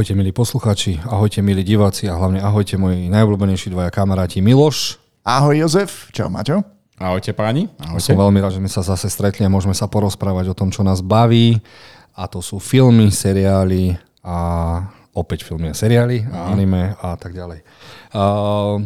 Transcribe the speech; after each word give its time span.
Ahojte 0.00 0.16
milí 0.16 0.32
posluchači, 0.32 0.96
ahojte 1.04 1.44
milí 1.44 1.60
diváci 1.60 2.08
a 2.08 2.16
hlavne 2.16 2.40
ahojte 2.40 2.80
moji 2.80 3.12
najobľúbenejší 3.12 3.68
dvaja 3.68 3.92
kamaráti 3.92 4.40
Miloš. 4.40 4.96
Ahoj 5.28 5.60
Jozef, 5.60 6.08
čau 6.16 6.32
Maťo. 6.32 6.64
Ahojte 6.96 7.36
páni. 7.36 7.68
Ahojte. 7.76 8.08
Som 8.08 8.16
veľmi 8.16 8.40
rád, 8.40 8.56
že 8.56 8.64
sme 8.64 8.72
sa 8.72 8.80
zase 8.80 9.12
stretli 9.12 9.44
a 9.44 9.52
môžeme 9.52 9.76
sa 9.76 9.92
porozprávať 9.92 10.48
o 10.48 10.54
tom, 10.56 10.72
čo 10.72 10.80
nás 10.80 11.04
baví. 11.04 11.60
A 12.16 12.32
to 12.32 12.40
sú 12.40 12.56
filmy, 12.56 13.12
seriály 13.12 14.00
a 14.24 14.88
opäť 15.12 15.44
filmy 15.44 15.68
a 15.68 15.76
seriály 15.76 16.24
a 16.32 16.48
anime 16.48 16.96
a 16.96 17.20
tak 17.20 17.36
ďalej. 17.36 17.60
Uh, 18.16 18.80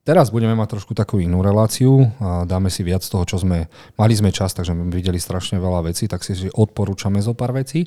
Teraz 0.00 0.32
budeme 0.32 0.56
mať 0.56 0.80
trošku 0.80 0.96
takú 0.96 1.20
inú 1.20 1.44
reláciu, 1.44 2.08
dáme 2.48 2.72
si 2.72 2.80
viac 2.80 3.04
toho, 3.04 3.22
čo 3.28 3.36
sme... 3.36 3.68
Mali 4.00 4.16
sme 4.16 4.32
čas, 4.32 4.56
takže 4.56 4.72
sme 4.72 4.88
videli 4.88 5.20
strašne 5.20 5.60
veľa 5.60 5.92
vecí, 5.92 6.08
tak 6.08 6.24
si 6.24 6.48
odporúčame 6.50 7.20
zo 7.20 7.36
pár 7.36 7.52
vecí. 7.52 7.84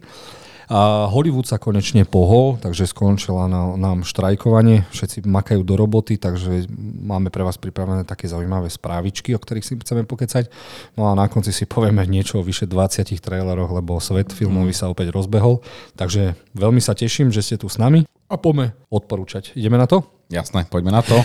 A 0.72 1.12
Hollywood 1.12 1.48
sa 1.48 1.60
konečne 1.60 2.08
pohol, 2.08 2.60
takže 2.60 2.88
skončila 2.88 3.52
na, 3.52 3.76
nám 3.76 4.08
štrajkovanie, 4.08 4.88
všetci 4.94 5.28
makajú 5.28 5.62
do 5.64 5.76
roboty, 5.76 6.16
takže 6.16 6.68
máme 7.04 7.28
pre 7.34 7.44
vás 7.44 7.60
pripravené 7.60 8.08
také 8.08 8.32
zaujímavé 8.32 8.72
správičky, 8.72 9.36
o 9.36 9.42
ktorých 9.42 9.66
si 9.66 9.74
chceme 9.80 10.08
pokecať. 10.08 10.48
No 10.96 11.12
a 11.12 11.18
na 11.18 11.28
konci 11.28 11.52
si 11.52 11.68
povieme 11.68 12.04
niečo 12.08 12.40
o 12.40 12.46
vyše 12.46 12.70
20 12.70 13.12
traileroch, 13.20 13.72
lebo 13.72 14.00
svet 14.00 14.32
filmový 14.32 14.72
sa 14.72 14.88
opäť 14.88 15.12
rozbehol. 15.12 15.60
Takže 16.00 16.40
veľmi 16.56 16.80
sa 16.80 16.96
teším, 16.96 17.34
že 17.34 17.44
ste 17.44 17.56
tu 17.60 17.68
s 17.68 17.76
nami 17.76 18.08
a 18.32 18.36
poďme 18.40 18.74
odporúčať. 18.90 19.54
Ideme 19.54 19.78
na 19.78 19.86
to? 19.86 20.08
Jasné, 20.34 20.66
poďme 20.72 20.96
na 20.96 21.06
to. 21.06 21.20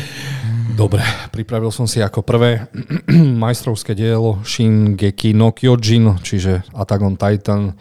Dobre, 0.79 1.03
pripravil 1.35 1.75
som 1.75 1.91
si 1.91 1.99
ako 1.99 2.23
prvé 2.23 2.71
majstrovské 3.43 3.99
dielo 3.99 4.39
Shingeki 4.47 5.35
no 5.35 5.51
Kyojin, 5.51 6.23
čiže 6.23 6.63
Attack 6.71 7.03
on 7.03 7.19
Titan. 7.19 7.75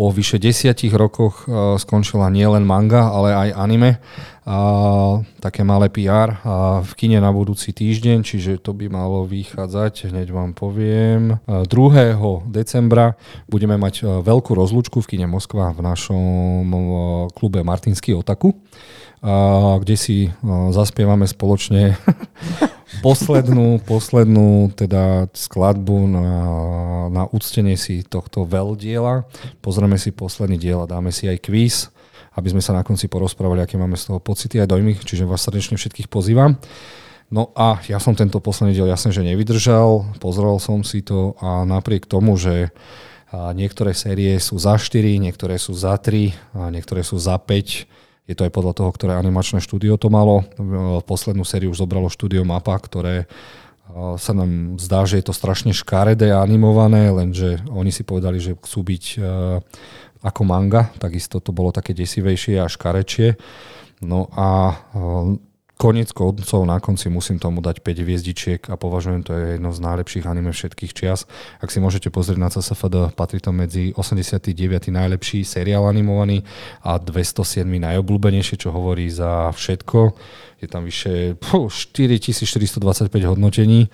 Po 0.00 0.08
vyše 0.08 0.40
desiatich 0.40 0.96
rokoch 0.96 1.44
uh, 1.44 1.76
skončila 1.76 2.32
nielen 2.32 2.64
manga, 2.64 3.12
ale 3.12 3.36
aj 3.36 3.48
anime. 3.52 4.00
Uh, 4.48 5.20
také 5.44 5.60
malé 5.60 5.92
PR 5.92 6.40
uh, 6.40 6.80
v 6.80 6.92
kine 6.96 7.20
na 7.20 7.28
budúci 7.28 7.76
týždeň, 7.76 8.24
čiže 8.24 8.64
to 8.64 8.72
by 8.72 8.88
malo 8.88 9.28
vychádzať, 9.28 10.08
hneď 10.08 10.32
vám 10.32 10.56
poviem. 10.56 11.36
Uh, 11.44 11.68
2. 11.68 12.48
decembra 12.48 13.12
budeme 13.44 13.76
mať 13.76 13.94
uh, 14.00 14.24
veľkú 14.24 14.56
rozlúčku 14.56 15.04
v 15.04 15.08
kine 15.12 15.28
Moskva 15.28 15.76
v 15.76 15.84
našom 15.84 16.64
klube 17.36 17.60
Martinsky 17.60 18.16
Otaku 18.16 18.56
kde 19.84 19.96
si 20.00 20.32
zaspievame 20.72 21.28
spoločne 21.28 21.92
poslednú, 22.98 23.78
poslednú 23.86 24.74
teda 24.74 25.30
skladbu 25.30 25.98
na, 26.10 26.28
na 27.08 27.22
úctenie 27.30 27.78
si 27.78 28.02
tohto 28.02 28.42
veľdiela. 28.42 29.22
Pozrieme 29.62 29.94
si 29.94 30.10
posledný 30.10 30.58
diel 30.58 30.82
a 30.82 30.90
dáme 30.90 31.14
si 31.14 31.30
aj 31.30 31.38
kvíz, 31.46 31.94
aby 32.34 32.50
sme 32.50 32.62
sa 32.62 32.74
na 32.74 32.82
konci 32.82 33.06
porozprávali, 33.06 33.62
aké 33.62 33.78
máme 33.78 33.94
z 33.94 34.10
toho 34.10 34.18
pocity 34.18 34.58
a 34.58 34.66
dojmy, 34.66 34.98
čiže 34.98 35.26
vás 35.26 35.46
srdečne 35.46 35.78
všetkých 35.78 36.10
pozývam. 36.10 36.58
No 37.30 37.54
a 37.54 37.78
ja 37.86 38.02
som 38.02 38.18
tento 38.18 38.42
posledný 38.42 38.74
diel 38.74 38.90
jasne, 38.90 39.14
že 39.14 39.22
nevydržal, 39.22 40.18
pozrel 40.18 40.58
som 40.58 40.82
si 40.82 40.98
to 41.06 41.38
a 41.38 41.62
napriek 41.62 42.10
tomu, 42.10 42.34
že 42.34 42.74
niektoré 43.30 43.94
série 43.94 44.34
sú 44.42 44.58
za 44.58 44.74
4, 44.74 45.22
niektoré 45.22 45.54
sú 45.54 45.70
za 45.70 45.94
3, 45.94 46.58
a 46.58 46.74
niektoré 46.74 47.06
sú 47.06 47.22
za 47.22 47.38
5, 47.38 47.86
je 48.28 48.34
to 48.36 48.44
aj 48.44 48.52
podľa 48.52 48.72
toho, 48.76 48.90
ktoré 48.92 49.16
animačné 49.16 49.62
štúdio 49.64 49.96
to 49.96 50.12
malo. 50.12 50.44
Poslednú 51.06 51.46
sériu 51.46 51.72
už 51.72 51.82
zobralo 51.84 52.12
štúdio 52.12 52.44
Mapa, 52.44 52.76
ktoré 52.78 53.30
sa 54.16 54.30
nám 54.30 54.78
zdá, 54.78 55.02
že 55.02 55.18
je 55.18 55.26
to 55.26 55.34
strašne 55.34 55.74
škaredé 55.74 56.30
a 56.30 56.46
animované, 56.46 57.10
lenže 57.10 57.58
oni 57.74 57.90
si 57.90 58.06
povedali, 58.06 58.38
že 58.38 58.54
chcú 58.54 58.86
byť 58.86 59.04
ako 60.22 60.42
manga, 60.46 60.94
takisto 61.02 61.42
to 61.42 61.50
bolo 61.50 61.74
také 61.74 61.90
desivejšie 61.90 62.62
a 62.62 62.70
škarečie. 62.70 63.34
No 64.06 64.30
a 64.30 64.78
Konec 65.80 66.12
koncov 66.12 66.60
na 66.68 66.76
konci 66.76 67.08
musím 67.08 67.40
tomu 67.40 67.64
dať 67.64 67.80
5 67.80 68.04
hviezdičiek 68.04 68.60
a 68.68 68.76
považujem 68.76 69.24
to 69.24 69.32
je 69.32 69.56
jedno 69.56 69.72
z 69.72 69.80
najlepších 69.80 70.28
anime 70.28 70.52
všetkých 70.52 70.92
čias. 70.92 71.24
Ak 71.56 71.72
si 71.72 71.80
môžete 71.80 72.12
pozrieť 72.12 72.36
na 72.36 72.52
CSFD, 72.52 73.16
patrí 73.16 73.40
to 73.40 73.48
medzi 73.48 73.96
89. 73.96 74.52
najlepší 74.92 75.40
seriál 75.40 75.88
animovaný 75.88 76.44
a 76.84 77.00
207. 77.00 77.64
najobľúbenejšie, 77.64 78.60
čo 78.60 78.76
hovorí 78.76 79.08
za 79.08 79.56
všetko. 79.56 80.12
Je 80.60 80.68
tam 80.68 80.84
vyše 80.84 81.40
4425 81.40 83.08
hodnotení 83.24 83.88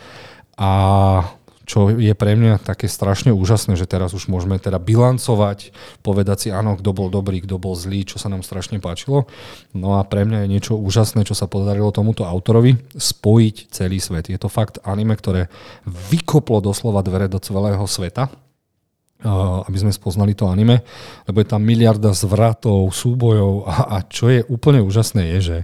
a 0.59 1.23
čo 1.67 1.91
je 1.91 2.15
pre 2.15 2.39
mňa 2.39 2.63
také 2.63 2.87
strašne 2.87 3.35
úžasné, 3.35 3.75
že 3.75 3.91
teraz 3.91 4.15
už 4.15 4.31
môžeme 4.31 4.55
teda 4.57 4.79
bilancovať, 4.79 5.75
povedať 6.07 6.47
si 6.47 6.49
áno, 6.55 6.79
kto 6.79 6.95
bol 6.95 7.11
dobrý, 7.11 7.43
kto 7.43 7.59
bol 7.59 7.75
zlý, 7.75 8.07
čo 8.07 8.23
sa 8.23 8.31
nám 8.31 8.47
strašne 8.47 8.79
páčilo. 8.79 9.27
No 9.75 9.99
a 9.99 10.07
pre 10.07 10.23
mňa 10.23 10.47
je 10.47 10.53
niečo 10.55 10.75
úžasné, 10.79 11.27
čo 11.27 11.35
sa 11.35 11.51
podarilo 11.51 11.91
tomuto 11.91 12.23
autorovi, 12.23 12.79
spojiť 12.95 13.75
celý 13.75 13.99
svet. 13.99 14.31
Je 14.31 14.39
to 14.39 14.47
fakt 14.47 14.79
anime, 14.87 15.19
ktoré 15.19 15.51
vykoplo 15.85 16.63
doslova 16.63 17.03
dvere 17.03 17.27
do 17.27 17.43
celého 17.43 17.83
sveta, 17.91 18.31
aby 19.67 19.77
sme 19.81 19.91
spoznali 19.91 20.39
to 20.39 20.47
anime, 20.47 20.87
lebo 21.27 21.43
je 21.43 21.49
tam 21.51 21.67
miliarda 21.67 22.15
zvratov, 22.15 22.95
súbojov 22.95 23.67
a, 23.67 23.75
a 23.99 24.07
čo 24.07 24.31
je 24.31 24.47
úplne 24.47 24.85
úžasné 24.85 25.35
je, 25.37 25.39
že 25.43 25.59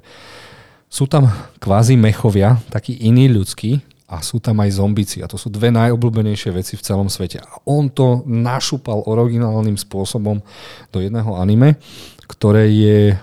sú 0.93 1.07
tam 1.07 1.29
kvázi 1.61 1.97
mechovia, 1.97 2.59
takí 2.69 2.97
iní 3.07 3.29
ľudskí, 3.29 3.92
a 4.13 4.21
sú 4.21 4.45
tam 4.45 4.61
aj 4.61 4.77
zombici 4.77 5.25
a 5.25 5.27
to 5.27 5.41
sú 5.41 5.49
dve 5.49 5.73
najobľúbenejšie 5.73 6.53
veci 6.53 6.77
v 6.77 6.85
celom 6.85 7.09
svete. 7.09 7.41
A 7.41 7.65
on 7.65 7.89
to 7.89 8.21
našupal 8.29 9.09
originálnym 9.09 9.81
spôsobom 9.81 10.45
do 10.93 10.99
jedného 11.01 11.33
anime, 11.41 11.81
ktoré 12.29 12.69
je, 12.69 13.17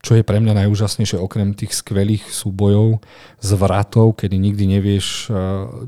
čo 0.00 0.12
je 0.16 0.24
pre 0.24 0.40
mňa 0.40 0.64
najúžasnejšie, 0.64 1.20
okrem 1.20 1.52
tých 1.52 1.76
skvelých 1.76 2.24
súbojov, 2.32 3.04
zvratov, 3.44 4.16
kedy 4.16 4.40
nikdy 4.40 4.64
nevieš, 4.80 5.28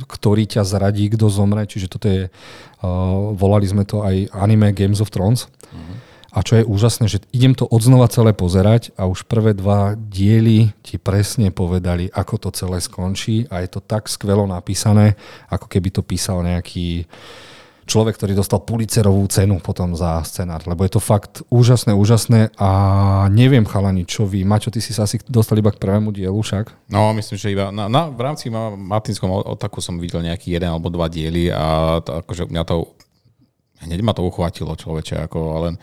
ktorý 0.04 0.44
ťa 0.44 0.68
zradí, 0.68 1.08
kto 1.08 1.32
zomre. 1.32 1.64
Čiže 1.64 1.88
toto 1.88 2.12
je, 2.12 2.28
volali 3.40 3.64
sme 3.64 3.88
to 3.88 4.04
aj 4.04 4.28
anime 4.36 4.76
Games 4.76 5.00
of 5.00 5.08
Thrones. 5.08 5.48
Mm-hmm 5.72 5.99
a 6.30 6.46
čo 6.46 6.62
je 6.62 6.64
úžasné, 6.64 7.10
že 7.10 7.22
idem 7.34 7.58
to 7.58 7.66
odznova 7.66 8.06
celé 8.06 8.30
pozerať 8.30 8.94
a 8.94 9.10
už 9.10 9.26
prvé 9.26 9.50
dva 9.50 9.98
diely 9.98 10.70
ti 10.86 10.96
presne 10.96 11.50
povedali, 11.50 12.06
ako 12.06 12.48
to 12.48 12.48
celé 12.54 12.78
skončí 12.78 13.50
a 13.50 13.62
je 13.66 13.68
to 13.70 13.82
tak 13.82 14.06
skvelo 14.06 14.46
napísané, 14.46 15.18
ako 15.50 15.66
keby 15.66 15.90
to 15.90 16.06
písal 16.06 16.46
nejaký 16.46 17.10
človek, 17.90 18.14
ktorý 18.14 18.38
dostal 18.38 18.62
Pulitzerovú 18.62 19.26
cenu 19.26 19.58
potom 19.58 19.98
za 19.98 20.22
scenár, 20.22 20.62
lebo 20.70 20.86
je 20.86 20.94
to 20.94 21.02
fakt 21.02 21.42
úžasné, 21.50 21.90
úžasné 21.90 22.54
a 22.54 22.70
neviem 23.34 23.66
chalani, 23.66 24.06
čo 24.06 24.30
vy. 24.30 24.46
Maťo, 24.46 24.70
ty 24.70 24.78
si 24.78 24.94
sa 24.94 25.10
asi 25.10 25.18
dostal 25.26 25.58
iba 25.58 25.74
k 25.74 25.82
prvému 25.82 26.14
dielu 26.14 26.38
však? 26.38 26.70
No, 26.86 27.10
myslím, 27.18 27.34
že 27.34 27.50
iba 27.50 27.74
na, 27.74 27.90
na, 27.90 28.06
v 28.06 28.20
rámci 28.22 28.46
Martinskom 28.78 29.34
otaku 29.34 29.82
som 29.82 29.98
videl 29.98 30.22
nejaký 30.22 30.54
jeden 30.54 30.70
alebo 30.70 30.86
dva 30.86 31.10
diely 31.10 31.50
a 31.50 31.98
to, 31.98 32.22
akože 32.22 32.46
mňa 32.46 32.62
to 32.62 32.86
hneď 33.84 34.00
ma 34.04 34.12
to 34.12 34.24
uchvátilo 34.24 34.76
človeče, 34.76 35.28
ako 35.28 35.38
len 35.68 35.74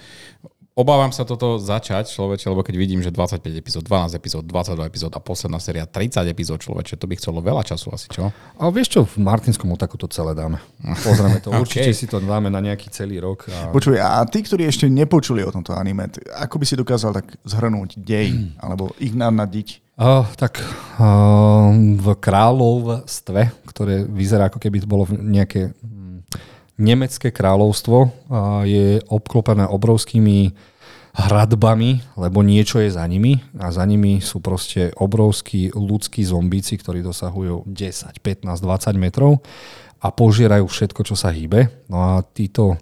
Obávam 0.78 1.10
sa 1.10 1.26
toto 1.26 1.58
začať, 1.58 2.14
človeče, 2.14 2.54
lebo 2.54 2.62
keď 2.62 2.76
vidím, 2.78 3.02
že 3.02 3.10
25 3.10 3.50
epizód, 3.50 3.82
12 3.90 4.14
epizód, 4.14 4.46
22 4.46 4.86
epizód 4.86 5.12
a 5.18 5.18
posledná 5.18 5.58
séria 5.58 5.90
30 5.90 6.22
epizód, 6.30 6.62
človeče, 6.62 7.02
to 7.02 7.10
by 7.10 7.18
chcelo 7.18 7.42
veľa 7.42 7.66
času 7.66 7.90
asi, 7.98 8.06
čo? 8.14 8.30
Ale 8.62 8.70
vieš 8.70 8.94
čo, 8.94 9.02
v 9.02 9.18
Martinskom 9.26 9.74
otaku 9.74 9.98
to 9.98 10.06
celé 10.06 10.38
dáme. 10.38 10.62
Pozrieme 11.06 11.42
to, 11.42 11.50
okay. 11.50 11.62
určite 11.66 11.92
si 11.98 12.06
to 12.06 12.22
dáme 12.22 12.54
na 12.54 12.62
nejaký 12.62 12.94
celý 12.94 13.18
rok. 13.18 13.50
A... 13.50 13.74
Počuj, 13.74 13.98
a 13.98 14.22
tí, 14.30 14.46
ktorí 14.46 14.70
ešte 14.70 14.86
nepočuli 14.86 15.42
o 15.42 15.50
tomto 15.50 15.74
anime, 15.74 16.14
ako 16.38 16.62
by 16.62 16.66
si 16.70 16.78
dokázal 16.78 17.10
tak 17.10 17.42
zhrnúť 17.42 17.98
dej, 17.98 18.38
hmm. 18.38 18.50
alebo 18.62 18.94
ich 19.02 19.18
nadiť? 19.18 19.82
Uh, 19.98 20.30
tak 20.38 20.62
uh, 20.62 21.74
v 21.74 22.08
kráľovstve, 22.22 23.66
ktoré 23.66 24.06
vyzerá 24.06 24.54
ako 24.54 24.62
keby 24.62 24.86
bolo 24.86 25.10
nejaké 25.10 25.74
nemecké 26.78 27.34
kráľovstvo 27.34 28.10
je 28.66 29.02
obklopené 29.10 29.66
obrovskými 29.66 30.54
hradbami, 31.18 32.14
lebo 32.14 32.46
niečo 32.46 32.78
je 32.78 32.94
za 32.94 33.02
nimi 33.10 33.42
a 33.58 33.74
za 33.74 33.82
nimi 33.90 34.22
sú 34.22 34.38
proste 34.38 34.94
obrovskí 34.94 35.74
ľudskí 35.74 36.22
zombíci, 36.22 36.78
ktorí 36.78 37.02
dosahujú 37.02 37.66
10, 37.66 38.22
15, 38.22 38.46
20 38.46 38.94
metrov 39.02 39.42
a 39.98 40.14
požierajú 40.14 40.70
všetko, 40.70 41.02
čo 41.02 41.18
sa 41.18 41.34
hýbe. 41.34 41.90
No 41.90 41.98
a 42.06 42.22
títo 42.22 42.78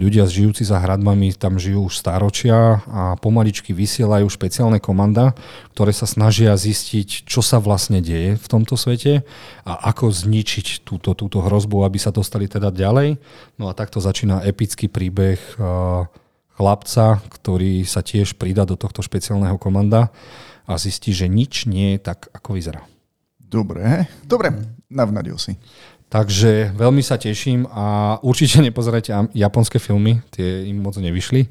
ľudia 0.00 0.24
žijúci 0.24 0.64
za 0.64 0.80
hradbami 0.80 1.36
tam 1.36 1.60
žijú 1.60 1.92
už 1.92 2.00
staročia 2.00 2.80
a 2.88 3.20
pomaličky 3.20 3.76
vysielajú 3.76 4.24
špeciálne 4.32 4.80
komanda, 4.80 5.36
ktoré 5.76 5.92
sa 5.92 6.08
snažia 6.08 6.56
zistiť, 6.56 7.28
čo 7.28 7.44
sa 7.44 7.60
vlastne 7.60 8.00
deje 8.00 8.40
v 8.40 8.46
tomto 8.48 8.80
svete 8.80 9.28
a 9.68 9.72
ako 9.92 10.08
zničiť 10.08 10.88
túto, 10.88 11.12
túto 11.12 11.44
hrozbu, 11.44 11.84
aby 11.84 12.00
sa 12.00 12.08
dostali 12.08 12.48
teda 12.48 12.72
ďalej. 12.72 13.20
No 13.60 13.68
a 13.68 13.76
takto 13.76 14.00
začína 14.00 14.40
epický 14.48 14.88
príbeh 14.88 15.36
chlapca, 16.56 17.20
ktorý 17.28 17.84
sa 17.84 18.00
tiež 18.00 18.40
pridá 18.40 18.64
do 18.64 18.80
tohto 18.80 19.04
špeciálneho 19.04 19.60
komanda 19.60 20.08
a 20.64 20.80
zistí, 20.80 21.12
že 21.12 21.28
nič 21.28 21.68
nie 21.68 21.96
je 21.96 22.04
tak, 22.04 22.32
ako 22.32 22.56
vyzerá. 22.56 22.84
Dobre, 23.50 24.06
dobre, 24.22 24.54
navnadil 24.86 25.34
si. 25.34 25.58
Takže 26.10 26.74
veľmi 26.74 27.06
sa 27.06 27.14
teším 27.14 27.70
a 27.70 28.18
určite 28.26 28.58
nepozerajte 28.66 29.30
japonské 29.30 29.78
filmy, 29.78 30.18
tie 30.34 30.66
im 30.66 30.82
moc 30.82 30.98
nevyšli, 30.98 31.46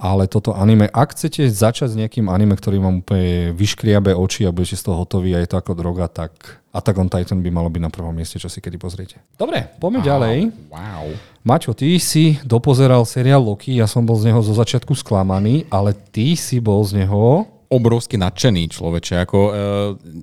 ale 0.00 0.24
toto 0.24 0.56
anime, 0.56 0.88
ak 0.88 1.12
chcete 1.12 1.52
začať 1.52 1.92
s 1.92 1.98
nejakým 2.00 2.32
anime, 2.32 2.56
ktorý 2.56 2.80
vám 2.80 3.04
úplne 3.04 3.52
vyškriabe 3.52 4.16
oči 4.16 4.48
a 4.48 4.54
budete 4.56 4.80
z 4.80 4.88
toho 4.88 5.04
hotoví 5.04 5.36
a 5.36 5.44
je 5.44 5.52
to 5.52 5.60
ako 5.60 5.76
droga, 5.76 6.08
tak 6.08 6.32
Attack 6.72 6.96
on 6.96 7.12
Titan 7.12 7.44
by 7.44 7.52
malo 7.52 7.68
byť 7.68 7.82
na 7.84 7.92
prvom 7.92 8.16
mieste, 8.16 8.40
čo 8.40 8.48
si 8.48 8.64
kedy 8.64 8.80
pozriete. 8.80 9.20
Dobre, 9.36 9.76
poďme 9.76 10.00
ďalej. 10.00 10.36
Wow. 10.72 11.12
Maťo, 11.44 11.76
ty 11.76 12.00
si 12.00 12.40
dopozeral 12.48 13.04
seriál 13.04 13.44
Loki, 13.44 13.76
ja 13.76 13.84
som 13.84 14.08
bol 14.08 14.16
z 14.16 14.32
neho 14.32 14.40
zo 14.40 14.56
začiatku 14.56 14.96
sklamaný, 14.96 15.68
ale 15.68 15.92
ty 15.92 16.32
si 16.32 16.64
bol 16.64 16.80
z 16.80 17.04
neho 17.04 17.57
obrovsky 17.68 18.16
nadšený 18.16 18.72
človeče. 18.72 19.28
Ako, 19.28 19.38
e, 19.38 19.52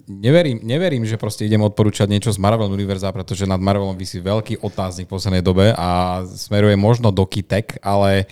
neverím, 0.09 0.65
neverím, 0.65 1.06
že 1.06 1.21
proste 1.21 1.45
idem 1.45 1.62
odporúčať 1.62 2.09
niečo 2.09 2.33
z 2.33 2.42
Marvel 2.42 2.74
Univerza, 2.74 3.13
pretože 3.13 3.45
nad 3.45 3.62
Marvelom 3.62 3.94
vysí 3.94 4.18
veľký 4.18 4.65
otáznik 4.65 5.06
v 5.06 5.13
poslednej 5.13 5.45
dobe 5.45 5.69
a 5.77 6.21
smeruje 6.25 6.74
možno 6.74 7.13
do 7.13 7.21
Kitek, 7.24 7.77
ale 7.86 8.25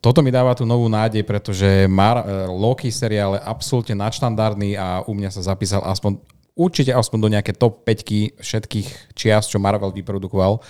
toto 0.00 0.20
mi 0.20 0.28
dáva 0.32 0.56
tú 0.56 0.68
novú 0.68 0.88
nádej, 0.88 1.24
pretože 1.24 1.88
Mar- 1.88 2.24
e, 2.24 2.48
Loki 2.52 2.92
seriál 2.92 3.40
je 3.40 3.44
absolútne 3.48 3.96
nadštandardný 3.96 4.76
a 4.76 5.04
u 5.08 5.12
mňa 5.16 5.32
sa 5.32 5.42
zapísal 5.44 5.80
aspoň 5.84 6.20
určite 6.60 6.92
aspoň 6.92 7.18
do 7.20 7.32
nejaké 7.32 7.56
top 7.56 7.80
5 7.88 8.36
všetkých 8.44 9.16
čias, 9.16 9.48
čo 9.48 9.56
Marvel 9.56 9.92
vyprodukoval. 9.96 10.60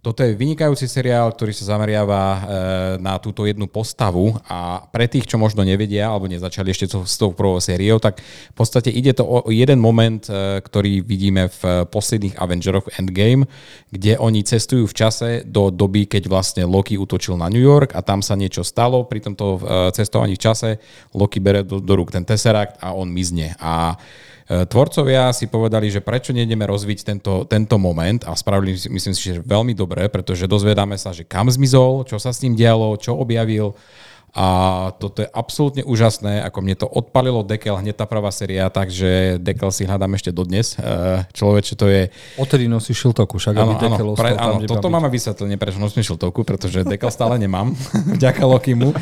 Toto 0.00 0.24
je 0.24 0.32
vynikajúci 0.32 0.88
seriál, 0.88 1.28
ktorý 1.28 1.52
sa 1.52 1.76
zameriava 1.76 2.20
e, 2.24 2.40
na 3.04 3.20
túto 3.20 3.44
jednu 3.44 3.68
postavu 3.68 4.32
a 4.48 4.80
pre 4.88 5.04
tých, 5.04 5.28
čo 5.28 5.36
možno 5.36 5.60
nevedia 5.60 6.08
alebo 6.08 6.24
nezačali 6.24 6.72
ešte 6.72 6.88
s 7.04 7.20
tou 7.20 7.36
prvou 7.36 7.60
sériou, 7.60 8.00
tak 8.00 8.16
v 8.24 8.56
podstate 8.56 8.88
ide 8.88 9.12
to 9.12 9.28
o 9.28 9.52
jeden 9.52 9.76
moment, 9.76 10.24
e, 10.24 10.64
ktorý 10.64 11.04
vidíme 11.04 11.52
v 11.52 11.84
posledných 11.84 12.40
Avengeroch 12.40 12.88
Endgame, 12.96 13.44
kde 13.92 14.16
oni 14.16 14.40
cestujú 14.40 14.88
v 14.88 14.96
čase 14.96 15.28
do 15.44 15.68
doby, 15.68 16.08
keď 16.08 16.32
vlastne 16.32 16.64
Loki 16.64 16.96
útočil 16.96 17.36
na 17.36 17.52
New 17.52 17.60
York 17.60 17.92
a 17.92 18.00
tam 18.00 18.24
sa 18.24 18.40
niečo 18.40 18.64
stalo. 18.64 19.04
Pri 19.04 19.20
tomto 19.20 19.60
e, 19.60 19.92
cestovaní 19.92 20.40
v 20.40 20.44
čase 20.48 20.68
Loki 21.12 21.44
bere 21.44 21.60
do, 21.60 21.76
do 21.76 21.92
rúk 21.92 22.08
ten 22.08 22.24
Tesseract 22.24 22.80
a 22.80 22.96
on 22.96 23.12
mizne. 23.12 23.52
A 23.60 24.00
tvorcovia 24.50 25.30
si 25.30 25.46
povedali, 25.46 25.94
že 25.94 26.02
prečo 26.02 26.34
nejdeme 26.34 26.66
rozviť 26.66 26.98
tento, 27.06 27.46
tento 27.46 27.78
moment 27.78 28.18
a 28.26 28.34
spravili 28.34 28.74
myslím 28.90 29.14
si, 29.14 29.30
že 29.30 29.38
veľmi 29.46 29.78
dobre, 29.78 30.10
pretože 30.10 30.50
dozvedáme 30.50 30.98
sa, 30.98 31.14
že 31.14 31.22
kam 31.22 31.46
zmizol, 31.46 32.02
čo 32.02 32.18
sa 32.18 32.34
s 32.34 32.42
ním 32.42 32.58
dialo, 32.58 32.98
čo 32.98 33.14
objavil 33.14 33.78
a 34.30 34.46
toto 34.94 35.26
je 35.26 35.28
absolútne 35.34 35.82
úžasné, 35.82 36.46
ako 36.46 36.58
mne 36.62 36.78
to 36.78 36.86
odpalilo 36.86 37.42
Dekel, 37.42 37.74
hneď 37.74 37.98
tá 37.98 38.06
prvá 38.06 38.30
séria, 38.30 38.70
takže 38.70 39.42
Dekel 39.42 39.74
si 39.74 39.82
hľadám 39.82 40.14
ešte 40.14 40.30
dodnes. 40.30 40.78
E, 40.78 41.26
Človeče, 41.34 41.74
to 41.74 41.90
je... 41.90 42.14
Odtedy 42.38 42.70
nosí 42.70 42.94
šiltovku, 42.94 43.42
však 43.42 43.54
áno, 43.58 43.74
áno, 43.74 44.14
pre, 44.14 44.38
áno, 44.38 44.62
toto 44.70 44.86
máme 44.86 45.10
vysvetlenie, 45.10 45.58
prečo 45.58 45.82
nosím 45.82 46.06
šiltovku, 46.06 46.46
pretože 46.46 46.86
Dekel 46.86 47.10
stále 47.10 47.42
nemám, 47.42 47.74
vďaka 48.22 48.42
Lokimu. 48.46 48.94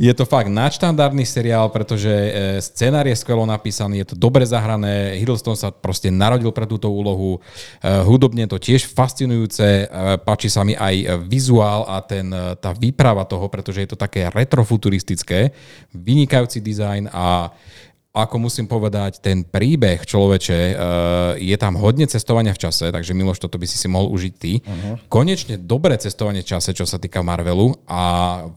Je 0.00 0.12
to 0.16 0.24
fakt 0.24 0.48
nadštandardný 0.48 1.28
seriál, 1.28 1.68
pretože 1.68 2.08
e, 2.08 2.30
scenár 2.64 3.04
je 3.04 3.16
skvelo 3.16 3.44
napísaný, 3.44 4.08
je 4.08 4.16
to 4.16 4.16
dobre 4.16 4.48
zahrané, 4.48 5.20
Hiddleston 5.20 5.52
sa 5.52 5.68
proste 5.68 6.08
narodil 6.08 6.48
pre 6.48 6.64
túto 6.64 6.88
úlohu, 6.88 7.44
e, 7.84 7.88
hudobne 8.08 8.48
to 8.48 8.56
tiež 8.56 8.88
fascinujúce, 8.88 9.84
páči 10.24 10.48
sa 10.48 10.64
mi 10.64 10.72
aj 10.72 11.28
vizuál 11.28 11.84
a 11.84 12.00
ten, 12.00 12.32
tá 12.56 12.72
výprava 12.72 13.28
toho, 13.28 13.52
pretože 13.52 13.81
je 13.82 13.90
to 13.90 13.98
také 13.98 14.30
retrofuturistické, 14.30 15.50
vynikajúci 15.92 16.62
dizajn 16.62 17.10
a 17.10 17.50
ako 18.12 18.44
musím 18.44 18.68
povedať, 18.68 19.24
ten 19.24 19.40
príbeh 19.40 20.04
človeče, 20.04 20.60
uh, 20.76 20.76
je 21.40 21.56
tam 21.56 21.80
hodne 21.80 22.04
cestovania 22.04 22.52
v 22.52 22.60
čase, 22.68 22.92
takže 22.92 23.16
Miloš, 23.16 23.40
toto 23.40 23.56
by 23.56 23.64
si 23.64 23.80
si 23.80 23.88
mohol 23.88 24.12
užiť 24.12 24.34
ty. 24.36 24.60
Uh-huh. 24.60 25.00
Konečne 25.08 25.56
dobré 25.56 25.96
cestovanie 25.96 26.44
v 26.44 26.50
čase, 26.52 26.76
čo 26.76 26.84
sa 26.84 27.00
týka 27.00 27.24
Marvelu 27.24 27.72
a 27.88 28.02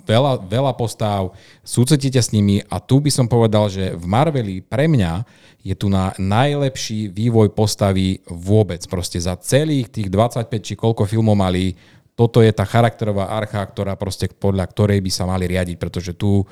veľa, 0.04 0.44
veľa 0.44 0.76
postav, 0.76 1.32
súcetíte 1.64 2.20
s 2.20 2.36
nimi 2.36 2.68
a 2.68 2.84
tu 2.84 3.00
by 3.00 3.08
som 3.08 3.32
povedal, 3.32 3.72
že 3.72 3.96
v 3.96 4.04
Marveli 4.04 4.60
pre 4.60 4.92
mňa 4.92 5.24
je 5.64 5.74
tu 5.74 5.88
na 5.88 6.12
najlepší 6.20 7.16
vývoj 7.16 7.56
postavy 7.56 8.20
vôbec. 8.28 8.84
Proste 8.92 9.24
za 9.24 9.40
celých 9.40 9.88
tých 9.88 10.12
25 10.12 10.52
či 10.68 10.76
koľko 10.76 11.08
filmov 11.08 11.40
mali 11.40 11.74
toto 12.16 12.40
je 12.40 12.52
tá 12.56 12.64
charakterová 12.64 13.36
archa, 13.36 13.60
ktorá 13.60 14.00
proste 14.00 14.32
podľa 14.32 14.72
ktorej 14.72 15.00
by 15.04 15.12
sa 15.12 15.28
mali 15.28 15.46
riadiť, 15.52 15.76
pretože 15.76 16.16
tu 16.16 16.48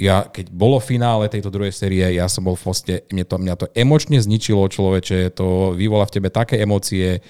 ja, 0.00 0.24
keď 0.24 0.48
bolo 0.54 0.80
finále 0.80 1.28
tejto 1.28 1.52
druhej 1.52 1.76
série, 1.76 2.00
ja 2.16 2.24
som 2.30 2.46
bol 2.46 2.56
v 2.56 2.62
poste, 2.62 2.94
mňa 3.12 3.24
to, 3.26 3.36
mňa 3.36 3.54
to 3.58 3.66
emočne 3.76 4.16
zničilo 4.16 4.64
človeče, 4.70 5.36
to 5.36 5.76
vyvolá 5.76 6.08
v 6.08 6.14
tebe 6.16 6.28
také 6.32 6.62
emócie, 6.62 7.20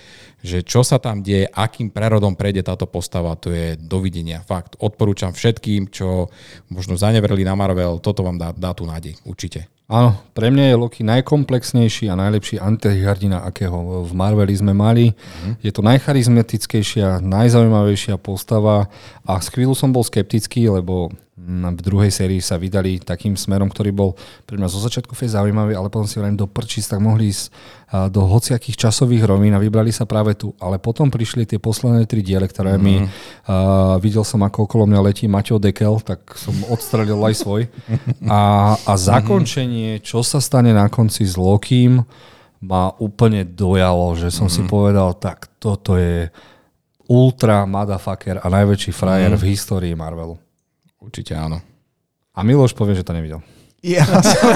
že 0.45 0.63
čo 0.63 0.87
sa 0.87 1.03
tam 1.03 1.25
deje, 1.25 1.51
akým 1.51 1.91
prerodom 1.91 2.39
prejde 2.39 2.63
táto 2.63 2.87
postava, 2.87 3.35
to 3.35 3.51
je 3.51 3.75
dovidenia. 3.75 4.45
Fakt, 4.47 4.79
odporúčam 4.79 5.35
všetkým, 5.35 5.91
čo 5.91 6.31
možno 6.71 6.95
zanevreli 6.95 7.43
na 7.43 7.59
Marvel, 7.59 7.99
toto 7.99 8.23
vám 8.23 8.39
dá, 8.39 8.55
dá 8.55 8.71
tú 8.71 8.87
nádej, 8.87 9.19
určite. 9.27 9.80
Áno, 9.91 10.15
pre 10.39 10.55
mňa 10.55 10.71
je 10.71 10.77
Loki 10.79 11.03
najkomplexnejší 11.03 12.07
a 12.07 12.15
najlepší 12.15 12.63
antihrdina, 12.63 13.43
akého 13.43 14.07
v 14.07 14.13
Marveli 14.15 14.55
sme 14.55 14.71
mali. 14.71 15.11
Mm. 15.11 15.59
Je 15.67 15.75
to 15.75 15.83
najcharizmatickejšia, 15.83 17.19
najzaujímavejšia 17.19 18.15
postava 18.23 18.87
a 19.27 19.43
z 19.43 19.51
chvíľu 19.51 19.75
som 19.75 19.91
bol 19.91 20.07
skeptický, 20.07 20.71
lebo 20.71 21.11
v 21.51 21.83
druhej 21.83 22.13
sérii 22.13 22.39
sa 22.39 22.61
vydali 22.61 23.01
takým 23.03 23.35
smerom, 23.35 23.67
ktorý 23.67 23.91
bol 23.91 24.11
pre 24.47 24.61
mňa 24.61 24.69
zo 24.71 24.79
začiatku 24.79 25.17
fej 25.17 25.35
zaujímavý, 25.35 25.75
ale 25.75 25.91
potom 25.91 26.07
si 26.07 26.21
vrajím 26.21 26.39
do 26.39 26.47
prčíc, 26.47 26.87
tak 26.87 27.03
mohli 27.03 27.33
ísť 27.33 27.51
do 27.91 28.23
hociakých 28.23 28.87
časových 28.87 29.27
rovín 29.27 29.51
a 29.51 29.59
vybrali 29.59 29.91
sa 29.91 30.07
práve 30.07 30.39
tu. 30.39 30.55
Ale 30.63 30.79
potom 30.79 31.11
prišli 31.11 31.43
tie 31.43 31.59
posledné 31.59 32.07
tri 32.07 32.23
diele, 32.23 32.47
ktoré 32.47 32.79
mm. 32.79 32.83
mi 32.83 33.03
uh, 33.03 33.99
videl 33.99 34.23
som, 34.23 34.39
ako 34.47 34.71
okolo 34.71 34.87
mňa 34.87 35.01
letí 35.03 35.27
Maťo 35.27 35.59
Dekel, 35.59 35.99
tak 36.07 36.23
som 36.39 36.55
odstrelil 36.71 37.19
aj 37.19 37.35
svoj. 37.35 37.63
A, 38.31 38.77
a 38.87 38.93
zakončenie, 38.95 39.80
čo 40.01 40.21
sa 40.25 40.39
stane 40.41 40.73
na 40.73 40.87
konci 40.89 41.25
s 41.27 41.35
Lokým, 41.35 42.03
ma 42.61 42.93
úplne 43.01 43.43
dojalo, 43.45 44.13
že 44.15 44.29
som 44.29 44.47
mm. 44.47 44.53
si 44.53 44.63
povedal, 44.69 45.17
tak 45.17 45.49
toto 45.57 45.97
je 45.97 46.29
ultra 47.09 47.65
motherfucker 47.65 48.39
a 48.39 48.47
najväčší 48.47 48.93
frajer 48.93 49.33
mm. 49.35 49.41
v 49.41 49.47
histórii 49.51 49.95
Marvelu. 49.97 50.37
Určite 51.01 51.33
áno. 51.33 51.59
A 52.37 52.45
Miloš 52.45 52.77
povie, 52.77 52.95
že 52.95 53.03
to 53.03 53.17
nevidel. 53.17 53.41
Ja 53.81 54.05
som, 54.05 54.49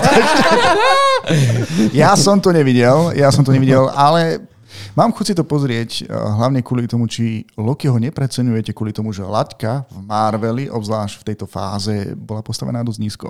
ja 1.96 2.12
som 2.12 2.37
to 2.37 2.52
nevidel, 2.52 3.16
ja 3.16 3.32
som 3.32 3.40
to 3.40 3.56
nevidel, 3.56 3.88
ale 3.96 4.44
mám 4.92 5.16
chuť 5.16 5.32
si 5.32 5.34
to 5.34 5.49
pozrieť, 5.49 5.90
eh, 6.04 6.12
hlavne 6.12 6.60
kvôli 6.60 6.84
tomu, 6.84 7.08
či 7.08 7.49
Lokiho 7.56 7.96
nepreceňujete 7.96 8.76
kvôli 8.76 8.92
tomu, 8.92 9.16
že 9.16 9.25
laťka 9.25 9.88
v 9.88 9.99
Marveli, 10.04 10.64
obzvlášť 10.68 11.25
v 11.25 11.26
tejto 11.32 11.49
fáze, 11.49 12.12
bola 12.12 12.44
postavená 12.44 12.84
dosť 12.84 13.00
nízko. 13.00 13.28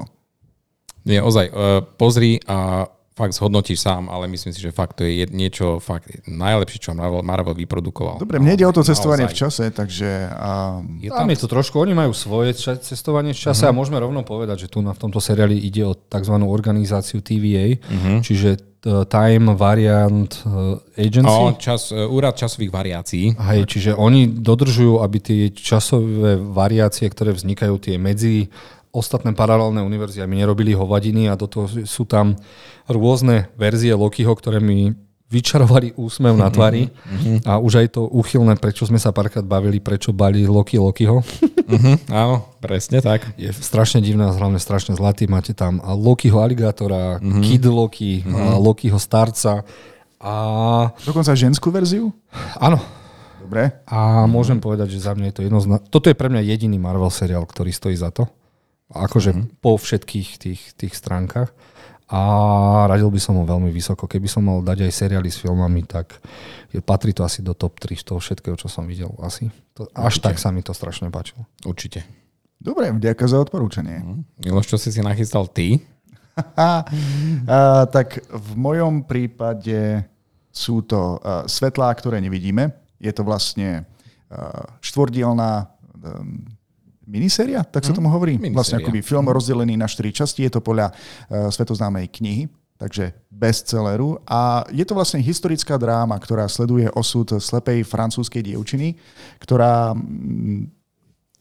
Nie, 1.04 1.20
ozaj, 1.20 1.46
uh, 1.52 1.84
pozri 1.84 2.40
a 2.48 2.88
fakt 3.14 3.32
zhodnotíš 3.32 3.78
sám, 3.78 4.10
ale 4.10 4.26
myslím 4.26 4.50
si, 4.50 4.58
že 4.58 4.74
fakt 4.74 4.98
to 4.98 5.06
je 5.06 5.30
niečo 5.30 5.78
fakt 5.78 6.10
najlepšie, 6.26 6.82
čo 6.82 6.98
Marvel, 6.98 7.22
Marvel 7.22 7.54
vyprodukoval. 7.54 8.18
Dobre, 8.18 8.42
mne 8.42 8.58
ide 8.58 8.66
o 8.66 8.74
to 8.74 8.82
cestovanie 8.82 9.30
v 9.30 9.36
čase, 9.38 9.70
takže... 9.70 10.34
Um... 10.34 10.98
Je 10.98 11.14
tam... 11.14 11.22
tam 11.22 11.30
je 11.30 11.38
to 11.38 11.46
trošku, 11.46 11.78
oni 11.78 11.94
majú 11.94 12.10
svoje 12.10 12.58
cestovanie 12.58 13.30
v 13.30 13.38
čase 13.38 13.70
uh-huh. 13.70 13.70
a 13.70 13.78
môžeme 13.78 14.02
rovno 14.02 14.26
povedať, 14.26 14.66
že 14.66 14.68
tu 14.74 14.82
na, 14.82 14.90
v 14.90 14.98
tomto 14.98 15.22
seriáli 15.22 15.54
ide 15.54 15.86
o 15.86 15.94
tzv. 15.94 16.34
organizáciu 16.42 17.22
TVA, 17.22 17.78
uh-huh. 17.78 17.94
Mhm. 17.94 18.14
čiže 18.26 18.50
uh, 18.58 19.06
Time 19.06 19.54
Variant 19.54 20.34
uh, 20.42 20.82
Agency. 20.98 21.38
O, 21.38 21.54
čas, 21.54 21.94
uh, 21.94 22.10
úrad 22.10 22.34
časových 22.34 22.74
variácií. 22.74 23.30
Hej, 23.38 23.70
čiže 23.70 23.90
oni 23.94 24.26
dodržujú, 24.26 24.98
aby 24.98 25.16
tie 25.22 25.42
časové 25.54 26.34
variácie, 26.34 27.06
ktoré 27.06 27.30
vznikajú, 27.30 27.78
tie 27.78 27.94
medzi 27.94 28.50
ostatné 28.94 29.34
paralelné 29.34 29.82
univerzy, 29.82 30.22
aby 30.22 30.38
nerobili 30.38 30.70
hovadiny 30.72 31.26
a 31.26 31.34
do 31.34 31.50
toho 31.50 31.66
sú 31.82 32.06
tam 32.06 32.38
rôzne 32.86 33.50
verzie 33.58 33.92
Lokiho, 33.98 34.30
ktoré 34.30 34.62
mi 34.62 34.94
vyčarovali 35.34 35.98
úsmev 35.98 36.38
na 36.38 36.46
tvári 36.46 36.94
mm-hmm. 36.94 37.48
a 37.48 37.58
už 37.58 37.82
aj 37.82 37.86
to 37.98 38.06
úchylné, 38.06 38.54
prečo 38.60 38.86
sme 38.86 39.02
sa 39.02 39.10
párkrát 39.10 39.42
bavili, 39.42 39.82
prečo 39.82 40.14
bali 40.14 40.46
Loki 40.46 40.78
Lokiho. 40.78 41.26
Mm-hmm, 41.64 42.12
áno, 42.12 42.54
presne 42.62 43.02
tak. 43.02 43.34
Je 43.34 43.50
strašne 43.50 43.98
divné 43.98 44.30
a 44.30 44.36
hlavne 44.36 44.62
strašne 44.62 44.94
zlatý. 44.94 45.26
Máte 45.26 45.50
tam 45.56 45.82
Lokiho 45.82 46.38
aligátora, 46.38 47.18
mm-hmm. 47.18 47.42
Kid 47.42 47.64
Loki, 47.66 48.22
mm-hmm. 48.22 48.62
Lokiho 48.62 49.00
starca 49.00 49.66
a... 50.22 50.32
Dokonca 51.02 51.34
ženskú 51.34 51.74
verziu? 51.74 52.14
Áno. 52.60 52.78
Dobre. 53.42 53.80
A 53.90 54.24
môžem 54.24 54.56
povedať, 54.56 54.96
že 54.96 55.04
za 55.04 55.12
mňa 55.12 55.28
je 55.28 55.34
to 55.36 55.42
jedno 55.44 55.60
z... 55.60 55.66
Toto 55.88 56.08
je 56.08 56.16
pre 56.16 56.32
mňa 56.32 56.46
jediný 56.48 56.80
Marvel 56.80 57.12
seriál, 57.12 57.44
ktorý 57.44 57.72
stojí 57.76 57.96
za 57.96 58.08
to. 58.08 58.24
Akože 58.94 59.34
mm-hmm. 59.34 59.58
po 59.58 59.74
všetkých 59.74 60.28
tých, 60.38 60.62
tých 60.78 60.94
stránkach. 60.94 61.50
A 62.04 62.20
radil 62.86 63.08
by 63.08 63.16
som 63.16 63.34
ho 63.40 63.44
veľmi 63.48 63.72
vysoko. 63.72 64.04
Keby 64.04 64.28
som 64.28 64.44
mal 64.44 64.60
dať 64.60 64.86
aj 64.86 64.92
seriály 64.92 65.32
s 65.32 65.40
filmami, 65.40 65.88
tak 65.88 66.20
je, 66.70 66.78
patrí 66.84 67.16
to 67.16 67.24
asi 67.24 67.40
do 67.40 67.56
top 67.56 67.80
3 67.80 67.96
z 67.96 68.04
toho 68.04 68.20
všetkého, 68.20 68.54
čo 68.60 68.68
som 68.68 68.84
videl. 68.84 69.08
Asi. 69.24 69.48
To, 69.74 69.88
až 69.96 70.20
tak 70.20 70.36
sa 70.36 70.52
mi 70.52 70.60
to 70.60 70.76
strašne 70.76 71.08
páčilo. 71.08 71.48
Určite. 71.64 72.04
Dobre, 72.60 72.92
ďakujem 72.92 73.30
za 73.34 73.40
odporúčanie. 73.40 73.98
Mm. 74.04 74.22
Miloš, 74.46 74.70
čo 74.70 74.76
si 74.76 74.92
si 74.92 75.00
nachystal 75.00 75.48
ty? 75.48 75.80
a, 76.60 76.84
tak 77.88 78.20
v 78.30 78.50
mojom 78.54 79.06
prípade 79.06 80.04
Sú 80.54 80.86
to 80.86 81.18
uh, 81.18 81.50
svetlá, 81.50 81.90
ktoré 81.98 82.22
nevidíme. 82.22 82.70
Je 83.02 83.10
to 83.10 83.26
vlastne 83.26 83.82
uh, 84.30 84.62
štvordielná 84.78 85.66
um, 85.98 86.46
miniséria, 87.06 87.64
tak 87.64 87.84
sa 87.84 87.92
tomu 87.92 88.10
hovorí. 88.10 88.36
Miniséria. 88.36 88.56
Vlastne 88.56 88.76
akoby 88.80 89.00
film 89.04 89.28
rozdelený 89.28 89.76
na 89.76 89.88
štyri 89.88 90.10
časti. 90.10 90.44
Je 90.44 90.52
to 90.52 90.60
podľa 90.64 90.90
uh, 90.90 91.48
svetoznámej 91.52 92.10
knihy, 92.10 92.48
takže 92.80 93.14
bestselleru. 93.30 94.20
A 94.26 94.64
je 94.72 94.84
to 94.84 94.96
vlastne 94.96 95.22
historická 95.22 95.78
dráma, 95.78 96.16
ktorá 96.18 96.48
sleduje 96.48 96.88
osud 96.92 97.38
slepej 97.38 97.84
francúzskej 97.86 98.42
dievčiny, 98.42 98.98
ktorá 99.40 99.94
mm, 99.94 100.68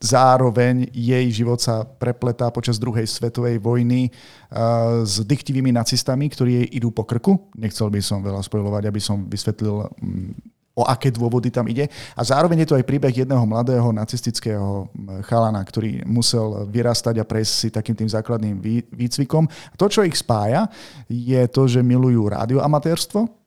zároveň 0.03 0.91
jej 0.91 1.25
život 1.31 1.63
sa 1.63 1.87
prepletá 1.87 2.51
počas 2.51 2.75
druhej 2.75 3.07
svetovej 3.07 3.55
vojny 3.63 4.11
uh, 4.11 5.07
s 5.07 5.23
diktivými 5.23 5.71
nacistami, 5.71 6.27
ktorí 6.27 6.51
jej 6.59 6.67
idú 6.83 6.91
po 6.91 7.07
krku. 7.07 7.51
Nechcel 7.55 7.87
by 7.87 8.03
som 8.03 8.19
veľa 8.19 8.43
spojovať, 8.43 8.83
aby 8.83 8.99
som 8.99 9.23
vysvetlil 9.31 9.87
um, 9.87 10.35
o 10.73 10.83
aké 10.85 11.13
dôvody 11.13 11.53
tam 11.53 11.69
ide. 11.69 11.85
A 12.17 12.21
zároveň 12.25 12.65
je 12.65 12.69
to 12.73 12.77
aj 12.77 12.87
príbeh 12.89 13.13
jedného 13.13 13.45
mladého 13.45 13.93
nacistického 13.93 14.89
chalana, 15.29 15.61
ktorý 15.61 16.01
musel 16.09 16.65
vyrastať 16.65 17.21
a 17.21 17.27
prejsť 17.29 17.53
si 17.53 17.67
takým 17.69 17.93
tým 17.93 18.09
základným 18.09 18.57
výcvikom. 18.89 19.45
To, 19.77 19.85
čo 19.85 20.01
ich 20.01 20.17
spája, 20.17 20.65
je 21.05 21.45
to, 21.53 21.69
že 21.69 21.85
milujú 21.85 22.25
rádioamatérstvo, 22.25 23.43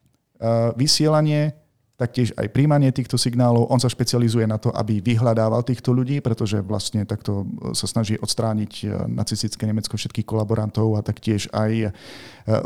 vysielanie, 0.77 1.53
taktiež 1.97 2.29
aj 2.37 2.53
príjmanie 2.53 2.93
týchto 2.93 3.17
signálov. 3.17 3.73
On 3.73 3.81
sa 3.81 3.89
špecializuje 3.89 4.45
na 4.45 4.61
to, 4.61 4.69
aby 4.69 5.01
vyhľadával 5.01 5.65
týchto 5.65 5.89
ľudí, 5.89 6.21
pretože 6.21 6.61
vlastne 6.61 7.09
takto 7.09 7.49
sa 7.73 7.89
snaží 7.89 8.21
odstrániť 8.21 8.73
e, 8.77 8.87
nacistické 9.09 9.65
Nemecko 9.65 9.97
všetkých 9.97 10.29
kolaborantov 10.29 10.93
a 10.93 11.01
taktiež 11.01 11.49
aj 11.49 11.71
e, 11.73 11.89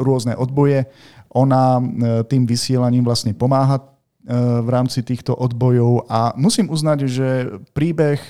rôzne 0.04 0.36
odboje. 0.36 0.84
Ona 1.32 1.80
e, 1.80 1.84
tým 2.28 2.44
vysielaním 2.44 3.08
vlastne 3.08 3.32
pomáha 3.32 3.80
v 4.26 4.70
rámci 4.70 5.02
týchto 5.02 5.34
odbojov 5.34 6.06
a 6.06 6.34
musím 6.38 6.70
uznať, 6.70 7.00
že 7.10 7.28
príbeh 7.74 8.22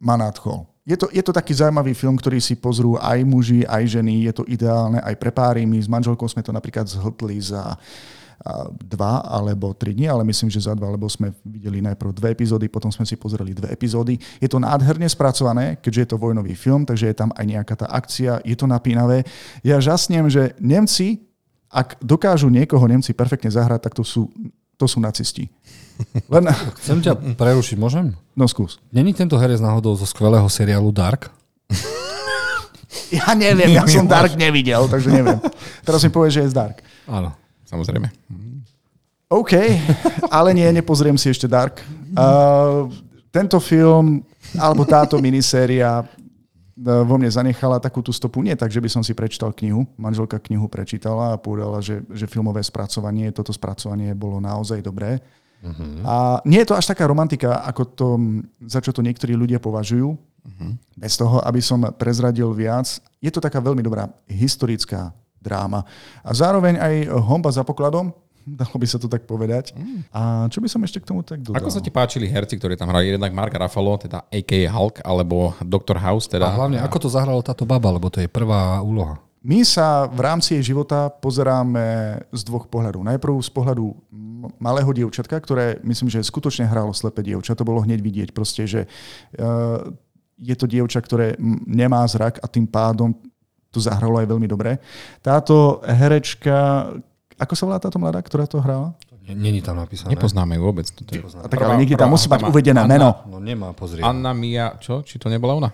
má 0.00 0.16
nadchol. 0.16 0.64
Je 0.82 0.98
to, 0.98 1.06
je 1.14 1.22
to 1.22 1.30
taký 1.30 1.54
zaujímavý 1.54 1.94
film, 1.94 2.18
ktorý 2.18 2.42
si 2.42 2.58
pozrú 2.58 2.98
aj 2.98 3.22
muži, 3.22 3.62
aj 3.62 3.86
ženy. 3.86 4.26
Je 4.26 4.32
to 4.34 4.42
ideálne 4.50 4.98
aj 4.98 5.14
pre 5.14 5.30
páry. 5.30 5.62
My 5.62 5.78
s 5.78 5.86
manželkou 5.86 6.26
sme 6.26 6.42
to 6.42 6.50
napríklad 6.50 6.90
zhltli 6.90 7.38
za 7.38 7.78
dva 8.90 9.22
alebo 9.22 9.70
tri 9.70 9.94
dni, 9.94 10.10
ale 10.10 10.26
myslím, 10.26 10.50
že 10.50 10.66
za 10.66 10.74
dva, 10.74 10.90
lebo 10.90 11.06
sme 11.06 11.30
videli 11.46 11.78
najprv 11.78 12.10
dve 12.10 12.34
epizódy, 12.34 12.66
potom 12.66 12.90
sme 12.90 13.06
si 13.06 13.14
pozreli 13.14 13.54
dve 13.54 13.70
epizódy. 13.70 14.18
Je 14.42 14.50
to 14.50 14.58
nádherne 14.58 15.06
spracované, 15.06 15.78
keďže 15.78 16.00
je 16.02 16.08
to 16.10 16.18
vojnový 16.18 16.58
film, 16.58 16.82
takže 16.82 17.14
je 17.14 17.16
tam 17.22 17.30
aj 17.38 17.44
nejaká 17.46 17.74
tá 17.78 17.86
akcia, 17.86 18.42
je 18.42 18.58
to 18.58 18.66
napínavé. 18.66 19.22
Ja 19.62 19.78
žasnem, 19.78 20.26
že 20.26 20.58
Nemci, 20.58 21.22
ak 21.70 22.02
dokážu 22.02 22.50
niekoho 22.50 22.82
Nemci 22.90 23.14
perfektne 23.14 23.54
zahrať, 23.54 23.86
tak 23.86 23.94
to 23.94 24.02
sú, 24.02 24.26
to 24.82 24.90
sú 24.90 24.98
nacisti. 24.98 25.46
Len... 26.26 26.50
Chcem 26.82 26.98
ťa 26.98 27.38
prerušiť, 27.38 27.78
môžem? 27.78 28.18
No 28.34 28.50
skús. 28.50 28.82
Není 28.90 29.14
tento 29.14 29.38
herec 29.38 29.62
náhodou 29.62 29.94
zo 29.94 30.02
skvelého 30.02 30.50
seriálu 30.50 30.90
Dark? 30.90 31.30
Ja 33.08 33.32
neviem, 33.32 33.72
ja 33.72 33.88
som 33.88 34.04
Dark 34.04 34.36
nevidel, 34.36 34.84
takže 34.84 35.08
neviem. 35.08 35.40
Teraz 35.80 36.04
mi 36.04 36.12
povie, 36.12 36.28
že 36.28 36.44
je 36.44 36.52
z 36.52 36.56
Dark. 36.58 36.84
Áno 37.08 37.32
samozrejme. 37.72 38.12
OK, 39.32 39.52
ale 40.28 40.52
nie, 40.52 40.68
nepozriem 40.68 41.16
si 41.16 41.32
ešte 41.32 41.48
Dark. 41.48 41.80
Uh, 42.12 42.92
tento 43.32 43.56
film, 43.56 44.20
alebo 44.60 44.84
táto 44.84 45.16
miniséria 45.16 46.04
vo 46.78 47.14
mne 47.20 47.28
zanechala 47.28 47.76
takú 47.76 48.00
tú 48.00 48.12
stopu. 48.12 48.40
Nie 48.40 48.56
tak, 48.56 48.72
že 48.72 48.80
by 48.80 48.88
som 48.88 49.02
si 49.04 49.12
prečítal 49.12 49.52
knihu. 49.52 49.84
Manželka 50.00 50.40
knihu 50.40 50.68
prečítala 50.72 51.36
a 51.36 51.40
povedala, 51.40 51.84
že, 51.84 52.00
že 52.08 52.24
filmové 52.24 52.64
spracovanie, 52.64 53.28
toto 53.32 53.52
spracovanie 53.52 54.16
bolo 54.16 54.40
naozaj 54.40 54.80
dobré. 54.80 55.20
Uh-huh. 55.62 56.02
A 56.02 56.14
nie 56.48 56.64
je 56.64 56.68
to 56.72 56.78
až 56.78 56.90
taká 56.90 57.06
romantika, 57.06 57.62
ako 57.62 57.82
to, 57.92 58.08
za 58.66 58.82
čo 58.82 58.90
to 58.90 59.04
niektorí 59.04 59.36
ľudia 59.36 59.62
považujú. 59.62 60.16
Uh-huh. 60.16 60.72
Bez 60.98 61.14
toho, 61.14 61.38
aby 61.44 61.60
som 61.62 61.86
prezradil 61.94 62.50
viac. 62.50 62.88
Je 63.22 63.30
to 63.30 63.38
taká 63.38 63.62
veľmi 63.62 63.84
dobrá 63.84 64.10
historická 64.26 65.14
dráma. 65.38 65.84
A 66.22 66.30
zároveň 66.34 66.78
aj 66.78 66.94
homba 67.18 67.50
za 67.50 67.66
pokladom, 67.66 68.14
dalo 68.60 68.74
by 68.76 68.86
sa 68.86 68.98
to 68.98 69.06
tak 69.06 69.24
povedať. 69.24 69.74
Mm. 69.74 70.06
A 70.12 70.20
čo 70.50 70.58
by 70.58 70.68
som 70.68 70.80
ešte 70.82 71.02
k 71.02 71.08
tomu 71.08 71.22
tak 71.22 71.42
dodal? 71.42 71.58
Ako 71.60 71.70
sa 71.70 71.80
ti 71.82 71.90
páčili 71.92 72.26
herci, 72.26 72.58
ktorí 72.58 72.74
tam 72.74 72.90
hrali? 72.90 73.14
Jednak 73.14 73.32
Mark 73.32 73.54
Ruffalo, 73.54 73.98
teda 73.98 74.26
a.k.a. 74.26 74.68
Hulk, 74.70 75.02
alebo 75.02 75.56
Dr. 75.62 75.98
House. 75.98 76.26
Teda. 76.26 76.50
A 76.50 76.56
hlavne, 76.56 76.78
ako 76.82 77.06
to 77.06 77.08
zahralo 77.08 77.40
táto 77.40 77.62
baba, 77.66 77.90
lebo 77.92 78.10
to 78.10 78.22
je 78.22 78.28
prvá 78.28 78.82
úloha. 78.82 79.18
My 79.42 79.66
sa 79.66 80.06
v 80.06 80.22
rámci 80.22 80.54
jej 80.54 80.70
života 80.70 81.10
pozeráme 81.10 82.14
z 82.30 82.40
dvoch 82.46 82.70
pohľadov. 82.70 83.02
Najprv 83.02 83.34
z 83.42 83.50
pohľadu 83.50 83.90
malého 84.62 84.90
dievčatka, 84.94 85.34
ktoré 85.34 85.82
myslím, 85.82 86.14
že 86.14 86.22
skutočne 86.22 86.70
hralo 86.70 86.94
slepé 86.94 87.26
dievča. 87.26 87.58
To 87.58 87.66
bolo 87.66 87.82
hneď 87.82 87.98
vidieť 87.98 88.28
proste, 88.30 88.70
že 88.70 88.86
uh, 88.86 89.82
je 90.38 90.54
to 90.54 90.70
dievča, 90.70 91.02
ktoré 91.02 91.34
nemá 91.66 92.06
zrak 92.06 92.38
a 92.38 92.46
tým 92.46 92.70
pádom 92.70 93.14
to 93.72 93.82
zahralo 93.82 94.20
aj 94.22 94.28
veľmi 94.28 94.46
dobre. 94.46 94.78
Táto 95.24 95.80
herečka, 95.82 96.92
ako 97.38 97.52
sa 97.56 97.62
volá 97.68 97.78
táto 97.80 97.96
mladá, 98.00 98.20
ktorá 98.20 98.44
to 98.48 98.60
hrala? 98.60 98.96
Není 99.22 99.62
tam 99.62 99.78
napísané. 99.78 100.18
Nepoznáme 100.18 100.58
ju 100.58 100.62
vôbec. 100.66 100.90
To 100.90 101.12
je... 101.14 101.22
A 101.22 101.46
tak 101.46 101.62
ale 101.62 101.78
niekde 101.78 101.94
tam 101.94 102.10
musí 102.10 102.26
mať 102.26 102.42
uvedené 102.42 102.82
meno. 102.90 103.22
No 103.30 103.38
nemá, 103.38 103.70
pozrieť. 103.70 104.02
Anna 104.02 104.34
Mia, 104.34 104.74
čo? 104.82 105.06
Či 105.06 105.22
to 105.22 105.30
nebola 105.30 105.62
ona? 105.62 105.70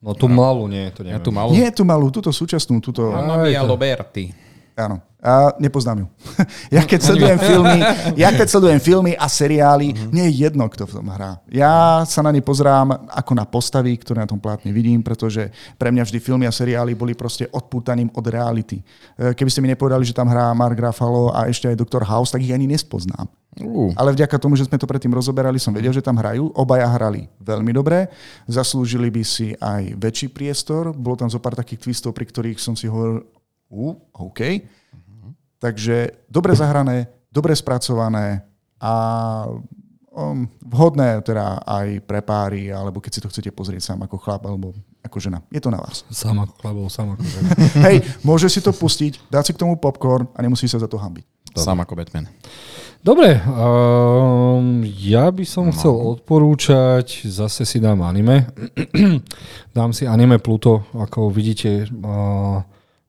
No 0.00 0.12
tú 0.12 0.28
malú 0.28 0.68
nie, 0.68 0.92
to 0.92 1.00
neviem. 1.00 1.16
Ja, 1.16 1.24
tú 1.24 1.32
malú? 1.32 1.52
Nie 1.56 1.72
tú 1.72 1.88
malú, 1.88 2.12
túto 2.12 2.28
súčasnú. 2.32 2.80
Túto... 2.84 3.16
Anna 3.16 3.40
Mia 3.40 3.64
Loberti. 3.64 4.49
Áno. 4.80 4.96
A 5.20 5.52
nepoznám 5.60 6.00
ju. 6.00 6.06
ja 6.80 6.82
keď 6.88 7.00
sledujem 7.04 7.38
filmy, 7.52 7.78
ja 8.16 8.32
keď 8.32 8.46
sledujem 8.48 8.80
filmy 8.80 9.12
a 9.12 9.28
seriály, 9.28 9.92
mm-hmm. 9.92 10.10
nie 10.16 10.24
je 10.32 10.48
jedno, 10.48 10.64
kto 10.64 10.88
v 10.88 10.96
tom 10.96 11.12
hrá. 11.12 11.36
Ja 11.52 12.00
sa 12.08 12.24
na 12.24 12.32
ne 12.32 12.40
pozerám 12.40 13.04
ako 13.12 13.32
na 13.36 13.44
postavy, 13.44 14.00
ktoré 14.00 14.24
na 14.24 14.30
tom 14.32 14.40
plátne 14.40 14.72
vidím, 14.72 15.04
pretože 15.04 15.52
pre 15.76 15.92
mňa 15.92 16.08
vždy 16.08 16.18
filmy 16.24 16.48
a 16.48 16.52
seriály 16.52 16.96
boli 16.96 17.12
proste 17.12 17.44
odpútaním 17.52 18.08
od 18.16 18.24
reality. 18.24 18.80
E, 19.20 19.36
keby 19.36 19.50
ste 19.52 19.60
mi 19.60 19.68
nepovedali, 19.68 20.08
že 20.08 20.16
tam 20.16 20.24
hrá 20.32 20.56
Mark 20.56 20.80
Ruffalo 20.80 21.36
a 21.36 21.52
ešte 21.52 21.68
aj 21.68 21.76
Dr. 21.76 22.00
House, 22.08 22.32
tak 22.32 22.40
ich 22.40 22.56
ani 22.56 22.64
nespoznám. 22.64 23.28
Uh. 23.60 23.92
Ale 24.00 24.16
vďaka 24.16 24.40
tomu, 24.40 24.56
že 24.56 24.64
sme 24.64 24.80
to 24.80 24.88
predtým 24.88 25.12
rozoberali, 25.12 25.60
som 25.60 25.74
vedel, 25.76 25.92
že 25.92 26.00
tam 26.00 26.16
hrajú. 26.16 26.48
Obaja 26.56 26.86
hrali 26.86 27.28
veľmi 27.44 27.76
dobre. 27.76 28.08
Zaslúžili 28.48 29.12
by 29.12 29.22
si 29.26 29.52
aj 29.58 30.00
väčší 30.00 30.32
priestor. 30.32 30.96
Bolo 30.96 31.18
tam 31.18 31.28
zo 31.28 31.42
pár 31.42 31.58
takých 31.58 31.90
twistov, 31.90 32.14
pri 32.14 32.30
ktorých 32.30 32.62
som 32.62 32.78
si 32.78 32.86
hovoril, 32.86 33.26
uh, 33.70 33.94
OK. 34.18 34.40
Takže 35.60 36.26
dobre 36.26 36.56
zahrané, 36.56 37.06
dobre 37.28 37.52
spracované 37.52 38.42
a 38.80 38.94
um, 40.10 40.48
vhodné 40.64 41.20
teda 41.22 41.60
aj 41.62 42.00
pre 42.04 42.20
páry, 42.24 42.72
alebo 42.72 42.98
keď 42.98 43.12
si 43.12 43.20
to 43.22 43.30
chcete 43.30 43.50
pozrieť 43.52 43.92
sám 43.92 44.00
ako 44.04 44.16
chlap 44.18 44.42
alebo 44.48 44.74
ako 45.04 45.16
žena. 45.20 45.44
Je 45.52 45.60
to 45.62 45.72
na 45.72 45.80
vás. 45.80 46.04
Sám 46.10 46.42
ako 46.44 46.54
chlap, 46.60 46.76
sám 46.90 47.08
ako 47.16 47.24
žena. 47.24 47.50
Hej, 47.86 47.96
môže 48.24 48.48
si 48.48 48.60
to 48.60 48.74
pustiť, 48.74 49.30
dať 49.30 49.44
si 49.50 49.52
k 49.54 49.60
tomu 49.62 49.76
popcorn 49.76 50.28
a 50.34 50.38
nemusí 50.42 50.68
sa 50.68 50.80
za 50.80 50.88
to 50.90 50.98
hambiť. 50.98 51.24
Dobre. 51.50 51.64
Sám 51.66 51.78
ako 51.82 51.92
Batman. 51.98 52.26
Dobre, 53.00 53.40
um, 53.48 54.84
ja 54.84 55.32
by 55.32 55.44
som 55.48 55.68
no. 55.68 55.72
chcel 55.72 55.96
odporúčať, 55.96 57.24
zase 57.32 57.64
si 57.64 57.80
dám 57.80 58.04
anime. 58.04 58.44
dám 59.76 59.96
si 59.96 60.04
anime 60.04 60.36
Pluto, 60.36 60.84
ako 60.92 61.32
vidíte, 61.32 61.88
uh, 61.88 62.60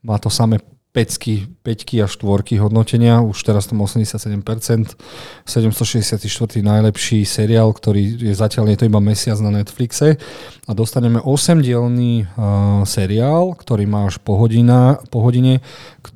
má 0.01 0.17
to 0.17 0.29
samé 0.29 0.59
pecky, 0.91 1.47
peťky 1.63 2.03
a 2.03 2.07
štvorky 2.07 2.59
hodnotenia, 2.59 3.23
už 3.23 3.47
teraz 3.47 3.63
tam 3.63 3.79
87%, 3.79 4.99
764. 5.47 6.19
najlepší 6.59 7.23
seriál, 7.23 7.71
ktorý 7.71 8.27
je 8.27 8.35
zatiaľ, 8.35 8.67
je 8.75 8.77
to 8.83 8.87
iba 8.91 8.99
mesiac 8.99 9.39
na 9.39 9.55
Netflixe 9.55 10.19
a 10.67 10.71
dostaneme 10.75 11.23
8-dielný 11.23 12.27
uh, 12.27 12.83
seriál, 12.83 13.55
ktorý 13.55 13.87
má 13.87 14.11
až 14.11 14.19
po, 14.19 14.35
hodina, 14.35 14.99
po 15.07 15.23
hodine, 15.23 15.63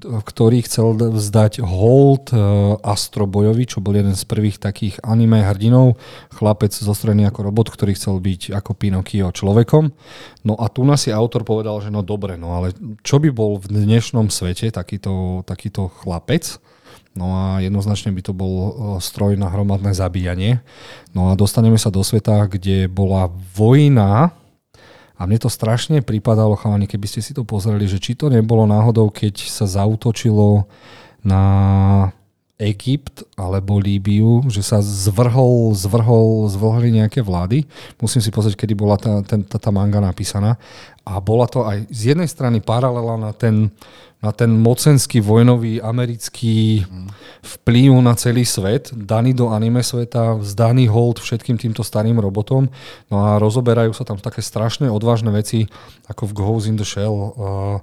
ktorý 0.04 0.68
chcel 0.68 0.92
vzdať 0.96 1.64
hold 1.64 2.36
uh, 2.36 2.76
Astro 2.84 3.32
Bojovi, 3.32 3.64
čo 3.72 3.80
bol 3.80 3.96
jeden 3.96 4.14
z 4.14 4.28
prvých 4.28 4.60
takých 4.60 5.00
anime 5.08 5.40
hrdinov, 5.40 5.96
chlapec 6.36 6.76
zostrojený 6.76 7.32
ako 7.32 7.48
robot, 7.48 7.72
ktorý 7.72 7.96
chcel 7.96 8.20
byť 8.20 8.52
ako 8.52 8.76
Pinokio 8.76 9.32
človekom. 9.32 9.96
No 10.46 10.54
a 10.62 10.70
tu 10.70 10.86
nás 10.86 11.02
si 11.02 11.10
autor 11.10 11.42
povedal, 11.42 11.82
že 11.82 11.90
no 11.90 12.06
dobre, 12.06 12.38
no 12.38 12.54
ale 12.54 12.72
čo 13.02 13.18
by 13.18 13.34
bol 13.34 13.58
v 13.58 13.82
dnešnom 13.82 14.30
svete, 14.30 14.70
takýto, 14.70 15.42
takýto 15.42 15.90
chlapec. 15.90 16.62
No 17.18 17.34
a 17.34 17.64
jednoznačne 17.64 18.14
by 18.14 18.22
to 18.22 18.34
bol 18.36 18.54
e, 18.54 18.72
stroj 19.02 19.40
na 19.40 19.50
hromadné 19.50 19.96
zabíjanie. 19.98 20.62
No 21.18 21.32
a 21.32 21.40
dostaneme 21.40 21.80
sa 21.82 21.90
do 21.90 22.06
sveta, 22.06 22.46
kde 22.46 22.86
bola 22.92 23.32
vojna 23.58 24.36
a 25.16 25.22
mne 25.24 25.40
to 25.40 25.48
strašne 25.48 26.04
pripadalo, 26.04 26.60
chalani, 26.60 26.92
keby 26.92 27.08
ste 27.08 27.24
si 27.24 27.32
to 27.32 27.48
pozreli, 27.48 27.88
že 27.88 28.04
či 28.04 28.20
to 28.20 28.28
nebolo 28.28 28.68
náhodou, 28.68 29.08
keď 29.08 29.48
sa 29.48 29.64
zautočilo 29.64 30.68
na 31.24 31.42
Egypt 32.56 33.28
alebo 33.36 33.84
Líbiu, 33.84 34.48
že 34.48 34.64
sa 34.64 34.80
zvrhol, 34.80 35.76
zvrhol, 35.76 36.48
zvrhli 36.48 37.04
nejaké 37.04 37.20
vlády. 37.20 37.68
Musím 38.00 38.24
si 38.24 38.32
pozrieť, 38.32 38.64
kedy 38.64 38.74
bola 38.80 38.96
tá, 38.96 39.20
ten, 39.28 39.44
tá, 39.44 39.60
tá 39.60 39.76
manga 39.76 40.00
napísaná. 40.00 40.56
A 41.04 41.20
bola 41.20 41.52
to 41.52 41.68
aj 41.68 41.84
z 41.92 42.16
jednej 42.16 42.32
strany 42.32 42.64
paralela 42.64 43.20
na 43.20 43.36
ten, 43.36 43.76
na 44.24 44.32
ten 44.32 44.56
mocenský 44.56 45.20
vojnový 45.20 45.84
americký 45.84 46.88
vplyv 47.44 48.00
na 48.00 48.16
celý 48.16 48.48
svet, 48.48 48.90
daný 48.96 49.36
do 49.36 49.52
anime 49.52 49.84
sveta, 49.84 50.40
zdaný 50.40 50.88
hold 50.88 51.20
všetkým 51.20 51.60
týmto 51.60 51.84
starým 51.84 52.24
robotom. 52.24 52.72
No 53.12 53.16
a 53.20 53.36
rozoberajú 53.36 53.92
sa 53.92 54.08
tam 54.08 54.16
také 54.16 54.40
strašné 54.40 54.88
odvážne 54.88 55.30
veci, 55.30 55.68
ako 56.08 56.32
v 56.32 56.36
Ghost 56.40 56.72
in 56.72 56.80
the 56.80 56.88
Shell. 56.88 57.16
Uh, 57.36 57.78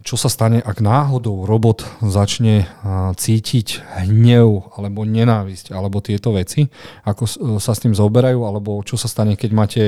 čo 0.00 0.16
sa 0.16 0.32
stane, 0.32 0.64
ak 0.64 0.80
náhodou 0.80 1.44
robot 1.44 1.84
začne 2.00 2.64
cítiť 3.14 3.84
hnev 4.08 4.72
alebo 4.80 5.04
nenávisť 5.04 5.76
alebo 5.76 6.00
tieto 6.00 6.32
veci, 6.32 6.72
ako 7.04 7.28
sa 7.60 7.76
s 7.76 7.84
tým 7.84 7.92
zaoberajú, 7.92 8.40
alebo 8.48 8.80
čo 8.80 8.96
sa 8.96 9.12
stane, 9.12 9.36
keď 9.36 9.50
máte 9.52 9.82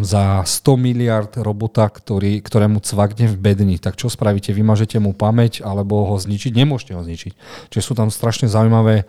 za 0.00 0.40
100 0.40 0.80
miliard 0.80 1.28
robota, 1.36 1.84
ktorý, 1.84 2.40
ktorému 2.40 2.80
cvakne 2.80 3.28
v 3.28 3.36
bedni, 3.36 3.76
tak 3.76 4.00
čo 4.00 4.08
spravíte? 4.08 4.56
Vymažete 4.56 4.96
mu 4.96 5.12
pamäť 5.12 5.60
alebo 5.60 6.08
ho 6.08 6.16
zničiť? 6.16 6.56
Nemôžete 6.56 6.96
ho 6.96 7.04
zničiť. 7.04 7.32
Čiže 7.68 7.84
sú 7.84 7.92
tam 7.92 8.08
strašne 8.08 8.48
zaujímavé 8.48 9.04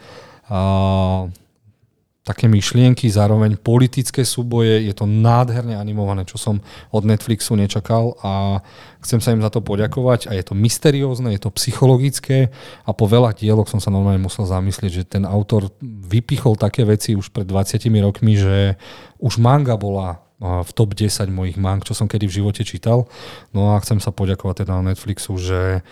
také 2.28 2.52
myšlienky, 2.52 3.10
zároveň 3.10 3.58
politické 3.58 4.22
súboje, 4.28 4.86
je 4.86 4.94
to 4.94 5.10
nádherne 5.10 5.74
animované, 5.74 6.28
čo 6.28 6.38
som 6.38 6.62
od 6.94 7.04
Netflixu 7.08 7.58
nečakal 7.58 8.14
a 8.22 8.62
chcem 9.02 9.24
sa 9.24 9.34
im 9.34 9.42
za 9.42 9.50
to 9.50 9.64
poďakovať 9.64 10.30
a 10.30 10.36
je 10.36 10.44
to 10.46 10.54
mysteriózne, 10.54 11.32
je 11.34 11.42
to 11.42 11.56
psychologické 11.58 12.54
a 12.86 12.92
po 12.92 13.10
veľa 13.10 13.34
dieloch 13.34 13.72
som 13.72 13.82
sa 13.82 13.90
normálne 13.90 14.22
musel 14.22 14.46
zamyslieť, 14.46 14.92
že 14.92 15.10
ten 15.10 15.24
autor 15.26 15.74
vypichol 15.82 16.60
také 16.60 16.86
veci 16.86 17.16
už 17.16 17.32
pred 17.34 17.48
20 17.48 17.82
rokmi, 18.04 18.38
že 18.38 18.78
už 19.18 19.40
manga 19.42 19.80
bola 19.80 20.22
v 20.40 20.72
top 20.72 20.96
10 20.96 21.28
mojich 21.28 21.60
mang, 21.60 21.84
čo 21.84 21.92
som 21.92 22.08
kedy 22.08 22.24
v 22.24 22.36
živote 22.40 22.64
čítal. 22.64 23.12
No 23.52 23.76
a 23.76 23.82
chcem 23.84 24.00
sa 24.00 24.16
poďakovať 24.16 24.64
teda 24.64 24.80
Netflixu, 24.80 25.36
že 25.36 25.84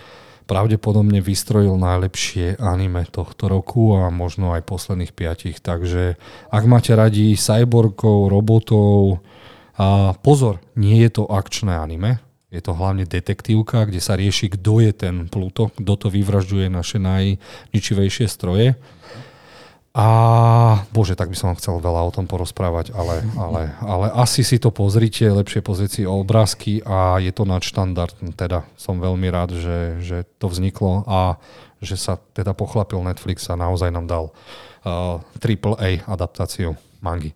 pravdepodobne 0.48 1.20
vystrojil 1.20 1.76
najlepšie 1.76 2.56
anime 2.58 3.04
tohto 3.12 3.52
roku 3.52 4.00
a 4.00 4.08
možno 4.08 4.56
aj 4.56 4.64
posledných 4.64 5.12
piatich. 5.12 5.60
Takže 5.60 6.16
ak 6.48 6.64
máte 6.66 6.96
radi 6.96 7.36
cyborgov, 7.36 8.32
robotov, 8.32 9.20
a 9.78 10.18
pozor, 10.26 10.58
nie 10.74 11.06
je 11.06 11.22
to 11.22 11.24
akčné 11.30 11.78
anime, 11.78 12.18
je 12.48 12.64
to 12.64 12.74
hlavne 12.74 13.04
detektívka, 13.04 13.86
kde 13.86 14.00
sa 14.02 14.16
rieši, 14.16 14.56
kto 14.56 14.82
je 14.82 14.92
ten 14.96 15.28
Pluto, 15.28 15.70
kto 15.76 15.94
to 16.00 16.08
vyvražďuje 16.08 16.72
naše 16.72 16.98
najničivejšie 16.98 18.26
stroje. 18.26 18.80
A 19.98 20.08
bože, 20.94 21.18
tak 21.18 21.34
by 21.34 21.38
som 21.38 21.58
chcel 21.58 21.82
veľa 21.82 22.06
o 22.06 22.14
tom 22.14 22.30
porozprávať, 22.30 22.94
ale, 22.94 23.26
ale, 23.34 23.74
ale 23.82 24.14
asi 24.14 24.46
si 24.46 24.62
to 24.62 24.70
pozrite, 24.70 25.26
lepšie 25.26 25.66
pozrieť 25.66 25.90
si 25.90 26.02
obrázky 26.06 26.86
a 26.86 27.18
je 27.18 27.34
to 27.34 27.50
nadštandard. 27.50 28.14
Teda 28.38 28.70
som 28.78 29.02
veľmi 29.02 29.26
rád, 29.34 29.58
že, 29.58 29.98
že 30.06 30.18
to 30.38 30.54
vzniklo 30.54 31.02
a 31.10 31.42
že 31.82 31.98
sa 31.98 32.22
teda 32.38 32.54
pochlapil 32.54 33.02
Netflix 33.02 33.50
a 33.50 33.58
naozaj 33.58 33.90
nám 33.90 34.06
dal 34.06 34.26
uh, 34.86 35.18
AAA 35.42 36.06
adaptáciu 36.06 36.78
mangy. 37.02 37.34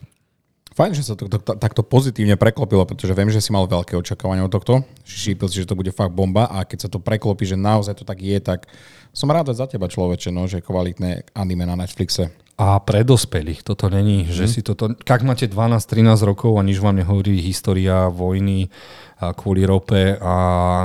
Fajn, 0.77 0.93
že 0.93 1.03
sa 1.03 1.17
to, 1.17 1.25
to, 1.25 1.41
takto 1.41 1.81
pozitívne 1.81 2.37
preklopilo, 2.37 2.85
pretože 2.85 3.17
viem, 3.17 3.33
že 3.33 3.41
si 3.41 3.49
mal 3.49 3.65
veľké 3.65 3.97
očakávania 3.97 4.45
od 4.45 4.53
tohto. 4.53 4.85
Šípil 5.01 5.49
si, 5.49 5.65
že 5.65 5.67
to 5.67 5.75
bude 5.75 5.89
fakt 5.89 6.13
bomba 6.13 6.45
a 6.45 6.61
keď 6.61 6.85
sa 6.85 6.89
to 6.93 7.01
preklopí, 7.01 7.41
že 7.41 7.57
naozaj 7.57 7.97
to 7.97 8.05
tak 8.05 8.21
je, 8.21 8.37
tak 8.37 8.69
som 9.11 9.27
rád 9.33 9.49
za 9.49 9.65
teba 9.65 9.89
človeče, 9.89 10.29
no, 10.29 10.45
že 10.45 10.63
kvalitné 10.63 11.33
anime 11.33 11.65
na 11.65 11.75
Netflixe 11.75 12.31
a 12.57 12.77
pre 12.83 13.01
dospelých. 13.01 13.63
Toto 13.63 13.89
není, 13.89 14.27
že 14.29 14.45
mhm. 14.45 14.51
si 14.51 14.59
toto... 14.61 14.91
Ak 14.93 15.21
máte 15.23 15.47
12-13 15.47 16.27
rokov 16.27 16.55
a 16.59 16.65
nič 16.65 16.79
vám 16.79 16.99
nehovorí 16.99 17.39
história 17.41 18.07
vojny 18.11 18.71
a 19.21 19.37
kvôli 19.37 19.61
rope 19.69 20.17
a 20.17 20.33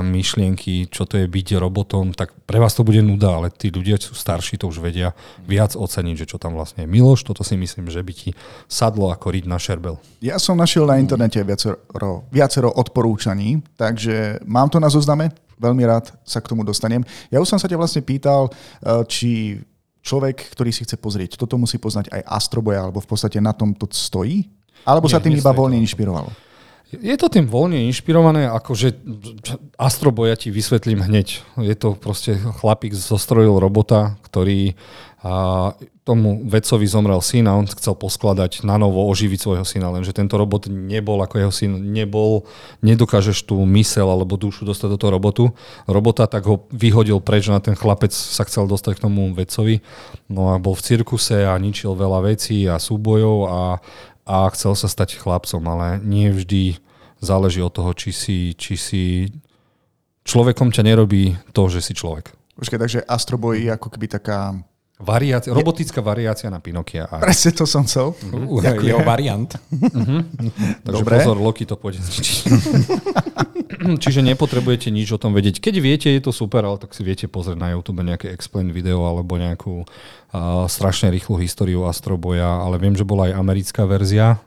myšlienky, 0.05 0.93
čo 0.93 1.09
to 1.09 1.17
je 1.17 1.25
byť 1.25 1.57
robotom, 1.57 2.13
tak 2.13 2.37
pre 2.45 2.61
vás 2.61 2.77
to 2.77 2.85
bude 2.85 3.01
nuda, 3.01 3.33
ale 3.33 3.49
tí 3.49 3.73
ľudia 3.73 3.97
sú 3.97 4.13
starší, 4.13 4.61
to 4.61 4.69
už 4.69 4.77
vedia 4.77 5.17
viac 5.49 5.73
oceniť, 5.73 6.15
že 6.21 6.29
čo 6.29 6.37
tam 6.37 6.53
vlastne 6.53 6.85
je. 6.85 6.91
Miloš, 6.91 7.25
toto 7.25 7.41
si 7.41 7.57
myslím, 7.57 7.89
že 7.89 8.05
by 8.05 8.13
ti 8.13 8.29
sadlo 8.69 9.09
ako 9.09 9.33
riť 9.33 9.45
na 9.49 9.57
šerbel. 9.57 9.97
Ja 10.21 10.37
som 10.37 10.53
našiel 10.53 10.85
na 10.85 11.01
internete 11.01 11.41
viacero, 11.41 11.81
viacero 12.29 12.69
odporúčaní, 12.69 13.65
takže 13.73 14.45
mám 14.45 14.69
to 14.69 14.77
na 14.77 14.93
zozname, 14.93 15.33
veľmi 15.57 15.81
rád 15.89 16.13
sa 16.21 16.37
k 16.37 16.53
tomu 16.53 16.61
dostanem. 16.61 17.01
Ja 17.33 17.41
už 17.41 17.49
som 17.49 17.57
sa 17.57 17.65
ťa 17.65 17.81
vlastne 17.81 18.05
pýtal, 18.05 18.53
eh, 18.53 19.01
či 19.09 19.31
človek, 20.07 20.47
ktorý 20.55 20.71
si 20.71 20.87
chce 20.87 20.95
pozrieť, 20.95 21.35
toto 21.35 21.59
musí 21.59 21.75
poznať 21.75 22.07
aj 22.15 22.21
Astroboja, 22.23 22.87
alebo 22.87 23.03
v 23.03 23.09
podstate 23.11 23.43
na 23.43 23.51
tom 23.51 23.75
to 23.75 23.83
stojí? 23.91 24.47
Alebo 24.87 25.11
Nie, 25.11 25.19
sa 25.19 25.23
tým 25.23 25.35
iba 25.35 25.51
voľne 25.51 25.83
inšpirovalo? 25.83 26.31
Je 26.87 27.19
to 27.19 27.27
tým 27.27 27.43
voľne 27.43 27.83
inšpirované, 27.91 28.47
akože 28.47 28.95
Astroboja 29.75 30.39
ti 30.39 30.47
vysvetlím 30.55 31.03
hneď. 31.03 31.43
Je 31.59 31.75
to 31.75 31.99
proste 31.99 32.39
chlapík 32.39 32.95
zostrojil 32.95 33.59
robota, 33.59 34.15
ktorý 34.23 34.71
a 35.17 35.73
tomu 36.05 36.45
vedcovi 36.45 36.85
zomrel 36.85 37.17
syn 37.25 37.49
a 37.49 37.57
on 37.57 37.65
chcel 37.65 37.97
poskladať 37.97 38.61
na 38.61 38.77
novo, 38.77 39.01
oživiť 39.09 39.39
svojho 39.41 39.65
syna, 39.65 39.89
lenže 39.89 40.13
tento 40.13 40.37
robot 40.37 40.69
nebol 40.69 41.17
ako 41.25 41.35
jeho 41.41 41.53
syn, 41.53 41.89
nebol, 41.89 42.45
nedokážeš 42.85 43.49
tú 43.49 43.57
mysel 43.65 44.05
alebo 44.05 44.37
dušu 44.37 44.61
dostať 44.61 44.93
do 44.93 44.97
toho 45.01 45.11
robotu, 45.17 45.43
robota, 45.89 46.29
tak 46.29 46.45
ho 46.45 46.69
vyhodil 46.69 47.17
preč 47.17 47.49
na 47.49 47.57
ten 47.57 47.73
chlapec 47.73 48.13
sa 48.13 48.45
chcel 48.45 48.69
dostať 48.69 49.01
k 49.01 49.03
tomu 49.09 49.33
vedcovi, 49.33 49.81
no 50.29 50.53
a 50.53 50.61
bol 50.61 50.77
v 50.77 50.85
cirkuse 50.85 51.49
a 51.49 51.57
ničil 51.57 51.97
veľa 51.97 52.21
vecí 52.21 52.69
a 52.69 52.77
súbojov 52.77 53.37
a, 53.49 53.61
a 54.29 54.37
chcel 54.53 54.77
sa 54.77 54.85
stať 54.85 55.17
chlapcom, 55.17 55.65
ale 55.65 55.97
nie 56.05 56.29
vždy 56.29 56.77
záleží 57.25 57.65
od 57.65 57.73
toho, 57.73 57.89
či 57.97 58.13
si, 58.13 58.37
či 58.53 58.77
si 58.77 59.03
človekom 60.29 60.69
ťa 60.69 60.85
nerobí 60.85 61.33
to, 61.57 61.65
že 61.73 61.81
si 61.81 61.97
človek. 61.97 62.37
Počkaj, 62.57 62.79
takže 62.79 62.99
Astroboj 63.05 63.57
je 63.57 63.69
ako 63.73 63.89
keby 63.89 64.05
taká 64.09 64.53
Variácia, 64.97 65.53
robotická 65.53 66.01
variácia 66.01 66.49
na 66.49 66.57
Pinokia. 66.57 67.05
A... 67.05 67.21
Presne 67.21 67.53
to 67.53 67.69
som 67.69 67.85
chcel. 67.85 68.17
Uh, 68.33 68.57
jeho 68.81 69.05
variant. 69.05 69.45
Uh-huh. 69.69 70.25
Takže 70.81 71.03
Dobre. 71.05 71.21
pozor, 71.21 71.37
Loki 71.37 71.69
to 71.69 71.77
pôjde 71.77 72.01
zničiť. 72.01 72.37
Čiže 74.03 74.25
nepotrebujete 74.25 74.89
nič 74.89 75.13
o 75.13 75.21
tom 75.21 75.37
vedieť. 75.37 75.61
Keď 75.61 75.75
viete, 75.77 76.09
je 76.09 76.17
to 76.17 76.33
super, 76.33 76.65
ale 76.65 76.81
tak 76.81 76.97
si 76.97 77.05
viete 77.05 77.29
pozrieť 77.29 77.61
na 77.61 77.77
YouTube 77.77 78.01
nejaké 78.01 78.33
explain 78.33 78.73
video 78.73 79.05
alebo 79.05 79.37
nejakú 79.37 79.85
uh, 79.85 80.65
strašne 80.65 81.13
rýchlu 81.13 81.37
históriu 81.45 81.85
Astroboja, 81.85 82.65
ale 82.65 82.81
viem, 82.81 82.97
že 82.97 83.05
bola 83.05 83.29
aj 83.29 83.37
americká 83.37 83.85
verzia, 83.85 84.41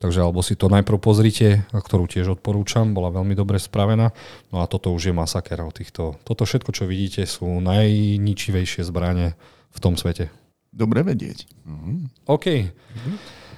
Takže 0.00 0.24
alebo 0.24 0.40
si 0.40 0.56
to 0.56 0.72
najprv 0.72 0.96
pozrite, 0.96 1.68
ktorú 1.76 2.08
tiež 2.08 2.40
odporúčam, 2.40 2.96
bola 2.96 3.12
veľmi 3.12 3.36
dobre 3.36 3.60
spravená. 3.60 4.16
No 4.48 4.64
a 4.64 4.64
toto 4.64 4.96
už 4.96 5.12
je 5.12 5.14
masaker 5.14 5.60
o 5.60 5.68
týchto. 5.68 6.16
Toto 6.24 6.48
všetko, 6.48 6.72
čo 6.72 6.88
vidíte, 6.88 7.28
sú 7.28 7.60
najničivejšie 7.60 8.80
zbranie 8.80 9.36
v 9.70 9.78
tom 9.78 9.94
svete. 9.94 10.30
Dobre 10.70 11.02
vedieť. 11.02 11.50
Mm-hmm. 11.66 11.96
OK. 12.30 12.46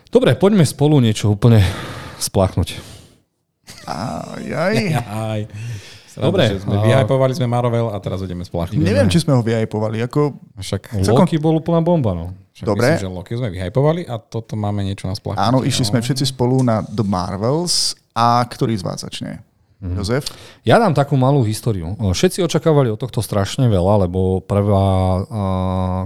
Dobre, 0.08 0.36
poďme 0.36 0.64
spolu 0.64 1.00
niečo 1.00 1.32
úplne 1.32 1.60
spláchnuť. 2.20 2.76
Aj, 3.88 4.42
aj. 4.44 4.74
aj. 5.08 5.40
Dobre. 6.20 6.44
Že 6.56 6.68
sme 6.68 6.76
vyhypovali 6.84 7.32
sme 7.32 7.48
Marvel 7.48 7.88
a 7.88 7.96
teraz 7.96 8.20
ideme 8.20 8.44
spláchnuť. 8.44 8.76
Neviem, 8.76 9.08
či 9.08 9.24
sme 9.24 9.32
ho 9.32 9.40
vyhypovali. 9.40 10.04
Ako... 10.04 10.36
Však 10.60 11.00
Loki 11.08 11.40
bol 11.40 11.56
úplná 11.56 11.80
bomba, 11.80 12.12
no. 12.12 12.36
Však 12.52 12.66
Dobre. 12.68 12.86
Myslím, 12.92 13.04
že 13.08 13.16
Loki 13.16 13.32
sme 13.40 13.48
vyhypovali 13.48 14.04
a 14.04 14.20
toto 14.20 14.52
máme 14.60 14.84
niečo 14.84 15.08
na 15.08 15.16
spláchnutie. 15.16 15.48
Áno, 15.48 15.64
išli 15.64 15.88
sme 15.88 16.04
všetci 16.04 16.28
spolu 16.28 16.60
na 16.60 16.84
The 16.84 17.04
Marvels 17.04 17.96
a 18.12 18.44
ktorý 18.44 18.76
z 18.76 18.84
vás 18.84 19.00
začne? 19.00 19.40
Mm-hmm. 19.82 19.98
Jozef? 19.98 20.30
Ja 20.62 20.78
dám 20.78 20.94
takú 20.94 21.18
malú 21.18 21.42
históriu. 21.42 21.98
Všetci 21.98 22.46
očakávali 22.46 22.94
od 22.94 23.02
tohto 23.02 23.18
strašne 23.18 23.66
veľa, 23.66 24.06
lebo 24.06 24.38
prvá 24.38 24.86
uh, 24.86 25.22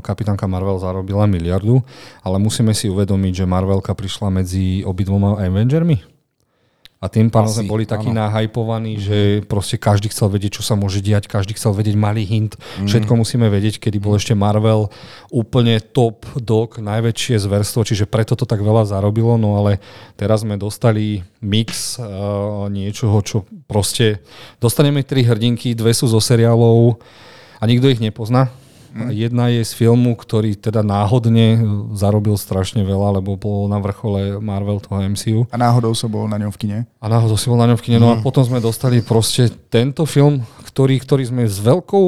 kapitánka 0.00 0.48
Marvel 0.48 0.80
zarobila 0.80 1.28
miliardu, 1.28 1.84
ale 2.24 2.40
musíme 2.40 2.72
si 2.72 2.88
uvedomiť, 2.88 3.44
že 3.44 3.50
Marvelka 3.50 3.92
prišla 3.92 4.32
medzi 4.32 4.80
obidvoma 4.80 5.36
Avengermi. 5.44 6.15
A 6.96 7.12
tým 7.12 7.28
pádom 7.28 7.52
sme 7.52 7.68
boli 7.68 7.84
takí 7.84 8.08
áno. 8.08 8.24
nahajpovaní, 8.24 8.96
že 8.96 9.18
proste 9.44 9.76
každý 9.76 10.08
chcel 10.08 10.32
vedieť, 10.32 10.58
čo 10.58 10.64
sa 10.64 10.80
môže 10.80 11.04
diať, 11.04 11.28
každý 11.28 11.52
chcel 11.52 11.76
vedieť 11.76 11.92
malý 11.92 12.24
hint, 12.24 12.56
mm. 12.56 12.88
všetko 12.88 13.12
musíme 13.20 13.52
vedieť, 13.52 13.76
kedy 13.76 14.00
bol 14.00 14.16
ešte 14.16 14.32
Marvel 14.32 14.88
úplne 15.28 15.76
top 15.78 16.24
dog, 16.40 16.80
najväčšie 16.80 17.36
zverstvo, 17.36 17.84
čiže 17.84 18.08
preto 18.08 18.32
to 18.32 18.48
tak 18.48 18.64
veľa 18.64 18.88
zarobilo, 18.88 19.36
no 19.36 19.60
ale 19.60 19.76
teraz 20.16 20.40
sme 20.40 20.56
dostali 20.56 21.20
mix 21.44 22.00
uh, 22.00 22.66
niečoho, 22.72 23.20
čo 23.20 23.44
proste 23.68 24.24
dostaneme 24.56 25.04
tri 25.04 25.20
hrdinky, 25.20 25.76
dve 25.76 25.92
sú 25.92 26.08
zo 26.08 26.18
seriálov 26.18 26.96
a 27.60 27.64
nikto 27.68 27.92
ich 27.92 28.00
nepozná 28.00 28.48
Jedna 29.12 29.52
je 29.52 29.62
z 29.62 29.72
filmu, 29.76 30.16
ktorý 30.16 30.56
teda 30.56 30.80
náhodne 30.80 31.60
zarobil 31.92 32.34
strašne 32.40 32.82
veľa, 32.82 33.20
lebo 33.20 33.36
bol 33.36 33.68
na 33.68 33.76
vrchole 33.78 34.40
Marvel 34.40 34.80
toho 34.80 35.04
MCU. 35.04 35.40
A 35.52 35.56
náhodou 35.60 35.92
som 35.92 36.08
bol 36.08 36.24
na 36.26 36.40
ňom 36.40 36.52
v 36.52 36.58
kine. 36.58 36.78
A 36.98 37.06
náhodou 37.06 37.36
si 37.36 37.46
bol 37.46 37.60
na 37.60 37.68
ňom 37.68 37.78
v 37.78 37.84
kine. 37.84 37.98
No 38.00 38.10
a 38.12 38.16
mhm. 38.18 38.24
potom 38.24 38.42
sme 38.42 38.58
dostali 38.58 39.04
proste 39.04 39.52
tento 39.68 40.08
film, 40.08 40.42
ktorý, 40.64 40.96
ktorý 41.00 41.24
sme 41.28 41.44
s 41.44 41.60
veľkou 41.60 42.06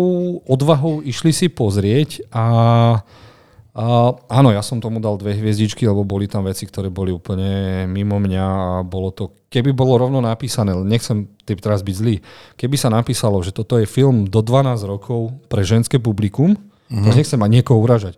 odvahou 0.48 1.04
išli 1.04 1.32
si 1.32 1.46
pozrieť 1.52 2.24
a 2.32 2.44
a 3.78 4.10
áno, 4.26 4.50
ja 4.50 4.58
som 4.58 4.82
tomu 4.82 4.98
dal 4.98 5.14
dve 5.14 5.38
hviezdičky, 5.38 5.86
lebo 5.86 6.02
boli 6.02 6.26
tam 6.26 6.50
veci, 6.50 6.66
ktoré 6.66 6.90
boli 6.90 7.14
úplne 7.14 7.86
mimo 7.86 8.18
mňa 8.18 8.42
a 8.42 8.82
bolo 8.82 9.14
to, 9.14 9.30
keby 9.54 9.70
bolo 9.70 10.02
rovno 10.02 10.18
napísané, 10.18 10.74
nechcem 10.82 11.30
typ 11.46 11.62
teraz 11.62 11.86
byť 11.86 11.94
zlý, 11.94 12.18
keby 12.58 12.74
sa 12.74 12.90
napísalo, 12.90 13.38
že 13.38 13.54
toto 13.54 13.78
je 13.78 13.86
film 13.86 14.26
do 14.26 14.42
12 14.42 14.82
rokov 14.82 15.30
pre 15.46 15.62
ženské 15.62 16.02
publikum, 16.02 16.58
mm-hmm. 16.88 17.04
to 17.04 17.10
nechcem 17.14 17.38
ma 17.38 17.48
niekoho 17.48 17.78
uražať, 17.80 18.16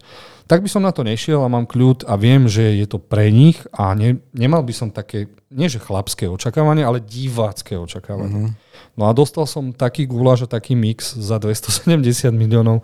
tak 0.50 0.66
by 0.66 0.68
som 0.70 0.82
na 0.82 0.90
to 0.90 1.06
nešiel 1.06 1.46
a 1.46 1.52
mám 1.52 1.62
kľud 1.62 2.02
a 2.10 2.18
viem, 2.18 2.50
že 2.50 2.74
je 2.74 2.86
to 2.90 2.98
pre 2.98 3.30
nich 3.30 3.62
a 3.70 3.94
ne, 3.94 4.18
nemal 4.34 4.66
by 4.66 4.74
som 4.74 4.90
také, 4.90 5.30
nie 5.46 5.70
že 5.70 5.78
chlapské 5.78 6.26
očakávanie, 6.26 6.82
ale 6.82 6.98
divácké 6.98 7.78
očakávanie. 7.78 8.50
Mm-hmm. 8.50 8.98
No 8.98 9.06
a 9.06 9.14
dostal 9.14 9.46
som 9.46 9.70
taký 9.70 10.10
guláš 10.10 10.50
a 10.50 10.52
taký 10.58 10.74
mix 10.74 11.14
za 11.14 11.38
270 11.38 12.34
miliónov, 12.34 12.82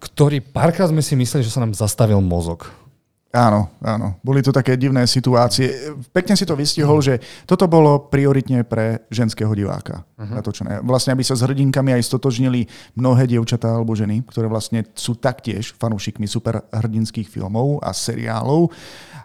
ktorý 0.00 0.44
párkrát 0.44 0.88
sme 0.88 1.00
si 1.00 1.16
mysleli, 1.16 1.44
že 1.44 1.52
sa 1.52 1.64
nám 1.64 1.72
zastavil 1.72 2.20
mozog. 2.20 2.68
Áno, 3.30 3.70
áno. 3.78 4.18
Boli 4.26 4.42
to 4.42 4.50
také 4.50 4.74
divné 4.74 5.06
situácie. 5.06 5.94
Pekne 6.10 6.34
si 6.34 6.42
to 6.42 6.58
vystihol, 6.58 6.98
že 6.98 7.22
toto 7.46 7.70
bolo 7.70 8.10
prioritne 8.10 8.66
pre 8.66 9.06
ženského 9.06 9.54
diváka 9.54 10.02
uh-huh. 10.18 10.34
natočené. 10.34 10.82
Vlastne, 10.82 11.14
aby 11.14 11.22
sa 11.22 11.38
s 11.38 11.46
hrdinkami 11.46 11.94
aj 11.94 12.10
stotožnili 12.10 12.66
mnohé 12.98 13.30
dievčatá 13.30 13.70
alebo 13.70 13.94
ženy, 13.94 14.26
ktoré 14.26 14.50
vlastne 14.50 14.82
sú 14.98 15.14
taktiež 15.14 15.78
fanúšikmi 15.78 16.26
superhrdinských 16.26 17.30
filmov 17.30 17.78
a 17.86 17.94
seriálov 17.94 18.74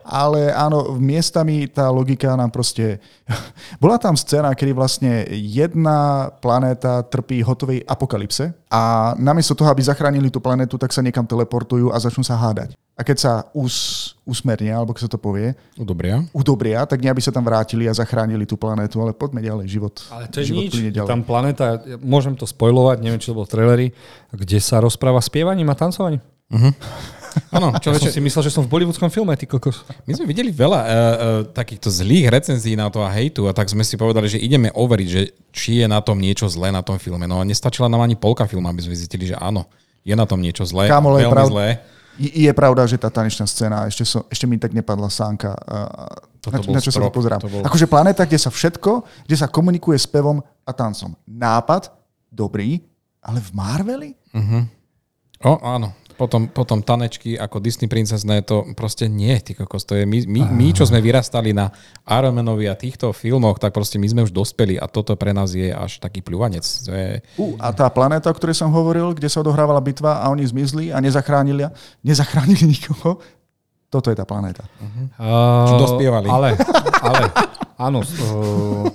ale 0.06 0.54
áno, 0.54 1.02
miestami 1.02 1.66
tá 1.66 1.90
logika 1.90 2.38
nám 2.38 2.54
proste... 2.54 3.02
Bola 3.82 3.98
tam 3.98 4.14
scéna, 4.14 4.54
kedy 4.54 4.72
vlastne 4.78 5.26
jedna 5.34 6.30
planéta 6.38 7.02
trpí 7.02 7.42
hotovej 7.42 7.82
apokalypse 7.90 8.54
a 8.70 9.14
namiesto 9.18 9.58
toho, 9.58 9.74
aby 9.74 9.82
zachránili 9.82 10.30
tú 10.30 10.38
planetu, 10.38 10.78
tak 10.78 10.94
sa 10.94 11.02
niekam 11.02 11.26
teleportujú 11.26 11.90
a 11.90 11.98
začnú 11.98 12.22
sa 12.22 12.38
hádať. 12.38 12.78
A 12.96 13.02
keď 13.02 13.18
sa 13.18 13.34
us, 13.58 13.76
usmernia, 14.26 14.80
alebo 14.80 14.94
ako 14.96 15.02
sa 15.06 15.12
to 15.12 15.20
povie, 15.20 15.54
udobria. 15.78 16.24
udobria, 16.34 16.84
tak 16.84 17.02
nie 17.04 17.12
aby 17.12 17.22
sa 17.22 17.32
tam 17.32 17.46
vrátili 17.46 17.86
a 17.86 17.94
zachránili 17.94 18.44
tú 18.44 18.56
planetu, 18.56 19.00
ale 19.02 19.14
poďme 19.14 19.44
ďalej, 19.44 19.66
život. 19.70 19.96
Ale 20.10 20.30
to 20.30 20.42
je 20.42 20.52
život 20.52 20.64
nič, 20.68 20.74
ďalej. 20.96 21.10
tam 21.10 21.22
planéta, 21.22 21.82
môžem 22.02 22.34
to 22.34 22.48
spojovať, 22.48 23.02
neviem, 23.02 23.20
či 23.22 23.30
to 23.32 23.38
bolo 23.38 23.48
v 23.48 23.54
traileri, 23.54 23.88
kde 24.34 24.58
sa 24.60 24.82
rozpráva 24.82 25.22
spievaním 25.22 25.70
a 25.72 25.76
tancovaním. 25.76 26.22
Uh-huh. 26.52 26.74
Áno, 27.52 27.76
človeče. 27.76 28.08
Ja 28.08 28.12
som 28.12 28.18
si 28.22 28.24
myslel, 28.24 28.44
že 28.48 28.54
som 28.54 28.64
v 28.64 28.72
bollywoodskom 28.72 29.12
filme, 29.12 29.36
ty 29.36 29.48
kokos. 29.48 29.84
My 30.08 30.14
sme 30.16 30.30
videli 30.30 30.52
veľa 30.52 30.80
uh, 30.80 30.88
uh, 30.88 31.42
takýchto 31.52 31.92
zlých 31.92 32.32
recenzií 32.32 32.80
na 32.80 32.88
to 32.88 33.04
a 33.04 33.10
hejtu 33.12 33.48
a 33.50 33.52
tak 33.52 33.68
sme 33.68 33.84
si 33.84 34.00
povedali, 34.00 34.30
že 34.30 34.40
ideme 34.40 34.72
overiť, 34.72 35.08
že 35.10 35.22
či 35.52 35.84
je 35.84 35.88
na 35.90 36.00
tom 36.00 36.20
niečo 36.20 36.48
zlé 36.48 36.72
na 36.72 36.86
tom 36.86 36.96
filme. 37.00 37.28
No 37.28 37.42
a 37.42 37.44
nestačila 37.48 37.92
nám 37.92 38.04
ani 38.04 38.16
polka 38.16 38.48
filmu, 38.48 38.68
aby 38.68 38.84
sme 38.84 38.96
zistili, 38.96 39.28
že 39.28 39.36
áno, 39.36 39.68
je 40.06 40.14
na 40.14 40.24
tom 40.30 40.38
niečo 40.38 40.64
zlé, 40.64 40.86
Kámo, 40.88 41.18
veľmi 41.18 41.34
prav... 41.34 41.50
zlé. 41.50 41.68
Je, 42.16 42.48
je 42.48 42.52
pravda, 42.56 42.88
že 42.88 42.96
tá 42.96 43.12
tanečná 43.12 43.44
scéna, 43.44 43.88
ešte, 43.88 44.08
so, 44.08 44.24
ešte 44.32 44.48
mi 44.48 44.56
tak 44.56 44.72
nepadla 44.72 45.12
sánka, 45.12 45.52
uh, 45.52 46.52
na, 46.52 46.78
na 46.78 46.80
čo 46.80 46.94
sa 46.94 47.02
to 47.02 47.12
pozerám. 47.12 47.42
To 47.42 47.50
bol... 47.50 47.62
Akože 47.66 47.90
planéta, 47.90 48.24
kde 48.24 48.40
sa 48.40 48.54
všetko, 48.54 49.04
kde 49.26 49.36
sa 49.36 49.50
komunikuje 49.50 49.98
s 49.98 50.08
pevom 50.08 50.40
a 50.64 50.72
tancom. 50.72 51.18
Nápad, 51.28 51.92
dobrý, 52.32 52.80
ale 53.20 53.42
v 53.42 53.50
Marveli? 53.52 54.12
Uh-huh. 54.32 54.64
O, 55.44 55.60
áno, 55.66 55.92
potom, 56.16 56.48
potom 56.48 56.80
tanečky 56.80 57.36
ako 57.36 57.60
Disney 57.60 57.92
princezné, 57.92 58.42
to 58.48 58.64
proste 58.74 59.12
nie, 59.12 59.36
ty 59.44 59.52
kokos, 59.52 59.84
to 59.84 60.00
je 60.00 60.08
my, 60.08 60.24
my, 60.26 60.42
my, 60.48 60.68
čo 60.72 60.88
sme 60.88 61.04
vyrastali 61.04 61.52
na 61.52 61.70
Ironmanovi 62.08 62.72
a 62.72 62.76
týchto 62.76 63.12
filmoch, 63.12 63.60
tak 63.60 63.76
proste 63.76 64.00
my 64.00 64.08
sme 64.08 64.22
už 64.24 64.32
dospeli 64.32 64.80
a 64.80 64.88
toto 64.88 65.20
pre 65.20 65.36
nás 65.36 65.52
je 65.52 65.70
až 65.76 66.00
taký 66.00 66.24
pľúvanec. 66.24 66.64
Je... 66.64 67.20
Uh, 67.36 67.60
a 67.60 67.76
tá 67.76 67.92
planéta, 67.92 68.32
o 68.32 68.36
ktorej 68.36 68.56
som 68.56 68.72
hovoril, 68.72 69.12
kde 69.12 69.28
sa 69.28 69.44
odohrávala 69.44 69.84
bitva 69.84 70.24
a 70.24 70.32
oni 70.32 70.48
zmizli 70.48 70.96
a 70.96 71.04
nezachránili, 71.04 71.68
nezachránili 72.02 72.64
nikoho, 72.64 73.20
toto 73.92 74.08
je 74.12 74.18
tá 74.18 74.24
planéta. 74.24 74.66
Uh-huh. 74.82 75.08
Uh, 75.20 75.70
čo 75.72 75.76
dospievali. 75.84 76.28
Ale, 76.28 76.56
ale 77.04 77.20
áno, 77.76 78.04
uh, 78.04 78.88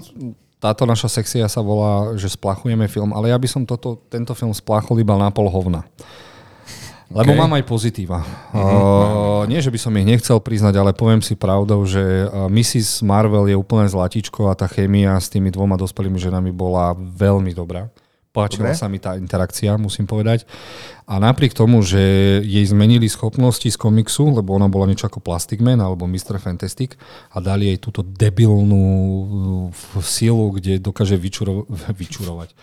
táto 0.61 0.85
naša 0.85 1.09
sekcia 1.09 1.49
sa 1.49 1.65
volá, 1.65 2.13
že 2.21 2.29
splachujeme 2.29 2.85
film, 2.85 3.17
ale 3.17 3.33
ja 3.33 3.39
by 3.41 3.49
som 3.49 3.63
toto, 3.65 3.97
tento 4.13 4.37
film 4.37 4.53
splachol 4.53 5.01
iba 5.01 5.17
na 5.17 5.33
pol 5.33 5.49
hovna. 5.49 5.89
Lebo 7.11 7.35
okay. 7.35 7.41
mám 7.43 7.53
aj 7.59 7.65
pozitíva. 7.67 8.23
Mm-hmm. 8.23 8.55
Uh, 8.55 9.43
nie, 9.51 9.59
že 9.59 9.75
by 9.75 9.79
som 9.83 9.91
ich 9.99 10.07
nechcel 10.07 10.39
priznať, 10.39 10.79
ale 10.79 10.95
poviem 10.95 11.19
si 11.19 11.35
pravdou, 11.35 11.83
že 11.83 12.31
uh, 12.31 12.47
Mrs. 12.47 13.03
Marvel 13.03 13.51
je 13.51 13.59
úplne 13.59 13.91
zlatičko 13.91 14.47
a 14.47 14.55
tá 14.55 14.71
chémia 14.71 15.19
s 15.19 15.27
tými 15.27 15.51
dvoma 15.51 15.75
dospelými 15.75 16.23
ženami 16.23 16.55
bola 16.55 16.95
veľmi 16.95 17.51
dobrá. 17.51 17.91
Páčila 18.31 18.79
sa 18.79 18.87
mi 18.87 19.03
tá 19.03 19.19
interakcia, 19.19 19.75
musím 19.75 20.07
povedať. 20.07 20.47
A 21.03 21.19
napriek 21.19 21.51
tomu, 21.51 21.83
že 21.83 21.99
jej 22.47 22.63
zmenili 22.63 23.11
schopnosti 23.11 23.67
z 23.67 23.75
komiksu, 23.75 24.31
lebo 24.31 24.55
ona 24.55 24.71
bola 24.71 24.87
niečo 24.87 25.11
ako 25.11 25.19
Plastic 25.19 25.59
Man 25.59 25.83
alebo 25.83 26.07
Mr. 26.07 26.39
Fantastic 26.39 26.95
a 27.35 27.43
dali 27.43 27.75
jej 27.75 27.83
túto 27.83 28.07
debilnú 28.07 28.87
uh, 28.87 29.99
silu, 29.99 30.55
kde 30.55 30.79
dokáže 30.79 31.19
vyčuro- 31.19 31.67
vyčurovať 32.01 32.55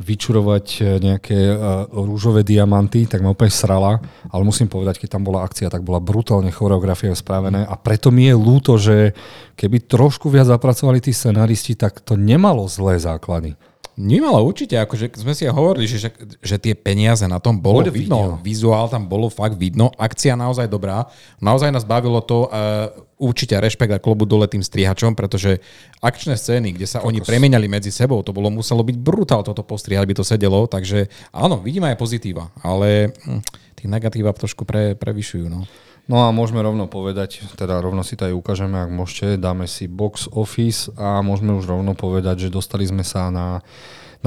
vyčurovať 0.00 0.66
e, 0.80 0.80
nejaké 1.04 1.38
uh, 1.52 1.84
rúžové 1.92 2.40
diamanty, 2.40 3.04
tak 3.04 3.20
ma 3.20 3.36
úplne 3.36 3.52
srala, 3.52 4.00
ale 4.32 4.42
musím 4.42 4.66
povedať, 4.66 5.04
keď 5.04 5.18
tam 5.18 5.22
bola 5.28 5.44
akcia, 5.44 5.68
tak 5.68 5.84
bola 5.84 6.00
brutálne 6.00 6.48
choreografia 6.48 7.12
spravené 7.12 7.68
a 7.68 7.74
preto 7.76 8.08
mi 8.08 8.24
je 8.28 8.34
ľúto, 8.34 8.80
že 8.80 9.12
keby 9.54 9.84
trošku 9.84 10.32
viac 10.32 10.48
zapracovali 10.48 11.04
tí 11.04 11.12
scenaristi, 11.12 11.76
tak 11.76 12.00
to 12.00 12.16
nemalo 12.16 12.64
zlé 12.66 12.96
základy. 12.96 13.52
Nemalo 13.92 14.40
určite, 14.40 14.80
akože 14.80 15.20
sme 15.20 15.36
si 15.36 15.44
hovorili, 15.44 15.84
že, 15.84 16.08
že, 16.40 16.56
tie 16.56 16.72
peniaze 16.72 17.28
na 17.28 17.36
tom 17.36 17.60
bolo 17.60 17.84
Bude 17.84 17.92
vidno, 17.92 18.40
vidno, 18.40 18.40
vizuál 18.40 18.88
tam 18.88 19.04
bolo 19.04 19.28
fakt 19.28 19.60
vidno, 19.60 19.92
akcia 20.00 20.32
naozaj 20.32 20.64
dobrá, 20.64 21.12
naozaj 21.44 21.68
nás 21.68 21.84
bavilo 21.84 22.24
to, 22.24 22.48
uh, 22.48 22.88
určite 23.20 23.52
rešpekt 23.54 23.92
a 23.92 24.00
klobu 24.00 24.24
dole 24.24 24.48
tým 24.48 24.64
strihačom, 24.64 25.12
pretože 25.12 25.60
akčné 26.00 26.34
scény, 26.34 26.72
kde 26.72 26.88
sa 26.88 26.98
Kokos. 26.98 27.12
oni 27.12 27.20
premeniali 27.20 27.68
medzi 27.68 27.92
sebou, 27.92 28.24
to 28.24 28.32
bolo 28.32 28.48
muselo 28.48 28.80
byť 28.80 28.96
brutál 28.96 29.44
toto 29.44 29.60
postrihať, 29.60 30.02
aby 30.02 30.14
to 30.16 30.24
sedelo, 30.24 30.64
takže 30.66 31.12
áno, 31.30 31.60
vidíme 31.60 31.92
aj 31.92 32.00
pozitíva, 32.00 32.50
ale 32.64 33.12
hm, 33.12 33.44
tých 33.78 33.88
negatíva 33.92 34.34
trošku 34.34 34.66
pre, 34.66 34.96
prevyšujú. 34.98 35.46
No. 35.52 35.68
No 36.10 36.26
a 36.26 36.34
môžeme 36.34 36.58
rovno 36.58 36.90
povedať, 36.90 37.46
teda 37.54 37.78
rovno 37.78 38.02
si 38.02 38.18
to 38.18 38.26
aj 38.26 38.34
ukážeme, 38.34 38.74
ak 38.74 38.90
môžete, 38.90 39.38
dáme 39.38 39.70
si 39.70 39.86
box 39.86 40.26
office 40.34 40.90
a 40.98 41.22
môžeme 41.22 41.54
už 41.54 41.70
rovno 41.70 41.94
povedať, 41.94 42.48
že 42.48 42.54
dostali 42.54 42.82
sme 42.82 43.06
sa 43.06 43.30
na 43.30 43.62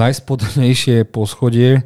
najspodnejšie 0.00 1.04
poschodie 1.08 1.84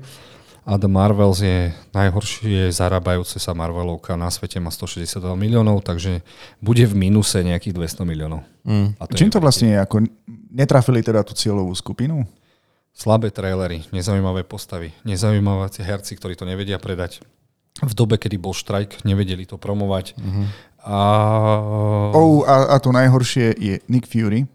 a 0.63 0.79
The 0.79 0.87
Marvels 0.87 1.43
je 1.43 1.75
najhoršie 1.91 2.71
zarábajúce 2.71 3.43
sa 3.43 3.51
Marvelovka 3.57 4.15
na 4.15 4.31
svete, 4.31 4.63
má 4.63 4.71
162 4.71 5.19
miliónov, 5.35 5.83
takže 5.83 6.23
bude 6.63 6.87
v 6.87 6.95
minuse 6.95 7.43
nejakých 7.43 7.75
200 7.75 8.07
miliónov. 8.07 8.47
Mm. 8.63 8.95
A 8.95 9.03
to 9.11 9.19
Čím 9.19 9.35
to 9.35 9.43
vlastne 9.43 9.75
je? 9.75 9.79
Ako 9.83 10.07
netrafili 10.55 11.03
teda 11.03 11.27
tú 11.27 11.35
cieľovú 11.35 11.75
skupinu? 11.75 12.23
Slabé 12.95 13.35
trailery, 13.35 13.89
nezaujímavé 13.91 14.47
postavy, 14.47 14.95
nezaujímavé 15.03 15.73
herci, 15.83 16.15
ktorí 16.15 16.39
to 16.39 16.47
nevedia 16.47 16.77
predať 16.79 17.25
v 17.81 17.93
dobe, 17.97 18.17
kedy 18.21 18.37
bol 18.37 18.53
štrajk, 18.53 19.03
nevedeli 19.09 19.49
to 19.49 19.57
promovať. 19.57 20.15
Uh-huh. 20.17 20.47
A... 20.85 20.99
Oh, 22.13 22.45
a, 22.45 22.73
a 22.73 22.77
to 22.81 22.93
najhoršie 22.93 23.57
je 23.57 23.75
Nick 23.89 24.09
Fury, 24.09 24.49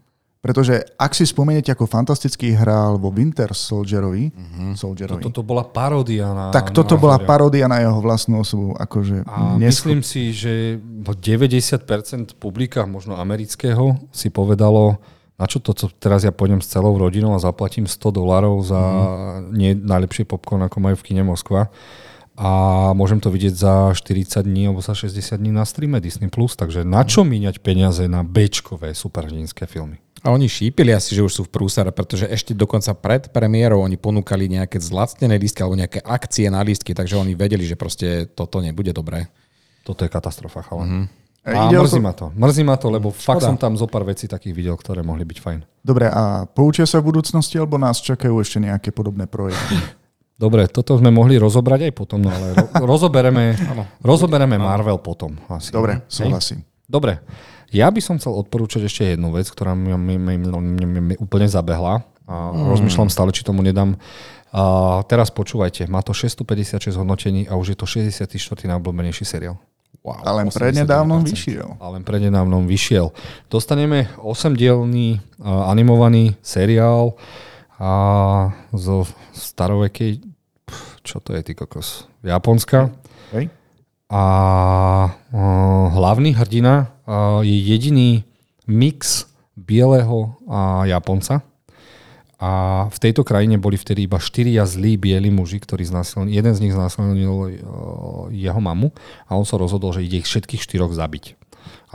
pretože 0.46 0.78
ak 0.94 1.10
si 1.10 1.26
spomeniete, 1.26 1.74
ako 1.74 1.90
fantasticky 1.90 2.54
hral 2.54 3.02
vo 3.02 3.10
Winter 3.10 3.50
Soldierovi, 3.50 4.30
uh-huh. 4.30 4.78
Soldierovi 4.78 5.18
toto 5.26 5.42
to 5.42 5.46
bola 5.46 5.66
paródia 5.66 6.30
na... 6.30 6.54
Tak 6.54 6.70
toto 6.70 6.94
na 6.94 7.02
bola 7.02 7.18
paródia 7.18 7.66
na 7.66 7.82
jeho 7.82 7.98
vlastnú 7.98 8.46
osobu. 8.46 8.78
Akože 8.78 9.26
a 9.26 9.58
neschop... 9.58 9.90
myslím 9.90 10.00
si, 10.06 10.30
že 10.30 10.78
90% 10.78 12.38
publika, 12.38 12.86
možno 12.86 13.18
amerického, 13.18 13.98
si 14.14 14.30
povedalo, 14.30 15.02
na 15.34 15.50
čo 15.50 15.58
to, 15.58 15.74
co 15.74 15.90
teraz 15.98 16.22
ja 16.22 16.30
pôjdem 16.30 16.62
s 16.62 16.70
celou 16.70 16.94
rodinou 16.94 17.34
a 17.34 17.42
zaplatím 17.42 17.90
100 17.90 18.14
dolarov 18.14 18.62
za 18.62 18.78
uh-huh. 18.78 19.50
nie 19.50 19.74
najlepšie 19.74 20.30
popcorn, 20.30 20.62
ako 20.62 20.78
majú 20.78 20.94
v 20.94 21.06
kine 21.10 21.26
Moskva 21.26 21.74
a 22.36 22.50
môžem 22.92 23.16
to 23.16 23.32
vidieť 23.32 23.54
za 23.56 23.74
40 23.96 24.44
dní 24.44 24.68
alebo 24.68 24.84
za 24.84 24.92
60 24.92 25.40
dní 25.40 25.56
na 25.56 25.64
streame 25.64 26.04
Disney+, 26.04 26.28
takže 26.28 26.84
na 26.84 27.00
čo 27.02 27.24
míňať 27.24 27.64
peniaze 27.64 28.04
na 28.04 28.20
Bčkové 28.20 28.92
superhrdinské 28.92 29.64
filmy? 29.64 30.04
A 30.20 30.34
oni 30.34 30.44
šípili 30.50 30.92
asi, 30.92 31.16
že 31.16 31.24
už 31.24 31.32
sú 31.32 31.42
v 31.46 31.54
prúsare, 31.54 31.88
pretože 31.94 32.28
ešte 32.28 32.52
dokonca 32.52 32.92
pred 32.98 33.30
premiérou 33.32 33.80
oni 33.80 33.96
ponúkali 33.96 34.50
nejaké 34.52 34.76
zlacnené 34.82 35.38
lístky 35.40 35.64
alebo 35.64 35.80
nejaké 35.80 36.04
akcie 36.04 36.52
na 36.52 36.60
lístky, 36.60 36.92
takže 36.92 37.16
oni 37.16 37.32
vedeli, 37.32 37.64
že 37.64 37.78
proste 37.78 38.28
toto 38.28 38.60
nebude 38.60 38.92
dobré. 38.92 39.32
Toto 39.86 40.02
je 40.02 40.10
katastrofa, 40.10 40.66
chalan. 40.66 40.88
Mm-hmm. 40.88 41.06
A 41.46 41.70
Ide 41.70 41.78
mrzí 41.78 42.02
to... 42.02 42.04
ma 42.04 42.12
to. 42.12 42.26
Mrzí 42.34 42.62
ma 42.66 42.74
to, 42.74 42.90
lebo 42.90 43.14
Škoda. 43.14 43.22
fakt 43.22 43.42
som 43.46 43.54
tam 43.54 43.78
zo 43.78 43.86
pár 43.86 44.02
vecí 44.02 44.26
takých 44.26 44.50
videl, 44.50 44.74
ktoré 44.74 45.06
mohli 45.06 45.22
byť 45.22 45.38
fajn. 45.38 45.60
Dobre, 45.78 46.10
a 46.10 46.42
poučia 46.50 46.90
sa 46.90 46.98
v 46.98 47.14
budúcnosti, 47.14 47.54
alebo 47.54 47.78
nás 47.78 48.02
čakajú 48.02 48.34
ešte 48.42 48.58
nejaké 48.58 48.90
podobné 48.90 49.30
projekty? 49.30 49.78
Dobre, 50.36 50.68
toto 50.68 51.00
sme 51.00 51.08
mohli 51.08 51.40
rozobrať 51.40 51.88
aj 51.88 51.92
potom, 51.96 52.20
no 52.20 52.28
ale 52.28 52.52
ro- 52.52 52.70
rozobereme, 52.92 53.56
rozobereme 54.04 54.60
Marvel 54.60 55.00
potom. 55.00 55.32
Asi. 55.48 55.72
Dobre, 55.72 56.04
súhlasím. 56.12 56.60
Dobre, 56.84 57.24
ja 57.72 57.88
by 57.88 58.00
som 58.04 58.20
chcel 58.20 58.36
odporúčať 58.36 58.84
ešte 58.84 59.02
jednu 59.16 59.32
vec, 59.32 59.48
ktorá 59.48 59.72
mi, 59.72 59.90
mi, 59.96 60.20
mi, 60.20 60.36
mi, 60.38 61.00
mi 61.00 61.14
úplne 61.16 61.48
zabehla. 61.48 62.04
A 62.26 62.34
mm. 62.52 62.68
rozmýšľam 62.74 63.08
stále, 63.08 63.30
či 63.32 63.46
tomu 63.46 63.62
nedám. 63.64 63.96
A 64.54 65.02
teraz 65.10 65.32
počúvajte, 65.32 65.88
má 65.90 66.04
to 66.04 66.14
656 66.14 66.94
hodnotení 66.94 67.48
a 67.50 67.58
už 67.58 67.74
je 67.74 67.78
to 67.78 67.86
64. 67.88 68.28
najobľúbenejší 68.66 69.24
seriál. 69.26 69.56
Wow, 70.06 70.22
a 70.22 70.30
len 70.38 70.46
prednedávnom 70.54 71.26
vyšiel. 71.26 71.82
A 71.82 71.90
len 71.90 72.06
prednedávnom 72.06 72.70
vyšiel. 72.70 73.10
Dostaneme 73.50 74.06
8-dielný 74.22 75.18
uh, 75.18 75.66
animovaný 75.66 76.38
seriál 76.46 77.18
a 77.76 77.92
zo 78.72 79.04
starovekej, 79.36 80.24
čo 81.04 81.20
to 81.20 81.36
je, 81.36 81.40
ty 81.44 81.52
kokos, 81.52 82.08
Japonska. 82.24 82.90
Hej. 83.36 83.52
A 84.06 84.24
uh, 85.12 85.86
hlavný 85.92 86.32
hrdina 86.32 86.88
uh, 87.04 87.42
je 87.42 87.56
jediný 87.58 88.22
mix 88.70 89.26
bieleho 89.58 90.38
a 90.46 90.86
Japonca. 90.86 91.42
A 92.36 92.84
v 92.92 92.98
tejto 93.00 93.24
krajine 93.24 93.56
boli 93.56 93.80
vtedy 93.80 94.04
iba 94.04 94.20
štyria 94.20 94.68
zlí 94.68 95.00
bieli 95.00 95.32
muži, 95.32 95.56
ktorí 95.56 95.88
znásilnili, 95.88 96.36
jeden 96.36 96.52
z 96.52 96.68
nich 96.68 96.76
znásilnil 96.76 97.64
jeho 98.28 98.60
mamu 98.60 98.92
a 99.24 99.40
on 99.40 99.48
sa 99.48 99.56
rozhodol, 99.56 99.96
že 99.96 100.04
ide 100.04 100.20
ich 100.20 100.28
všetkých 100.28 100.60
štyroch 100.60 100.92
zabiť. 100.92 101.32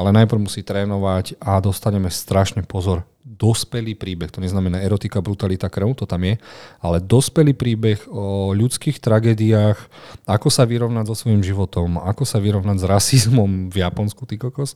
Ale 0.01 0.09
najprv 0.17 0.49
musí 0.49 0.65
trénovať 0.65 1.37
a 1.37 1.61
dostaneme 1.61 2.09
strašne 2.09 2.65
pozor. 2.65 3.05
Dospelý 3.21 3.93
príbeh, 3.93 4.33
to 4.33 4.41
neznamená 4.41 4.81
erotika, 4.81 5.21
brutalita, 5.21 5.69
krv, 5.69 5.93
to 5.93 6.09
tam 6.09 6.25
je, 6.25 6.41
ale 6.81 6.97
dospelý 6.97 7.53
príbeh 7.53 8.09
o 8.09 8.49
ľudských 8.49 8.97
tragédiách, 8.97 9.77
ako 10.25 10.49
sa 10.49 10.65
vyrovnať 10.65 11.05
so 11.05 11.13
svojím 11.13 11.45
životom, 11.45 12.01
ako 12.01 12.25
sa 12.25 12.41
vyrovnať 12.41 12.81
s 12.81 12.85
rasizmom 12.89 13.69
v 13.69 13.77
Japonsku, 13.81 14.25
ty 14.25 14.41
kokos. 14.41 14.73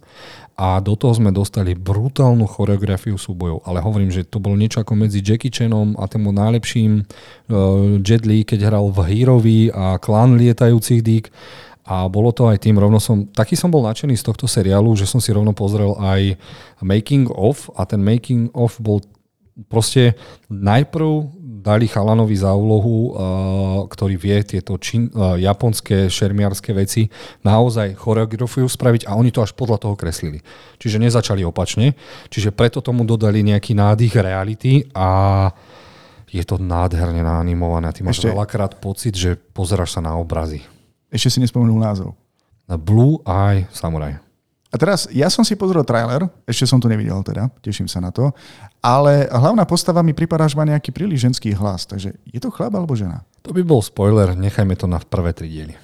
A 0.53 0.77
do 0.77 0.93
toho 0.93 1.17
sme 1.17 1.33
dostali 1.33 1.73
brutálnu 1.73 2.45
choreografiu 2.45 3.17
súbojov, 3.17 3.65
ale 3.65 3.81
hovorím, 3.81 4.13
že 4.13 4.25
to 4.25 4.37
bolo 4.37 4.53
niečo 4.53 4.81
ako 4.81 4.93
medzi 4.93 5.25
Jackie 5.25 5.49
Chanom 5.49 5.97
a 5.97 6.05
tým 6.05 6.29
najlepším 6.29 7.01
uh, 7.01 7.97
Jet 8.01 8.29
Li, 8.29 8.45
keď 8.45 8.69
hral 8.69 8.93
v 8.93 8.99
Herovi 9.09 9.61
a 9.73 9.97
klan 9.97 10.37
lietajúcich 10.37 11.01
dík 11.01 11.33
a 11.85 12.09
bolo 12.09 12.33
to 12.33 12.49
aj 12.49 12.65
tým, 12.65 12.81
rovno 12.81 12.97
som, 12.97 13.29
taký 13.29 13.53
som 13.53 13.69
bol 13.69 13.85
nadšený 13.85 14.17
z 14.17 14.25
tohto 14.25 14.49
seriálu, 14.49 14.97
že 14.97 15.05
som 15.05 15.21
si 15.21 15.29
rovno 15.29 15.53
pozrel 15.53 15.93
aj 16.01 16.33
making 16.81 17.29
of 17.29 17.69
a 17.77 17.85
ten 17.85 18.01
making 18.01 18.49
of 18.57 18.73
bol 18.81 19.05
proste 19.69 20.17
najprv 20.49 21.29
dali 21.65 21.89
chalanovi 21.89 22.37
za 22.37 22.53
úlohu, 22.53 22.95
uh, 23.09 23.09
ktorý 23.89 24.17
vie 24.17 24.37
tieto 24.45 24.77
čin, 24.77 25.09
uh, 25.13 25.33
japonské 25.37 26.09
šermiarské 26.13 26.77
veci 26.77 27.09
naozaj 27.41 27.97
choreografiu 27.97 28.69
spraviť 28.69 29.09
a 29.09 29.17
oni 29.17 29.33
to 29.33 29.41
až 29.41 29.57
podľa 29.57 29.81
toho 29.81 29.95
kreslili. 29.97 30.45
Čiže 30.77 31.01
nezačali 31.01 31.41
opačne. 31.41 31.97
Čiže 32.29 32.53
preto 32.53 32.85
tomu 32.85 33.01
dodali 33.01 33.41
nejaký 33.41 33.73
nádych 33.73 34.13
reality 34.13 34.85
a 34.93 35.49
je 36.29 36.43
to 36.45 36.61
nádherne 36.61 37.25
naanimované. 37.25 37.89
Ty 37.95 38.05
máš 38.05 38.21
Ešte... 38.21 38.29
veľakrát 38.29 38.77
pocit, 38.77 39.17
že 39.17 39.33
pozeráš 39.33 39.97
sa 39.97 40.01
na 40.05 40.13
obrazy. 40.19 40.74
Ešte 41.15 41.31
si 41.31 41.39
nespomenul 41.39 41.79
názov. 41.79 42.11
Blue 42.67 43.23
Eye 43.23 43.71
Samurai. 43.71 44.19
A 44.67 44.75
teraz, 44.75 45.07
ja 45.07 45.31
som 45.31 45.47
si 45.47 45.55
pozrel 45.55 45.87
trailer, 45.87 46.27
ešte 46.43 46.67
som 46.67 46.83
to 46.83 46.91
nevidel 46.91 47.23
teda, 47.23 47.47
teším 47.63 47.87
sa 47.87 48.03
na 48.03 48.11
to, 48.11 48.35
ale 48.83 49.23
hlavná 49.31 49.63
postava 49.63 50.03
mi 50.03 50.11
pripadá, 50.11 50.51
že 50.51 50.59
má 50.59 50.67
nejaký 50.67 50.91
príliš 50.91 51.23
ženský 51.23 51.55
hlas, 51.55 51.87
takže 51.87 52.11
je 52.27 52.39
to 52.43 52.51
chlap 52.51 52.75
alebo 52.75 52.91
žena? 52.91 53.23
To 53.47 53.55
by 53.55 53.63
bol 53.63 53.79
spoiler, 53.79 54.35
nechajme 54.35 54.75
to 54.75 54.83
na 54.83 54.99
prvé 54.99 55.31
tri 55.31 55.47
diely. 55.47 55.79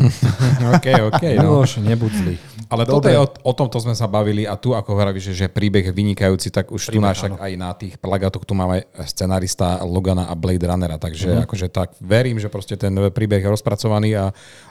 OK, 0.76 0.86
OK. 1.12 1.24
No. 1.38 1.62
Už 1.62 1.82
nebuď 1.82 2.12
zlý. 2.12 2.34
Ale 2.72 2.88
toto 2.88 3.04
je 3.04 3.20
o, 3.20 3.28
o 3.28 3.52
tomto 3.52 3.76
sme 3.84 3.92
sa 3.92 4.08
bavili 4.08 4.48
a 4.48 4.56
tu, 4.56 4.72
ako 4.72 4.96
hovoríš, 4.96 5.36
že, 5.36 5.44
príbeh 5.52 5.92
vynikajúci, 5.92 6.48
tak 6.48 6.72
už 6.72 6.88
príbeh, 6.88 6.96
tu 6.96 6.98
náš 7.04 7.18
aj 7.36 7.52
na 7.60 7.70
tých 7.76 8.00
plagátoch 8.00 8.48
tu 8.48 8.56
máme 8.56 8.88
scenarista 9.04 9.84
Logana 9.84 10.32
a 10.32 10.34
Blade 10.34 10.64
Runnera, 10.64 10.96
takže 10.96 11.28
uh-huh. 11.28 11.44
akože 11.44 11.68
tak 11.68 11.92
verím, 12.00 12.40
že 12.40 12.48
proste 12.48 12.80
ten 12.80 12.96
príbeh 13.12 13.44
je 13.44 13.52
rozpracovaný 13.52 14.16
a 14.16 14.24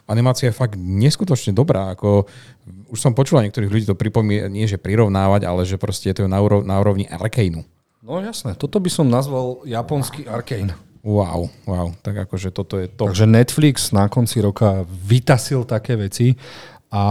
animácia 0.10 0.49
je 0.49 0.57
fakt 0.57 0.73
neskutočne 0.81 1.53
dobrá. 1.53 1.93
Ako, 1.93 2.25
už 2.89 2.97
som 2.97 3.13
počul 3.13 3.45
niektorých 3.45 3.69
ľudí 3.69 3.86
to 3.86 3.93
pripomína, 3.93 4.49
nie 4.49 4.65
že 4.65 4.81
prirovnávať, 4.81 5.45
ale 5.45 5.62
že 5.69 5.77
proste 5.77 6.10
je 6.10 6.25
to 6.25 6.25
na, 6.25 6.41
úrov, 6.41 6.65
na 6.65 6.81
úrovni 6.81 7.05
Arcaneu. 7.05 7.62
No 8.01 8.17
jasné, 8.17 8.57
toto 8.57 8.81
by 8.81 8.89
som 8.89 9.05
nazval 9.05 9.62
japonský 9.62 10.25
Arcane. 10.25 10.73
Wow, 11.01 11.49
wow, 11.65 11.89
tak 12.05 12.29
akože 12.29 12.53
toto 12.53 12.77
je 12.77 12.85
to. 12.85 13.09
Takže 13.09 13.25
Netflix 13.25 13.89
na 13.89 14.05
konci 14.05 14.37
roka 14.37 14.85
vytasil 14.85 15.65
také 15.65 15.97
veci 15.97 16.37
a 16.91 17.03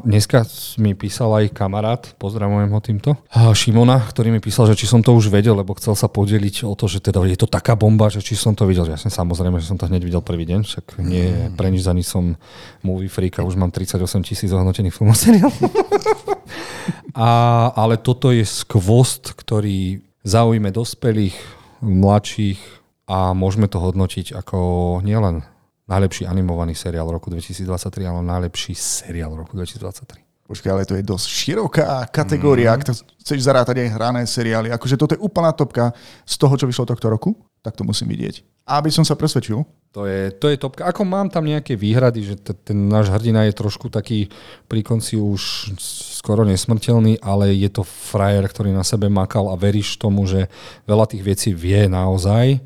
dneska 0.00 0.48
mi 0.80 0.96
písal 0.96 1.28
aj 1.36 1.52
kamarát, 1.52 2.02
pozdravujem 2.16 2.72
ho 2.72 2.80
týmto, 2.80 3.10
Šimona, 3.52 4.00
ktorý 4.00 4.32
mi 4.32 4.40
písal, 4.40 4.64
že 4.72 4.80
či 4.80 4.88
som 4.88 5.04
to 5.04 5.12
už 5.12 5.28
vedel, 5.28 5.52
lebo 5.52 5.76
chcel 5.76 5.92
sa 5.92 6.08
podeliť 6.08 6.64
o 6.64 6.72
to, 6.72 6.88
že 6.88 7.04
teda 7.04 7.20
je 7.28 7.36
to 7.36 7.44
taká 7.44 7.76
bomba, 7.76 8.08
že 8.08 8.24
či 8.24 8.32
som 8.32 8.56
to 8.56 8.64
videl. 8.64 8.88
Ja 8.88 8.96
som 8.96 9.12
samozrejme, 9.12 9.60
že 9.60 9.68
som 9.68 9.76
to 9.76 9.86
hneď 9.86 10.08
videl 10.08 10.24
prvý 10.24 10.48
deň, 10.48 10.60
však 10.64 10.86
nie 11.04 11.28
mm. 11.28 11.60
pre 11.60 11.68
nič 11.68 11.84
za 11.84 11.92
nič 11.92 12.08
som 12.08 12.32
movie 12.80 13.12
freak 13.12 13.38
a 13.38 13.46
už 13.46 13.60
mám 13.60 13.68
38 13.68 14.00
tisíc 14.24 14.48
ohodnotených 14.50 14.96
filmov 14.96 15.20
a, 17.12 17.28
ale 17.76 18.00
toto 18.00 18.32
je 18.32 18.42
skvost, 18.42 19.36
ktorý 19.36 20.00
zaujme 20.24 20.72
dospelých, 20.72 21.36
mladších, 21.84 22.79
a 23.10 23.34
môžeme 23.34 23.66
to 23.66 23.82
hodnotiť 23.82 24.38
ako 24.38 24.58
nielen 25.02 25.42
najlepší 25.90 26.30
animovaný 26.30 26.78
seriál 26.78 27.10
roku 27.10 27.26
2023, 27.26 28.06
ale 28.06 28.22
najlepší 28.22 28.78
seriál 28.78 29.34
roku 29.34 29.58
2023. 29.58 30.30
Počkaj, 30.46 30.70
ale 30.70 30.82
to 30.82 30.98
je 30.98 31.06
dosť 31.06 31.26
široká 31.26 32.10
kategória, 32.10 32.70
mm. 32.70 32.74
ak 32.74 32.82
to 32.82 32.92
chceš 33.22 33.46
zarátať 33.46 33.86
aj 33.86 33.94
hrané 33.94 34.22
seriály. 34.26 34.70
Akože 34.74 34.98
toto 34.98 35.14
je 35.14 35.22
úplná 35.22 35.54
topka 35.54 35.94
z 36.26 36.34
toho, 36.38 36.54
čo 36.58 36.66
vyšlo 36.66 36.90
tohto 36.90 37.06
roku, 37.06 37.38
tak 37.62 37.78
to 37.78 37.86
musím 37.86 38.10
vidieť. 38.10 38.66
Aby 38.66 38.90
som 38.90 39.06
sa 39.06 39.14
presvedčil. 39.14 39.62
To 39.94 40.10
je, 40.10 40.34
to 40.34 40.50
je 40.50 40.58
topka. 40.58 40.90
Ako 40.90 41.06
mám 41.06 41.30
tam 41.30 41.46
nejaké 41.46 41.78
výhrady, 41.78 42.22
že 42.22 42.34
t- 42.38 42.54
ten 42.54 42.90
náš 42.90 43.14
hrdina 43.14 43.46
je 43.46 43.58
trošku 43.58 43.94
taký 43.94 44.30
pri 44.66 44.82
konci 44.82 45.18
už 45.18 45.74
skoro 46.18 46.42
nesmrteľný, 46.42 47.22
ale 47.22 47.54
je 47.54 47.70
to 47.70 47.86
frajer, 47.86 48.42
ktorý 48.46 48.74
na 48.74 48.82
sebe 48.82 49.06
makal 49.06 49.50
a 49.50 49.58
veríš 49.58 49.98
tomu, 50.02 50.26
že 50.26 50.50
veľa 50.86 51.10
tých 51.10 51.22
vecí 51.22 51.50
vie 51.54 51.86
naozaj 51.86 52.58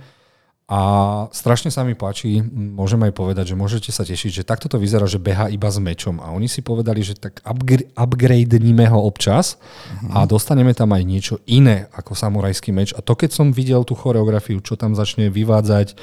a 0.65 0.81
strašne 1.29 1.69
sa 1.69 1.85
mi 1.85 1.93
páči, 1.93 2.41
môžem 2.49 2.97
aj 3.05 3.13
povedať, 3.13 3.53
že 3.53 3.61
môžete 3.61 3.93
sa 3.93 4.01
tešiť, 4.01 4.41
že 4.41 4.49
takto 4.49 4.65
to 4.65 4.81
vyzerá, 4.81 5.05
že 5.05 5.21
beha 5.21 5.53
iba 5.53 5.69
s 5.69 5.77
mečom. 5.77 6.25
A 6.25 6.33
oni 6.33 6.49
si 6.49 6.65
povedali, 6.65 7.05
že 7.05 7.21
tak 7.21 7.45
upgrade, 7.45 7.93
upgradeníme 7.93 8.89
ho 8.89 8.97
občas 9.05 9.61
a 10.09 10.25
dostaneme 10.25 10.73
tam 10.73 10.97
aj 10.97 11.05
niečo 11.05 11.35
iné 11.45 11.93
ako 11.93 12.17
samurajský 12.17 12.73
meč. 12.73 12.97
A 12.97 13.05
to 13.05 13.13
keď 13.13 13.37
som 13.37 13.53
videl 13.53 13.85
tú 13.85 13.93
choreografiu, 13.93 14.65
čo 14.65 14.81
tam 14.81 14.97
začne 14.97 15.29
vyvádzať, 15.29 16.01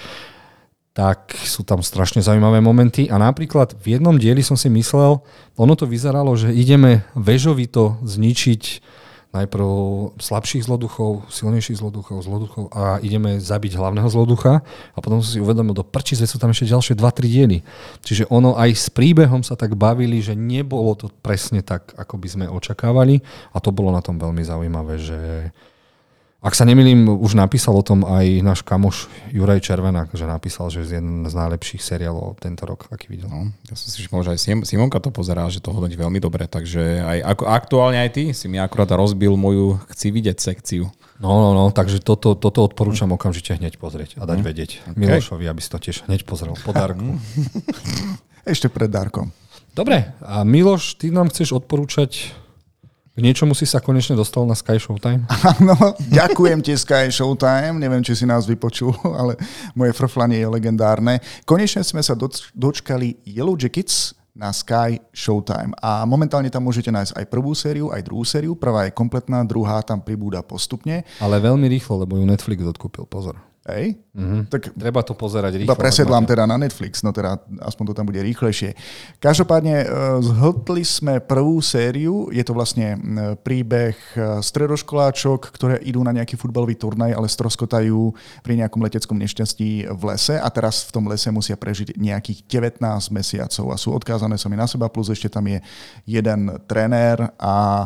tak 0.94 1.34
sú 1.42 1.66
tam 1.66 1.82
strašne 1.82 2.22
zaujímavé 2.22 2.62
momenty. 2.62 3.10
A 3.10 3.18
napríklad 3.18 3.74
v 3.82 3.98
jednom 3.98 4.14
dieli 4.14 4.46
som 4.46 4.60
si 4.60 4.70
myslel, 4.70 5.26
ono 5.58 5.74
to 5.74 5.90
vyzeralo, 5.90 6.38
že 6.38 6.54
ideme 6.54 7.02
vežovito 7.18 7.98
zničiť 8.06 8.62
najprv 9.32 9.68
slabších 10.20 10.68
zloduchov, 10.68 11.32
silnejších 11.32 11.80
zloduchov, 11.80 12.20
zloduchov 12.20 12.64
a 12.76 13.00
ideme 13.00 13.40
zabiť 13.40 13.80
hlavného 13.80 14.12
zloducha 14.12 14.60
a 14.92 14.98
potom 15.00 15.24
som 15.24 15.32
si 15.32 15.40
uvedomil, 15.40 15.72
do 15.72 15.88
prčice 15.88 16.28
sú 16.28 16.36
tam 16.36 16.52
ešte 16.52 16.68
ďalšie 16.68 16.94
2-3 17.00 17.32
diely. 17.32 17.60
Čiže 18.04 18.28
ono 18.28 18.60
aj 18.60 18.76
s 18.76 18.88
príbehom 18.92 19.40
sa 19.40 19.56
tak 19.56 19.80
bavili, 19.80 20.20
že 20.20 20.36
nebolo 20.36 21.00
to 21.00 21.08
presne 21.24 21.64
tak, 21.64 21.96
ako 21.96 22.20
by 22.20 22.28
sme 22.28 22.46
očakávali 22.52 23.24
a 23.56 23.58
to 23.64 23.72
bolo 23.72 23.96
na 23.96 24.04
tom 24.04 24.20
veľmi 24.20 24.44
zaujímavé, 24.44 25.00
že 25.00 25.20
ak 26.42 26.58
sa 26.58 26.66
nemýlim, 26.66 27.06
už 27.06 27.38
napísal 27.38 27.78
o 27.78 27.86
tom 27.86 28.02
aj 28.02 28.42
náš 28.42 28.60
kamoš 28.66 29.06
Juraj 29.30 29.62
Červenák, 29.62 30.10
že 30.18 30.26
napísal, 30.26 30.74
že 30.74 30.82
je 30.82 30.98
jeden 30.98 31.30
z 31.30 31.34
najlepších 31.38 31.86
seriálov 31.86 32.42
tento 32.42 32.66
rok, 32.66 32.90
aký 32.90 33.14
videl. 33.14 33.30
No, 33.30 33.54
ja 33.70 33.78
som 33.78 33.88
si 33.94 34.02
všimol, 34.02 34.26
že 34.26 34.34
aj 34.34 34.66
Simonka 34.66 34.98
to 34.98 35.14
pozerá, 35.14 35.46
že 35.54 35.62
to 35.62 35.70
hodnotí 35.70 35.94
veľmi 35.94 36.18
dobre, 36.18 36.50
takže 36.50 37.06
aj 37.06 37.18
ako, 37.38 37.44
aktuálne 37.46 38.02
aj 38.02 38.10
ty 38.18 38.24
si 38.34 38.50
mi 38.50 38.58
akurát 38.58 38.90
rozbil 38.90 39.38
moju 39.38 39.78
chci 39.94 40.10
vidieť 40.10 40.38
sekciu. 40.42 40.90
No, 41.22 41.30
no, 41.38 41.54
no, 41.54 41.70
takže 41.70 42.02
toto, 42.02 42.34
toto 42.34 42.66
odporúčam 42.66 43.14
okamžite 43.14 43.62
hneď 43.62 43.78
pozrieť 43.78 44.18
a 44.18 44.26
dať 44.26 44.42
mhm. 44.42 44.46
vedieť 44.50 44.72
okay. 44.82 44.98
Milošovi, 44.98 45.46
aby 45.46 45.62
si 45.62 45.70
to 45.70 45.78
tiež 45.78 46.10
hneď 46.10 46.26
pozrel 46.26 46.58
po 46.58 46.74
Darku. 46.74 47.22
Ešte 48.50 48.66
pred 48.74 48.90
Darkom. 48.90 49.30
Dobre, 49.78 50.18
a 50.26 50.42
Miloš, 50.42 50.98
ty 50.98 51.14
nám 51.14 51.30
chceš 51.30 51.54
odporúčať 51.54 52.34
k 53.22 53.30
niečomu 53.30 53.54
si 53.54 53.70
sa 53.70 53.78
konečne 53.78 54.18
dostal 54.18 54.50
na 54.50 54.58
Sky 54.58 54.82
Showtime? 54.82 55.30
Áno, 55.30 55.78
ďakujem 56.10 56.66
ti 56.66 56.74
Sky 56.74 57.14
Showtime. 57.14 57.78
Neviem, 57.78 58.02
či 58.02 58.18
si 58.18 58.26
nás 58.26 58.50
vypočul, 58.50 58.98
ale 59.22 59.38
moje 59.78 59.94
frflanie 59.94 60.42
je 60.42 60.50
legendárne. 60.50 61.22
Konečne 61.46 61.86
sme 61.86 62.02
sa 62.02 62.18
dočkali 62.58 63.22
Yellow 63.30 63.54
Jackets 63.54 64.18
na 64.34 64.50
Sky 64.50 64.98
Showtime. 65.14 65.78
A 65.78 66.02
momentálne 66.10 66.50
tam 66.50 66.66
môžete 66.66 66.90
nájsť 66.90 67.14
aj 67.14 67.26
prvú 67.30 67.54
sériu, 67.54 67.94
aj 67.94 68.02
druhú 68.02 68.26
sériu. 68.26 68.58
Prvá 68.58 68.90
je 68.90 68.98
kompletná, 68.98 69.46
druhá 69.46 69.86
tam 69.86 70.02
pribúda 70.02 70.42
postupne. 70.42 71.06
Ale 71.22 71.38
veľmi 71.38 71.70
rýchlo, 71.78 72.02
lebo 72.02 72.18
ju 72.18 72.26
Netflix 72.26 72.66
odkúpil, 72.66 73.06
pozor. 73.06 73.51
Hej? 73.62 74.02
Mhm. 74.18 74.50
Tak 74.50 74.74
Treba 74.74 75.06
to 75.06 75.14
pozerať 75.14 75.62
rýchlo. 75.62 75.70
iba 75.70 75.78
presedlám 75.78 76.26
teda 76.26 76.50
na 76.50 76.58
Netflix, 76.58 77.06
no 77.06 77.14
teda 77.14 77.38
aspoň 77.62 77.94
to 77.94 77.94
tam 77.94 78.10
bude 78.10 78.18
rýchlejšie. 78.18 78.74
Každopádne 79.22 79.86
e, 79.86 79.88
zhltli 80.26 80.82
sme 80.82 81.22
prvú 81.22 81.62
sériu, 81.62 82.26
je 82.34 82.42
to 82.42 82.58
vlastne 82.58 82.98
e, 82.98 83.38
príbeh 83.38 83.94
e, 84.18 84.42
stredoškoláčok, 84.42 85.54
ktoré 85.54 85.78
idú 85.86 86.02
na 86.02 86.10
nejaký 86.10 86.42
futbalový 86.42 86.74
turnaj, 86.74 87.14
ale 87.14 87.30
stroskotajú 87.30 88.18
pri 88.42 88.66
nejakom 88.66 88.82
leteckom 88.82 89.22
nešťastí 89.22 89.94
v 89.94 90.02
lese 90.10 90.42
a 90.42 90.50
teraz 90.50 90.90
v 90.90 90.98
tom 90.98 91.06
lese 91.06 91.30
musia 91.30 91.54
prežiť 91.54 92.02
nejakých 92.02 92.50
19 92.50 92.82
mesiacov 93.14 93.66
a 93.70 93.78
sú 93.78 93.94
odkázané 93.94 94.42
sami 94.42 94.58
na 94.58 94.66
seba, 94.66 94.90
plus 94.90 95.14
ešte 95.14 95.30
tam 95.30 95.46
je 95.46 95.62
jeden 96.10 96.50
trenér 96.66 97.30
a 97.38 97.86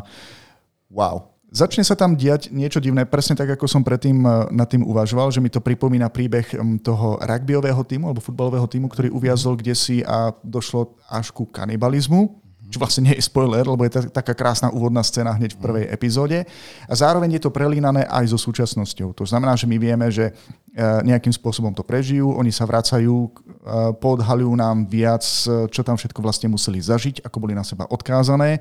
wow. 0.88 1.35
Začne 1.56 1.88
sa 1.88 1.96
tam 1.96 2.20
diať 2.20 2.52
niečo 2.52 2.84
divné, 2.84 3.08
presne 3.08 3.32
tak, 3.32 3.56
ako 3.56 3.64
som 3.64 3.80
predtým 3.80 4.20
eh, 4.28 4.52
nad 4.52 4.68
tým 4.68 4.84
uvažoval, 4.84 5.32
že 5.32 5.40
mi 5.40 5.48
to 5.48 5.64
pripomína 5.64 6.12
príbeh 6.12 6.52
mm, 6.52 6.84
toho 6.84 7.16
rugbyového 7.24 7.80
týmu 7.80 8.12
alebo 8.12 8.20
futbalového 8.20 8.68
týmu, 8.68 8.92
ktorý 8.92 9.08
uviazol 9.16 9.56
kde 9.56 9.72
si 9.72 10.04
a 10.04 10.36
došlo 10.44 11.00
až 11.08 11.32
ku 11.32 11.48
kanibalizmu. 11.48 12.44
Čo 12.68 12.82
vlastne 12.82 13.08
nie 13.08 13.16
je 13.16 13.24
spoiler, 13.24 13.64
lebo 13.64 13.88
je 13.88 13.94
ta- 13.94 14.20
taká 14.20 14.36
krásna 14.36 14.68
úvodná 14.68 15.00
scéna 15.00 15.32
hneď 15.32 15.56
v 15.56 15.64
prvej 15.64 15.86
epizóde. 15.96 16.44
A 16.92 16.94
zároveň 16.98 17.40
je 17.40 17.48
to 17.48 17.54
prelínané 17.54 18.04
aj 18.04 18.36
so 18.36 18.42
súčasnosťou. 18.42 19.16
To 19.16 19.24
znamená, 19.24 19.56
že 19.56 19.64
my 19.64 19.80
vieme, 19.80 20.12
že 20.12 20.36
eh, 20.36 21.00
nejakým 21.08 21.32
spôsobom 21.32 21.72
to 21.72 21.88
prežijú, 21.88 22.36
oni 22.36 22.52
sa 22.52 22.68
vracajú, 22.68 23.32
eh, 23.32 23.96
podhalujú 23.96 24.52
nám 24.60 24.84
viac, 24.92 25.24
čo 25.72 25.82
tam 25.88 25.96
všetko 25.96 26.20
vlastne 26.20 26.52
museli 26.52 26.84
zažiť, 26.84 27.24
ako 27.24 27.40
boli 27.40 27.56
na 27.56 27.64
seba 27.64 27.88
odkázané. 27.88 28.60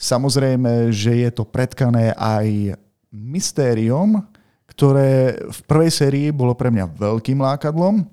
Samozrejme, 0.00 0.92
že 0.92 1.24
je 1.26 1.30
to 1.32 1.44
predkané 1.48 2.12
aj 2.16 2.76
mystériom, 3.12 4.24
ktoré 4.68 5.36
v 5.36 5.60
prvej 5.68 5.90
sérii 5.92 6.28
bolo 6.32 6.56
pre 6.56 6.72
mňa 6.72 6.96
veľkým 6.96 7.38
lákadlom, 7.40 8.08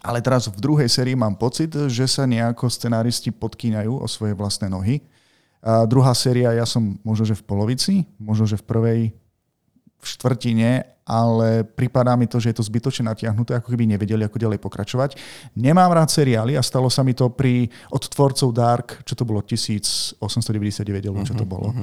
ale 0.00 0.24
teraz 0.24 0.48
v 0.48 0.56
druhej 0.56 0.88
sérii 0.88 1.12
mám 1.12 1.36
pocit, 1.36 1.74
že 1.90 2.08
sa 2.08 2.24
nejako 2.24 2.72
scenáristi 2.72 3.28
podkýňajú 3.34 3.92
o 4.00 4.06
svoje 4.08 4.32
vlastné 4.32 4.72
nohy. 4.72 5.04
A 5.60 5.84
druhá 5.84 6.16
séria, 6.16 6.56
ja 6.56 6.64
som 6.64 6.96
možno, 7.04 7.28
že 7.28 7.36
v 7.36 7.44
polovici, 7.44 7.94
možno, 8.16 8.48
že 8.48 8.56
v 8.56 8.64
prvej 8.64 9.00
v 10.00 10.04
štvrtine, 10.08 10.88
ale 11.10 11.66
pripadá 11.66 12.14
mi 12.14 12.30
to, 12.30 12.38
že 12.38 12.54
je 12.54 12.62
to 12.62 12.68
zbytočne 12.70 13.10
natiahnuté, 13.10 13.58
ako 13.58 13.74
keby 13.74 13.90
nevedeli, 13.90 14.22
ako 14.22 14.38
ďalej 14.38 14.62
pokračovať. 14.62 15.18
Nemám 15.58 15.90
rád 15.90 16.14
seriály 16.14 16.54
a 16.54 16.62
stalo 16.62 16.86
sa 16.86 17.02
mi 17.02 17.18
to 17.18 17.34
pri 17.34 17.66
od 17.90 18.06
tvorcov 18.06 18.48
Dark, 18.54 19.02
čo 19.02 19.18
to 19.18 19.26
bolo 19.26 19.42
1899, 19.42 20.22
alebo 21.10 21.26
čo 21.26 21.34
to 21.34 21.42
bolo. 21.42 21.74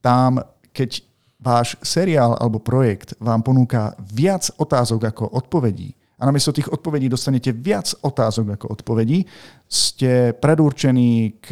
Tam, 0.00 0.40
keď 0.72 1.04
váš 1.36 1.76
seriál 1.84 2.32
alebo 2.40 2.64
projekt 2.64 3.12
vám 3.20 3.44
ponúka 3.44 3.92
viac 4.00 4.48
otázok 4.56 5.12
ako 5.12 5.24
odpovedí, 5.36 5.92
a 6.16 6.24
namiesto 6.24 6.54
tých 6.54 6.70
odpovedí 6.70 7.10
dostanete 7.10 7.50
viac 7.50 7.92
otázok 7.98 8.54
ako 8.56 8.66
odpovedí, 8.78 9.26
ste 9.66 10.30
predurčení 10.38 11.42
k, 11.42 11.50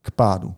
k 0.00 0.08
pádu 0.14 0.54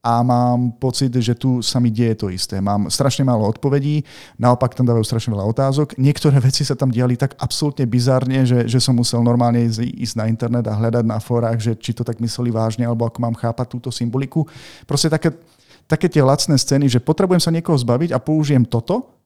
a 0.00 0.24
mám 0.24 0.72
pocit, 0.80 1.12
že 1.12 1.36
tu 1.36 1.60
sa 1.60 1.76
mi 1.76 1.92
deje 1.92 2.24
to 2.24 2.32
isté. 2.32 2.56
Mám 2.56 2.88
strašne 2.88 3.20
málo 3.20 3.44
odpovedí, 3.44 4.00
naopak 4.40 4.72
tam 4.72 4.88
dávajú 4.88 5.04
strašne 5.04 5.36
veľa 5.36 5.52
otázok. 5.52 6.00
Niektoré 6.00 6.40
veci 6.48 6.64
sa 6.64 6.72
tam 6.72 6.88
diali 6.88 7.20
tak 7.20 7.36
absolútne 7.36 7.84
bizarne, 7.84 8.48
že, 8.48 8.64
že 8.64 8.80
som 8.80 8.96
musel 8.96 9.20
normálne 9.20 9.60
ísť, 9.60 9.84
ísť 9.84 10.14
na 10.16 10.24
internet 10.32 10.64
a 10.72 10.76
hľadať 10.76 11.04
na 11.04 11.20
fórach, 11.20 11.60
že 11.60 11.76
či 11.76 11.92
to 11.92 12.00
tak 12.00 12.16
mysleli 12.16 12.48
vážne, 12.48 12.88
alebo 12.88 13.04
ako 13.04 13.20
mám 13.20 13.36
chápať 13.36 13.66
túto 13.68 13.92
symboliku. 13.92 14.48
Proste 14.88 15.12
také, 15.12 15.36
také 15.84 16.08
tie 16.08 16.24
lacné 16.24 16.56
scény, 16.56 16.88
že 16.88 17.04
potrebujem 17.04 17.44
sa 17.44 17.52
niekoho 17.52 17.76
zbaviť 17.76 18.16
a 18.16 18.18
použijem 18.24 18.64
toto 18.64 19.20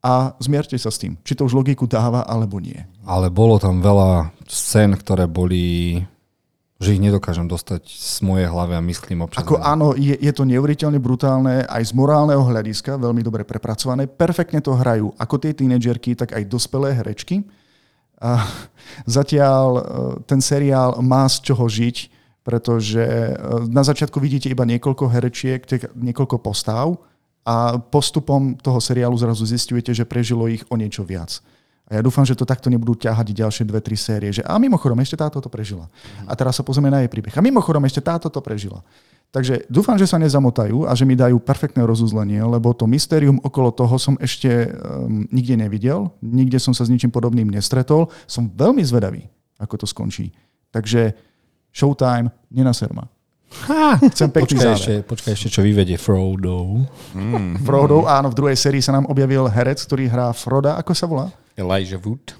a 0.00 0.32
zmierte 0.40 0.78
sa 0.80 0.88
s 0.88 0.96
tým, 0.96 1.20
či 1.20 1.36
to 1.36 1.44
už 1.44 1.52
logiku 1.52 1.84
dáva 1.84 2.24
alebo 2.24 2.56
nie. 2.62 2.80
Ale 3.04 3.28
bolo 3.28 3.60
tam 3.60 3.84
veľa 3.84 4.32
scén, 4.48 4.96
ktoré 4.96 5.28
boli 5.28 6.00
že 6.78 6.94
ich 6.94 7.02
nedokážem 7.02 7.50
dostať 7.50 7.90
z 7.90 8.22
mojej 8.22 8.46
hlavy 8.46 8.78
a 8.78 8.82
myslím 8.86 9.26
občas. 9.26 9.42
Ako 9.42 9.58
áno, 9.58 9.98
je, 9.98 10.14
je 10.14 10.30
to 10.30 10.46
neuveriteľne 10.46 11.02
brutálne 11.02 11.66
aj 11.66 11.90
z 11.90 11.92
morálneho 11.98 12.38
hľadiska, 12.38 13.02
veľmi 13.02 13.26
dobre 13.26 13.42
prepracované. 13.42 14.06
Perfektne 14.06 14.62
to 14.62 14.78
hrajú 14.78 15.10
ako 15.18 15.34
tie 15.42 15.58
tínedžerky, 15.58 16.14
tak 16.14 16.38
aj 16.38 16.46
dospelé 16.46 16.94
herečky. 16.94 17.42
A 18.22 18.46
zatiaľ 19.18 19.66
e, 19.74 19.82
ten 20.30 20.38
seriál 20.38 21.02
má 21.02 21.26
z 21.26 21.50
čoho 21.50 21.66
žiť, 21.66 22.14
pretože 22.46 23.02
e, 23.02 23.34
na 23.66 23.82
začiatku 23.82 24.22
vidíte 24.22 24.46
iba 24.46 24.62
niekoľko 24.62 25.10
herečiek, 25.10 25.66
niekoľko 25.98 26.38
postáv 26.38 26.94
a 27.42 27.74
postupom 27.74 28.54
toho 28.54 28.78
seriálu 28.78 29.18
zrazu 29.18 29.42
zistujete, 29.50 29.90
že 29.90 30.06
prežilo 30.06 30.46
ich 30.46 30.62
o 30.70 30.78
niečo 30.78 31.02
viac. 31.02 31.42
A 31.88 31.96
ja 31.96 32.00
dúfam, 32.04 32.20
že 32.20 32.36
to 32.36 32.44
takto 32.44 32.68
nebudú 32.68 32.92
ťahať 33.00 33.32
ďalšie 33.32 33.64
dve, 33.64 33.80
tri 33.80 33.96
série. 33.96 34.28
Že, 34.28 34.44
a 34.44 34.60
mimochodom, 34.60 35.00
ešte 35.00 35.16
táto 35.16 35.40
to 35.40 35.48
prežila. 35.48 35.88
A 36.28 36.36
teraz 36.36 36.60
sa 36.60 36.62
pozrieme 36.62 36.92
na 36.92 37.00
jej 37.00 37.08
príbeh. 37.08 37.32
A 37.32 37.40
mimochodom, 37.40 37.80
ešte 37.88 38.04
táto 38.04 38.28
to 38.28 38.44
prežila. 38.44 38.84
Takže 39.28 39.68
dúfam, 39.68 39.96
že 40.00 40.08
sa 40.08 40.16
nezamotajú 40.16 40.88
a 40.88 40.92
že 40.96 41.04
mi 41.04 41.12
dajú 41.12 41.36
perfektné 41.40 41.84
rozuzlenie, 41.84 42.40
lebo 42.48 42.72
to 42.72 42.88
mystérium 42.88 43.36
okolo 43.44 43.68
toho 43.72 44.00
som 44.00 44.16
ešte 44.20 44.48
um, 44.72 45.28
nikde 45.28 45.52
nevidel, 45.52 46.08
nikde 46.24 46.56
som 46.56 46.72
sa 46.72 46.88
s 46.88 46.92
ničím 46.92 47.12
podobným 47.12 47.52
nestretol. 47.52 48.08
Som 48.24 48.48
veľmi 48.48 48.80
zvedavý, 48.80 49.28
ako 49.60 49.84
to 49.84 49.86
skončí. 49.88 50.32
Takže 50.72 51.12
Showtime, 51.72 52.32
nenaser 52.48 52.88
ma. 52.96 53.04
Chcem 54.12 54.28
pekný 54.28 54.56
Počkaj 54.56 54.60
záver. 54.60 54.76
ešte, 54.76 54.94
počkaj 55.02 55.32
ešte, 55.32 55.48
čo 55.48 55.60
vyvedie 55.64 55.96
Frodo. 55.96 56.84
Frodo, 57.66 58.04
áno, 58.04 58.28
v 58.28 58.36
druhej 58.36 58.56
sérii 58.60 58.84
sa 58.84 58.92
nám 58.92 59.08
objavil 59.08 59.48
herec, 59.48 59.80
ktorý 59.80 60.04
hrá 60.06 60.30
Froda, 60.36 60.76
ako 60.76 60.92
sa 60.92 61.08
volá? 61.08 61.26
Elijah 61.56 61.98
Wood. 61.98 62.36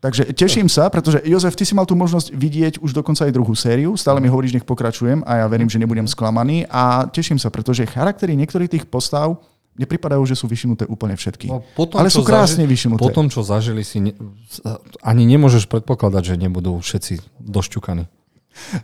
Takže 0.00 0.32
teším 0.32 0.64
sa, 0.72 0.88
pretože 0.88 1.20
Jozef, 1.28 1.52
ty 1.52 1.68
si 1.68 1.76
mal 1.76 1.84
tú 1.84 1.92
možnosť 1.92 2.32
vidieť 2.32 2.74
už 2.80 2.96
dokonca 2.96 3.28
aj 3.28 3.36
druhú 3.36 3.52
sériu, 3.52 3.92
stále 4.00 4.16
mi 4.16 4.32
hovoríš, 4.32 4.56
nech 4.56 4.64
pokračujem 4.64 5.20
a 5.28 5.44
ja 5.44 5.46
verím, 5.46 5.68
že 5.68 5.76
nebudem 5.76 6.08
sklamaný 6.08 6.64
a 6.72 7.04
teším 7.04 7.36
sa, 7.36 7.52
pretože 7.52 7.84
charaktery 7.84 8.32
niektorých 8.32 8.80
tých 8.80 8.84
postav 8.88 9.36
mne 9.76 9.84
pripadajú, 9.84 10.24
že 10.24 10.40
sú 10.40 10.48
vyšinuté 10.48 10.88
úplne 10.88 11.20
všetky. 11.20 11.52
No, 11.52 11.60
potom, 11.76 12.00
Ale 12.00 12.08
sú 12.08 12.24
krásne 12.24 12.64
zaži- 12.64 12.72
vyšinuté. 12.72 13.00
Potom, 13.00 13.28
čo 13.28 13.44
zažili 13.44 13.84
si, 13.84 14.00
ne, 14.00 14.16
ani 15.04 15.28
nemôžeš 15.28 15.68
predpokladať, 15.68 16.32
že 16.32 16.34
nebudú 16.40 16.80
všetci 16.80 17.20
došťukaní. 17.36 18.08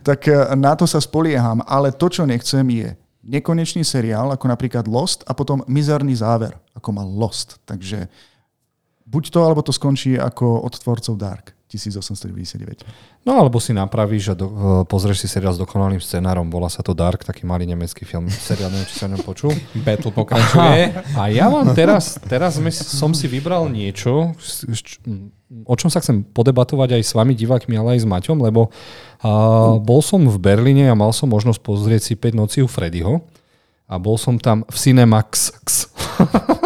Tak 0.05 0.27
e, 0.27 0.55
na 0.55 0.77
to 0.77 0.85
sa 0.85 1.01
spolieham, 1.01 1.65
ale 1.65 1.91
to, 1.91 2.07
čo 2.07 2.23
nechcem, 2.23 2.63
je 2.69 2.93
nekonečný 3.27 3.83
seriál, 3.83 4.31
ako 4.31 4.45
napríklad 4.47 4.87
Lost 4.87 5.25
a 5.27 5.35
potom 5.35 5.65
mizerný 5.67 6.15
záver, 6.15 6.55
ako 6.77 6.89
mal 6.95 7.07
Lost. 7.09 7.59
Takže 7.67 8.07
buď 9.03 9.23
to, 9.33 9.39
alebo 9.43 9.65
to 9.65 9.75
skončí 9.75 10.15
ako 10.15 10.63
od 10.63 10.73
tvorcov 10.79 11.15
Dark 11.17 11.56
1899. 11.67 12.87
No 13.27 13.43
alebo 13.43 13.59
si 13.59 13.75
napravíš 13.75 14.31
a 14.31 14.35
do, 14.39 14.47
e, 14.47 14.55
pozrieš 14.87 15.23
si 15.23 15.27
seriál 15.27 15.51
s 15.51 15.59
dokonalým 15.59 15.99
scenárom. 15.99 16.47
Volá 16.47 16.71
sa 16.71 16.79
to 16.79 16.95
Dark, 16.95 17.27
taký 17.27 17.43
malý 17.43 17.67
nemecký 17.67 18.07
film. 18.07 18.31
Seriál, 18.31 18.71
neviem, 18.71 18.87
či 18.87 18.95
sa 18.95 19.05
o 19.05 19.11
ňom 19.11 19.21
počul. 19.27 19.51
Battle 19.85 20.15
pokračuje. 20.15 20.95
A 21.19 21.27
ja 21.27 21.51
mám 21.51 21.75
teraz, 21.75 22.15
teraz 22.23 22.55
som 22.87 23.11
si 23.11 23.27
vybral 23.27 23.67
niečo, 23.67 24.31
o 25.67 25.75
čom 25.75 25.91
sa 25.91 25.99
chcem 25.99 26.23
podebatovať 26.23 26.95
aj 26.95 27.03
s 27.03 27.11
vami 27.11 27.35
divákmi, 27.35 27.75
ale 27.75 27.99
aj 27.99 28.03
s 28.03 28.07
Maťom, 28.07 28.39
lebo 28.39 28.71
a, 29.19 29.75
bol 29.75 29.99
som 29.99 30.23
v 30.23 30.37
Berlíne 30.39 30.87
a 30.87 30.95
mal 30.95 31.11
som 31.11 31.27
možnosť 31.27 31.59
pozrieť 31.59 32.01
si 32.07 32.13
5 32.15 32.31
nocí 32.31 32.63
u 32.63 32.69
Freddyho 32.71 33.27
a 33.87 33.95
bol 33.99 34.15
som 34.15 34.39
tam 34.39 34.63
v 34.67 34.75
Cinemax. 34.75 35.51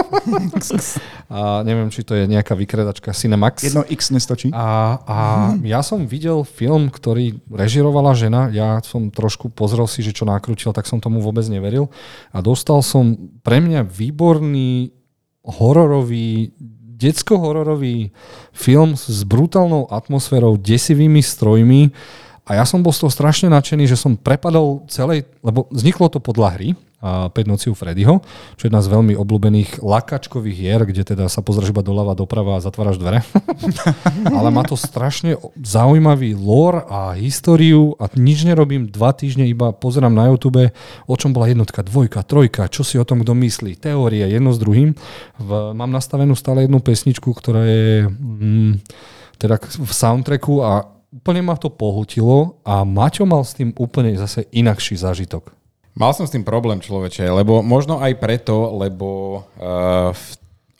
a 1.31 1.63
neviem, 1.63 1.87
či 1.89 2.03
to 2.03 2.13
je 2.13 2.27
nejaká 2.27 2.53
vykredačka 2.53 3.15
Cinemax. 3.15 3.63
Jedno 3.65 3.83
X 3.87 4.11
nestačí. 4.11 4.51
A, 4.51 4.99
a 5.07 5.17
ja 5.63 5.81
som 5.81 6.05
videl 6.05 6.43
film, 6.43 6.91
ktorý 6.91 7.39
režirovala 7.47 8.13
žena. 8.13 8.51
Ja 8.51 8.79
som 8.83 9.09
trošku 9.09 9.49
pozrel 9.51 9.87
si, 9.87 10.03
že 10.03 10.15
čo 10.15 10.27
nakrútil, 10.27 10.75
tak 10.75 10.85
som 10.85 10.99
tomu 10.99 11.23
vôbec 11.23 11.43
neveril. 11.47 11.87
A 12.35 12.43
dostal 12.43 12.83
som 12.83 13.15
pre 13.41 13.63
mňa 13.63 13.87
výborný 13.87 14.91
hororový, 15.41 16.53
detsko-hororový 17.01 18.13
film 18.53 18.93
s 18.93 19.25
brutálnou 19.25 19.89
atmosférou, 19.89 20.53
desivými 20.59 21.25
strojmi. 21.25 21.89
A 22.45 22.57
ja 22.57 22.65
som 22.65 22.81
bol 22.81 22.91
z 22.91 23.05
toho 23.05 23.11
strašne 23.13 23.47
nadšený, 23.53 23.85
že 23.85 23.99
som 23.99 24.17
prepadol 24.17 24.85
celej, 24.89 25.29
lebo 25.45 25.69
vzniklo 25.69 26.09
to 26.09 26.17
podľa 26.17 26.57
hry, 26.57 26.69
a 27.01 27.33
5 27.33 27.49
noci 27.49 27.73
u 27.73 27.75
Freddyho, 27.75 28.21
čo 28.55 28.61
je 28.61 28.69
jedna 28.69 28.77
z 28.85 28.93
veľmi 28.93 29.17
obľúbených 29.17 29.81
lakačkových 29.81 30.53
hier, 30.53 30.81
kde 30.85 31.01
teda 31.01 31.25
sa 31.33 31.41
pozrieš 31.41 31.73
iba 31.73 31.81
doľava, 31.81 32.13
doprava 32.13 32.61
a 32.61 32.63
zatváraš 32.63 33.01
dvere. 33.01 33.25
Ale 34.37 34.53
má 34.53 34.61
to 34.61 34.77
strašne 34.77 35.33
zaujímavý 35.57 36.37
lore 36.37 36.85
a 36.85 37.17
históriu 37.17 37.97
a 37.97 38.05
nič 38.13 38.45
nerobím 38.45 38.85
dva 38.85 39.17
týždne, 39.17 39.49
iba 39.49 39.73
pozerám 39.73 40.13
na 40.13 40.29
YouTube, 40.29 40.69
o 41.09 41.15
čom 41.17 41.33
bola 41.33 41.49
jednotka, 41.49 41.81
dvojka, 41.81 42.21
trojka, 42.21 42.69
čo 42.69 42.85
si 42.85 43.01
o 43.01 43.05
tom 43.05 43.25
kto 43.25 43.33
myslí, 43.33 43.81
teórie, 43.81 44.21
jedno 44.29 44.53
s 44.53 44.61
druhým. 44.61 44.93
V, 45.41 45.49
mám 45.73 45.89
nastavenú 45.89 46.37
stále 46.37 46.69
jednu 46.69 46.85
pesničku, 46.85 47.33
ktorá 47.33 47.65
je 47.65 48.05
mm, 48.13 48.71
teda 49.41 49.57
v 49.57 49.89
soundtracku 49.89 50.61
a 50.61 51.00
úplne 51.11 51.43
ma 51.43 51.59
to 51.59 51.67
pohutilo 51.67 52.63
a 52.63 52.87
Maťo 52.87 53.27
mal 53.27 53.43
s 53.43 53.53
tým 53.53 53.75
úplne 53.75 54.15
zase 54.15 54.47
inakší 54.55 54.95
zážitok. 54.95 55.51
Mal 55.91 56.15
som 56.15 56.23
s 56.23 56.31
tým 56.31 56.47
problém 56.47 56.79
človeče, 56.79 57.27
lebo 57.27 57.59
možno 57.59 57.99
aj 57.99 58.15
preto, 58.15 58.71
lebo 58.79 59.43
uh, 59.59 60.15
v, 60.15 60.25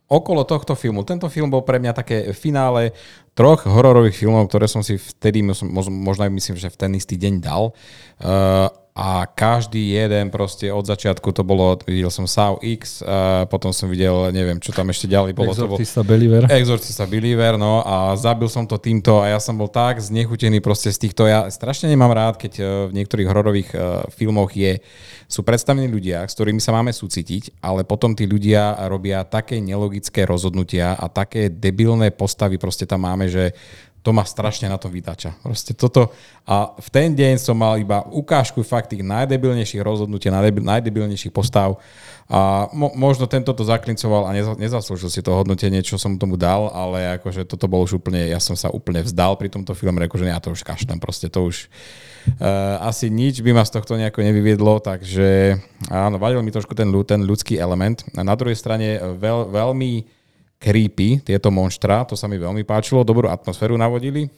okolo 0.08 0.48
tohto 0.48 0.72
filmu. 0.72 1.04
Tento 1.04 1.28
film 1.28 1.52
bol 1.52 1.68
pre 1.68 1.84
mňa 1.84 1.92
také 1.92 2.32
finále 2.32 2.96
troch 3.36 3.68
hororových 3.68 4.16
filmov, 4.16 4.48
ktoré 4.48 4.72
som 4.72 4.80
si 4.80 4.96
vtedy, 4.96 5.44
možno 5.44 6.22
aj 6.24 6.32
myslím, 6.32 6.56
že 6.56 6.72
v 6.72 6.80
ten 6.80 6.92
istý 6.96 7.20
deň 7.20 7.34
dal. 7.44 7.76
Uh, 8.24 8.72
a 8.92 9.24
každý 9.24 9.96
jeden 9.96 10.28
proste 10.28 10.68
od 10.68 10.84
začiatku 10.84 11.32
to 11.32 11.48
bolo, 11.48 11.80
videl 11.88 12.12
som 12.12 12.28
Saw 12.28 12.60
X, 12.60 13.00
a 13.00 13.48
potom 13.48 13.72
som 13.72 13.88
videl, 13.88 14.36
neviem, 14.36 14.60
čo 14.60 14.76
tam 14.76 14.92
ešte 14.92 15.08
ďalej 15.08 15.32
bolo. 15.32 15.56
Exorcista 15.56 16.04
Believer. 16.04 16.44
Exorcista 16.52 17.06
Believer, 17.08 17.56
no 17.56 17.80
a 17.88 18.12
zabil 18.20 18.52
som 18.52 18.68
to 18.68 18.76
týmto 18.76 19.24
a 19.24 19.32
ja 19.32 19.40
som 19.40 19.56
bol 19.56 19.72
tak 19.72 20.04
znechutený 20.04 20.60
proste 20.60 20.92
z 20.92 21.08
týchto, 21.08 21.24
ja 21.24 21.48
strašne 21.48 21.88
nemám 21.88 22.12
rád, 22.12 22.36
keď 22.36 22.54
e, 22.60 22.64
v 22.92 22.96
niektorých 23.00 23.28
hororových 23.32 23.70
uh, 23.72 24.04
filmoch 24.12 24.52
je, 24.52 24.84
sú 25.32 25.48
predstavení 25.48 25.88
ľudia, 25.88 26.28
s 26.28 26.36
ktorými 26.36 26.60
sa 26.60 26.76
máme 26.76 26.92
súcitiť, 26.92 27.64
ale 27.64 27.88
potom 27.88 28.12
tí 28.12 28.28
ľudia 28.28 28.76
robia 28.92 29.24
také 29.24 29.64
nelogické 29.64 30.28
rozhodnutia 30.28 31.00
a 31.00 31.08
také 31.08 31.48
debilné 31.48 32.12
postavy 32.12 32.60
proste 32.60 32.84
tam 32.84 33.08
máme, 33.08 33.32
že 33.32 33.56
to 34.02 34.10
ma 34.10 34.26
strašne 34.26 34.66
na 34.66 34.82
to 34.82 34.90
vytača. 34.90 35.38
Proste 35.46 35.78
toto. 35.78 36.10
A 36.50 36.74
v 36.74 36.90
ten 36.90 37.14
deň 37.14 37.38
som 37.38 37.54
mal 37.54 37.78
iba 37.78 38.02
ukážku 38.10 38.66
fakt 38.66 38.90
tých 38.90 39.06
najdebilnejších 39.06 39.86
rozhodnutí, 39.86 40.34
najdebilnejších 40.34 41.30
postav. 41.30 41.78
A 42.32 42.72
mo, 42.74 42.90
možno 42.98 43.28
tento 43.28 43.52
to 43.54 43.62
zaklincoval 43.62 44.26
a 44.26 44.32
neza, 44.32 44.56
nezaslúžil 44.56 45.12
si 45.12 45.22
to 45.22 45.36
hodnotenie, 45.36 45.84
čo 45.84 46.00
som 46.00 46.16
tomu 46.16 46.34
dal, 46.40 46.72
ale 46.72 47.20
akože 47.20 47.44
toto 47.46 47.68
bolo 47.68 47.84
už 47.84 48.00
úplne, 48.00 48.26
ja 48.26 48.40
som 48.40 48.56
sa 48.56 48.72
úplne 48.72 49.04
vzdal 49.04 49.36
pri 49.36 49.52
tomto 49.52 49.76
filme, 49.76 50.00
že 50.00 50.32
ja 50.32 50.40
to 50.40 50.56
už 50.56 50.64
kaštem, 50.64 50.96
proste 50.96 51.28
to 51.28 51.44
už 51.44 51.68
uh, 52.40 52.88
asi 52.88 53.12
nič 53.12 53.44
by 53.44 53.52
ma 53.52 53.68
z 53.68 53.76
tohto 53.76 54.00
nejako 54.00 54.24
nevyviedlo, 54.24 54.80
takže 54.80 55.60
áno, 55.92 56.16
vadil 56.24 56.40
mi 56.40 56.56
trošku 56.56 56.72
ten, 56.72 56.88
ten 57.04 57.20
ľudský 57.20 57.60
element. 57.60 58.08
A 58.16 58.24
na 58.24 58.40
druhej 58.40 58.56
strane 58.56 58.96
veľ, 59.20 59.52
veľmi 59.52 60.21
creepy, 60.62 61.26
tieto 61.26 61.50
monštra, 61.50 62.06
to 62.06 62.14
sa 62.14 62.30
mi 62.30 62.38
veľmi 62.38 62.62
páčilo, 62.62 63.02
dobrú 63.02 63.26
atmosféru 63.26 63.74
navodili. 63.74 64.30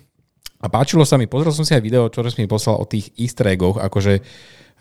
A 0.64 0.72
páčilo 0.72 1.04
sa 1.04 1.20
mi, 1.20 1.28
pozrel 1.28 1.52
som 1.52 1.68
si 1.68 1.76
aj 1.76 1.84
video, 1.84 2.08
čo 2.08 2.24
si 2.32 2.40
mi 2.40 2.48
poslal 2.48 2.80
o 2.80 2.88
tých 2.88 3.12
easter 3.20 3.52
eggoch, 3.52 3.84
akože 3.84 4.24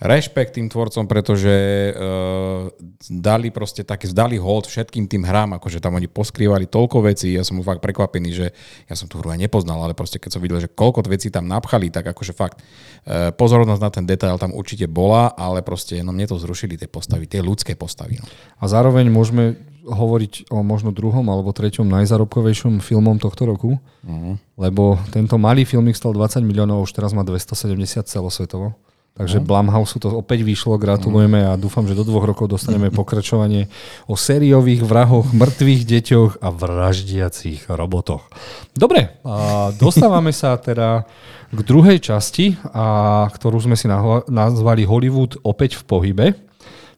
rešpekt 0.03 0.59
tým 0.59 0.67
tvorcom, 0.67 1.07
pretože 1.07 1.55
uh, 1.95 2.67
dali 3.07 3.55
proste 3.55 3.87
také, 3.87 4.11
zdali 4.11 4.35
hold 4.35 4.67
všetkým 4.67 5.07
tým 5.07 5.23
hrám, 5.23 5.55
akože 5.63 5.79
tam 5.79 5.95
oni 5.95 6.11
poskrývali 6.11 6.67
toľko 6.67 7.07
vecí, 7.07 7.39
ja 7.39 7.47
som 7.47 7.63
fakt 7.63 7.79
prekvapený, 7.79 8.31
že 8.35 8.47
ja 8.91 8.95
som 8.99 9.07
tú 9.07 9.23
hru 9.23 9.31
aj 9.31 9.39
nepoznal, 9.47 9.79
ale 9.79 9.95
proste 9.95 10.19
keď 10.19 10.31
som 10.35 10.43
videl, 10.43 10.59
že 10.59 10.67
koľko 10.67 11.07
vecí 11.07 11.31
tam 11.31 11.47
napchali, 11.47 11.95
tak 11.95 12.11
akože 12.11 12.35
fakt 12.35 12.59
uh, 12.59 13.31
pozornosť 13.31 13.81
na 13.81 13.91
ten 13.95 14.05
detail 14.05 14.35
tam 14.43 14.51
určite 14.51 14.91
bola, 14.91 15.31
ale 15.39 15.63
proste 15.63 16.03
no 16.03 16.11
mne 16.11 16.27
to 16.27 16.37
zrušili 16.43 16.75
tie 16.75 16.91
postavy, 16.91 17.31
tie 17.31 17.39
ľudské 17.39 17.79
postavy. 17.79 18.19
No. 18.19 18.27
A 18.59 18.67
zároveň 18.67 19.07
môžeme 19.07 19.55
hovoriť 19.87 20.51
o 20.55 20.63
možno 20.63 20.95
druhom 20.95 21.27
alebo 21.27 21.51
treťom 21.51 21.87
najzarobkovejšom 21.91 22.79
filmom 22.79 23.19
tohto 23.19 23.51
roku, 23.51 23.83
uh-huh. 24.07 24.39
lebo 24.55 24.95
tento 25.11 25.35
malý 25.43 25.67
filmik 25.67 25.99
stal 25.99 26.15
20 26.15 26.43
miliónov, 26.47 26.87
už 26.87 26.95
teraz 26.95 27.11
má 27.11 27.27
270 27.27 28.07
celosvetovo. 28.07 28.79
Takže 29.13 29.45
uh-huh. 29.45 29.49
Blumhouse 29.49 30.01
to 30.01 30.09
opäť 30.09 30.41
vyšlo, 30.41 30.81
gratulujeme 30.81 31.45
a 31.45 31.61
dúfam, 31.61 31.85
že 31.85 31.93
do 31.93 32.01
dvoch 32.01 32.25
rokov 32.25 32.49
dostaneme 32.49 32.89
pokračovanie 33.01 33.69
o 34.09 34.17
sériových 34.17 34.89
vrahoch, 34.89 35.37
mŕtvych 35.37 35.83
deťoch 35.85 36.33
a 36.41 36.49
vraždiacich 36.49 37.69
robotoch. 37.69 38.25
Dobre, 38.73 39.21
a 39.21 39.69
dostávame 39.77 40.33
sa 40.33 40.57
teda 40.57 41.05
k 41.53 41.61
druhej 41.61 42.01
časti, 42.01 42.57
a, 42.73 43.29
ktorú 43.29 43.61
sme 43.61 43.77
si 43.77 43.85
nazvali 44.33 44.89
Hollywood 44.89 45.37
opäť 45.45 45.77
v 45.77 45.85
pohybe. 45.85 46.27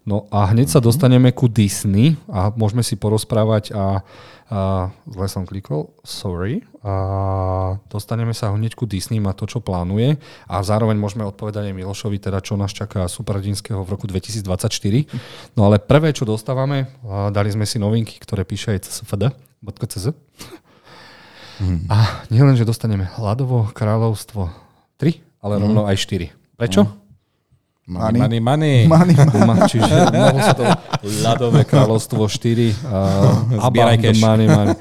No 0.07 0.31
a 0.31 0.47
hneď 0.55 0.71
sa 0.71 0.85
dostaneme 0.85 1.35
ku 1.35 1.51
Disney 1.51 2.15
a 2.31 2.55
môžeme 2.55 2.87
si 2.87 2.95
porozprávať 2.95 3.75
a, 3.75 4.07
a 4.55 4.95
zle 5.11 5.27
som 5.27 5.43
klikol, 5.43 5.91
sorry. 6.07 6.63
A 6.87 6.95
dostaneme 7.91 8.31
sa 8.31 8.55
hneď 8.55 8.79
ku 8.79 8.87
Disney 8.87 9.19
a 9.19 9.35
to, 9.35 9.51
čo 9.51 9.59
plánuje 9.59 10.15
a 10.47 10.63
zároveň 10.63 10.95
môžeme 10.95 11.27
odpovedať 11.27 11.73
aj 11.73 11.75
Milošovi, 11.75 12.23
teda 12.23 12.39
čo 12.39 12.55
nás 12.55 12.71
čaká 12.71 13.11
Superhrdinského 13.11 13.83
v 13.83 13.89
roku 13.91 14.07
2024. 14.07 15.59
No 15.59 15.67
ale 15.67 15.83
prvé, 15.83 16.15
čo 16.15 16.23
dostávame, 16.23 16.87
dali 17.35 17.51
sme 17.51 17.67
si 17.67 17.83
novinky, 17.83 18.15
ktoré 18.23 18.47
píše 18.47 18.79
aj 18.79 18.87
csfd.cz. 18.87 20.15
Hmm. 21.59 21.87
A 21.91 22.27
nielen, 22.31 22.55
že 22.55 22.67
dostaneme 22.67 23.11
Hladovo 23.15 23.71
kráľovstvo 23.75 24.55
3, 25.03 25.19
ale 25.43 25.55
rovno 25.59 25.87
aj 25.91 25.99
4. 25.99 26.31
Prečo? 26.55 26.83
Hmm. 26.87 27.04
Money, 27.85 28.17
money, 28.17 28.41
money. 28.41 28.77
money, 28.89 29.13
money. 29.45 29.69
Čiže 29.77 30.09
mohlo 30.17 30.41
sa 30.41 30.57
to 30.57 30.65
ľadové 31.21 31.69
kráľovstvo 31.69 32.25
4. 32.25 32.81
Uh, 32.81 33.61
Zbieraj 33.69 34.01
cash. 34.01 34.25
Money, 34.25 34.49
money. 34.49 34.73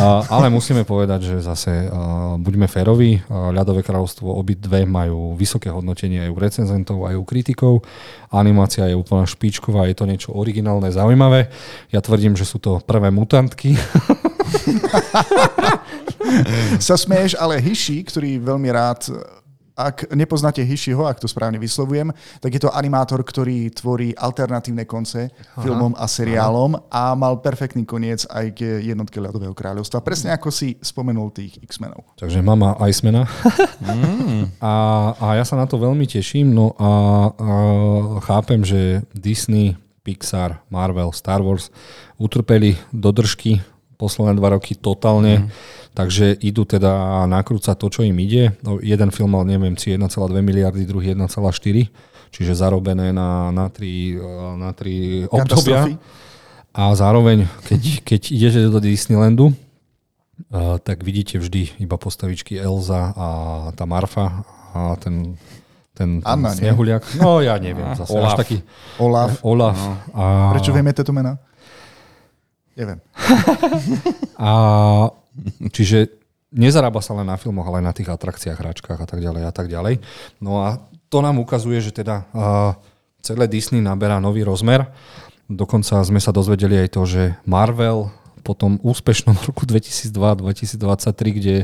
Uh, 0.00 0.24
ale 0.32 0.48
musíme 0.48 0.88
povedať, 0.88 1.36
že 1.36 1.36
zase 1.44 1.68
uh, 1.84 2.40
buďme 2.40 2.64
féroví. 2.64 3.20
Uh, 3.28 3.52
ľadové 3.52 3.84
kráľovstvo 3.84 4.32
obidve 4.32 4.88
majú 4.88 5.36
vysoké 5.36 5.68
hodnotenie 5.68 6.24
aj 6.24 6.30
u 6.32 6.38
recenzentov, 6.40 6.98
aj 7.04 7.20
u 7.20 7.24
kritikov. 7.28 7.84
Animácia 8.32 8.88
je 8.88 8.96
úplne 8.96 9.28
špičková, 9.28 9.84
je 9.92 9.96
to 10.00 10.08
niečo 10.08 10.32
originálne, 10.32 10.88
zaujímavé. 10.88 11.52
Ja 11.92 12.00
tvrdím, 12.00 12.40
že 12.40 12.48
sú 12.48 12.56
to 12.56 12.80
prvé 12.80 13.12
mutantky. 13.12 13.76
sa 16.80 16.96
smieš, 16.96 17.36
ale 17.36 17.60
Hishi, 17.60 18.00
ktorý 18.00 18.40
veľmi 18.40 18.72
rád 18.72 19.12
ak 19.76 20.08
nepoznáte 20.16 20.64
Hishiho, 20.64 21.04
ak 21.04 21.20
to 21.20 21.28
správne 21.28 21.60
vyslovujem, 21.60 22.08
tak 22.40 22.50
je 22.56 22.64
to 22.64 22.72
animátor, 22.72 23.20
ktorý 23.20 23.68
tvorí 23.76 24.16
alternatívne 24.16 24.88
konce 24.88 25.28
Aha. 25.28 25.60
filmom 25.60 25.92
a 26.00 26.08
seriálom 26.08 26.80
Aha. 26.80 27.12
a 27.12 27.12
mal 27.12 27.44
perfektný 27.44 27.84
koniec 27.84 28.24
aj 28.32 28.56
k 28.56 28.80
jednotke 28.80 29.20
ľadového 29.20 29.52
kráľovstva. 29.52 30.00
Presne 30.00 30.32
ako 30.32 30.48
si 30.48 30.80
spomenul 30.80 31.28
tých 31.36 31.60
X-menov. 31.60 32.16
Takže 32.16 32.40
mama 32.40 32.72
Icemana. 32.88 33.28
mm. 33.84 34.56
a, 34.64 34.74
a 35.20 35.26
ja 35.36 35.44
sa 35.44 35.60
na 35.60 35.68
to 35.68 35.76
veľmi 35.76 36.08
teším. 36.08 36.56
No 36.56 36.72
a, 36.80 36.90
a 37.36 37.52
chápem, 38.24 38.64
že 38.64 39.04
Disney, 39.12 39.76
Pixar, 40.00 40.64
Marvel, 40.72 41.12
Star 41.12 41.44
Wars 41.44 41.68
utrpeli 42.16 42.80
dodržky 42.96 43.60
posledné 43.96 44.36
dva 44.36 44.56
roky 44.56 44.76
totálne. 44.76 45.48
Mm 45.48 45.84
Takže 45.96 46.36
idú 46.44 46.68
teda 46.68 47.24
nakrúcať 47.24 47.72
to, 47.72 47.88
čo 47.88 48.04
im 48.04 48.20
ide. 48.20 48.52
No, 48.60 48.76
jeden 48.84 49.08
film 49.08 49.32
mal, 49.32 49.48
neviem, 49.48 49.80
si 49.80 49.96
1,2 49.96 50.28
miliardy, 50.44 50.84
druhý 50.84 51.16
1,4, 51.16 51.40
čiže 52.28 52.52
zarobené 52.52 53.16
na, 53.16 53.48
na 53.48 53.72
tri, 53.72 54.12
na 54.60 54.76
tri 54.76 55.24
obdobia. 55.24 55.96
A 56.76 56.92
zároveň, 56.92 57.48
keď, 57.64 57.80
keď 58.04 58.20
idete 58.28 58.60
do 58.68 58.76
Disneylandu, 58.76 59.56
uh, 60.52 60.76
tak 60.84 61.00
vidíte 61.00 61.40
vždy 61.40 61.80
iba 61.80 61.96
postavičky 61.96 62.60
Elza 62.60 63.16
a 63.16 63.28
tá 63.72 63.88
Marfa 63.88 64.44
a 64.76 65.00
ten 65.00 65.40
ten, 65.96 66.20
ten 66.20 66.28
Anna, 66.28 66.52
snehuliak. 66.52 67.08
Nie? 67.08 67.24
No 67.24 67.40
ja 67.40 67.56
neviem. 67.56 67.88
Zase 67.96 68.12
Olaf. 68.12 68.36
Až 68.36 68.44
taký, 68.44 68.56
Olaf. 69.00 69.40
Olaf. 69.40 69.80
No. 69.80 69.96
A... 70.12 70.52
Prečo 70.52 70.76
vieme 70.76 70.92
tieto 70.92 71.08
mená? 71.16 71.40
Neviem. 72.76 73.00
a 74.38 74.52
Čiže 75.72 76.08
nezarába 76.52 77.04
sa 77.04 77.12
len 77.16 77.28
na 77.28 77.36
filmoch, 77.36 77.66
ale 77.68 77.84
aj 77.84 77.86
na 77.86 77.94
tých 77.96 78.08
atrakciách, 78.08 78.58
hračkách 78.58 79.00
a 79.00 79.06
tak 79.08 79.20
ďalej 79.20 79.42
a 79.44 79.52
tak 79.52 79.66
ďalej. 79.68 80.00
No 80.40 80.64
a 80.64 80.80
to 81.12 81.20
nám 81.20 81.36
ukazuje, 81.40 81.78
že 81.80 81.92
teda 81.92 82.24
uh, 82.32 82.72
celé 83.20 83.46
Disney 83.46 83.84
naberá 83.84 84.18
nový 84.18 84.42
rozmer. 84.42 84.88
Dokonca 85.46 86.02
sme 86.02 86.18
sa 86.18 86.34
dozvedeli 86.34 86.74
aj 86.80 86.88
to, 86.90 87.02
že 87.06 87.22
Marvel 87.46 88.10
po 88.42 88.54
tom 88.54 88.78
úspešnom 88.82 89.36
roku 89.48 89.66
2002-2023, 89.68 91.38
kde 91.38 91.54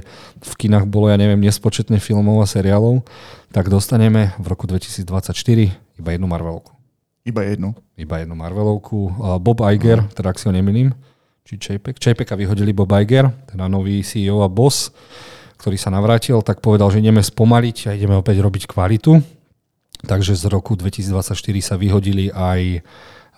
v 0.43 0.53
kinách 0.59 0.87
bolo, 0.87 1.09
ja 1.09 1.17
neviem, 1.17 1.41
nespočetne 1.41 1.97
filmov 2.03 2.43
a 2.43 2.47
seriálov, 2.47 3.07
tak 3.55 3.71
dostaneme 3.73 4.35
v 4.37 4.47
roku 4.47 4.69
2024 4.69 5.73
iba 5.73 6.11
jednu 6.13 6.27
Marvelovku. 6.27 6.82
Iba 7.23 7.47
jednu? 7.47 7.71
Iba 7.95 8.19
jednu 8.19 8.35
Marvelovku. 8.35 9.15
Bob 9.39 9.63
Iger, 9.63 10.03
teda 10.11 10.35
ak 10.35 10.43
si 10.43 10.51
ho 10.51 10.53
nemýlim, 10.53 10.91
či 11.47 11.55
Čejpek. 11.55 12.03
Čejpeka 12.03 12.35
vyhodili 12.35 12.75
Bob 12.75 12.91
Iger, 12.91 13.31
teda 13.47 13.71
nový 13.71 14.03
CEO 14.03 14.43
a 14.43 14.51
boss, 14.51 14.91
ktorý 15.63 15.79
sa 15.79 15.95
navrátil, 15.95 16.43
tak 16.43 16.59
povedal, 16.59 16.91
že 16.91 16.99
ideme 16.99 17.23
spomaliť 17.23 17.77
a 17.87 17.91
ideme 17.95 18.19
opäť 18.19 18.43
robiť 18.43 18.67
kvalitu. 18.67 19.23
Takže 20.03 20.35
z 20.35 20.51
roku 20.51 20.75
2024 20.75 21.39
sa 21.63 21.79
vyhodili 21.79 22.35
aj 22.35 22.83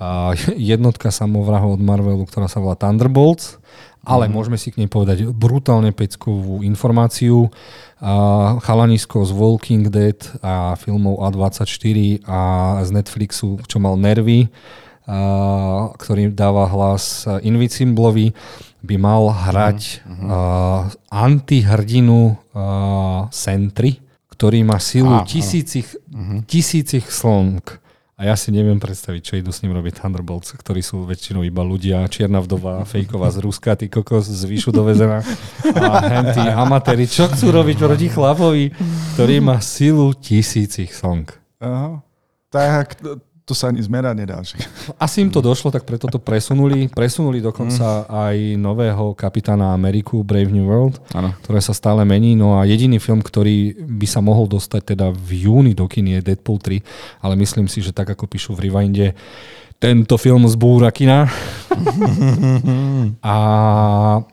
jednotka 0.72 1.12
samovrahov 1.12 1.76
od 1.76 1.82
Marvelu, 1.84 2.24
ktorá 2.24 2.48
sa 2.48 2.64
volá 2.64 2.80
Thunderbolts, 2.80 3.60
ale 4.04 4.28
mm. 4.28 4.32
môžeme 4.32 4.56
si 4.60 4.70
k 4.70 4.80
nej 4.84 4.88
povedať 4.88 5.28
brutálne 5.32 5.90
peckovú 5.90 6.60
informáciu. 6.64 7.48
chalanisko 8.60 9.24
z 9.24 9.32
Walking 9.32 9.88
Dead 9.88 10.20
a 10.44 10.76
filmov 10.76 11.24
A24 11.32 12.20
a 12.28 12.40
z 12.84 12.90
Netflixu, 12.92 13.60
čo 13.64 13.80
mal 13.80 13.96
nervy, 13.96 14.52
ktorý 15.96 16.32
dáva 16.32 16.68
hlas 16.68 17.28
Invinciblovi, 17.44 18.32
by 18.84 18.96
mal 19.00 19.32
hrať 19.32 20.04
uh-huh. 20.04 20.28
uh, 20.28 20.82
antihrdinu 21.08 22.36
uh, 22.36 23.32
Sentry, 23.32 23.96
ktorý 24.28 24.60
má 24.60 24.76
silu 24.76 25.08
ah, 25.08 25.24
tisícich, 25.24 25.88
uh-huh. 25.88 26.44
tisícich 26.44 27.08
slnk 27.08 27.83
A 28.14 28.30
ja 28.30 28.38
si 28.38 28.54
neviem 28.54 28.78
predstaviť, 28.78 29.20
čo 29.26 29.34
idú 29.42 29.50
s 29.50 29.66
ním 29.66 29.74
robiť 29.74 29.98
Thunderbolts, 29.98 30.54
ktorí 30.54 30.86
sú 30.86 31.02
väčšinou 31.02 31.42
iba 31.42 31.66
ľudia, 31.66 32.06
čierna 32.06 32.38
vdova, 32.38 32.82
fejková 32.90 33.34
z 33.34 33.42
Ruska, 33.42 33.74
ty 33.74 33.90
kokos 33.90 34.30
z 34.30 34.46
výšu 34.46 34.70
dovezená. 34.70 35.26
A 35.74 35.98
henty 36.06 36.46
amatéri, 36.46 37.10
čo 37.10 37.26
chcú 37.26 37.50
robiť 37.50 37.76
proti 37.82 38.06
chlapovi, 38.06 38.64
ktorý 39.18 39.42
má 39.42 39.58
silu 39.58 40.14
tisícich 40.14 40.94
song. 40.94 41.26
Aha. 41.58 42.06
Tak 42.54 43.02
to 43.44 43.52
sa 43.52 43.68
ani 43.68 43.84
zmerať 43.84 44.16
nedá. 44.16 44.40
Asi 44.96 45.20
im 45.20 45.28
to 45.28 45.44
došlo, 45.44 45.68
tak 45.68 45.84
preto 45.84 46.08
to 46.08 46.16
presunuli. 46.16 46.88
Presunuli 46.88 47.44
dokonca 47.44 48.04
mm. 48.04 48.06
aj 48.08 48.36
nového 48.56 49.12
kapitána 49.12 49.76
Ameriku, 49.76 50.24
Brave 50.24 50.48
New 50.48 50.64
World, 50.64 50.96
ano. 51.12 51.36
ktoré 51.44 51.60
sa 51.60 51.76
stále 51.76 52.08
mení. 52.08 52.32
No 52.40 52.56
a 52.56 52.64
jediný 52.64 52.96
film, 52.96 53.20
ktorý 53.20 53.76
by 53.84 54.06
sa 54.08 54.24
mohol 54.24 54.48
dostať 54.48 54.96
teda 54.96 55.12
v 55.12 55.44
júni 55.44 55.76
do 55.76 55.84
kin 55.84 56.08
je 56.08 56.24
Deadpool 56.24 56.56
3, 56.56 56.80
ale 57.20 57.36
myslím 57.36 57.68
si, 57.68 57.84
že 57.84 57.92
tak 57.92 58.16
ako 58.16 58.24
píšu 58.24 58.56
v 58.56 58.72
Rewinde, 58.72 59.12
tento 59.76 60.16
film 60.16 60.48
zbúra 60.48 60.88
kina. 60.88 61.28
a 63.20 63.36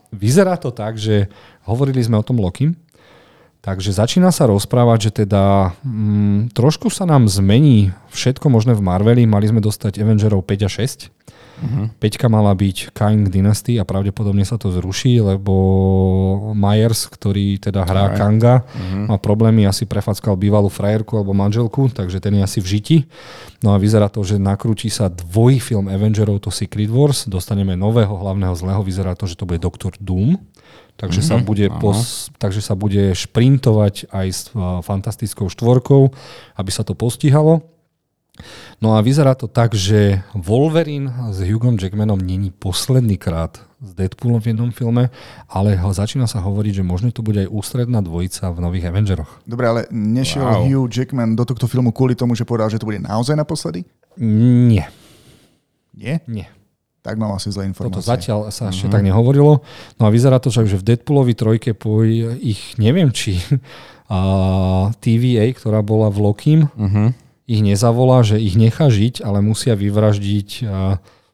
vyzerá 0.08 0.56
to 0.56 0.72
tak, 0.72 0.96
že 0.96 1.28
hovorili 1.68 2.00
sme 2.00 2.16
o 2.16 2.24
tom 2.24 2.40
Loki, 2.40 2.72
Takže 3.62 3.94
začína 3.94 4.34
sa 4.34 4.50
rozprávať, 4.50 4.98
že 5.06 5.10
teda 5.22 5.70
mm, 5.86 6.50
trošku 6.50 6.90
sa 6.90 7.06
nám 7.06 7.30
zmení 7.30 7.94
všetko 8.10 8.50
možné 8.50 8.74
v 8.74 8.82
Marveli. 8.82 9.22
Mali 9.22 9.46
sme 9.46 9.62
dostať 9.62 10.02
Avengerov 10.02 10.42
5 10.42 10.66
a 10.66 10.70
6. 10.70 11.14
Uh-huh. 11.62 11.86
Peťka 12.02 12.26
mala 12.26 12.50
byť 12.58 12.90
Kang 12.90 13.30
Dynasty 13.30 13.78
a 13.78 13.86
pravdepodobne 13.86 14.42
sa 14.42 14.58
to 14.58 14.74
zruší, 14.74 15.22
lebo 15.22 15.54
Myers, 16.58 17.06
ktorý 17.06 17.62
teda 17.62 17.86
hrá 17.86 18.10
Aj. 18.10 18.18
Kanga, 18.18 18.66
uh-huh. 18.66 19.14
má 19.14 19.16
problémy, 19.22 19.62
asi 19.62 19.86
prefackal 19.86 20.34
bývalú 20.34 20.66
frajerku 20.66 21.14
alebo 21.14 21.30
manželku, 21.30 21.86
takže 21.94 22.18
ten 22.18 22.34
je 22.34 22.42
asi 22.42 22.58
v 22.58 22.66
žiti. 22.66 22.96
No 23.62 23.70
a 23.70 23.78
vyzerá 23.78 24.10
to, 24.10 24.26
že 24.26 24.42
nakrúti 24.42 24.90
sa 24.90 25.06
dvojfilm 25.06 25.86
Avengerov, 25.86 26.42
to 26.42 26.50
Secret 26.50 26.90
Wars, 26.90 27.30
dostaneme 27.30 27.78
nového 27.78 28.10
hlavného 28.10 28.58
zlého, 28.58 28.82
vyzerá 28.82 29.14
to, 29.14 29.30
že 29.30 29.38
to 29.38 29.46
bude 29.46 29.62
Doktor 29.62 29.94
Doom. 30.02 30.34
Takže, 30.96 31.20
mm-hmm, 31.24 31.34
sa 31.34 31.42
mhm. 31.42 31.46
bude 31.46 31.66
pos, 31.82 32.30
takže 32.38 32.60
sa 32.62 32.74
bude 32.78 33.16
šprintovať 33.16 34.12
aj 34.12 34.26
s 34.30 34.40
uh, 34.54 34.78
fantastickou 34.84 35.50
štvorkou, 35.50 36.12
aby 36.56 36.70
sa 36.70 36.86
to 36.86 36.94
postihalo. 36.94 37.66
No 38.80 38.96
a 38.96 39.04
vyzerá 39.04 39.36
to 39.36 39.44
tak, 39.44 39.76
že 39.76 40.24
Wolverine 40.32 41.12
s 41.30 41.44
Hugom 41.44 41.76
Jackmanom 41.76 42.18
není 42.18 42.48
posledný 42.48 43.20
krát 43.20 43.60
s 43.82 43.92
Deadpoolom 43.92 44.40
v 44.40 44.54
jednom 44.54 44.70
filme, 44.70 45.10
ale 45.50 45.74
ho, 45.76 45.90
začína 45.92 46.30
sa 46.30 46.40
hovoriť, 46.40 46.80
že 46.80 46.84
možno 46.86 47.10
to 47.10 47.20
bude 47.20 47.44
aj 47.44 47.50
ústredná 47.50 48.00
dvojica 48.00 48.48
v 48.54 48.58
nových 48.62 48.88
Avengeroch. 48.88 49.42
Dobre, 49.44 49.66
ale 49.68 49.80
nešiel 49.90 50.46
wow. 50.46 50.64
Hugh 50.64 50.88
Jackman 50.88 51.34
do 51.34 51.44
tohto 51.44 51.66
filmu 51.66 51.90
kvôli 51.90 52.14
tomu, 52.14 52.38
že 52.38 52.46
povedal, 52.46 52.70
že 52.70 52.78
to 52.78 52.88
bude 52.88 53.02
naozaj 53.02 53.34
naposledy? 53.34 53.84
Nie. 54.22 54.88
Nie? 55.92 56.24
Nie. 56.24 56.48
Tak 57.02 57.18
mám 57.18 57.34
asi 57.34 57.50
zlé 57.50 57.66
informácie. 57.66 57.98
Toto 57.98 58.06
zatiaľ 58.06 58.38
sa 58.54 58.70
ešte 58.70 58.86
mm-hmm. 58.86 58.94
tak 58.94 59.02
nehovorilo. 59.02 59.66
No 59.98 60.02
a 60.06 60.10
vyzerá 60.14 60.38
to, 60.38 60.54
že 60.54 60.78
v 60.78 60.86
Deadpoolovi 60.86 61.34
trojke 61.34 61.74
po 61.74 62.06
ich, 62.06 62.78
neviem 62.78 63.10
či 63.10 63.42
a 64.12 64.20
TVA, 65.02 65.50
ktorá 65.56 65.82
bola 65.82 66.12
v 66.12 66.18
Lokim, 66.22 66.60
mm-hmm. 66.70 67.08
ich 67.48 67.60
nezavolá, 67.64 68.22
že 68.22 68.38
ich 68.38 68.54
nechá 68.54 68.86
žiť, 68.86 69.24
ale 69.24 69.42
musia 69.42 69.74
vyvraždiť 69.74 70.48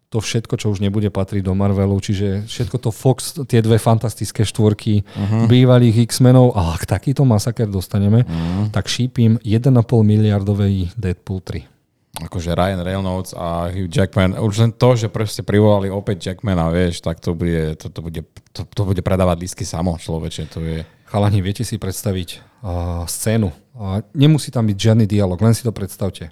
to 0.08 0.18
všetko, 0.24 0.56
čo 0.56 0.72
už 0.72 0.80
nebude 0.80 1.12
patriť 1.12 1.44
do 1.44 1.52
Marvelu, 1.52 1.92
čiže 2.00 2.48
všetko 2.48 2.76
to 2.80 2.90
Fox, 2.94 3.36
tie 3.44 3.60
dve 3.60 3.76
fantastické 3.76 4.40
štvorky 4.40 5.04
uh-huh. 5.04 5.44
bývalých 5.44 6.08
X-menov, 6.08 6.56
a 6.56 6.72
ak 6.72 6.88
takýto 6.88 7.28
masaker 7.28 7.68
dostaneme, 7.68 8.24
uh-huh. 8.24 8.72
tak 8.72 8.88
šípim 8.88 9.36
1,5 9.44 9.68
miliardovej 9.84 10.96
Deadpool 10.96 11.44
3 11.44 11.77
akože 12.18 12.54
Ryan 12.54 12.82
Reynolds 12.82 13.30
a 13.34 13.70
Hugh 13.70 13.86
Jackman, 13.86 14.34
už 14.34 14.54
len 14.58 14.72
to, 14.74 14.98
že 14.98 15.06
proste 15.06 15.46
privolali 15.46 15.86
opäť 15.86 16.30
Jackmana, 16.30 16.70
vieš, 16.74 17.00
tak 17.02 17.22
to 17.22 17.34
bude, 17.34 17.78
to, 17.78 17.86
to 17.88 18.00
bude, 18.02 18.20
to, 18.50 18.62
to 18.66 18.82
bude 18.82 19.02
predávať 19.06 19.36
lístky 19.46 19.62
samo, 19.62 19.94
človeče, 19.94 20.42
to 20.50 20.58
je... 20.62 20.78
Chalani, 21.08 21.40
viete 21.40 21.64
si 21.64 21.80
predstaviť 21.80 22.60
uh, 22.60 23.06
scénu. 23.08 23.48
Uh, 23.72 24.04
nemusí 24.12 24.50
tam 24.50 24.66
byť 24.66 24.76
žiadny 24.76 25.04
dialog, 25.06 25.38
len 25.40 25.54
si 25.54 25.64
to 25.64 25.72
predstavte. 25.72 26.28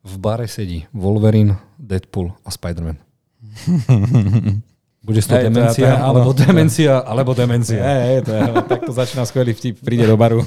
V 0.00 0.14
bare 0.20 0.46
sedí 0.46 0.86
Wolverine, 0.94 1.58
Deadpool 1.76 2.32
a 2.44 2.48
Spider-Man. 2.52 2.98
Bude 5.00 5.24
to 5.24 5.32
hey, 5.32 5.48
demencia, 5.48 5.88
to, 5.88 5.96
to, 5.96 6.04
alebo 6.04 6.30
demencia, 6.36 6.92
alebo 7.00 7.32
demencia. 7.32 7.80
Hej, 7.80 8.00
hey, 8.04 8.18
to 8.20 8.30
je, 8.36 8.42
takto 8.68 8.90
začína 8.92 9.24
skvelý 9.24 9.56
vtip, 9.56 9.80
príde 9.80 10.04
do 10.04 10.12
baru. 10.20 10.44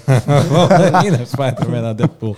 Iné 1.09 1.25
Spider-Man 1.25 1.89
a 1.89 1.93
Deadpool. 1.97 2.37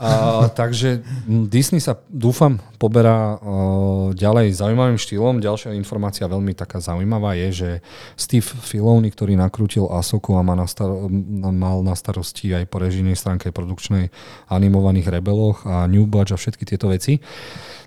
A, 0.00 0.46
takže 0.48 1.02
Disney 1.26 1.82
sa, 1.82 1.98
dúfam, 2.06 2.56
poberá 2.78 3.34
uh, 3.36 4.14
ďalej 4.14 4.56
zaujímavým 4.56 4.96
štýlom. 4.96 5.42
Ďalšia 5.42 5.74
informácia 5.74 6.30
veľmi 6.30 6.54
taká 6.54 6.78
zaujímavá 6.78 7.34
je, 7.34 7.48
že 7.52 7.70
Steve 8.14 8.46
Filoni, 8.46 9.10
ktorý 9.10 9.34
nakrútil 9.34 9.90
Asoku 9.90 10.38
a 10.38 10.46
má 10.46 10.54
na 10.54 10.70
star- 10.70 11.10
mal 11.52 11.82
na 11.82 11.98
starosti 11.98 12.54
aj 12.54 12.64
po 12.70 12.78
režijnej 12.78 13.18
stránke 13.18 13.50
produkčnej 13.50 14.08
animovaných 14.48 15.10
rebeloch 15.10 15.66
a 15.66 15.90
New 15.90 16.06
Budge 16.06 16.32
a 16.32 16.40
všetky 16.40 16.62
tieto 16.62 16.88
veci, 16.88 17.18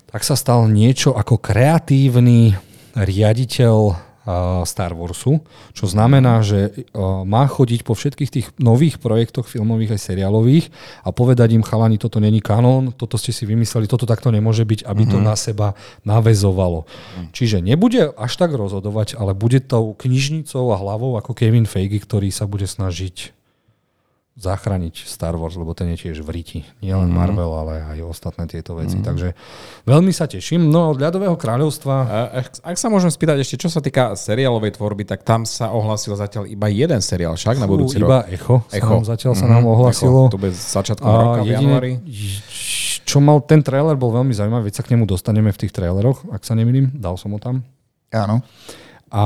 tak 0.06 0.20
sa 0.22 0.36
stal 0.38 0.70
niečo 0.70 1.16
ako 1.16 1.42
kreatívny 1.42 2.73
riaditeľ 2.94 3.76
Star 4.64 4.96
Warsu, 4.96 5.44
čo 5.76 5.84
znamená, 5.84 6.40
že 6.40 6.88
má 7.28 7.44
chodiť 7.44 7.84
po 7.84 7.92
všetkých 7.92 8.30
tých 8.32 8.46
nových 8.56 8.96
projektoch 8.96 9.44
filmových 9.44 10.00
aj 10.00 10.00
seriálových 10.00 10.72
a 11.04 11.12
povedať 11.12 11.52
im, 11.52 11.60
chalani, 11.60 12.00
toto 12.00 12.24
není 12.24 12.40
kanón, 12.40 12.96
toto 12.96 13.20
ste 13.20 13.36
si 13.36 13.44
vymysleli, 13.44 13.84
toto 13.84 14.08
takto 14.08 14.32
nemôže 14.32 14.64
byť, 14.64 14.88
aby 14.88 15.04
to 15.04 15.20
mm-hmm. 15.20 15.28
na 15.28 15.36
seba 15.36 15.68
navezovalo. 16.08 16.88
Mm. 16.88 17.36
Čiže 17.36 17.60
nebude 17.60 18.16
až 18.16 18.32
tak 18.40 18.56
rozhodovať, 18.56 19.20
ale 19.20 19.36
bude 19.36 19.60
tou 19.60 19.92
knižnicou 19.92 20.72
a 20.72 20.80
hlavou 20.80 21.20
ako 21.20 21.36
Kevin 21.36 21.68
Feige, 21.68 22.00
ktorý 22.00 22.32
sa 22.32 22.48
bude 22.48 22.64
snažiť 22.64 23.43
zachrániť 24.34 25.06
Star 25.06 25.38
Wars, 25.38 25.54
lebo 25.54 25.78
ten 25.78 25.94
je 25.94 26.10
tiež 26.10 26.26
v 26.26 26.30
riti. 26.34 26.60
Nie 26.82 26.98
len 26.98 27.06
mm-hmm. 27.06 27.22
Marvel, 27.22 27.52
ale 27.54 27.74
aj 27.86 27.98
ostatné 28.02 28.50
tieto 28.50 28.74
veci. 28.74 28.98
Mm-hmm. 28.98 29.06
Takže 29.06 29.28
veľmi 29.86 30.10
sa 30.10 30.26
teším. 30.26 30.74
No 30.74 30.90
od 30.90 30.98
ľadového 30.98 31.38
kráľovstva... 31.38 31.94
Ak, 32.34 32.46
ak 32.66 32.76
sa 32.76 32.90
môžem 32.90 33.14
spýtať 33.14 33.38
ešte, 33.46 33.62
čo 33.62 33.70
sa 33.70 33.78
týka 33.78 34.18
seriálovej 34.18 34.74
tvorby, 34.74 35.06
tak 35.06 35.22
tam 35.22 35.46
sa 35.46 35.70
ohlasil 35.70 36.18
zatiaľ 36.18 36.50
iba 36.50 36.66
jeden 36.66 36.98
seriál, 36.98 37.38
však 37.38 37.62
na 37.62 37.70
budúci 37.70 38.02
Fú, 38.02 38.10
iba 38.10 38.26
rok. 38.26 38.34
Echo. 38.34 38.56
Echo. 38.74 38.94
Sa 39.06 39.14
zatiaľ 39.14 39.32
mm-hmm. 39.38 39.46
sa 39.46 39.54
nám 39.54 39.64
ohlasilo. 39.70 40.20
Echo. 40.26 40.34
To 40.34 40.40
bude 40.42 40.54
začiatkom 40.58 41.06
a 41.06 41.14
roka 41.14 41.40
jedine, 41.40 41.46
v 41.46 41.54
januári. 41.54 41.92
Čo 43.06 43.22
mal 43.22 43.38
ten 43.46 43.62
trailer, 43.62 43.94
bol 43.94 44.10
veľmi 44.10 44.34
zaujímavý, 44.34 44.66
veď 44.66 44.74
sa 44.74 44.82
k 44.82 44.98
nemu 44.98 45.06
dostaneme 45.06 45.54
v 45.54 45.58
tých 45.62 45.70
traileroch, 45.70 46.26
ak 46.34 46.42
sa 46.42 46.58
nemýlim. 46.58 46.90
Dal 46.98 47.14
som 47.14 47.30
ho 47.30 47.38
tam. 47.38 47.62
Áno. 48.10 48.42
A 49.14 49.24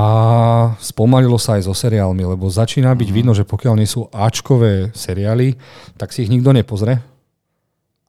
spomalilo 0.84 1.40
sa 1.40 1.56
aj 1.56 1.64
so 1.64 1.72
seriálmi, 1.72 2.20
lebo 2.20 2.44
začína 2.52 2.92
byť 2.92 3.08
uh-huh. 3.08 3.16
vidno, 3.16 3.32
že 3.32 3.48
pokiaľ 3.48 3.80
nie 3.80 3.88
sú 3.88 4.04
Ačkové 4.12 4.92
seriály, 4.92 5.56
tak 5.96 6.12
si 6.12 6.28
ich 6.28 6.32
nikto 6.32 6.52
nepozrie. 6.52 7.00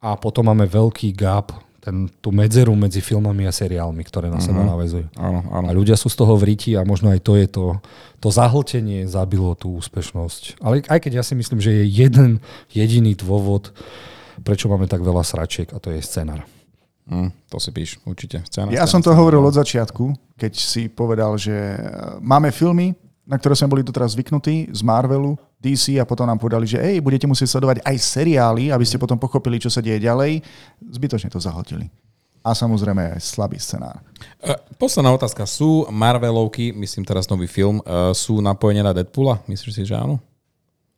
A 0.04 0.20
potom 0.20 0.52
máme 0.52 0.68
veľký 0.68 1.16
gap, 1.16 1.56
ten, 1.80 2.12
tú 2.20 2.36
medzeru 2.36 2.76
medzi 2.76 3.00
filmami 3.00 3.48
a 3.48 3.56
seriálmi, 3.56 4.04
ktoré 4.04 4.28
na 4.28 4.44
uh-huh. 4.44 4.52
seba 4.52 4.68
navezujú. 4.68 5.08
Áno, 5.16 5.40
áno. 5.48 5.66
A 5.66 5.72
ľudia 5.72 5.96
sú 5.96 6.12
z 6.12 6.20
toho 6.20 6.36
v 6.36 6.52
ríti 6.52 6.76
a 6.76 6.84
možno 6.84 7.16
aj 7.16 7.24
to 7.24 7.40
je 7.40 7.48
to, 7.48 7.80
to 8.20 8.28
zahltenie 8.28 9.08
zabilo 9.08 9.56
tú 9.56 9.80
úspešnosť. 9.80 10.60
Ale 10.60 10.84
aj 10.84 11.00
keď 11.00 11.12
ja 11.20 11.24
si 11.24 11.40
myslím, 11.40 11.64
že 11.64 11.72
je 11.72 11.88
jeden 11.88 12.44
jediný 12.76 13.16
dôvod, 13.16 13.72
prečo 14.44 14.68
máme 14.68 14.92
tak 14.92 15.00
veľa 15.00 15.24
sračiek 15.24 15.72
a 15.72 15.80
to 15.80 15.96
je 15.96 16.04
scenár. 16.04 16.44
Mm, 17.10 17.34
to 17.50 17.58
si 17.58 17.70
píš, 17.74 17.98
určite. 18.06 18.46
Scéna, 18.46 18.70
ja 18.70 18.86
scéna, 18.86 18.92
som 18.94 19.02
to 19.02 19.10
scéna. 19.10 19.20
hovoril 19.20 19.42
od 19.42 19.58
začiatku, 19.58 20.38
keď 20.38 20.54
si 20.54 20.86
povedal, 20.88 21.34
že 21.42 21.52
e, 21.52 21.80
máme 22.22 22.54
filmy, 22.54 22.94
na 23.26 23.38
ktoré 23.38 23.58
sme 23.58 23.70
boli 23.70 23.82
doteraz 23.82 24.14
zvyknutí 24.14 24.70
z 24.70 24.82
Marvelu, 24.86 25.34
DC 25.60 25.98
a 26.00 26.06
potom 26.06 26.30
nám 26.30 26.40
povedali, 26.40 26.70
že 26.70 26.80
ej, 26.80 27.02
budete 27.02 27.26
musieť 27.26 27.58
sledovať 27.58 27.84
aj 27.84 27.96
seriály, 27.98 28.72
aby 28.72 28.86
ste 28.86 29.02
potom 29.02 29.18
pochopili, 29.20 29.60
čo 29.60 29.68
sa 29.68 29.84
deje 29.84 30.00
ďalej. 30.02 30.40
Zbytočne 30.82 31.34
to 31.34 31.42
zahltili. 31.42 31.90
A 32.40 32.56
samozrejme 32.56 33.20
aj 33.20 33.22
slabý 33.22 33.60
scenár. 33.60 34.00
E, 34.40 34.56
posledná 34.80 35.12
otázka. 35.12 35.44
Sú 35.50 35.90
Marvelovky, 35.92 36.72
myslím 36.72 37.04
teraz 37.04 37.28
nový 37.28 37.50
film, 37.50 37.84
e, 37.84 38.14
sú 38.16 38.40
napojené 38.40 38.86
na 38.86 38.96
Deadpoola? 38.96 39.44
Myslíš 39.50 39.74
si, 39.76 39.84
že 39.84 39.98
áno? 39.98 40.22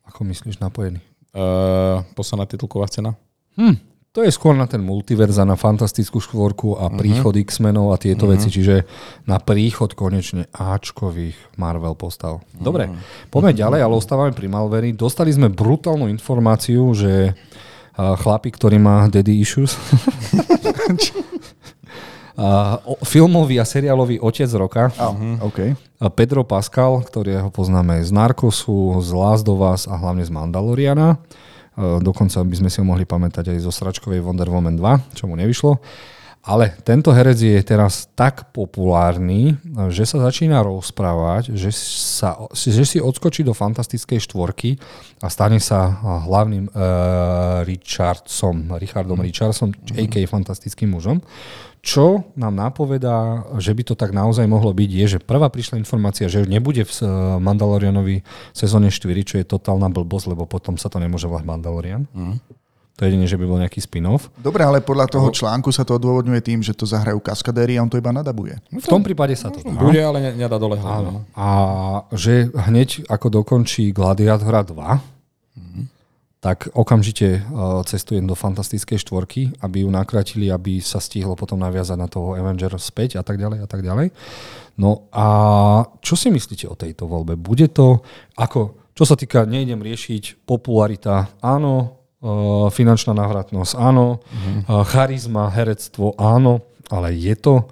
Ako 0.06 0.28
myslíš 0.28 0.60
napojený? 0.60 1.00
Uh, 1.32 2.04
posledná 2.12 2.44
titulková 2.44 2.84
scéna? 2.92 3.16
Hm, 3.56 3.80
to 4.12 4.20
je 4.20 4.28
skôr 4.28 4.52
na 4.52 4.68
ten 4.68 4.84
multiverza, 4.84 5.48
na 5.48 5.56
fantastickú 5.56 6.20
štvorku 6.20 6.76
a 6.76 6.86
uh-huh. 6.86 7.00
príchod 7.00 7.32
X-menov 7.32 7.96
a 7.96 7.96
tieto 7.96 8.28
uh-huh. 8.28 8.36
veci, 8.36 8.52
čiže 8.52 8.84
na 9.24 9.40
príchod 9.40 9.96
konečne 9.96 10.52
Ačkových 10.52 11.56
Marvel 11.56 11.96
postav. 11.96 12.44
Uh-huh. 12.44 12.60
Dobre, 12.60 12.92
poďme 13.32 13.56
uh-huh. 13.56 13.62
ďalej, 13.64 13.80
ale 13.80 13.94
ostávame 13.96 14.32
pri 14.36 14.52
Malveri. 14.52 14.92
Dostali 14.92 15.32
sme 15.32 15.48
brutálnu 15.48 16.12
informáciu, 16.12 16.92
že 16.92 17.32
chlapi, 17.96 18.52
ktorý 18.52 18.76
má 18.76 19.08
daddy 19.08 19.40
issues, 19.40 19.76
Uh, 22.32 22.80
filmový 23.04 23.60
a 23.60 23.64
seriálový 23.68 24.16
otec 24.16 24.48
roka. 24.56 24.88
Oh, 24.96 25.12
okay. 25.52 25.76
Pedro 26.16 26.48
Pascal, 26.48 27.04
ktorého 27.04 27.52
poznáme 27.52 28.00
z 28.00 28.08
Narcosu, 28.08 28.96
z 29.04 29.12
Last 29.12 29.44
of 29.52 29.60
Us 29.60 29.84
a 29.84 30.00
hlavne 30.00 30.24
z 30.24 30.32
Mandaloriana 30.32 31.20
dokonca 32.00 32.40
by 32.46 32.56
sme 32.58 32.68
si 32.70 32.78
ho 32.78 32.86
mohli 32.86 33.04
pamätať 33.04 33.52
aj 33.52 33.58
zo 33.64 33.72
sračkovej 33.74 34.22
Wonder 34.22 34.48
Woman 34.48 34.78
2, 34.78 35.18
čo 35.18 35.26
mu 35.26 35.34
nevyšlo. 35.34 35.78
Ale 36.42 36.74
tento 36.82 37.14
herec 37.14 37.38
je 37.38 37.62
teraz 37.62 38.10
tak 38.18 38.50
populárny, 38.50 39.54
že 39.94 40.02
sa 40.02 40.26
začína 40.26 40.58
rozprávať, 40.66 41.54
že, 41.54 41.70
sa, 41.70 42.34
že 42.50 42.82
si 42.82 42.98
odskočí 42.98 43.46
do 43.46 43.54
fantastickej 43.54 44.18
štvorky 44.26 44.74
a 45.22 45.30
stane 45.30 45.62
sa 45.62 46.02
hlavným 46.26 46.66
uh, 46.66 47.62
Richardsom, 47.62 48.74
Richardom 48.74 49.22
mm. 49.22 49.26
Richardsom, 49.30 49.70
mm. 49.70 50.02
a.k.a. 50.02 50.26
fantastickým 50.26 50.90
mužom. 50.90 51.22
Čo 51.82 52.30
nám 52.38 52.54
napovedá, 52.54 53.42
že 53.58 53.74
by 53.74 53.82
to 53.82 53.94
tak 53.98 54.14
naozaj 54.14 54.46
mohlo 54.46 54.70
byť, 54.70 54.90
je, 55.02 55.06
že 55.06 55.18
prvá 55.18 55.50
prišla 55.50 55.82
informácia, 55.82 56.30
že 56.30 56.46
nebude 56.46 56.86
v 56.86 56.92
Mandalorianovi 57.42 58.22
sezóne 58.54 58.86
4, 58.86 59.02
čo 59.26 59.34
je 59.42 59.44
totálna 59.44 59.90
blbosť, 59.90 60.30
lebo 60.30 60.46
potom 60.46 60.78
sa 60.78 60.86
to 60.86 61.02
nemôže 61.02 61.26
volať 61.26 61.42
Mandalorian. 61.42 62.06
Mm. 62.14 62.38
To 63.00 63.00
je 63.02 63.08
jedine, 63.08 63.26
že 63.26 63.40
by 63.40 63.44
bol 63.48 63.58
nejaký 63.58 63.82
spin-off. 63.82 64.30
Dobre, 64.38 64.62
ale 64.62 64.78
podľa 64.78 65.10
toho 65.10 65.32
článku 65.32 65.74
sa 65.74 65.82
to 65.82 65.98
odôvodňuje 65.98 66.38
tým, 66.44 66.60
že 66.62 66.76
to 66.76 66.86
zahrajú 66.86 67.18
kaskadéry 67.18 67.74
a 67.74 67.82
on 67.82 67.90
to 67.90 67.98
iba 67.98 68.14
nadabuje. 68.14 68.60
V 68.68 68.86
tom 68.86 69.02
prípade 69.02 69.34
sa 69.34 69.50
to 69.50 69.64
dá. 69.64 69.74
Bude, 69.74 69.98
ale 69.98 70.36
nedá 70.38 70.60
dole 70.60 70.78
Áno. 70.78 71.26
A 71.34 71.48
že 72.14 72.52
hneď 72.52 73.08
ako 73.10 73.42
dokončí 73.42 73.90
Gladiatora 73.90 74.62
2, 74.62 74.76
mm-hmm. 74.76 75.21
Tak 76.42 76.66
okamžite 76.74 77.38
uh, 77.38 77.86
cestujem 77.86 78.26
do 78.26 78.34
fantastickej 78.34 78.98
štvorky, 78.98 79.54
aby 79.62 79.86
ju 79.86 79.88
nakratili, 79.94 80.50
aby 80.50 80.82
sa 80.82 80.98
stihlo 80.98 81.38
potom 81.38 81.62
naviazať 81.62 81.94
na 81.94 82.10
toho 82.10 82.34
Avenger 82.34 82.74
späť 82.82 83.16
a 83.16 83.22
tak 83.22 83.38
ďalej 83.38 83.62
a 83.62 83.68
tak 83.70 83.86
ďalej. 83.86 84.10
No 84.74 85.06
a 85.14 85.26
čo 86.02 86.18
si 86.18 86.34
myslíte 86.34 86.66
o 86.66 86.74
tejto 86.74 87.06
voľbe? 87.06 87.38
Bude 87.38 87.70
to 87.70 88.02
ako, 88.34 88.90
čo 88.98 89.06
sa 89.06 89.14
týka, 89.14 89.46
nejdem 89.46 89.78
riešiť 89.78 90.42
popularita, 90.42 91.38
áno, 91.38 92.02
Eh, 92.22 92.66
finančná 92.70 93.18
návratnosť, 93.18 93.74
áno, 93.74 94.22
uh-huh. 94.22 94.86
charizma, 94.86 95.50
herectvo, 95.50 96.14
áno, 96.14 96.62
ale 96.86 97.18
je 97.18 97.34
to 97.34 97.66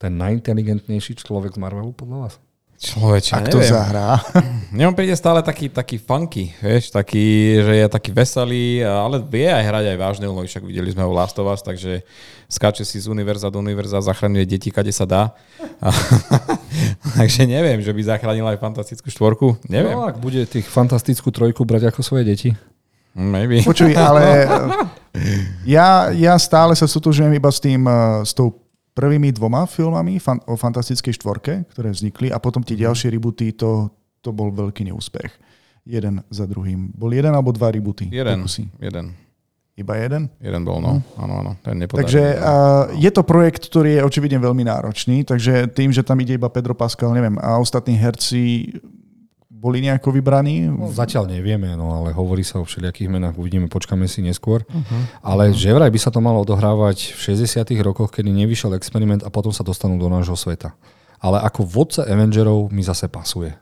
ten 0.00 0.16
najinteligentnejší 0.16 1.20
človek 1.20 1.52
z 1.52 1.60
Marvelu 1.60 1.92
podľa 1.92 2.16
vás? 2.24 2.34
Človeče, 2.76 3.32
Ak 3.32 3.48
to 3.48 3.64
zahrá. 3.64 4.20
Mne 4.74 4.92
on 4.92 4.96
príde 4.96 5.16
stále 5.16 5.40
taký, 5.40 5.72
taký 5.72 5.96
funky, 5.96 6.52
vieš, 6.60 6.92
taký, 6.92 7.56
že 7.64 7.72
je 7.72 7.86
taký 7.88 8.10
veselý, 8.12 8.84
ale 8.84 9.24
vie 9.24 9.48
aj 9.48 9.64
hrať 9.64 9.84
aj 9.92 9.96
vážne 9.96 10.26
úlohy, 10.28 10.44
však 10.44 10.60
videli 10.60 10.92
sme 10.92 11.08
ho 11.08 11.08
v 11.08 11.16
Last 11.16 11.40
of 11.40 11.48
Us, 11.48 11.64
takže 11.64 12.04
skáče 12.52 12.84
si 12.84 13.00
z 13.00 13.08
univerza 13.08 13.48
do 13.48 13.64
univerza, 13.64 14.04
zachraňuje 14.04 14.44
deti, 14.44 14.68
kade 14.68 14.92
sa 14.92 15.08
dá. 15.08 15.32
A, 15.80 15.88
takže 17.16 17.48
neviem, 17.48 17.80
že 17.80 17.96
by 17.96 18.02
zachránil 18.12 18.44
aj 18.44 18.60
fantastickú 18.60 19.08
štvorku, 19.08 19.56
neviem. 19.72 19.96
No, 19.96 20.04
ak 20.04 20.20
bude 20.20 20.44
tých 20.44 20.68
fantastickú 20.68 21.32
trojku 21.32 21.64
brať 21.64 21.88
ako 21.88 22.04
svoje 22.04 22.28
deti. 22.28 22.50
Maybe. 23.16 23.64
Počuj, 23.64 23.96
ale 23.96 24.44
ja, 25.64 26.12
ja 26.12 26.36
stále 26.36 26.76
sa 26.76 26.84
stotožujem 26.84 27.32
iba 27.32 27.48
s 27.48 27.56
tým, 27.64 27.88
eh, 27.88 28.20
s 28.20 28.36
tou 28.36 28.65
prvými 28.96 29.28
dvoma 29.36 29.68
filmami 29.68 30.16
fan, 30.16 30.40
o 30.48 30.56
fantastickej 30.56 31.20
štvorke, 31.20 31.68
ktoré 31.68 31.92
vznikli 31.92 32.32
a 32.32 32.40
potom 32.40 32.64
tie 32.64 32.80
ďalšie 32.80 33.12
rebooty, 33.12 33.52
to, 33.52 33.92
to 34.24 34.32
bol 34.32 34.48
veľký 34.48 34.88
neúspech. 34.88 35.28
Jeden 35.84 36.24
za 36.32 36.48
druhým. 36.48 36.96
Bol 36.96 37.12
jeden 37.12 37.36
alebo 37.36 37.52
dva 37.52 37.68
rebooty? 37.70 38.08
Jeden. 38.08 38.42
Pokusy. 38.42 38.64
Jeden. 38.80 39.12
Iba 39.76 40.00
jeden? 40.00 40.32
Jeden 40.40 40.64
bol, 40.64 40.80
no. 40.80 40.98
Hm. 40.98 41.20
Áno, 41.20 41.34
áno. 41.44 41.52
Ten 41.60 41.84
takže 41.84 42.40
uh, 42.40 42.88
je 42.96 43.12
to 43.12 43.20
projekt, 43.20 43.68
ktorý 43.68 44.00
je 44.00 44.06
očividne 44.08 44.40
veľmi 44.40 44.64
náročný, 44.64 45.28
takže 45.28 45.68
tým, 45.68 45.92
že 45.92 46.00
tam 46.00 46.16
ide 46.24 46.40
iba 46.40 46.48
Pedro 46.48 46.72
Pascal, 46.72 47.12
neviem, 47.12 47.36
a 47.36 47.60
ostatní 47.60 47.92
herci 47.92 48.72
boli 49.56 49.80
nejako 49.80 50.12
vybraní? 50.12 50.68
No, 50.68 50.92
zatiaľ 50.92 51.32
nevieme, 51.32 51.72
no, 51.74 51.96
ale 51.96 52.12
hovorí 52.12 52.44
sa 52.44 52.60
o 52.60 52.68
všelijakých 52.68 53.08
menách, 53.08 53.40
uvidíme, 53.40 53.72
počkáme 53.72 54.04
si 54.04 54.20
neskôr. 54.20 54.62
Uh-huh. 54.68 55.02
Ale 55.24 55.50
uh-huh. 55.50 55.56
že 55.56 55.72
vraj 55.72 55.88
by 55.88 56.00
sa 56.00 56.12
to 56.12 56.20
malo 56.20 56.44
odohrávať 56.44 57.16
v 57.16 57.40
60 57.40 57.64
rokoch, 57.80 58.12
kedy 58.12 58.28
nevyšiel 58.28 58.76
experiment 58.76 59.24
a 59.24 59.32
potom 59.32 59.50
sa 59.50 59.64
dostanú 59.64 59.96
do 59.96 60.12
nášho 60.12 60.36
sveta. 60.36 60.76
Ale 61.24 61.40
ako 61.40 61.64
vodca 61.64 62.04
Avengerov 62.04 62.68
mi 62.68 62.84
zase 62.84 63.08
pasuje. 63.08 63.56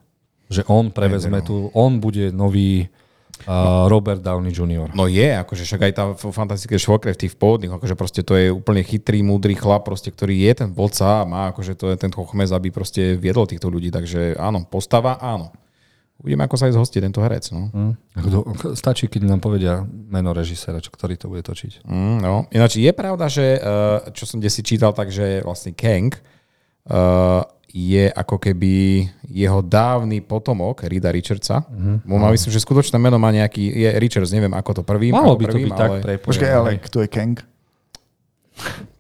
Že 0.51 0.67
on 0.67 0.91
prevezme 0.91 1.41
tu, 1.41 1.71
on 1.73 2.03
bude 2.03 2.35
nový 2.35 2.91
uh, 3.47 3.87
Robert 3.87 4.21
Downey 4.21 4.51
Jr. 4.51 4.91
No 4.93 5.07
je, 5.07 5.31
akože 5.31 5.63
však 5.63 5.81
aj 5.89 5.93
tá 5.95 6.05
fantastické 6.19 6.77
švokre 6.77 7.15
v 7.15 7.21
tých 7.25 7.39
pôvodných, 7.39 7.73
akože 7.73 7.95
proste 7.95 8.21
to 8.27 8.35
je 8.35 8.51
úplne 8.51 8.83
chytrý, 8.83 9.23
múdry 9.23 9.55
chlap, 9.55 9.87
proste, 9.87 10.11
ktorý 10.11 10.35
je 10.51 10.53
ten 10.67 10.71
vodca 10.75 11.23
a 11.23 11.29
má 11.29 11.55
akože 11.55 11.79
to 11.79 11.95
je 11.95 11.97
ten 11.97 12.11
chochmez, 12.11 12.51
aby 12.51 12.69
proste 12.75 13.15
viedol 13.17 13.47
týchto 13.47 13.71
ľudí, 13.71 13.95
takže 13.95 14.37
áno, 14.37 14.67
postava 14.67 15.17
áno. 15.23 15.55
Uvidíme, 16.25 16.49
ako 16.49 16.57
sa 16.57 16.73
aj 16.73 16.81
zhostí 16.81 17.05
tento 17.05 17.21
herec. 17.21 17.53
No. 17.53 17.69
Mm. 17.69 17.93
Stačí, 18.73 19.13
keď 19.13 19.29
nám 19.29 19.45
povedia 19.45 19.85
meno 19.85 20.33
režiséra, 20.33 20.81
čo, 20.81 20.89
ktorý 20.89 21.21
to 21.21 21.29
bude 21.29 21.45
točiť. 21.45 21.85
Mm, 21.85 22.17
no. 22.25 22.49
Ináč 22.49 22.81
je 22.81 22.89
pravda, 22.97 23.29
že 23.29 23.61
uh, 23.61 24.09
čo 24.09 24.25
som 24.25 24.41
si 24.41 24.63
čítal, 24.65 24.97
takže 24.97 25.45
vlastne 25.45 25.77
Kang 25.77 26.17
uh, 26.17 27.45
je 27.69 28.09
ako 28.09 28.41
keby 28.41 29.05
jeho 29.29 29.61
dávny 29.61 30.25
potomok 30.25 30.89
Rida 30.89 31.13
Richardsa. 31.13 31.61
Mm-hmm. 31.69 32.09
Má 32.09 32.33
myslím, 32.33 32.57
že 32.57 32.65
skutočné 32.65 32.97
meno 32.97 33.21
má 33.21 33.29
nejaký, 33.29 33.61
je 33.61 33.89
Richards, 34.01 34.33
neviem 34.33 34.57
ako 34.57 34.81
to 34.81 34.83
prvý. 34.87 35.13
Malo 35.13 35.37
by 35.37 35.45
prvým, 35.45 35.69
to 35.69 35.77
byť 35.77 35.77
ale... 35.77 35.97
tak 36.01 36.25
Počkaj, 36.25 36.51
ale 36.57 36.71
kto 36.81 37.05
je 37.05 37.09
Kang? 37.13 37.37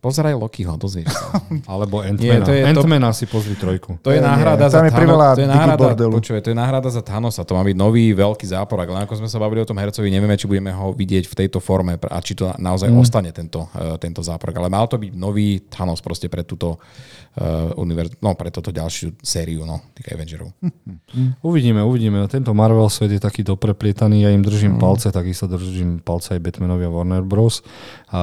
Pozeraj 0.05 0.37
Lokiho, 0.37 0.77
dozvieš 0.77 1.09
sa. 1.09 1.41
Alebo 1.73 2.05
Ant-Mana. 2.05 2.45
Ant-Mana 2.45 3.09
si 3.17 3.25
pozri 3.25 3.57
trojku. 3.57 3.97
To 4.05 4.13
je 4.13 4.21
náhrada 4.21 4.69
za 4.69 4.85
Thanos. 4.85 5.33
To 5.33 5.41
je 5.41 5.49
náhrada, 5.49 5.97
počuvaj, 5.97 6.41
to 6.45 6.53
je 6.53 6.59
náhrada 6.61 6.89
za 6.93 7.01
Thanosa. 7.01 7.41
To 7.49 7.57
má 7.57 7.65
byť 7.65 7.73
nový 7.73 8.13
veľký 8.13 8.45
záporak. 8.45 8.93
Len 8.93 9.09
ako 9.09 9.25
sme 9.25 9.33
sa 9.33 9.41
bavili 9.41 9.65
o 9.65 9.69
tom 9.69 9.81
hercovi, 9.81 10.13
nevieme, 10.13 10.37
či 10.37 10.45
budeme 10.45 10.77
ho 10.77 10.93
vidieť 10.93 11.25
v 11.25 11.35
tejto 11.41 11.57
forme 11.57 11.97
a 11.97 12.19
či 12.21 12.37
to 12.37 12.53
naozaj 12.61 12.93
mm. 12.93 13.01
ostane 13.01 13.33
tento, 13.33 13.65
uh, 13.73 13.97
tento 13.97 14.21
záporak. 14.21 14.61
Ale 14.61 14.69
mal 14.69 14.85
to 14.85 15.01
byť 15.01 15.17
nový 15.17 15.65
Thanos 15.73 16.05
proste 16.05 16.29
pre 16.29 16.45
túto 16.45 16.77
uh, 16.77 17.73
univerz- 17.81 18.21
no, 18.21 18.37
pre 18.37 18.53
toto 18.53 18.69
ďalšiu 18.77 19.17
sériu 19.25 19.65
no, 19.65 19.81
tých 19.97 20.13
Avengerov. 20.13 20.53
Mm. 20.61 21.41
Uvidíme, 21.49 21.81
uvidíme. 21.81 22.21
Tento 22.29 22.53
Marvel 22.53 22.93
svet 22.93 23.09
je 23.09 23.21
taký 23.25 23.41
dopreplietaný. 23.41 24.29
Ja 24.29 24.31
im 24.37 24.45
držím 24.45 24.77
mm. 24.77 24.81
palce, 24.85 25.09
takisto 25.09 25.49
držím 25.49 26.05
palce 26.05 26.37
aj 26.37 26.45
Batmanovi 26.45 26.85
a 26.85 26.93
Warner 26.93 27.25
Bros. 27.25 27.65
A 28.13 28.21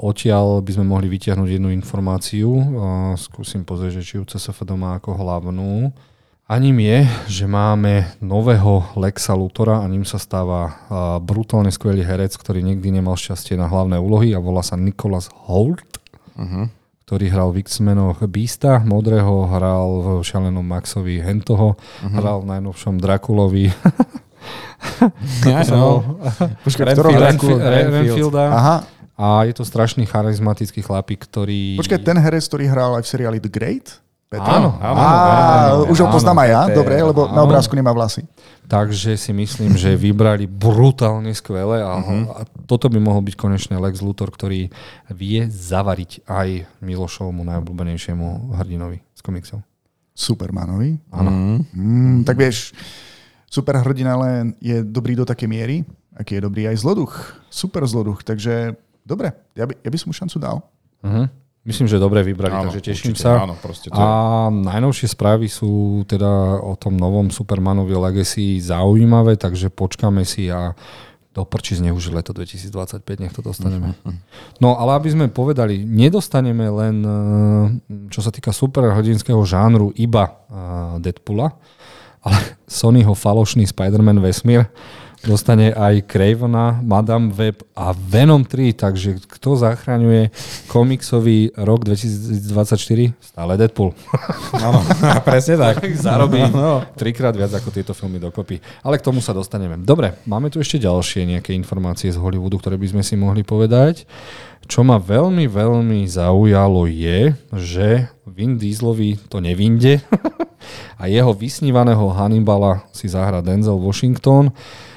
odtiaľ 0.00 0.64
by 0.64 0.70
sme 0.80 0.84
mohli 0.94 1.10
vytiahnuť 1.10 1.58
jednu 1.58 1.74
informáciu. 1.74 2.54
Skúsim 3.18 3.66
pozrieť, 3.66 4.06
či 4.06 4.22
ju 4.22 4.22
CSF 4.22 4.62
má 4.78 5.02
ako 5.02 5.18
hlavnú. 5.18 5.90
A 6.44 6.54
ním 6.60 6.78
je, 6.86 7.08
že 7.26 7.46
máme 7.50 8.14
nového 8.22 8.94
Lexa 8.94 9.34
Lutora 9.34 9.82
a 9.82 9.90
ním 9.90 10.06
sa 10.06 10.22
stáva 10.22 10.76
brutálne 11.18 11.74
skvelý 11.74 12.06
herec, 12.06 12.36
ktorý 12.38 12.62
nikdy 12.62 13.00
nemal 13.00 13.18
šťastie 13.18 13.58
na 13.58 13.66
hlavné 13.66 13.98
úlohy 13.98 14.36
a 14.36 14.44
volá 14.44 14.62
sa 14.62 14.78
Nicholas 14.78 15.32
Holt, 15.34 15.82
uh-huh. 16.36 16.68
ktorý 17.08 17.26
hral 17.32 17.48
v 17.50 17.64
X-menoch 17.64 18.20
Beasta, 18.28 18.78
modrého, 18.84 19.50
hral 19.50 19.88
v 19.98 20.06
Šalenom 20.20 20.62
Maxovi 20.62 21.18
Hentoho, 21.24 21.80
uh-huh. 21.80 22.12
hral 22.12 22.44
v 22.44 22.50
najnovšom 22.54 23.00
Drakulovi. 23.00 23.72
ja, 25.48 25.64
no. 25.72 26.20
Počkaj, 26.60 26.92
Renfielda. 26.92 28.44
Aha, 28.52 28.76
a 29.14 29.46
je 29.46 29.54
to 29.54 29.62
strašný 29.62 30.06
charizmatický 30.10 30.82
chlapík, 30.82 31.22
ktorý... 31.26 31.78
Počkaj, 31.78 32.02
ten 32.02 32.18
herec, 32.18 32.42
ktorý 32.50 32.66
hral 32.66 32.98
aj 32.98 33.06
v 33.06 33.10
seriáli 33.14 33.38
The 33.38 33.50
Great? 33.50 34.04
Petra? 34.34 34.58
Áno, 34.58 34.70
áno, 34.82 34.98
Á, 34.98 35.06
áno, 35.06 35.94
už 35.94 35.98
ho 36.02 36.08
poznám 36.10 36.42
aj 36.42 36.48
ja, 36.50 36.62
dobre, 36.74 36.98
lebo 36.98 37.30
áno. 37.30 37.38
na 37.38 37.40
obrázku 37.46 37.78
nemá 37.78 37.94
vlasy. 37.94 38.26
Takže 38.66 39.14
si 39.14 39.30
myslím, 39.30 39.78
že 39.78 39.94
vybrali 39.94 40.50
brutálne 40.50 41.30
skvelé 41.36 41.84
a, 41.84 42.02
uh-huh. 42.02 42.22
a 42.32 42.40
toto 42.66 42.90
by 42.90 42.98
mohol 42.98 43.22
byť 43.22 43.36
konečne 43.38 43.78
Lex 43.78 44.02
Luthor, 44.02 44.34
ktorý 44.34 44.72
vie 45.14 45.40
zavariť 45.46 46.26
aj 46.26 46.48
Milošovmu 46.82 47.46
najobľúbenejšiemu 47.46 48.58
hrdinovi 48.58 48.98
z 49.14 49.20
komiksov. 49.22 49.62
Supermanovi? 50.16 50.98
Áno. 51.14 51.30
Mm. 51.30 51.58
Mm, 51.70 52.16
tak 52.26 52.40
vieš, 52.40 52.74
super 53.46 53.78
hrdina 53.78 54.18
len 54.18 54.58
je 54.58 54.82
dobrý 54.82 55.14
do 55.14 55.22
také 55.22 55.46
miery, 55.46 55.86
aký 56.16 56.38
je 56.38 56.42
dobrý 56.42 56.66
aj 56.66 56.82
zloduch. 56.82 57.38
Super 57.52 57.86
zloduch, 57.86 58.26
takže 58.26 58.74
Dobre, 59.04 59.36
ja 59.52 59.68
by, 59.68 59.76
ja 59.84 59.88
by 59.92 59.98
som 60.00 60.08
mu 60.08 60.14
šancu 60.16 60.36
dal. 60.40 60.64
Uh-huh. 61.04 61.28
Myslím, 61.64 61.88
že 61.88 61.96
dobre 61.96 62.20
vybrali, 62.20 62.52
áno, 62.52 62.68
takže 62.68 62.92
teším 62.92 63.16
určite, 63.16 63.24
sa. 63.24 63.44
Áno, 63.44 63.56
proste 63.56 63.88
to... 63.88 63.96
A 63.96 64.48
najnovšie 64.52 65.12
správy 65.12 65.48
sú 65.48 66.04
teda 66.04 66.60
o 66.60 66.76
tom 66.76 66.96
novom 66.96 67.32
Supermanovi 67.32 67.96
Legacy 67.96 68.60
zaujímavé, 68.60 69.40
takže 69.40 69.72
počkáme 69.72 70.28
si 70.28 70.52
a 70.52 70.76
do 71.34 71.42
prči 71.42 71.80
zneužil 71.80 72.14
leto 72.14 72.30
2025, 72.36 73.04
nech 73.20 73.32
to 73.32 73.40
dostaneme. 73.40 73.92
Uh-huh. 73.92 74.12
No 74.60 74.76
ale 74.76 74.96
aby 74.96 75.08
sme 75.12 75.26
povedali, 75.28 75.82
nedostaneme 75.84 76.68
len, 76.68 76.96
eh, 77.00 77.16
čo 78.08 78.20
sa 78.24 78.32
týka 78.32 78.52
superhrdinského 78.52 79.40
žánru, 79.44 79.92
iba 79.96 80.24
eh, 80.30 80.32
Deadpoola, 81.00 81.52
ale 82.24 82.36
Sonyho 82.68 83.12
falošný 83.12 83.68
Spider-Man 83.68 84.20
vesmír 84.20 84.68
dostane 85.24 85.72
aj 85.72 86.04
Cravena, 86.04 86.78
Madame 86.84 87.32
Web 87.32 87.64
a 87.72 87.90
Venom 87.96 88.44
3, 88.44 88.76
takže 88.76 89.10
kto 89.24 89.56
zachraňuje 89.56 90.30
komiksový 90.68 91.56
rok 91.56 91.88
2024? 91.88 93.16
Stále 93.18 93.52
Deadpool. 93.56 93.96
Áno, 94.64 94.84
presne 95.28 95.56
tak. 95.56 95.80
Zarobí 95.96 96.44
no. 96.52 96.84
trikrát 96.94 97.32
viac 97.32 97.50
ako 97.56 97.72
tieto 97.72 97.92
filmy 97.96 98.20
dokopy. 98.20 98.60
Ale 98.84 99.00
k 99.00 99.06
tomu 99.08 99.24
sa 99.24 99.32
dostaneme. 99.32 99.80
Dobre, 99.80 100.20
máme 100.28 100.52
tu 100.52 100.60
ešte 100.60 100.78
ďalšie 100.80 101.26
nejaké 101.26 101.56
informácie 101.56 102.12
z 102.12 102.20
Hollywoodu, 102.20 102.60
ktoré 102.60 102.76
by 102.76 102.94
sme 102.94 103.02
si 103.02 103.16
mohli 103.16 103.42
povedať. 103.42 104.06
Čo 104.64 104.80
ma 104.80 104.96
veľmi, 104.96 105.44
veľmi 105.44 106.08
zaujalo 106.08 106.88
je, 106.88 107.36
že 107.52 108.08
Vin 108.24 108.56
Dieselovi 108.56 109.20
to 109.28 109.36
nevinde 109.44 110.00
a 110.96 111.04
jeho 111.04 111.36
vysnívaného 111.36 112.08
Hannibala 112.16 112.88
si 112.88 113.04
zahra 113.08 113.44
Denzel 113.44 113.76
Washington. 113.76 114.48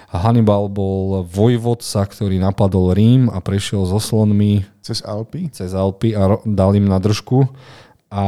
A 0.08 0.24
Hannibal 0.24 0.72
bol 0.72 1.28
vojvodca, 1.28 2.08
ktorý 2.08 2.40
napadol 2.40 2.96
Rím 2.96 3.28
a 3.28 3.44
prešiel 3.44 3.84
so 3.84 4.00
slonmi 4.00 4.64
cez 4.80 5.04
Alpy, 5.04 5.52
cez 5.52 5.76
Alpy 5.76 6.16
a 6.16 6.40
dal 6.48 6.72
im 6.80 6.88
na 6.88 6.96
držku. 6.96 7.44
A 8.08 8.24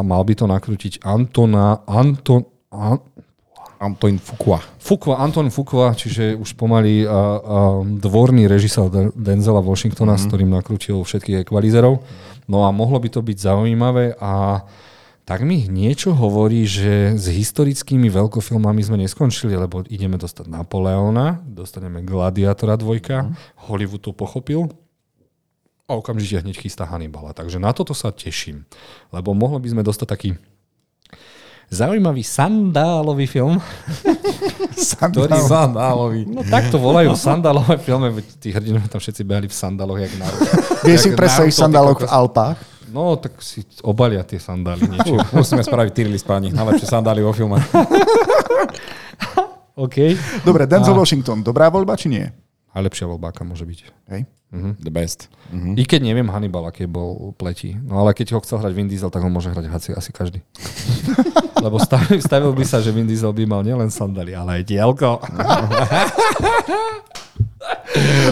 mal 0.00 0.24
by 0.24 0.32
to 0.32 0.48
nakrútiť 0.48 1.04
Antona, 1.04 1.84
Anton, 1.84 2.48
An, 2.72 3.04
Antoine 3.76 4.16
Fuqua. 4.16 4.64
Fuqua, 4.80 5.20
Anton 5.20 5.52
Fuqua, 5.52 5.92
čiže 5.92 6.40
už 6.40 6.56
pomaly 6.56 7.04
a, 7.04 7.12
a, 7.12 7.18
dvorný 7.84 8.48
režisér 8.48 9.12
Denzela 9.12 9.60
Washingtona, 9.60 10.16
mm-hmm. 10.16 10.24
s 10.24 10.28
ktorým 10.32 10.50
nakrútil 10.56 10.96
všetkých 11.04 11.44
ekvalizerov. 11.44 12.00
No 12.48 12.64
a 12.64 12.72
mohlo 12.72 12.96
by 12.96 13.12
to 13.12 13.20
byť 13.20 13.36
zaujímavé 13.44 14.16
a 14.16 14.64
tak 15.24 15.40
mi 15.40 15.64
niečo 15.64 16.12
hovorí, 16.12 16.68
že 16.68 17.16
s 17.16 17.32
historickými 17.32 18.12
veľkofilmami 18.12 18.80
sme 18.84 19.00
neskončili, 19.00 19.56
lebo 19.56 19.80
ideme 19.88 20.20
dostať 20.20 20.52
Napoleona, 20.52 21.40
dostaneme 21.48 22.04
Gladiatora 22.04 22.76
dvojka, 22.76 23.24
mm. 23.24 23.32
Hollywood 23.64 24.04
to 24.04 24.12
pochopil 24.12 24.68
a 25.88 25.96
okamžite 25.96 26.44
hneď 26.44 26.60
chystá 26.60 26.84
Hannibala. 26.84 27.32
Takže 27.32 27.56
na 27.56 27.72
toto 27.72 27.96
sa 27.96 28.12
teším, 28.12 28.68
lebo 29.16 29.32
mohli 29.32 29.64
by 29.64 29.68
sme 29.72 29.82
dostať 29.84 30.08
taký 30.08 30.30
zaujímavý 31.72 32.20
sandálový 32.20 33.24
film. 33.24 33.56
Sandál. 34.74 35.30
sandálový. 35.46 36.26
No 36.26 36.42
tak 36.42 36.66
to 36.68 36.82
volajú 36.82 37.14
sandálové 37.14 37.78
filmy, 37.78 38.10
tí 38.42 38.50
hrdinovia 38.50 38.90
tam 38.90 38.98
všetci 38.98 39.22
behali 39.22 39.46
v 39.46 39.54
sandáloch, 39.54 40.02
jak 40.02 40.12
na 40.18 40.26
Vieš 40.82 40.98
si 41.00 41.10
predstaviť 41.14 41.54
sandáloch 41.54 42.02
v 42.02 42.10
Alpách? 42.10 42.73
No, 42.94 43.18
tak 43.18 43.42
si 43.42 43.66
obalia 43.82 44.22
tie 44.22 44.38
sandály 44.38 44.86
niečo. 44.86 45.18
Uh, 45.18 45.42
musíme 45.42 45.66
spraviť 45.66 45.90
tier 45.90 46.06
list, 46.06 46.30
páni. 46.30 46.54
Najlepšie 46.54 46.86
sandály 46.86 47.26
vo 47.26 47.34
filme. 47.34 47.58
OK. 49.84 50.14
Dobre, 50.46 50.70
Denzel 50.70 50.94
A... 50.94 51.02
Washington, 51.02 51.42
dobrá 51.42 51.66
voľba, 51.74 51.98
či 51.98 52.06
nie? 52.06 52.22
Najlepšia 52.70 53.10
voľba, 53.10 53.34
aká 53.34 53.42
môže 53.42 53.66
byť. 53.66 53.78
Hej. 54.14 54.30
Uh-huh. 54.54 54.78
The 54.78 54.94
best. 54.94 55.26
Uh-huh. 55.50 55.74
I 55.74 55.82
keď 55.82 56.06
neviem 56.06 56.30
Hannibal, 56.30 56.70
aký 56.70 56.86
bol 56.86 57.34
pleti. 57.34 57.74
No 57.74 57.98
ale 57.98 58.14
keď 58.14 58.38
ho 58.38 58.40
chcel 58.46 58.62
hrať 58.62 58.70
Vin 58.70 58.86
Diesel, 58.86 59.10
tak 59.10 59.26
ho 59.26 59.30
môže 59.30 59.50
hrať 59.50 59.74
asi, 59.74 59.90
asi 59.90 60.10
každý. 60.14 60.46
Lebo 61.66 61.82
stavil, 61.82 62.22
stavil 62.22 62.54
by 62.54 62.62
sa, 62.62 62.78
že 62.78 62.94
Vin 62.94 63.10
Diesel 63.10 63.34
by 63.34 63.42
mal 63.42 63.66
nielen 63.66 63.90
sandály, 63.90 64.38
ale 64.38 64.62
aj 64.62 64.70
dielko. 64.70 65.18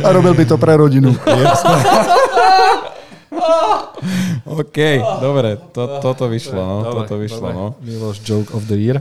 A 0.07 0.09
robil 0.15 0.39
by 0.39 0.45
to 0.47 0.55
pre 0.55 0.79
rodinu. 0.79 1.11
OK, 4.61 4.78
dobre, 5.20 5.57
to, 5.72 5.83
toto 6.05 6.28
vyšlo, 6.28 6.61
no, 6.61 6.76
dobre, 6.85 7.07
toto 7.07 7.14
vyšlo, 7.16 7.47
dobre. 7.49 7.55
no. 7.55 7.66
Miloš 7.80 8.16
joke 8.20 8.51
of 8.53 8.68
the 8.68 8.76
year. 8.76 8.99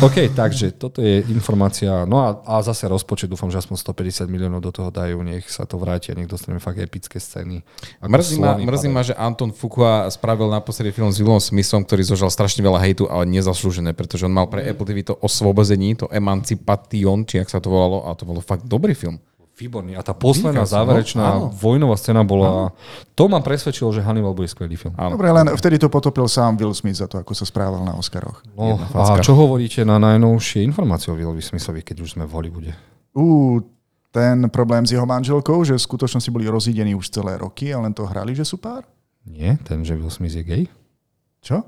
OK, 0.00 0.32
takže 0.32 0.72
toto 0.78 1.04
je 1.04 1.20
informácia, 1.28 2.08
no 2.08 2.24
a, 2.24 2.40
a 2.46 2.64
zase 2.64 2.88
rozpočet, 2.88 3.28
dúfam, 3.28 3.52
že 3.52 3.60
aspoň 3.60 3.76
150 3.82 4.32
miliónov 4.32 4.64
do 4.64 4.72
toho 4.72 4.88
dajú, 4.88 5.20
nech 5.20 5.44
sa 5.52 5.68
to 5.68 5.76
vráti 5.76 6.12
a 6.12 6.14
nech 6.16 6.30
dostaneme 6.30 6.62
fakt 6.62 6.80
epické 6.80 7.20
scény. 7.20 7.60
Mrzí 8.00 8.40
ma, 8.40 8.56
mrzí 8.56 8.88
ma, 8.88 9.02
že 9.04 9.12
Anton 9.12 9.52
Fuqua 9.52 10.08
spravil 10.08 10.48
naposledy 10.48 10.94
film 10.94 11.12
s 11.12 11.20
Willom 11.20 11.42
Smithom, 11.42 11.84
ktorý 11.84 12.02
zožal 12.06 12.32
strašne 12.32 12.64
veľa 12.64 12.80
hejtu, 12.80 13.04
ale 13.12 13.28
nezaslúžené, 13.28 13.92
pretože 13.92 14.24
on 14.24 14.32
mal 14.32 14.48
pre 14.48 14.64
Apple 14.64 14.86
TV 14.88 15.04
to 15.04 15.14
osvobození, 15.20 15.98
to 15.98 16.08
Emancipation, 16.08 17.28
či 17.28 17.42
ak 17.42 17.52
sa 17.52 17.60
to 17.60 17.68
volalo, 17.68 18.08
a 18.08 18.16
to 18.16 18.24
bolo 18.24 18.40
fakt 18.40 18.64
dobrý 18.64 18.96
film. 18.96 19.20
Výborný. 19.56 19.96
A 19.96 20.04
tá 20.04 20.12
posledná 20.12 20.68
Výkaz, 20.68 20.76
záverečná 20.76 21.26
no, 21.32 21.48
vojnová 21.48 21.96
scéna 21.96 22.28
bola... 22.28 22.48
Áno. 22.48 22.66
To 23.16 23.24
ma 23.24 23.40
presvedčilo, 23.40 23.88
že 23.88 24.04
Hannibal 24.04 24.36
bude 24.36 24.52
skvelý 24.52 24.76
film. 24.76 24.92
Áno. 25.00 25.16
Dobre, 25.16 25.32
len 25.32 25.48
vtedy 25.56 25.80
to 25.80 25.88
potopil 25.88 26.28
sám 26.28 26.60
Will 26.60 26.76
Smith 26.76 27.00
za 27.00 27.08
to, 27.08 27.16
ako 27.16 27.32
sa 27.32 27.48
správal 27.48 27.80
na 27.80 27.96
Oscaroch. 27.96 28.44
No, 28.52 28.76
a 28.76 29.16
čo 29.24 29.32
hovoríte 29.32 29.80
na 29.88 29.96
najnovšie 29.96 30.60
informácie 30.60 31.08
o 31.08 31.16
Willovi 31.16 31.40
Smithovi, 31.40 31.80
keď 31.80 32.04
už 32.04 32.20
sme 32.20 32.28
v 32.28 32.32
Hollywoode? 32.36 32.72
Uh, 33.16 33.64
ten 34.12 34.44
problém 34.52 34.84
s 34.84 34.92
jeho 34.92 35.08
manželkou, 35.08 35.64
že 35.64 35.80
v 35.80 35.86
skutočnosti 35.88 36.28
boli 36.28 36.52
rozídení 36.52 36.92
už 36.92 37.08
celé 37.08 37.40
roky 37.40 37.72
a 37.72 37.80
len 37.80 37.96
to 37.96 38.04
hrali, 38.04 38.36
že 38.36 38.44
sú 38.44 38.60
pár? 38.60 38.84
Nie, 39.24 39.56
ten, 39.64 39.80
že 39.88 39.96
Will 39.96 40.12
Smith 40.12 40.36
je 40.36 40.44
gay. 40.44 40.62
Čo? 41.40 41.64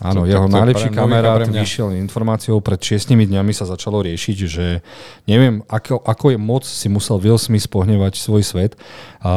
Áno, 0.00 0.24
jeho 0.24 0.48
to, 0.48 0.56
najlepší 0.56 0.88
kamerát 0.96 1.44
vyšiel 1.44 1.92
informáciou, 2.00 2.64
pred 2.64 2.80
šiestimi 2.80 3.28
dňami 3.28 3.52
sa 3.52 3.68
začalo 3.68 4.00
riešiť, 4.00 4.36
že 4.48 4.80
neviem, 5.28 5.60
ako, 5.68 6.00
ako 6.00 6.32
je 6.32 6.38
moc 6.40 6.64
si 6.64 6.88
musel 6.88 7.20
Will 7.20 7.36
Smith 7.36 7.68
pohnevať 7.68 8.16
svoj 8.16 8.40
svet. 8.40 8.72
A 9.20 9.30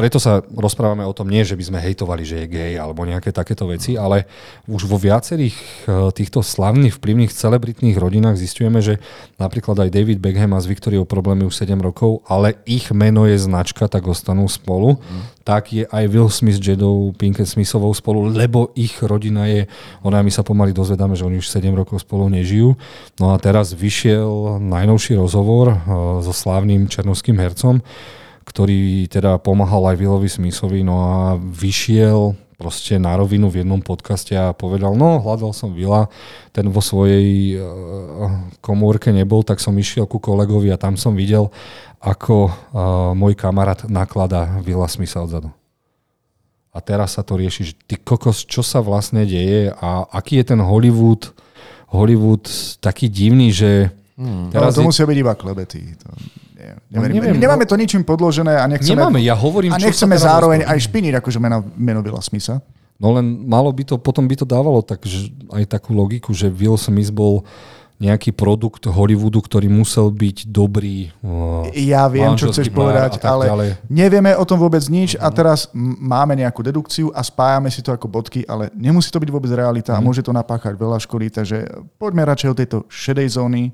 preto 0.00 0.16
sa 0.16 0.40
rozprávame 0.48 1.04
o 1.04 1.12
tom 1.12 1.28
nie, 1.28 1.44
že 1.44 1.52
by 1.52 1.64
sme 1.68 1.84
hejtovali, 1.84 2.24
že 2.24 2.36
je 2.40 2.46
gay 2.48 2.72
alebo 2.80 3.04
nejaké 3.04 3.36
takéto 3.36 3.68
veci, 3.68 4.00
ale 4.00 4.24
už 4.64 4.88
vo 4.88 4.96
viacerých 4.96 5.52
e, 5.52 6.08
týchto 6.16 6.40
slavných, 6.40 6.96
vplyvných, 6.96 7.28
celebritných 7.28 8.00
rodinách 8.00 8.40
zistujeme, 8.40 8.80
že 8.80 8.96
napríklad 9.36 9.76
aj 9.76 9.92
David 9.92 10.24
Beckham 10.24 10.56
má 10.56 10.58
s 10.58 10.64
Viktoriou 10.64 11.04
problémy 11.04 11.44
už 11.44 11.52
7 11.52 11.76
rokov, 11.84 12.24
ale 12.24 12.56
ich 12.64 12.88
meno 12.96 13.28
je 13.28 13.36
značka, 13.36 13.92
tak 13.92 14.08
ostanú 14.08 14.48
spolu. 14.48 14.96
Mm. 14.96 15.22
Tak 15.44 15.62
je 15.68 15.84
aj 15.84 16.04
Will 16.08 16.32
Smith 16.32 16.56
s 16.56 16.64
Jedou 16.64 17.12
Pinkett 17.12 17.52
Smithovou 17.52 17.92
spolu, 17.92 18.32
lebo 18.32 18.72
ich 18.72 18.96
rodina 19.04 19.44
je, 19.52 19.68
ona 20.00 20.24
my 20.24 20.32
sa 20.32 20.40
pomaly 20.40 20.72
dozvedáme, 20.72 21.12
že 21.12 21.28
oni 21.28 21.44
už 21.44 21.52
7 21.52 21.68
rokov 21.76 22.00
spolu 22.00 22.32
nežijú. 22.32 22.72
No 23.20 23.36
a 23.36 23.36
teraz 23.36 23.76
vyšiel 23.76 24.56
najnovší 24.64 25.20
rozhovor 25.20 25.76
e, 25.76 25.76
so 26.24 26.32
slávnym 26.32 26.88
černovským 26.88 27.36
hercom, 27.36 27.84
ktorý 28.50 29.06
teda 29.06 29.38
pomáhal 29.38 29.94
aj 29.94 29.96
Willovi 30.02 30.26
Smithovi, 30.26 30.82
no 30.82 30.98
a 31.06 31.16
vyšiel 31.38 32.34
proste 32.58 33.00
na 33.00 33.16
rovinu 33.16 33.48
v 33.48 33.64
jednom 33.64 33.80
podcaste 33.80 34.36
a 34.36 34.52
povedal, 34.52 34.92
no 34.92 35.22
hľadal 35.22 35.56
som 35.56 35.72
Vila, 35.72 36.12
ten 36.52 36.68
vo 36.68 36.84
svojej 36.84 37.56
uh, 37.56 38.52
komórke 38.60 39.14
nebol, 39.14 39.40
tak 39.40 39.62
som 39.62 39.72
išiel 39.78 40.04
ku 40.04 40.20
kolegovi 40.20 40.68
a 40.68 40.76
tam 40.76 40.98
som 40.98 41.16
videl, 41.16 41.48
ako 42.02 42.50
uh, 42.50 42.52
môj 43.16 43.38
kamarát 43.38 43.88
nakladá 43.88 44.60
Vila 44.60 44.90
Smitha 44.90 45.24
odzadu. 45.24 45.48
A 46.70 46.78
teraz 46.84 47.16
sa 47.16 47.22
to 47.24 47.40
rieši, 47.40 47.72
že 47.72 47.74
ty 47.86 47.94
kokos, 47.96 48.44
čo 48.44 48.60
sa 48.60 48.84
vlastne 48.84 49.24
deje 49.24 49.72
a 49.72 50.06
aký 50.10 50.42
je 50.42 50.54
ten 50.54 50.60
Hollywood, 50.60 51.32
Hollywood 51.88 52.46
taký 52.78 53.08
divný, 53.08 53.50
že... 53.50 53.90
Hmm. 54.20 54.52
Teraz 54.52 54.76
no, 54.76 54.76
to 54.76 54.80
je... 54.84 54.88
musia 54.92 55.08
byť 55.08 55.18
iba 55.18 55.34
klebety. 55.34 55.96
To... 55.96 56.08
No, 56.90 57.02
neviem, 57.06 57.38
nemáme 57.38 57.64
no- 57.64 57.70
to 57.70 57.76
ničím 57.78 58.02
podložené 58.02 58.58
a 58.58 58.64
nechceme, 58.66 58.98
nemáme, 58.98 59.18
ja 59.22 59.34
hovorím, 59.34 59.74
a 59.74 59.78
nechceme 59.78 60.16
zároveň 60.18 60.66
aj 60.66 60.78
špiniť 60.86 61.18
akože 61.18 61.38
meno, 61.42 61.64
meno 61.74 62.00
Willa 62.02 62.22
Smitha. 62.22 62.62
No 63.00 63.16
len 63.16 63.48
malo 63.48 63.72
by 63.72 63.82
to, 63.88 63.94
potom 63.96 64.28
by 64.28 64.36
to 64.36 64.44
dávalo 64.44 64.84
tak, 64.84 65.00
že 65.08 65.32
aj 65.48 65.72
takú 65.72 65.96
logiku, 65.96 66.36
že 66.36 66.52
Will 66.52 66.76
Smith 66.76 67.08
bol 67.08 67.48
nejaký 68.00 68.32
produkt 68.32 68.88
Hollywoodu, 68.88 69.44
ktorý 69.44 69.68
musel 69.68 70.08
byť 70.08 70.48
dobrý. 70.48 71.12
Ja 71.76 72.08
viem, 72.08 72.32
čo 72.32 72.48
chceš 72.48 72.72
povedať, 72.72 73.20
ale 73.20 73.44
ďalej. 73.44 73.68
nevieme 73.92 74.32
o 74.40 74.44
tom 74.48 74.56
vôbec 74.56 74.80
nič 74.88 75.20
a 75.20 75.28
teraz 75.28 75.68
máme 75.76 76.32
nejakú 76.32 76.64
dedukciu 76.64 77.12
a 77.12 77.20
spájame 77.20 77.68
si 77.68 77.84
to 77.84 77.92
ako 77.92 78.08
bodky, 78.08 78.40
ale 78.48 78.72
nemusí 78.72 79.12
to 79.12 79.20
byť 79.20 79.28
vôbec 79.28 79.52
realita 79.52 79.92
a 79.92 80.00
mhm. 80.00 80.04
môže 80.08 80.24
to 80.24 80.32
napáchať 80.32 80.80
veľa 80.80 80.96
škody, 80.96 81.28
takže 81.28 81.68
poďme 82.00 82.24
radšej 82.24 82.48
od 82.48 82.58
tejto 82.64 82.78
šedej 82.88 83.28
zóny 83.36 83.68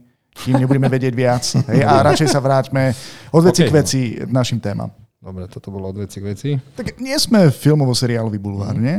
kým 0.45 0.61
nebudeme 0.61 0.91
vedieť 0.91 1.15
viac. 1.17 1.45
Hej, 1.73 1.81
a 1.87 2.05
radšej 2.05 2.29
sa 2.29 2.41
vráťme 2.43 2.93
od 3.33 3.43
veci 3.47 3.65
okay. 3.65 3.71
k 3.71 3.77
veci 3.77 4.01
našim 4.29 4.61
témam. 4.61 4.93
Dobre, 5.17 5.49
toto 5.49 5.73
bolo 5.73 5.91
od 5.91 5.99
veci 5.99 6.21
k 6.21 6.25
veci. 6.25 6.51
Tak 6.77 7.01
nie 7.01 7.17
sme 7.17 7.49
filmovo-seriálový 7.49 8.39
bulvár, 8.39 8.77
mm. 8.77 8.83
nie? 8.83 8.99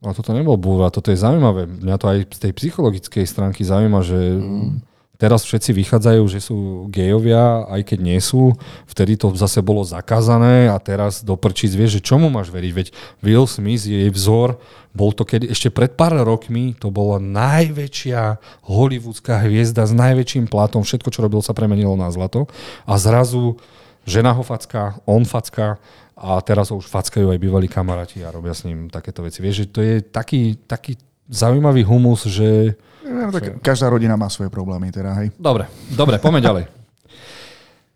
No 0.00 0.16
toto 0.16 0.32
nebol 0.32 0.56
bulvár, 0.56 0.88
toto 0.88 1.12
je 1.12 1.20
zaujímavé. 1.20 1.68
Mňa 1.68 1.96
to 2.00 2.06
aj 2.08 2.18
z 2.32 2.38
tej 2.48 2.52
psychologickej 2.56 3.24
stránky 3.28 3.60
zaujíma, 3.60 4.00
že 4.00 4.16
mm. 4.40 4.89
Teraz 5.20 5.44
všetci 5.44 5.76
vychádzajú, 5.76 6.22
že 6.32 6.40
sú 6.40 6.88
gejovia, 6.88 7.68
aj 7.68 7.92
keď 7.92 7.98
nie 8.00 8.16
sú. 8.24 8.56
Vtedy 8.88 9.20
to 9.20 9.36
zase 9.36 9.60
bolo 9.60 9.84
zakázané 9.84 10.72
a 10.72 10.80
teraz 10.80 11.20
do 11.20 11.36
prčíc 11.36 11.76
vieš, 11.76 12.00
že 12.00 12.08
čomu 12.08 12.32
máš 12.32 12.48
veriť? 12.48 12.72
Veď 12.72 12.86
Will 13.20 13.44
Smith 13.44 13.84
je 13.84 14.08
vzor 14.08 14.56
bol 14.90 15.14
to 15.14 15.22
kedy, 15.22 15.54
ešte 15.54 15.70
pred 15.70 15.94
pár 15.94 16.18
rokmi, 16.26 16.74
to 16.74 16.90
bola 16.90 17.22
najväčšia 17.22 18.42
hollywoodská 18.66 19.38
hviezda 19.46 19.86
s 19.86 19.94
najväčším 19.94 20.50
platom, 20.50 20.82
všetko, 20.82 21.14
čo 21.14 21.22
robil, 21.22 21.38
sa 21.46 21.54
premenilo 21.54 21.94
na 21.94 22.10
zlato. 22.10 22.50
A 22.90 22.98
zrazu 22.98 23.54
žena 24.02 24.34
ho 24.34 24.42
facká, 24.42 24.98
on 25.06 25.22
facká 25.22 25.78
a 26.18 26.42
teraz 26.42 26.74
ho 26.74 26.82
už 26.82 26.90
fackajú 26.90 27.30
aj 27.30 27.38
bývalí 27.38 27.70
kamaráti 27.70 28.26
a 28.26 28.34
robia 28.34 28.50
s 28.50 28.66
ním 28.66 28.90
takéto 28.90 29.22
veci. 29.22 29.38
Vieš, 29.40 29.56
že 29.62 29.66
to 29.70 29.80
je 29.80 29.94
taký, 30.02 30.58
taký 30.66 30.98
zaujímavý 31.30 31.86
humus, 31.86 32.26
že... 32.26 32.74
No, 33.04 33.32
tak 33.32 33.64
každá 33.64 33.88
rodina 33.88 34.14
má 34.16 34.28
svoje 34.28 34.52
problémy, 34.52 34.92
teda, 34.92 35.16
hej. 35.20 35.32
Dobre, 35.40 35.66
dobre, 35.92 36.20
poďme 36.20 36.40
ďalej. 36.44 36.64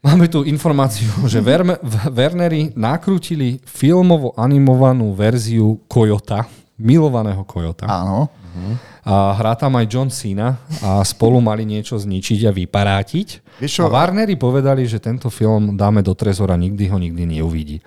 Máme 0.04 0.28
tu 0.28 0.44
informáciu, 0.44 1.08
že 1.24 1.40
Verme, 1.40 1.80
Werneri 2.12 2.76
nakrútili 2.76 3.56
filmovo 3.64 4.36
animovanú 4.36 5.16
verziu 5.16 5.80
Kojota, 5.88 6.44
milovaného 6.76 7.40
Kojota. 7.48 7.88
Áno. 7.88 8.28
A 9.04 9.32
hrá 9.32 9.56
tam 9.56 9.80
aj 9.80 9.86
John 9.88 10.12
Cena 10.12 10.60
a 10.84 11.00
spolu 11.08 11.40
mali 11.40 11.64
niečo 11.64 11.96
zničiť 11.96 12.44
a 12.44 12.52
vyparátiť. 12.52 13.28
Vieš 13.64 13.72
čo? 13.80 13.82
A 13.84 13.92
Warneri 13.92 14.36
povedali, 14.36 14.84
že 14.84 15.00
tento 15.00 15.32
film 15.32 15.72
dáme 15.72 16.04
do 16.04 16.12
trezora, 16.12 16.52
nikdy 16.52 16.84
ho 16.92 17.00
nikdy 17.00 17.24
neuvidí. 17.40 17.80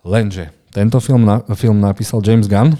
Lenže 0.00 0.48
tento 0.72 0.96
film, 0.98 1.28
na, 1.28 1.44
film 1.54 1.76
napísal 1.76 2.24
James 2.24 2.48
Gunn, 2.48 2.74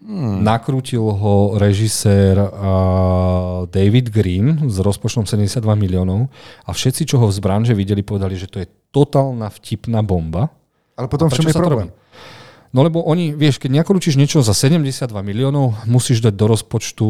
Hmm. 0.00 0.40
Nakrútil 0.40 1.04
ho 1.04 1.60
režisér 1.60 2.40
uh, 2.40 3.68
David 3.68 4.08
Green 4.08 4.64
s 4.64 4.80
rozpočtom 4.80 5.28
72 5.28 5.60
miliónov 5.76 6.32
a 6.64 6.72
všetci, 6.72 7.04
čo 7.04 7.20
ho 7.20 7.28
z 7.28 7.36
branže 7.44 7.76
videli, 7.76 8.00
povedali, 8.00 8.32
že 8.32 8.48
to 8.48 8.64
je 8.64 8.66
totálna 8.88 9.52
vtipná 9.52 10.00
bomba. 10.00 10.48
Ale 10.96 11.04
potom 11.04 11.28
v 11.28 11.36
čom 11.36 11.44
je 11.44 11.52
problém? 11.52 11.88
No 12.70 12.86
lebo 12.86 13.02
oni, 13.02 13.34
vieš, 13.34 13.58
keď 13.58 13.82
nakrúčiš 13.82 14.14
niečo 14.14 14.46
za 14.46 14.54
72 14.54 15.10
miliónov, 15.26 15.74
musíš 15.90 16.22
dať 16.22 16.32
do 16.38 16.46
rozpočtu 16.54 17.06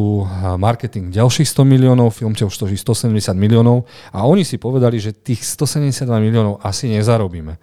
marketing 0.57 1.12
ďalších 1.12 1.47
100 1.47 1.68
miliónov, 1.68 2.16
film 2.16 2.32
ťa 2.32 2.49
už 2.49 2.64
stojí 2.64 2.74
170 2.80 3.36
miliónov 3.36 3.84
a 4.11 4.24
oni 4.24 4.43
si 4.43 4.57
povedali, 4.57 4.97
že 4.97 5.12
tých 5.12 5.45
172 5.45 6.09
miliónov 6.16 6.64
asi 6.64 6.88
nezarobíme 6.88 7.61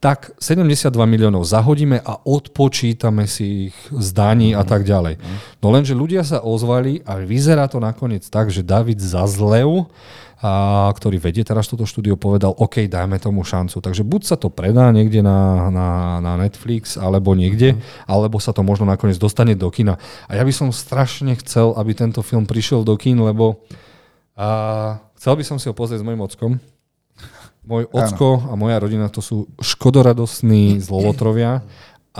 tak 0.00 0.32
72 0.40 0.96
miliónov 1.04 1.44
zahodíme 1.44 2.00
a 2.00 2.24
odpočítame 2.24 3.28
si 3.28 3.68
ich 3.68 3.76
z 3.92 4.08
daní 4.16 4.56
a 4.56 4.64
tak 4.64 4.88
ďalej. 4.88 5.20
No 5.60 5.68
lenže 5.68 5.92
ľudia 5.92 6.24
sa 6.24 6.40
ozvali 6.40 7.04
a 7.04 7.20
vyzerá 7.20 7.68
to 7.68 7.84
nakoniec 7.84 8.24
tak, 8.32 8.48
že 8.48 8.64
David 8.64 8.96
Zazlev, 8.96 9.92
a, 10.40 10.88
ktorý 10.96 11.20
vedie 11.20 11.44
teraz 11.44 11.68
toto 11.68 11.84
štúdio, 11.84 12.16
povedal, 12.16 12.56
OK, 12.56 12.88
dajme 12.88 13.20
tomu 13.20 13.44
šancu. 13.44 13.84
Takže 13.84 14.00
buď 14.00 14.22
sa 14.24 14.40
to 14.40 14.48
predá 14.48 14.88
niekde 14.88 15.20
na, 15.20 15.68
na, 15.68 15.88
na 16.24 16.32
Netflix, 16.40 16.96
alebo 16.96 17.36
niekde, 17.36 17.76
alebo 18.08 18.40
sa 18.40 18.56
to 18.56 18.64
možno 18.64 18.88
nakoniec 18.88 19.20
dostane 19.20 19.52
do 19.52 19.68
kina. 19.68 20.00
A 20.32 20.40
ja 20.40 20.48
by 20.48 20.52
som 20.56 20.72
strašne 20.72 21.36
chcel, 21.44 21.76
aby 21.76 21.92
tento 21.92 22.24
film 22.24 22.48
prišiel 22.48 22.88
do 22.88 22.96
kín, 22.96 23.20
lebo 23.20 23.60
a, 24.32 24.96
chcel 25.20 25.36
by 25.36 25.44
som 25.44 25.60
si 25.60 25.68
ho 25.68 25.76
pozrieť 25.76 26.00
s 26.00 26.06
mojim 26.08 26.24
ockom, 26.24 26.56
môj 27.64 27.88
ocko 27.92 28.40
a 28.48 28.56
moja 28.56 28.80
rodina 28.80 29.12
to 29.12 29.20
sú 29.20 29.48
škodoradosní 29.60 30.80
zlovotrovia 30.80 31.60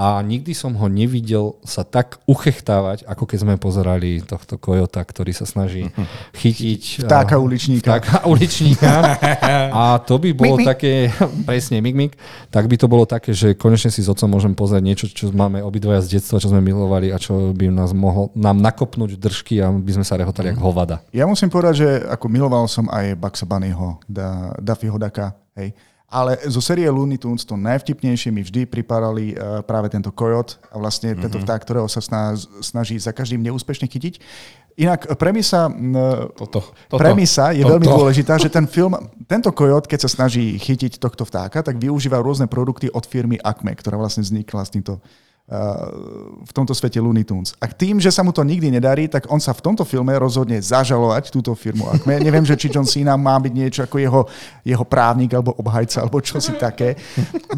a 0.00 0.24
nikdy 0.24 0.56
som 0.56 0.72
ho 0.80 0.88
nevidel 0.88 1.60
sa 1.60 1.84
tak 1.84 2.24
uchechtávať, 2.24 3.04
ako 3.04 3.28
keď 3.28 3.38
sme 3.44 3.54
pozerali 3.60 4.24
tohto 4.24 4.56
kojota, 4.56 5.04
ktorý 5.04 5.36
sa 5.36 5.44
snaží 5.44 5.92
chytiť... 6.40 7.04
Vtáka 7.04 7.36
uličníka. 7.36 8.00
Vtáka 8.00 8.24
uličníka. 8.32 9.20
A 9.68 10.00
to 10.00 10.16
by 10.16 10.32
bolo 10.32 10.56
mik, 10.56 10.64
také, 10.64 11.12
presne, 11.48 11.84
mik, 11.84 11.92
mik, 11.92 12.12
tak 12.48 12.64
by 12.64 12.80
to 12.80 12.88
bolo 12.88 13.04
také, 13.04 13.36
že 13.36 13.52
konečne 13.52 13.92
si 13.92 14.00
s 14.00 14.08
otcom 14.08 14.32
môžem 14.32 14.56
pozrieť 14.56 14.80
niečo, 14.80 15.04
čo 15.12 15.28
máme 15.36 15.60
obidvaja 15.60 16.00
z 16.00 16.16
detstva, 16.16 16.40
čo 16.40 16.48
sme 16.48 16.64
milovali 16.64 17.12
a 17.12 17.20
čo 17.20 17.52
by 17.52 17.68
nás 17.68 17.92
mohlo 17.92 18.32
nám 18.32 18.56
nakopnúť 18.56 19.20
držky 19.20 19.60
a 19.60 19.68
by 19.68 20.00
sme 20.00 20.04
sa 20.08 20.16
rehotali 20.16 20.48
mm. 20.48 20.52
ako 20.56 20.62
hovada. 20.64 20.96
Ja 21.12 21.28
musím 21.28 21.52
povedať, 21.52 21.74
že 21.76 21.88
ako 22.08 22.24
miloval 22.32 22.64
som 22.72 22.88
aj 22.88 23.20
Bugs 23.20 23.44
Bunnyho, 23.44 24.00
da, 24.08 24.56
Daffy 24.56 24.88
Hodaka, 24.88 25.36
hej. 25.60 25.76
Ale 26.10 26.42
zo 26.50 26.58
série 26.58 26.90
Looney 26.90 27.22
Tunes 27.22 27.46
to 27.46 27.54
najvtipnejšie 27.54 28.34
mi 28.34 28.42
vždy 28.42 28.66
pripadali 28.66 29.30
uh, 29.38 29.62
práve 29.62 29.86
tento 29.94 30.10
kojot 30.10 30.58
a 30.74 30.82
vlastne 30.82 31.14
mm-hmm. 31.14 31.22
tento 31.22 31.38
vták, 31.38 31.62
ktorého 31.62 31.86
sa 31.86 32.02
snaž, 32.02 32.50
snaží 32.58 32.98
za 32.98 33.14
každým 33.14 33.38
neúspešne 33.46 33.86
chytiť. 33.86 34.18
Inak 34.80 35.12
premisa, 35.20 35.68
toto, 36.34 36.72
toto, 36.88 36.98
premisa 36.98 37.52
je 37.52 37.62
toto. 37.62 37.76
veľmi 37.76 37.86
dôležitá, 37.86 38.40
že 38.40 38.48
ten 38.48 38.64
film, 38.64 38.96
tento 39.28 39.52
kojot, 39.52 39.84
keď 39.84 40.08
sa 40.08 40.10
snaží 40.10 40.56
chytiť 40.56 40.96
tohto 40.96 41.22
vtáka, 41.28 41.60
tak 41.60 41.76
využíva 41.76 42.16
rôzne 42.18 42.48
produkty 42.48 42.88
od 42.88 43.04
firmy 43.04 43.36
Acme, 43.44 43.76
ktorá 43.76 44.00
vlastne 44.00 44.24
vznikla 44.24 44.62
s 44.64 44.72
týmto 44.72 44.98
v 46.46 46.52
tomto 46.54 46.70
svete 46.70 47.02
Looney 47.02 47.26
Tunes. 47.26 47.58
A 47.58 47.66
tým, 47.66 47.98
že 47.98 48.14
sa 48.14 48.22
mu 48.22 48.30
to 48.30 48.46
nikdy 48.46 48.70
nedarí, 48.70 49.10
tak 49.10 49.26
on 49.26 49.42
sa 49.42 49.50
v 49.50 49.58
tomto 49.58 49.82
filme 49.82 50.14
rozhodne 50.14 50.62
zažalovať 50.62 51.34
túto 51.34 51.50
firmu. 51.58 51.90
Ja 52.06 52.22
neviem, 52.22 52.46
že 52.46 52.54
či 52.54 52.70
John 52.70 52.86
Cena 52.86 53.18
má 53.18 53.34
byť 53.42 53.52
niečo 53.52 53.80
ako 53.82 53.96
jeho, 53.98 54.22
jeho 54.62 54.84
právnik 54.86 55.34
alebo 55.34 55.50
obhajca 55.58 56.06
alebo 56.06 56.22
čo 56.22 56.38
si 56.38 56.54
také. 56.54 56.94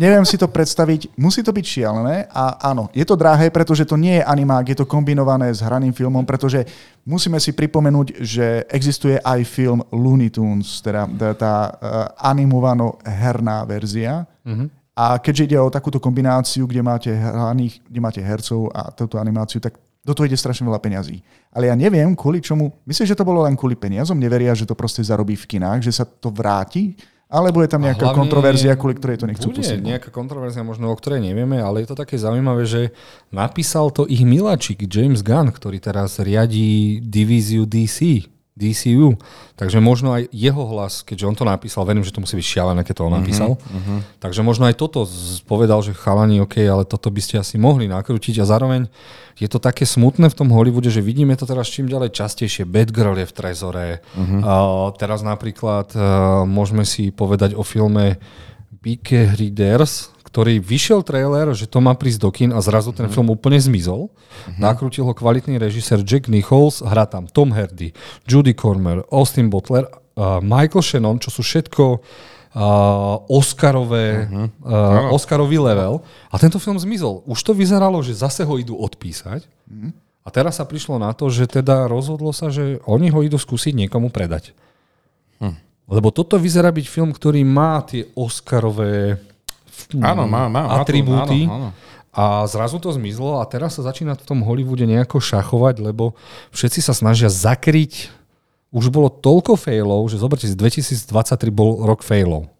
Neviem 0.00 0.24
si 0.24 0.40
to 0.40 0.48
predstaviť. 0.48 1.12
Musí 1.20 1.44
to 1.44 1.52
byť 1.52 1.64
šialené 1.68 2.32
a 2.32 2.64
áno, 2.72 2.88
je 2.96 3.04
to 3.04 3.12
drahé, 3.12 3.52
pretože 3.52 3.84
to 3.84 4.00
nie 4.00 4.20
je 4.20 4.24
animák, 4.24 4.72
je 4.72 4.78
to 4.80 4.88
kombinované 4.88 5.52
s 5.52 5.60
hraným 5.60 5.92
filmom, 5.92 6.24
pretože 6.24 6.64
musíme 7.04 7.36
si 7.36 7.52
pripomenúť, 7.52 8.24
že 8.24 8.64
existuje 8.72 9.20
aj 9.20 9.44
film 9.44 9.84
Looney 9.92 10.32
Tunes, 10.32 10.80
teda 10.80 11.04
tá, 11.12 11.28
tá 11.36 11.54
uh, 11.68 11.72
animovaná 12.16 12.88
herná 13.04 13.68
verzia. 13.68 14.24
Mm-hmm 14.48 14.81
a 14.92 15.16
keďže 15.16 15.44
ide 15.48 15.58
o 15.58 15.72
takúto 15.72 15.96
kombináciu, 15.96 16.68
kde 16.68 16.84
máte, 16.84 17.10
hraných, 17.12 17.80
kde 17.88 18.00
máte 18.00 18.20
hercov 18.20 18.68
a 18.76 18.92
túto 18.92 19.16
animáciu, 19.16 19.56
tak 19.56 19.80
do 20.02 20.12
toho 20.12 20.26
ide 20.28 20.36
strašne 20.36 20.66
veľa 20.66 20.82
peňazí. 20.82 21.22
Ale 21.54 21.70
ja 21.70 21.74
neviem, 21.78 22.12
kvôli 22.12 22.42
čomu. 22.42 22.74
Myslím, 22.84 23.06
že 23.06 23.16
to 23.16 23.24
bolo 23.24 23.46
len 23.46 23.54
kvôli 23.54 23.78
peniazom. 23.78 24.18
Neveria, 24.18 24.52
že 24.52 24.66
to 24.66 24.74
proste 24.74 25.00
zarobí 25.00 25.38
v 25.38 25.46
kinách, 25.46 25.86
že 25.86 25.94
sa 25.94 26.04
to 26.04 26.28
vráti. 26.28 26.98
Alebo 27.32 27.64
je 27.64 27.70
tam 27.72 27.80
nejaká 27.80 28.12
kontroverzia, 28.12 28.76
kvôli 28.76 28.92
ktorej 29.00 29.16
to 29.16 29.24
nechcú 29.24 29.48
bude 29.48 29.64
pustiť. 29.64 29.80
Nejaká 29.80 30.12
kontroverzia, 30.12 30.60
možno 30.60 30.92
o 30.92 30.96
ktorej 30.98 31.24
nevieme, 31.24 31.56
ale 31.64 31.80
je 31.80 31.88
to 31.88 31.96
také 31.96 32.20
zaujímavé, 32.20 32.68
že 32.68 32.92
napísal 33.32 33.88
to 33.88 34.04
ich 34.04 34.20
miláčik 34.20 34.84
James 34.84 35.24
Gunn, 35.24 35.48
ktorý 35.48 35.80
teraz 35.80 36.20
riadí 36.20 37.00
divíziu 37.00 37.64
DC. 37.64 38.28
DCU. 38.52 39.16
Takže 39.56 39.80
možno 39.80 40.12
aj 40.12 40.28
jeho 40.28 40.60
hlas, 40.68 41.00
keďže 41.00 41.24
on 41.24 41.36
to 41.36 41.44
napísal, 41.48 41.88
verím, 41.88 42.04
že 42.04 42.12
to 42.12 42.20
musí 42.20 42.36
byť 42.36 42.46
šialené, 42.46 42.84
keď 42.84 42.94
to 43.00 43.06
on 43.08 43.16
mhm, 43.16 43.18
napísal. 43.24 43.50
Uh-huh. 43.56 43.98
Takže 44.20 44.44
možno 44.44 44.68
aj 44.68 44.76
toto 44.76 45.08
povedal, 45.48 45.80
že 45.80 45.96
chalani, 45.96 46.44
OK, 46.44 46.60
ale 46.60 46.84
toto 46.84 47.08
by 47.08 47.20
ste 47.24 47.40
asi 47.40 47.56
mohli 47.56 47.88
nakrútiť 47.88 48.44
a 48.44 48.48
zároveň 48.48 48.92
je 49.40 49.48
to 49.48 49.56
také 49.56 49.88
smutné 49.88 50.28
v 50.28 50.36
tom 50.36 50.52
Hollywoode, 50.52 50.92
že 50.92 51.00
vidíme 51.00 51.32
to 51.34 51.48
teraz 51.48 51.72
čím 51.72 51.88
ďalej 51.88 52.12
častejšie. 52.12 52.68
Girl 52.68 53.16
je 53.16 53.24
v 53.24 53.32
Trezore. 53.32 53.88
Uh-huh. 54.12 54.40
Uh, 54.44 54.88
teraz 55.00 55.24
napríklad 55.24 55.88
uh, 55.96 56.44
môžeme 56.44 56.84
si 56.84 57.08
povedať 57.08 57.56
o 57.56 57.64
filme 57.64 58.20
Bike 58.84 59.32
Readers, 59.40 60.11
ktorý 60.32 60.64
vyšiel 60.64 61.04
trailer, 61.04 61.52
že 61.52 61.68
to 61.68 61.84
má 61.84 61.92
prísť 61.92 62.20
do 62.24 62.32
kin 62.32 62.56
a 62.56 62.64
zrazu 62.64 62.96
ten 62.96 63.04
mm-hmm. 63.04 63.12
film 63.12 63.28
úplne 63.28 63.60
zmizol. 63.60 64.08
Mm-hmm. 64.08 64.64
Nakrútil 64.64 65.04
ho 65.04 65.12
kvalitný 65.12 65.60
režisér 65.60 66.00
Jack 66.00 66.32
Nichols, 66.32 66.80
hrá 66.80 67.04
tam 67.04 67.28
Tom 67.28 67.52
Hardy, 67.52 67.92
Judy 68.24 68.56
Cormer, 68.56 69.04
Austin 69.12 69.52
Butler, 69.52 69.84
uh, 69.84 70.40
Michael 70.40 70.80
Shannon, 70.80 71.20
čo 71.20 71.28
sú 71.28 71.44
všetko 71.44 71.84
uh, 72.56 73.28
Oscarové, 73.28 74.24
uh-huh. 74.24 74.46
uh, 74.64 75.12
Oscarový 75.12 75.60
level. 75.60 76.00
A 76.32 76.40
tento 76.40 76.56
film 76.56 76.80
zmizol. 76.80 77.20
Už 77.28 77.44
to 77.44 77.52
vyzeralo, 77.52 78.00
že 78.00 78.16
zase 78.16 78.48
ho 78.48 78.56
idú 78.56 78.80
odpísať. 78.80 79.44
Uh-huh. 79.44 79.92
A 80.24 80.28
teraz 80.32 80.56
sa 80.56 80.64
prišlo 80.64 80.96
na 80.96 81.12
to, 81.12 81.28
že 81.28 81.44
teda 81.44 81.92
rozhodlo 81.92 82.32
sa, 82.32 82.48
že 82.48 82.80
oni 82.88 83.12
ho 83.12 83.20
idú 83.20 83.36
skúsiť 83.36 83.76
niekomu 83.76 84.08
predať. 84.08 84.56
Uh-huh. 85.44 85.52
Lebo 85.92 86.08
toto 86.08 86.40
vyzerá 86.40 86.72
byť 86.72 86.86
film, 86.88 87.12
ktorý 87.12 87.44
má 87.44 87.84
tie 87.84 88.08
Oscarové 88.16 89.20
áno, 89.98 90.28
má, 90.28 90.46
má, 90.52 90.80
atribúty. 90.80 91.48
Áno, 91.48 91.54
áno. 91.56 91.68
A 92.12 92.44
zrazu 92.44 92.76
to 92.76 92.92
zmizlo 92.92 93.40
a 93.40 93.48
teraz 93.48 93.80
sa 93.80 93.88
začína 93.88 94.12
v 94.12 94.24
tom 94.28 94.44
Hollywoode 94.44 94.84
nejako 94.84 95.16
šachovať, 95.16 95.80
lebo 95.80 96.12
všetci 96.52 96.84
sa 96.84 96.92
snažia 96.92 97.32
zakryť. 97.32 98.12
Už 98.68 98.92
bolo 98.92 99.08
toľko 99.08 99.56
failov, 99.56 100.12
že 100.12 100.20
zoberte 100.20 100.44
si, 100.44 100.52
2023 100.52 101.08
bol 101.48 101.88
rok 101.88 102.04
failov 102.04 102.51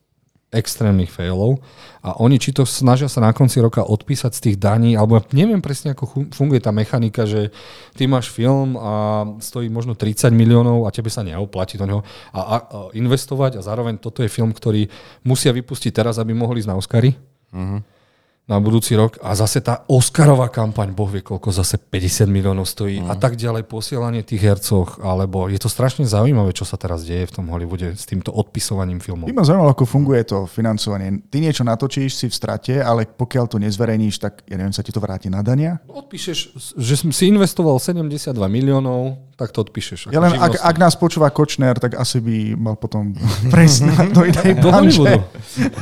extrémnych 0.53 1.09
failov 1.09 1.65
a 2.05 2.21
oni 2.21 2.37
či 2.37 2.53
to 2.53 2.69
snažia 2.69 3.09
sa 3.09 3.25
na 3.25 3.33
konci 3.33 3.59
roka 3.59 3.81
odpísať 3.81 4.33
z 4.37 4.43
tých 4.45 4.57
daní, 4.61 4.95
alebo 4.95 5.25
neviem 5.33 5.65
presne, 5.65 5.97
ako 5.97 6.29
funguje 6.29 6.61
tá 6.61 6.69
mechanika, 6.69 7.25
že 7.25 7.49
ty 7.97 8.05
máš 8.05 8.29
film 8.29 8.77
a 8.77 9.25
stojí 9.41 9.73
možno 9.73 9.97
30 9.97 10.29
miliónov 10.37 10.85
a 10.85 10.93
tebe 10.93 11.09
sa 11.09 11.25
neoplatí 11.25 11.81
do 11.81 11.89
neho 11.89 12.01
a, 12.31 12.41
a, 12.41 12.43
a 12.45 12.57
investovať 12.93 13.57
a 13.59 13.65
zároveň 13.65 13.97
toto 13.97 14.21
je 14.21 14.29
film, 14.29 14.53
ktorý 14.53 14.87
musia 15.25 15.57
vypustiť 15.57 15.91
teraz, 15.91 16.21
aby 16.21 16.37
mohli 16.37 16.61
ísť 16.61 16.71
na 16.71 16.79
Oscary. 16.79 17.11
Uh-huh 17.53 18.02
na 18.51 18.59
budúci 18.59 18.99
rok 18.99 19.23
a 19.23 19.39
zase 19.39 19.63
tá 19.63 19.87
Oscarová 19.87 20.51
kampaň, 20.51 20.91
boh 20.91 21.07
vie 21.07 21.23
koľko, 21.23 21.55
zase 21.55 21.79
50 21.79 22.27
miliónov 22.27 22.67
stojí 22.67 22.99
mm. 22.99 23.09
a 23.09 23.15
tak 23.15 23.39
ďalej, 23.39 23.71
posielanie 23.71 24.27
tých 24.27 24.43
hercoch, 24.43 24.99
alebo 24.99 25.47
je 25.47 25.63
to 25.63 25.71
strašne 25.71 26.03
zaujímavé, 26.03 26.51
čo 26.51 26.67
sa 26.67 26.75
teraz 26.75 27.07
deje 27.07 27.31
v 27.31 27.35
tom 27.39 27.47
Hollywoode 27.47 27.95
s 27.95 28.03
týmto 28.03 28.35
odpisovaním 28.35 28.99
filmov. 28.99 29.31
By 29.31 29.37
ma 29.39 29.47
zaujímalo, 29.47 29.71
ako 29.71 29.87
funguje 29.87 30.27
to 30.27 30.51
financovanie. 30.51 31.23
Ty 31.31 31.39
niečo 31.39 31.63
natočíš, 31.63 32.19
si 32.19 32.27
v 32.27 32.35
strate, 32.35 32.75
ale 32.83 33.07
pokiaľ 33.07 33.47
to 33.47 33.63
nezverejníš, 33.63 34.19
tak 34.19 34.43
ja 34.51 34.59
neviem, 34.59 34.75
sa 34.75 34.83
ti 34.83 34.91
to 34.91 34.99
vráti 34.99 35.31
na 35.31 35.39
dania? 35.47 35.79
Odpíšeš, 35.87 36.39
že 36.75 36.95
som 36.99 37.15
si 37.15 37.31
investoval 37.31 37.79
72 37.79 38.35
miliónov, 38.51 39.23
tak 39.43 39.51
to 39.51 39.67
odpíšeš. 39.67 40.15
Ja 40.15 40.23
len, 40.23 40.39
ak, 40.39 40.63
ak 40.63 40.77
nás 40.79 40.95
počúva 40.95 41.27
Kočner, 41.35 41.75
tak 41.83 41.99
asi 41.99 42.23
by 42.23 42.55
mal 42.55 42.79
potom 42.79 43.11
prejsť 43.51 43.79
na 43.91 43.97
do 44.07 44.23
inej 44.23 44.63
Do. 44.63 44.71
Hollywoodu. 44.71 45.19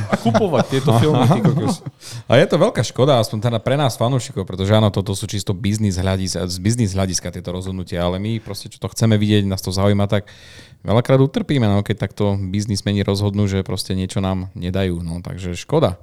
A 0.09 0.15
kupovať 0.17 0.65
tieto 0.73 0.89
filmy. 0.97 1.29
Ty 1.29 1.39
kokos. 1.45 1.85
A 2.25 2.41
je 2.41 2.45
to 2.49 2.57
veľká 2.57 2.81
škoda, 2.81 3.21
aspoň 3.21 3.53
teda 3.53 3.59
pre 3.61 3.77
nás 3.77 3.93
fanúšikov, 4.01 4.49
pretože 4.49 4.73
áno, 4.73 4.89
toto 4.89 5.13
sú 5.13 5.29
čisto 5.29 5.53
biznis 5.53 6.01
hľadiska, 6.01 6.49
z 6.49 6.57
biznis 6.57 6.97
hľadiska 6.97 7.29
tieto 7.29 7.53
rozhodnutia, 7.53 8.01
ale 8.01 8.17
my 8.17 8.41
proste, 8.41 8.73
čo 8.73 8.81
to 8.81 8.89
chceme 8.89 9.21
vidieť, 9.21 9.45
nás 9.45 9.61
to 9.61 9.69
zaujíma, 9.69 10.09
tak 10.09 10.25
veľakrát 10.81 11.21
utrpíme, 11.21 11.69
no, 11.69 11.85
keď 11.85 12.09
takto 12.09 12.33
biznismeni 12.41 13.05
rozhodnú, 13.05 13.45
že 13.45 13.61
proste 13.61 13.93
niečo 13.93 14.25
nám 14.25 14.49
nedajú. 14.57 15.05
No, 15.05 15.21
takže 15.21 15.53
škoda. 15.53 16.01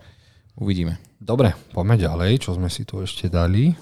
Uvidíme. 0.58 0.98
Dobre, 1.18 1.54
poďme 1.70 1.98
ďalej, 1.98 2.42
čo 2.42 2.54
sme 2.54 2.70
si 2.70 2.82
tu 2.86 2.98
ešte 3.02 3.30
dali. 3.30 3.74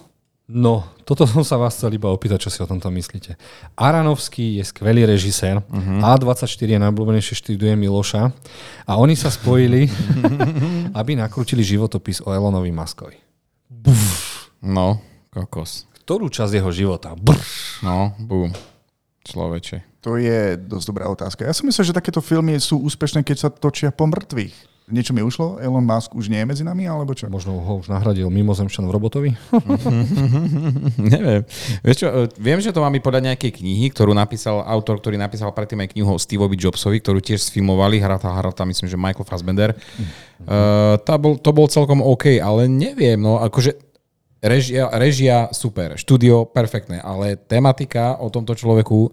No, 0.47 0.87
toto 1.03 1.27
som 1.27 1.43
sa 1.43 1.59
vás 1.59 1.75
chcel 1.75 1.99
iba 1.99 2.07
opýtať, 2.07 2.47
čo 2.47 2.55
si 2.55 2.63
o 2.63 2.71
tomto 2.71 2.87
myslíte. 2.87 3.35
Aranovský 3.75 4.63
je 4.63 4.65
skvelý 4.71 5.03
režisér, 5.03 5.59
uh-huh. 5.59 5.99
A24 6.15 6.71
je 6.71 6.79
najobľúbenejšie 6.87 7.35
štúdie 7.35 7.75
Miloša 7.75 8.31
a 8.87 8.93
oni 8.95 9.19
sa 9.19 9.27
spojili, 9.35 9.91
aby 11.03 11.19
nakrútili 11.19 11.67
životopis 11.67 12.23
o 12.23 12.31
Elonovi 12.31 12.71
Maskovi. 12.71 13.19
No, 14.63 15.03
kokos. 15.35 15.91
Ktorú 16.07 16.31
časť 16.31 16.63
jeho 16.63 16.71
života? 16.71 17.19
Brr. 17.19 17.43
No, 17.83 18.15
bum. 18.15 18.55
Človeče. 19.27 19.99
To 20.07 20.15
je 20.15 20.55
dosť 20.55 20.87
dobrá 20.87 21.11
otázka. 21.11 21.43
Ja 21.43 21.51
si 21.51 21.67
myslím, 21.67 21.83
že 21.83 21.99
takéto 21.99 22.23
filmy 22.23 22.55
sú 22.63 22.79
úspešné, 22.87 23.27
keď 23.27 23.37
sa 23.37 23.49
točia 23.51 23.91
po 23.91 24.07
mŕtvych. 24.07 24.76
Niečo 24.87 25.11
mi 25.11 25.19
ušlo? 25.19 25.59
Elon 25.59 25.83
Musk 25.83 26.15
už 26.15 26.31
nie 26.31 26.39
je 26.39 26.47
medzi 26.47 26.63
nami, 26.63 26.87
alebo 26.87 27.11
čo? 27.11 27.27
Možno 27.27 27.59
ho 27.59 27.83
už 27.83 27.91
nahradil 27.91 28.31
mimozemšťan 28.31 28.87
v 28.87 28.95
robotovi? 28.95 29.31
Neviem. 31.19 31.43
Vieš 31.83 31.97
čo, 31.99 32.07
e, 32.07 32.31
viem, 32.39 32.63
že 32.63 32.71
to 32.71 32.79
máme 32.79 33.03
podľa 33.03 33.35
nejakej 33.35 33.51
knihy, 33.59 33.91
ktorú 33.91 34.15
napísal 34.15 34.63
autor, 34.63 35.03
ktorý 35.03 35.19
napísal 35.19 35.51
predtým 35.51 35.83
aj 35.83 35.91
knihu 35.91 36.15
o 36.15 36.23
Steveovi 36.23 36.55
Jobsovi, 36.55 37.03
ktorú 37.03 37.19
tiež 37.19 37.51
sfilmovali, 37.51 37.99
hrá 37.99 38.15
tá, 38.15 38.31
hrá 38.31 38.55
tá 38.55 38.63
myslím, 38.63 38.87
že 38.87 38.95
Michael 38.95 39.27
Fassbender. 39.27 39.75
Uh, 40.47 40.95
tá 41.03 41.19
bol, 41.19 41.35
to 41.35 41.51
bol 41.51 41.67
celkom 41.67 41.99
OK, 41.99 42.39
ale 42.39 42.71
neviem, 42.71 43.19
no 43.19 43.43
akože 43.43 43.75
režia, 44.39 44.87
režia 44.95 45.51
super, 45.51 45.99
štúdio 45.99 46.47
perfektné, 46.47 47.03
ale 47.03 47.35
tematika 47.35 48.23
o 48.23 48.31
tomto 48.31 48.55
človeku 48.55 49.11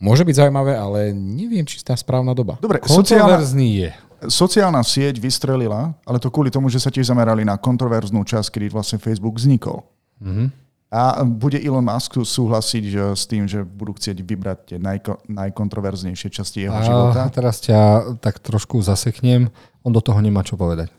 môže 0.00 0.24
byť 0.24 0.48
zaujímavé, 0.48 0.80
ale 0.80 1.12
neviem, 1.12 1.68
či 1.68 1.84
tá 1.84 1.92
správna 1.92 2.32
doba. 2.32 2.56
Dobre, 2.56 2.80
sociálna, 2.88 3.36
Kontroverzný 3.36 3.68
je. 3.84 3.90
Sociálna 4.28 4.84
sieť 4.84 5.16
vystrelila, 5.16 5.94
ale 6.04 6.18
to 6.20 6.28
kvôli 6.28 6.52
tomu, 6.52 6.68
že 6.68 6.82
sa 6.82 6.92
tiež 6.92 7.08
zamerali 7.08 7.46
na 7.46 7.56
kontroverznú 7.56 8.20
časť, 8.26 8.52
kedy 8.52 8.66
vlastne 8.74 8.98
Facebook 9.00 9.38
vznikol. 9.38 9.86
Mhm. 10.20 10.70
A 10.90 11.22
bude 11.22 11.54
Elon 11.62 11.86
Musk 11.86 12.18
súhlasiť 12.18 12.84
že, 12.90 13.04
s 13.14 13.22
tým, 13.30 13.46
že 13.46 13.62
budú 13.62 13.94
chcieť 13.94 14.26
vybrať 14.26 14.58
tie 14.74 14.78
najko, 14.82 15.22
najkontroverznejšie 15.30 16.34
časti 16.34 16.66
jeho 16.66 16.74
A 16.74 16.82
života? 16.82 17.30
teraz 17.30 17.62
ťa 17.62 17.78
tak 18.18 18.42
trošku 18.42 18.82
zaseknem. 18.82 19.54
On 19.86 19.94
do 19.94 20.02
toho 20.02 20.18
nemá 20.18 20.42
čo 20.42 20.58
povedať. 20.58 20.90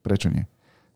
Prečo 0.00 0.32
nie? 0.32 0.48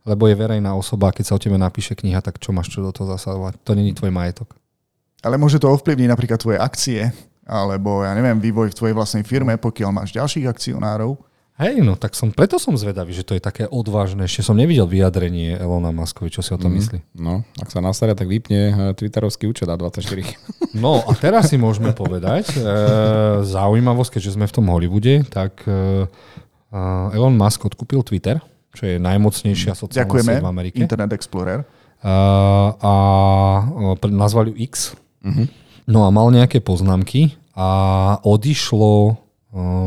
Lebo 0.08 0.24
je 0.32 0.40
verejná 0.40 0.72
osoba, 0.72 1.12
keď 1.12 1.24
sa 1.28 1.36
o 1.36 1.42
tebe 1.44 1.60
napíše 1.60 1.92
kniha, 1.92 2.24
tak 2.24 2.40
čo 2.40 2.56
máš 2.56 2.72
čo 2.72 2.80
do 2.80 2.88
toho 2.88 3.12
zasahovať? 3.12 3.60
To 3.68 3.76
není 3.76 3.92
tvoj 3.92 4.08
majetok. 4.08 4.56
Ale 5.20 5.36
môže 5.36 5.60
to 5.60 5.68
ovplyvniť 5.68 6.08
napríklad 6.08 6.40
tvoje 6.40 6.56
akcie, 6.56 7.12
alebo 7.44 8.00
ja 8.00 8.16
neviem, 8.16 8.40
vývoj 8.40 8.72
v 8.72 8.78
tvojej 8.80 8.96
vlastnej 8.96 9.28
firme, 9.28 9.60
pokiaľ 9.60 9.92
máš 9.92 10.16
ďalších 10.16 10.48
akcionárov. 10.48 11.20
Hej, 11.58 11.82
no 11.82 11.98
tak 11.98 12.14
som, 12.14 12.30
preto 12.30 12.54
som 12.62 12.78
zvedavý, 12.78 13.10
že 13.10 13.26
to 13.26 13.34
je 13.34 13.42
také 13.42 13.66
odvážne. 13.66 14.22
Ešte 14.30 14.46
som 14.46 14.54
nevidel 14.54 14.86
vyjadrenie 14.86 15.58
Elona 15.58 15.90
Muskovi, 15.90 16.30
čo 16.30 16.38
si 16.38 16.54
o 16.54 16.58
tom 16.58 16.70
myslí. 16.78 17.18
No, 17.18 17.42
ak 17.58 17.74
sa 17.74 17.82
nastaria, 17.82 18.14
tak 18.14 18.30
vypne 18.30 18.60
e, 18.70 18.74
twitterovský 18.94 19.50
účet 19.50 19.66
A24. 19.66 20.22
No 20.78 21.00
a 21.00 21.10
teraz 21.16 21.48
si 21.48 21.56
môžeme 21.56 21.96
povedať, 21.96 22.54
e, 22.54 22.60
zaujímavosť, 23.42 24.14
keďže 24.14 24.38
sme 24.38 24.46
v 24.46 24.54
tom 24.54 24.70
Hollywoode, 24.70 25.26
tak 25.26 25.64
e, 25.66 26.06
Elon 27.16 27.34
Musk 27.34 27.66
odkúpil 27.66 28.04
Twitter, 28.06 28.38
čo 28.76 28.86
je 28.86 29.00
najmocnejšia 29.00 29.74
sociálna 29.74 30.06
Ďakujeme, 30.06 30.32
sieť 30.38 30.44
v 30.44 30.52
Amerike. 30.52 30.76
Internet 30.78 31.10
Explorer. 31.16 31.64
a, 32.04 32.14
a 32.78 32.92
nazvali 34.06 34.54
ju 34.54 34.56
X. 34.70 34.94
No 35.88 36.04
a 36.04 36.12
mal 36.12 36.28
nejaké 36.30 36.60
poznámky 36.60 37.34
a 37.56 38.20
odišlo 38.22 39.16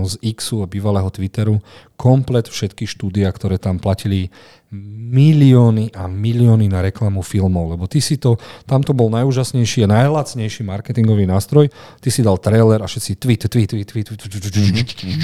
z 0.05 0.13
Xu 0.35 0.63
a 0.63 0.67
bývalého 0.67 1.07
Twitteru 1.09 1.59
komplet 1.95 2.49
všetky 2.49 2.89
štúdia, 2.89 3.29
ktoré 3.29 3.61
tam 3.61 3.77
platili 3.77 4.33
milióny 4.71 5.91
a 5.91 6.07
milióny 6.07 6.71
na 6.71 6.79
reklamu 6.79 7.19
filmov, 7.19 7.75
lebo 7.75 7.91
ty 7.91 7.99
si 7.99 8.15
to, 8.15 8.39
tam 8.63 8.79
to 8.79 8.95
bol 8.95 9.11
najúžasnejší 9.11 9.83
a 9.83 9.91
najlacnejší 9.91 10.63
marketingový 10.63 11.27
nástroj, 11.27 11.67
ty 11.99 12.07
si 12.07 12.23
dal 12.23 12.39
trailer 12.39 12.79
a 12.79 12.87
všetci 12.87 13.19
tweet, 13.19 13.51
tweet, 13.51 13.67
tweet, 13.67 13.87
tweet, 13.91 14.07
tweet, 14.07 14.21
tweet, 14.31 14.47
tweet, 14.47 14.89
tweet 14.95 15.23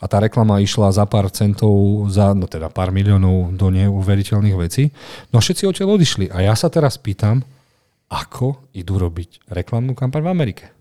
a 0.00 0.04
tá 0.08 0.16
reklama 0.24 0.64
išla 0.64 0.88
za 0.88 1.04
pár 1.04 1.28
centov, 1.28 2.08
za, 2.08 2.32
no 2.32 2.48
teda 2.48 2.72
pár 2.72 2.88
miliónov 2.88 3.52
do 3.52 3.68
neuveriteľných 3.68 4.56
vecí. 4.56 4.88
No 5.34 5.38
a 5.38 5.44
všetci 5.44 5.68
odtiaľ 5.68 6.00
odišli. 6.00 6.32
A 6.32 6.48
ja 6.48 6.54
sa 6.56 6.72
teraz 6.72 6.96
pýtam, 6.96 7.44
ako 8.08 8.72
idú 8.72 8.96
robiť 8.96 9.52
reklamnú 9.52 9.92
kampaň 9.92 10.24
v 10.24 10.32
Amerike. 10.32 10.77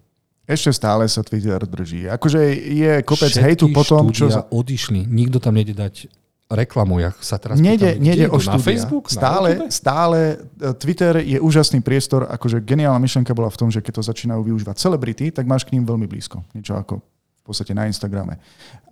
Ešte 0.48 0.72
stále 0.72 1.04
sa 1.12 1.20
Twitter 1.28 1.60
drží. 1.60 2.08
Akože 2.08 2.39
je 2.56 3.04
kopec 3.04 3.36
hejtu 3.36 3.68
po 3.76 3.84
tom, 3.84 4.16
čo... 4.16 4.32
Za... 4.32 4.48
odišli. 4.48 5.04
Nikto 5.04 5.43
tam 5.43 5.60
nejde 5.60 5.76
dať 5.76 6.08
reklamu. 6.48 7.04
Ja 7.04 7.12
sa 7.20 7.36
teraz 7.36 7.60
Nejde, 7.60 8.00
pýtam, 8.00 8.04
nejde 8.08 8.26
kde 8.32 8.32
o? 8.32 8.39
Na. 8.39 8.56
Facebook? 8.56 9.12
Na 9.12 9.16
Stále, 9.20 9.48
YouTube? 9.52 9.72
stále 9.76 10.18
e, 10.32 10.36
Twitter 10.80 11.14
je 11.20 11.38
úžasný 11.43 11.84
priestor, 11.84 12.24
akože 12.32 12.64
geniálna 12.64 12.95
myšlenka 13.04 13.36
bola 13.36 13.52
v 13.52 13.60
tom, 13.60 13.68
že 13.68 13.84
keď 13.84 14.00
to 14.00 14.04
začínajú 14.08 14.41
využívať 14.48 14.76
celebrity, 14.80 15.36
tak 15.36 15.43
máš 15.43 15.68
k 15.68 15.76
ním 15.76 15.84
veľmi 15.84 16.08
blízko. 16.08 16.39
Niečo 16.56 16.80
ako 16.80 17.04
v 17.04 17.41
podstate 17.43 17.76
na 17.76 17.84
Instagrame. 17.91 18.39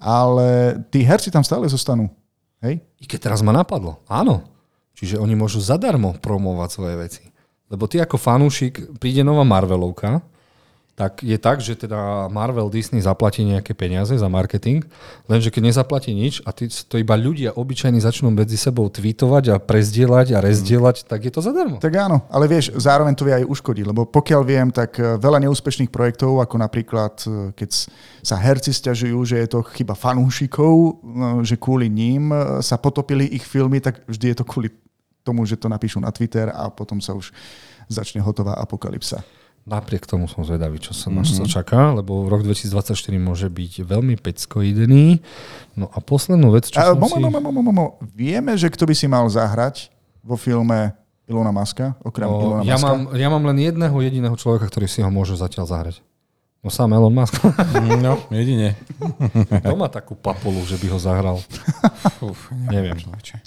Ale 0.04 0.80
tí 0.92 1.08
herci 1.08 1.32
tam 1.32 1.48
stále 1.48 1.72
zostanú. 1.72 2.12
Hej? 2.60 2.84
I 3.00 3.06
keď 3.08 3.32
teraz 3.32 3.40
ma 3.40 3.56
napadlo. 3.56 4.04
Áno. 4.12 4.44
Čiže 4.96 5.20
oni 5.20 5.36
môžu 5.36 5.60
zadarmo 5.60 6.16
promovať 6.20 6.70
svoje 6.72 6.96
veci. 7.00 7.24
Lebo 7.68 7.88
ty 7.88 8.00
ako 8.00 8.16
fanúšik, 8.16 9.00
príde 9.00 9.24
nová 9.28 9.44
Marvelovka, 9.44 10.24
tak 10.96 11.28
je 11.28 11.36
tak, 11.36 11.60
že 11.60 11.76
teda 11.76 12.32
Marvel 12.32 12.72
Disney 12.72 13.04
zaplatí 13.04 13.44
nejaké 13.44 13.76
peniaze 13.76 14.16
za 14.16 14.30
marketing, 14.32 14.88
lenže 15.28 15.52
keď 15.52 15.62
nezaplatí 15.68 16.16
nič 16.16 16.40
a 16.48 16.56
ty, 16.56 16.72
to 16.72 16.96
iba 16.96 17.20
ľudia 17.20 17.52
obyčajní 17.52 18.00
začnú 18.00 18.32
medzi 18.32 18.56
sebou 18.56 18.88
tweetovať 18.88 19.44
a 19.52 19.56
prezdieľať 19.60 20.28
a 20.32 20.40
rezdieľať, 20.40 21.04
tak 21.04 21.28
je 21.28 21.32
to 21.36 21.44
zadarmo. 21.44 21.84
Tak 21.84 21.92
áno, 22.00 22.24
ale 22.32 22.48
vieš, 22.48 22.72
zároveň 22.80 23.12
to 23.12 23.28
vie 23.28 23.36
aj 23.44 23.46
uškodiť, 23.46 23.86
lebo 23.92 24.08
pokiaľ 24.08 24.42
viem, 24.48 24.72
tak 24.72 24.96
e, 24.96 25.20
veľa 25.20 25.44
neúspešných 25.44 25.92
projektov, 25.92 26.40
ako 26.40 26.56
napríklad, 26.64 27.14
e, 27.28 27.52
keď 27.52 27.92
sa 28.24 28.40
herci 28.40 28.72
stiažujú, 28.72 29.20
že 29.28 29.44
je 29.44 29.48
to 29.52 29.68
chyba 29.76 30.00
fanúšikov, 30.00 31.04
no, 31.04 31.44
že 31.44 31.60
kvôli 31.60 31.92
ním 31.92 32.32
sa 32.64 32.80
potopili 32.80 33.28
ich 33.36 33.44
filmy, 33.44 33.84
tak 33.84 34.00
vždy 34.08 34.32
je 34.32 34.38
to 34.40 34.48
kvôli 34.48 34.72
tomu, 35.28 35.44
že 35.44 35.60
to 35.60 35.68
napíšu 35.68 36.00
na 36.00 36.14
Twitter 36.16 36.48
a 36.56 36.72
potom 36.72 37.04
sa 37.04 37.12
už 37.12 37.36
začne 37.92 38.24
hotová 38.24 38.56
apokalypsa. 38.64 39.26
Napriek 39.66 40.06
tomu 40.06 40.30
som 40.30 40.46
zvedavý, 40.46 40.78
čo 40.78 40.94
sa 40.94 41.10
nás 41.10 41.26
mm-hmm. 41.26 41.50
čaká, 41.50 41.90
lebo 41.98 42.30
rok 42.30 42.46
2024 42.46 42.94
môže 43.18 43.50
byť 43.50 43.82
veľmi 43.82 44.14
peckoidený. 44.22 45.26
No 45.74 45.90
a 45.90 45.98
poslednú 46.06 46.54
vec, 46.54 46.70
čo 46.70 46.78
A, 46.78 46.94
som 46.94 47.02
momo, 47.02 47.18
si... 47.18 47.22
momo, 47.26 47.40
momo, 47.42 47.62
momo. 47.66 47.86
Vieme, 48.14 48.54
že 48.62 48.70
kto 48.70 48.86
by 48.86 48.94
si 48.94 49.10
mal 49.10 49.26
zahrať 49.26 49.90
vo 50.22 50.38
filme 50.38 50.94
Ilona 51.26 51.50
Maska, 51.50 51.98
okrem 52.06 52.30
O, 52.30 52.38
Ilona 52.38 52.62
ja, 52.62 52.78
Maska? 52.78 52.94
mám, 52.94 53.02
ja 53.18 53.28
mám 53.34 53.44
len 53.50 53.58
jedného 53.58 53.98
jediného 54.06 54.38
človeka, 54.38 54.70
ktorý 54.70 54.86
si 54.86 55.02
ho 55.02 55.10
môže 55.10 55.34
zatiaľ 55.34 55.66
zahrať. 55.66 56.06
No 56.66 56.74
sám 56.74 56.98
Elon 56.98 57.14
Musk. 57.14 57.38
No, 58.02 58.18
jedine. 58.34 58.74
To 59.62 59.78
má 59.78 59.86
takú 59.86 60.18
papolu, 60.18 60.66
že 60.66 60.82
by 60.82 60.88
ho 60.90 60.98
zahral. 60.98 61.38
Uf, 62.26 62.50
Neviem. 62.74 62.98
človeče. 62.98 63.38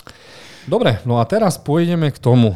Dobre, 0.69 1.01
no 1.09 1.17
a 1.17 1.25
teraz 1.25 1.57
pôjdeme 1.57 2.13
k 2.13 2.21
tomu. 2.21 2.53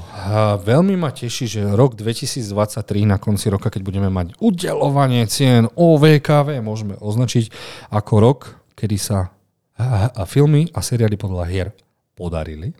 Veľmi 0.69 1.01
ma 1.01 1.09
teší, 1.09 1.49
že 1.49 1.61
rok 1.65 1.97
2023 1.97 3.09
na 3.09 3.17
konci 3.17 3.49
roka, 3.49 3.73
keď 3.73 3.81
budeme 3.81 4.13
mať 4.13 4.37
udelovanie 4.37 5.25
cien 5.33 5.65
OVKV, 5.73 6.61
môžeme 6.61 6.93
označiť 7.01 7.49
ako 7.89 8.15
rok, 8.21 8.39
kedy 8.77 9.01
sa 9.01 9.33
a, 9.81 10.29
filmy 10.29 10.69
a 10.77 10.85
seriály 10.85 11.17
podľa 11.17 11.45
hier 11.49 11.69
podarili, 12.13 12.77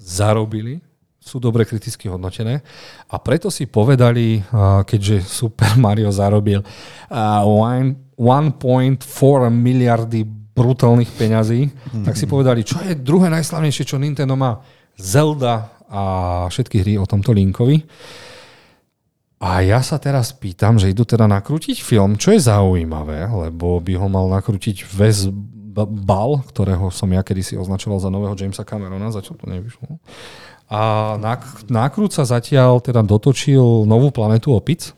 zarobili, 0.00 0.80
sú 1.20 1.36
dobre 1.36 1.68
kriticky 1.68 2.08
hodnotené 2.08 2.64
a 3.12 3.20
preto 3.20 3.52
si 3.52 3.68
povedali, 3.68 4.40
keďže 4.88 5.28
Super 5.28 5.76
Mario 5.76 6.08
zarobil 6.08 6.64
a, 7.12 7.44
one- 7.44 8.00
1.4 8.16 9.50
miliardy 9.50 10.43
brutálnych 10.54 11.10
peňazí, 11.10 11.66
tak 12.06 12.14
si 12.14 12.24
povedali, 12.24 12.62
čo 12.62 12.78
je 12.78 12.94
druhé 12.94 13.26
najslavnejšie, 13.28 13.84
čo 13.84 13.98
Nintendo 13.98 14.38
má? 14.38 14.62
Zelda 14.94 15.74
a 15.90 16.02
všetky 16.46 16.80
hry 16.80 16.94
o 16.96 17.06
tomto 17.06 17.34
Linkovi. 17.34 17.82
A 19.44 19.60
ja 19.60 19.82
sa 19.84 20.00
teraz 20.00 20.32
pýtam, 20.32 20.80
že 20.80 20.88
idú 20.88 21.04
teda 21.04 21.28
nakrútiť 21.28 21.82
film, 21.82 22.16
čo 22.16 22.32
je 22.32 22.40
zaujímavé, 22.40 23.28
lebo 23.28 23.76
by 23.82 23.92
ho 23.98 24.06
mal 24.08 24.30
nakrútiť 24.30 24.88
Wes 24.94 25.28
B- 25.28 25.90
Ball, 25.90 26.40
ktorého 26.48 26.88
som 26.94 27.10
ja 27.10 27.20
kedysi 27.20 27.58
označoval 27.58 27.98
za 27.98 28.08
nového 28.08 28.32
Jamesa 28.38 28.62
Camerona, 28.64 29.10
zatiaľ 29.10 29.36
to 29.36 29.46
nevyšlo. 29.50 29.98
A 30.70 30.80
nak- 31.20 31.66
nakrúca 31.68 32.24
zatiaľ 32.24 32.80
teda 32.80 33.04
dotočil 33.04 33.84
novú 33.84 34.08
planetu 34.14 34.54
opic 34.54 34.94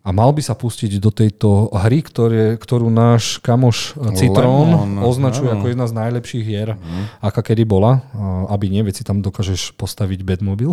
a 0.00 0.16
mal 0.16 0.32
by 0.32 0.40
sa 0.40 0.56
pustiť 0.56 0.96
do 0.96 1.12
tejto 1.12 1.68
hry, 1.76 2.00
ktoré, 2.00 2.56
ktorú 2.56 2.88
náš 2.88 3.36
kamoš 3.44 4.00
Citrón 4.16 4.72
Lemon, 4.72 5.04
označuje 5.04 5.52
ako 5.52 5.68
jedna 5.68 5.84
z 5.84 5.92
najlepších 5.92 6.44
hier, 6.44 6.80
aká 7.20 7.44
kedy 7.44 7.68
bola. 7.68 8.00
Aby 8.48 8.72
nie, 8.72 8.80
veď 8.80 8.94
si 8.96 9.04
tam 9.04 9.20
dokážeš 9.20 9.76
postaviť 9.76 10.24
Batmobil. 10.24 10.72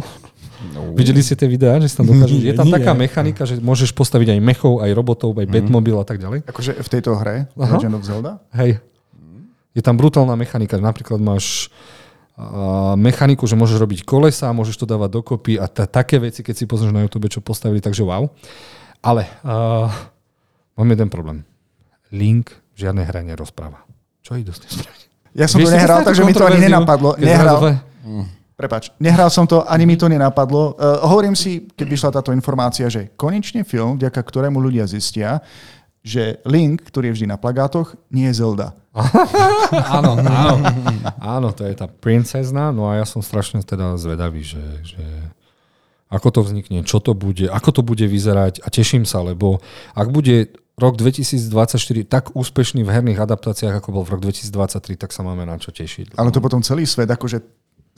No. 0.72 0.80
Videli 1.00 1.20
ste 1.20 1.36
tie 1.36 1.52
videá, 1.52 1.76
že 1.84 1.92
si 1.92 2.00
tam 2.00 2.08
dokážeš... 2.08 2.40
Je 2.40 2.56
tam 2.56 2.72
Nie. 2.72 2.80
taká 2.80 2.96
mechanika, 2.96 3.44
že 3.44 3.60
môžeš 3.60 3.92
postaviť 3.92 4.32
aj 4.32 4.40
mechov, 4.40 4.80
aj 4.80 4.96
robotov, 4.96 5.36
aj 5.36 5.48
Batmobil 5.52 6.00
a 6.00 6.08
tak 6.08 6.24
ďalej. 6.24 6.48
Akože 6.48 6.80
v 6.80 6.88
tejto 6.88 7.20
hre 7.20 7.52
Aha. 7.52 7.76
Legend 7.76 8.00
of 8.00 8.08
Zelda? 8.08 8.40
Hej. 8.56 8.80
Je 9.76 9.84
tam 9.84 10.00
brutálna 10.00 10.40
mechanika. 10.40 10.80
Napríklad 10.80 11.20
máš 11.20 11.68
a, 12.40 12.96
mechaniku, 12.96 13.44
že 13.44 13.60
môžeš 13.60 13.76
robiť 13.76 14.00
kolesa, 14.08 14.56
môžeš 14.56 14.80
to 14.80 14.86
dávať 14.88 15.20
dokopy 15.20 15.60
a 15.60 15.68
ta, 15.68 15.84
také 15.84 16.16
veci, 16.16 16.48
keď 16.48 16.56
si 16.56 16.64
pozrieš 16.64 16.96
na 16.96 17.04
YouTube, 17.04 17.28
čo 17.28 17.44
postavili, 17.44 17.84
takže 17.84 18.08
wow. 18.08 18.32
Ale 19.02 19.28
uh, 19.46 19.88
mám 20.78 20.90
jeden 20.90 21.10
problém. 21.10 21.44
Link 22.12 22.52
v 22.76 22.88
žiadnej 22.88 23.06
hre 23.06 23.22
nerozpráva. 23.26 23.84
Čo 24.24 24.38
idú 24.40 24.52
s 24.52 24.64
tým 24.64 24.72
spraviť? 24.82 25.02
Ja 25.38 25.46
som 25.46 25.62
Vieš 25.62 25.70
to 25.70 25.78
nehral, 25.78 26.00
takže 26.02 26.24
mi 26.26 26.34
to 26.34 26.46
ani 26.48 26.60
nenapadlo. 26.66 27.14
Nehral, 27.22 27.78
prepač, 28.58 28.90
nehral 28.98 29.30
som 29.30 29.46
to, 29.46 29.62
ani 29.70 29.86
mi 29.86 29.94
to 29.94 30.10
nenapadlo. 30.10 30.74
Uh, 30.74 31.06
hovorím 31.06 31.38
si, 31.38 31.70
keď 31.78 31.88
vyšla 31.88 32.10
táto 32.22 32.34
informácia, 32.34 32.90
že 32.90 33.14
konečne 33.14 33.62
film, 33.62 34.02
vďaka 34.02 34.18
ktorému 34.18 34.58
ľudia 34.58 34.90
zistia, 34.90 35.46
že 36.08 36.40
Link, 36.48 36.88
ktorý 36.88 37.12
je 37.12 37.16
vždy 37.22 37.28
na 37.28 37.38
plagátoch, 37.38 38.00
nie 38.10 38.32
je 38.32 38.40
Zelda. 38.40 38.72
Áno, 39.94 40.18
áno. 40.18 40.58
Áno, 41.22 41.48
to 41.54 41.62
je 41.62 41.78
tá 41.78 41.86
princezna, 41.86 42.74
no 42.74 42.90
a 42.90 42.98
ja 42.98 43.06
som 43.06 43.22
strašne 43.22 43.62
teda 43.62 43.94
zvedavý, 43.94 44.42
že, 44.42 44.64
že 44.82 45.06
ako 46.08 46.28
to 46.32 46.40
vznikne, 46.44 46.84
čo 46.84 47.00
to 47.00 47.12
bude, 47.12 47.48
ako 47.48 47.70
to 47.72 47.82
bude 47.84 48.04
vyzerať 48.04 48.64
a 48.64 48.68
teším 48.72 49.04
sa, 49.04 49.20
lebo 49.20 49.60
ak 49.92 50.08
bude 50.08 50.52
rok 50.78 50.94
2024 50.96 51.74
tak 52.06 52.32
úspešný 52.32 52.86
v 52.86 52.94
herných 52.94 53.18
adaptáciách, 53.18 53.82
ako 53.82 53.90
bol 53.92 54.04
v 54.06 54.14
rok 54.16 54.22
2023, 54.24 54.94
tak 54.96 55.10
sa 55.12 55.26
máme 55.26 55.44
na 55.44 55.58
čo 55.58 55.74
tešiť. 55.74 56.16
Ale 56.16 56.30
to 56.30 56.40
potom 56.40 56.62
celý 56.62 56.86
svet, 56.86 57.10
akože 57.10 57.42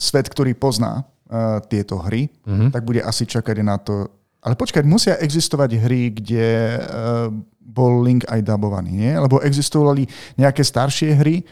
svet, 0.00 0.26
ktorý 0.26 0.56
pozná 0.56 1.04
uh, 1.04 1.60
tieto 1.62 2.00
hry, 2.00 2.32
Mhm. 2.48 2.72
tak 2.72 2.82
bude 2.82 3.04
asi 3.04 3.28
čakať 3.28 3.56
na 3.60 3.76
to. 3.76 4.08
Ale 4.40 4.56
počkať, 4.56 4.88
musia 4.88 5.20
existovať 5.20 5.76
hry, 5.76 6.08
kde 6.08 6.48
uh, 6.80 7.28
bol 7.60 8.00
Link 8.00 8.24
aj 8.24 8.40
dabovaný, 8.40 8.90
nie? 8.90 9.12
Lebo 9.12 9.44
existovali 9.44 10.08
nejaké 10.40 10.64
staršie 10.64 11.12
hry, 11.20 11.44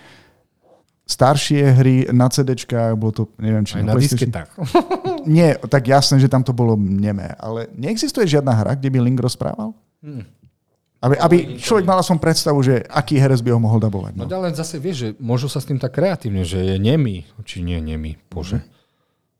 staršie 1.09 1.65
hry 1.73 1.97
na 2.13 2.29
CDčkách, 2.29 2.93
bolo 2.95 3.13
to, 3.13 3.23
neviem, 3.41 3.65
či 3.65 3.81
Aj 3.81 3.83
na 3.83 3.97
disketách. 3.97 4.53
Nie, 5.25 5.57
tak 5.57 5.89
jasné, 5.89 6.21
že 6.21 6.29
tam 6.29 6.45
to 6.45 6.53
bolo 6.53 6.77
nemé, 6.77 7.33
ale 7.41 7.65
neexistuje 7.73 8.29
žiadna 8.29 8.53
hra, 8.53 8.77
kde 8.77 8.93
by 8.93 8.99
Link 9.01 9.17
rozprával? 9.19 9.73
Hmm. 10.05 10.29
Aby, 10.99 11.15
aby 11.17 11.37
človek 11.63 11.87
mal 11.87 12.03
som 12.03 12.19
predstavu, 12.19 12.59
že 12.61 12.83
aký 12.91 13.23
herec 13.23 13.39
by 13.39 13.55
ho 13.55 13.61
mohol 13.63 13.79
dabovať. 13.79 14.19
No 14.19 14.27
No. 14.27 14.35
ale 14.35 14.51
zase 14.51 14.77
vieš, 14.77 14.97
že 14.99 15.09
môžu 15.17 15.47
sa 15.47 15.63
s 15.63 15.67
tým 15.71 15.79
tak 15.79 15.95
kreatívne, 15.95 16.43
že 16.43 16.59
je 16.59 16.77
nemý, 16.77 17.23
či 17.47 17.63
nie 17.63 17.79
nemý, 17.79 18.19
bože. 18.29 18.61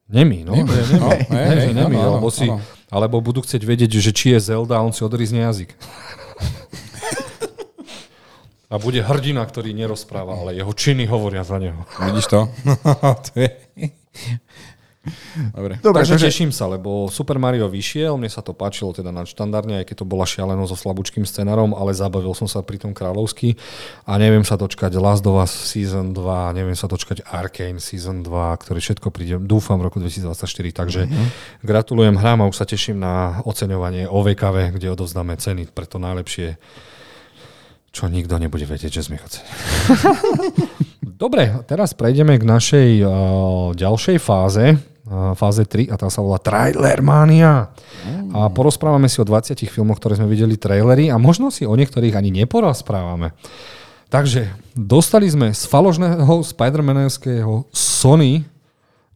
Nemý, 0.09 0.41
no. 0.47 0.55
Nemý. 0.57 0.73
No, 0.97 1.11
hej, 1.13 1.27
Hej, 1.29 1.75
nemý, 1.77 1.99
áno, 2.01 2.17
alebo, 2.17 2.31
si, 2.33 2.47
áno. 2.49 2.63
alebo 2.89 3.21
budú 3.21 3.43
chcieť 3.45 3.61
vedieť, 3.61 3.99
že 4.01 4.15
či 4.15 4.33
je 4.33 4.55
Zelda 4.55 4.79
a 4.79 4.85
on 4.87 4.95
si 4.95 5.03
odrizne 5.05 5.45
jazyk. 5.45 5.75
A 8.69 8.77
bude 8.77 9.01
hrdina, 9.01 9.41
ktorý 9.49 9.73
nerozpráva, 9.73 10.37
ale 10.37 10.53
jeho 10.53 10.73
činy 10.77 11.09
hovoria 11.09 11.41
za 11.41 11.57
neho. 11.57 11.89
Vidíš 12.05 12.27
to? 12.29 12.41
to 13.27 13.33
je... 13.41 13.49
Dobre. 15.57 15.81
Dobre, 15.81 16.05
takže, 16.05 16.21
takže, 16.21 16.27
teším 16.29 16.51
sa, 16.53 16.69
lebo 16.69 17.09
Super 17.09 17.41
Mario 17.41 17.71
vyšiel, 17.71 18.21
mne 18.21 18.29
sa 18.29 18.45
to 18.45 18.53
páčilo 18.53 18.93
teda 18.93 19.09
nadštandardne, 19.15 19.81
aj 19.81 19.87
keď 19.89 20.05
to 20.05 20.07
bola 20.07 20.29
šialenosť 20.29 20.71
so 20.75 20.77
slabúčkým 20.77 21.25
scenárom, 21.25 21.73
ale 21.73 21.97
zabavil 21.97 22.33
som 22.37 22.45
sa 22.45 22.61
pri 22.61 22.77
tom 22.77 22.93
kráľovsky 22.93 23.57
a 24.05 24.21
neviem 24.21 24.45
sa 24.45 24.61
dočkať 24.61 24.93
Last 25.01 25.25
of 25.25 25.39
Us 25.41 25.53
Season 25.53 26.13
2, 26.13 26.59
neviem 26.59 26.77
sa 26.77 26.91
dočkať 26.91 27.25
Arcane 27.25 27.81
Season 27.81 28.21
2, 28.21 28.63
ktorý 28.69 28.79
všetko 28.83 29.09
príde, 29.09 29.41
dúfam, 29.41 29.81
v 29.81 29.89
roku 29.89 29.99
2024, 30.03 30.77
takže 30.77 31.01
mm-hmm. 31.09 31.27
gratulujem 31.65 32.17
hrám 32.19 32.45
a 32.45 32.49
už 32.51 32.57
sa 32.59 32.67
teším 32.69 33.01
na 33.01 33.41
oceňovanie 33.49 34.11
OVKV, 34.11 34.77
kde 34.77 34.93
odovzdáme 34.93 35.39
ceny 35.41 35.71
pre 35.73 35.89
to 35.89 35.97
najlepšie, 35.97 36.61
čo 37.93 38.07
nikto 38.07 38.37
nebude 38.37 38.69
vedieť, 38.69 39.01
že 39.01 39.05
sme 39.09 39.19
ocenili. 39.21 39.57
Dobre, 41.23 41.51
teraz 41.67 41.99
prejdeme 41.99 42.39
k 42.39 42.45
našej 42.47 42.89
uh, 43.03 43.11
ďalšej 43.75 44.17
fáze, 44.23 44.65
uh, 44.71 45.35
fáze 45.35 45.67
3 45.67 45.91
a 45.91 45.97
tá 45.99 46.07
sa 46.07 46.23
volá 46.23 46.39
Trailermania. 46.39 47.75
A 48.29 48.53
porozprávame 48.53 49.09
si 49.11 49.19
o 49.19 49.27
20 49.27 49.57
filmoch, 49.67 49.99
ktoré 49.99 50.21
sme 50.21 50.31
videli 50.31 50.61
trailery 50.61 51.09
a 51.09 51.17
možno 51.17 51.49
si 51.49 51.65
o 51.65 51.75
niektorých 51.75 52.15
ani 52.15 52.31
neporozprávame. 52.45 53.33
Takže 54.09 54.53
dostali 54.73 55.29
sme 55.29 55.53
z 55.53 55.69
faložného 55.69 56.41
Spider-Manovského 56.41 57.69
Sony 57.73 58.45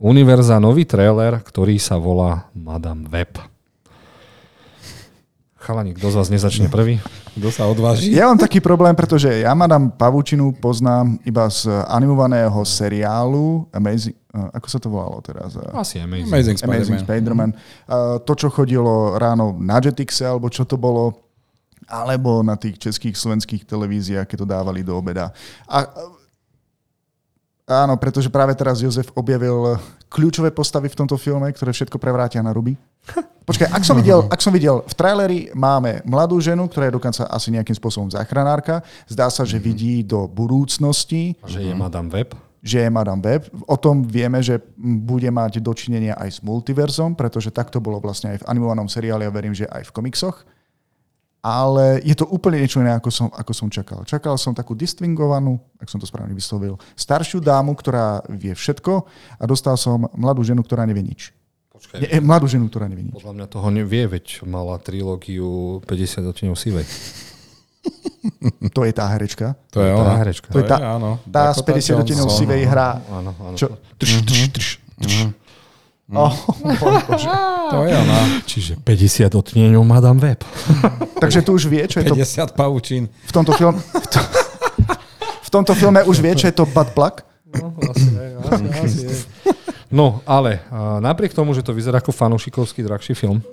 univerza 0.03 0.59
nový 0.59 0.85
trailer, 0.85 1.41
ktorý 1.41 1.79
sa 1.79 1.97
volá 1.97 2.51
Madame 2.53 3.07
Web. 3.09 3.52
Chalani, 5.63 5.95
kto 5.95 6.11
z 6.11 6.17
vás 6.19 6.29
nezačne 6.29 6.67
prvý? 6.67 6.99
Kto 7.39 7.49
sa 7.55 7.71
odváži? 7.71 8.11
Ja 8.11 8.27
mám 8.27 8.37
taký 8.37 8.59
problém, 8.59 8.99
pretože 8.99 9.31
ja 9.31 9.55
Madame 9.55 9.95
Pavučinu 9.95 10.51
poznám 10.51 11.23
iba 11.23 11.47
z 11.47 11.71
animovaného 11.87 12.59
seriálu 12.67 13.71
Amazing, 13.71 14.19
uh, 14.35 14.51
ako 14.59 14.67
sa 14.67 14.79
to 14.83 14.89
volalo 14.91 15.23
teraz? 15.23 15.55
Uh, 15.55 15.71
Asi 15.79 16.03
Amazing. 16.03 16.29
Amazing 16.35 16.59
Amazing 16.67 16.99
Spider-Man. 17.01 17.55
Spider-Man. 17.55 17.87
Uh, 17.87 18.19
to, 18.27 18.35
čo 18.35 18.51
chodilo 18.51 19.15
ráno 19.23 19.55
na 19.55 19.79
Jetixe, 19.79 20.27
alebo 20.27 20.51
čo 20.51 20.67
to 20.67 20.75
bolo, 20.75 21.15
alebo 21.87 22.43
na 22.43 22.59
tých 22.59 22.83
českých, 22.83 23.15
slovenských 23.15 23.63
televíziách, 23.63 24.27
keď 24.27 24.37
to 24.43 24.47
dávali 24.51 24.83
do 24.83 24.99
obeda. 24.99 25.31
A, 25.71 25.87
áno, 27.67 27.95
pretože 27.97 28.33
práve 28.33 28.53
teraz 28.55 28.83
Jozef 28.83 29.11
objavil 29.15 29.79
kľúčové 30.13 30.53
postavy 30.53 30.93
v 30.93 30.99
tomto 30.99 31.17
filme, 31.17 31.49
ktoré 31.49 31.73
všetko 31.73 31.97
prevrátia 31.97 32.45
na 32.45 32.53
ruby. 32.53 32.77
Počkaj, 33.49 33.75
ak 33.75 33.83
som, 33.83 33.99
videl, 33.99 34.23
ak 34.31 34.39
som 34.39 34.55
videl, 34.55 34.87
v 34.87 34.95
traileri 34.95 35.39
máme 35.51 36.07
mladú 36.07 36.39
ženu, 36.39 36.71
ktorá 36.71 36.87
je 36.87 36.95
dokonca 36.95 37.27
asi 37.27 37.51
nejakým 37.51 37.75
spôsobom 37.75 38.07
záchranárka. 38.07 38.87
Zdá 39.11 39.27
sa, 39.35 39.43
že 39.43 39.59
vidí 39.59 40.07
do 40.07 40.31
budúcnosti, 40.31 41.35
že 41.43 41.67
je 41.67 41.75
Madame 41.75 42.07
Web. 42.07 42.39
že 42.63 42.87
je 42.87 42.91
Madame 42.95 43.19
Web. 43.19 43.51
O 43.67 43.75
tom 43.75 44.07
vieme, 44.07 44.39
že 44.39 44.63
bude 44.79 45.27
mať 45.27 45.59
dočinenia 45.59 46.15
aj 46.15 46.29
s 46.29 46.39
multiverzom, 46.39 47.19
pretože 47.19 47.51
takto 47.51 47.83
bolo 47.83 47.99
vlastne 47.99 48.39
aj 48.39 48.47
v 48.47 48.49
animovanom 48.55 48.87
seriáli 48.87 49.27
a 49.27 49.35
verím, 49.35 49.59
že 49.59 49.67
aj 49.67 49.91
v 49.91 49.95
komiksoch. 49.95 50.47
Ale 51.43 51.99
je 52.01 52.15
to 52.15 52.23
úplne 52.25 52.63
niečo 52.63 52.79
iné, 52.79 52.95
ako 52.95 53.11
som, 53.11 53.27
ako 53.29 53.51
som 53.51 53.67
čakal. 53.67 54.07
Čakal 54.07 54.39
som 54.39 54.55
takú 54.55 54.79
distingovanú, 54.79 55.59
ak 55.77 55.91
som 55.91 55.99
to 55.99 56.07
správne 56.07 56.31
vyslovil, 56.33 56.79
staršiu 56.95 57.43
dámu, 57.43 57.75
ktorá 57.75 58.23
vie 58.31 58.55
všetko 58.55 58.93
a 59.37 59.45
dostal 59.45 59.75
som 59.75 60.07
mladú 60.15 60.47
ženu, 60.47 60.63
ktorá 60.63 60.87
nevie 60.87 61.03
nič. 61.03 61.35
Počkaj, 61.69 61.99
Nie, 61.99 62.09
eh, 62.09 62.23
mladú 62.23 62.47
ženu, 62.47 62.71
ktorá 62.71 62.87
nevie 62.87 63.11
nič. 63.11 63.15
Podľa 63.19 63.35
mňa 63.35 63.47
toho 63.51 63.69
nevie, 63.69 64.07
veď 64.07 64.47
mala 64.47 64.79
trilógiu 64.79 65.83
50 65.83 66.31
odtieňov 66.31 66.55
sivej. 66.55 66.87
To 68.71 68.87
je 68.87 68.93
tá 68.95 69.11
herečka. 69.11 69.59
To 69.75 69.83
je 69.83 69.91
Tá 69.91 69.99
ona. 69.99 70.15
herečka. 70.23 70.49
To 70.55 70.59
je 70.63 70.67
tá- 70.71 70.79
áno. 70.79 71.19
Tá 71.27 71.51
z 71.51 71.59
Dakota 71.59 71.71
50 71.75 71.99
odtieňov 71.99 72.29
sivej 72.31 72.63
hrá. 72.71 73.03
Áno, 73.11 73.35
áno. 73.35 73.57
Čo? 73.59 73.75
Trš, 73.99 74.23
trš, 74.23 74.41
trš, 74.55 74.69
trš. 75.03 75.15
Oh, 76.11 76.35
bože. 77.07 77.29
To 77.73 77.89
je 77.89 77.95
ona. 77.97 78.19
Čiže 78.45 78.73
50 78.85 79.33
odtieňov 79.33 79.81
Madame 79.87 80.21
Web. 80.21 80.45
Takže 81.23 81.41
tu 81.41 81.57
už 81.57 81.73
vie, 81.73 81.81
čo 81.89 82.05
je 82.05 82.11
to 82.11 82.17
50 82.19 82.53
pavučín. 82.53 83.09
v 83.09 83.33
tomto 83.33 83.57
filme. 83.57 83.81
V, 83.81 84.07
to, 84.13 84.21
v 85.47 85.51
tomto 85.53 85.73
filme 85.73 86.05
už 86.05 86.21
vie, 86.21 86.37
čo 86.37 86.53
je 86.53 86.55
to 86.55 86.69
butt 86.69 86.93
plug. 86.93 87.25
No, 87.53 87.77
asi, 87.85 88.09
asi, 88.81 89.01
asi, 89.05 89.25
no 89.93 90.25
ale 90.25 90.65
napriek 91.05 91.37
tomu, 91.37 91.53
že 91.53 91.61
to 91.61 91.77
vyzerá 91.77 92.01
ako 92.01 92.09
fanúšikovský 92.09 92.81
drahší 92.81 93.13
film, 93.13 93.45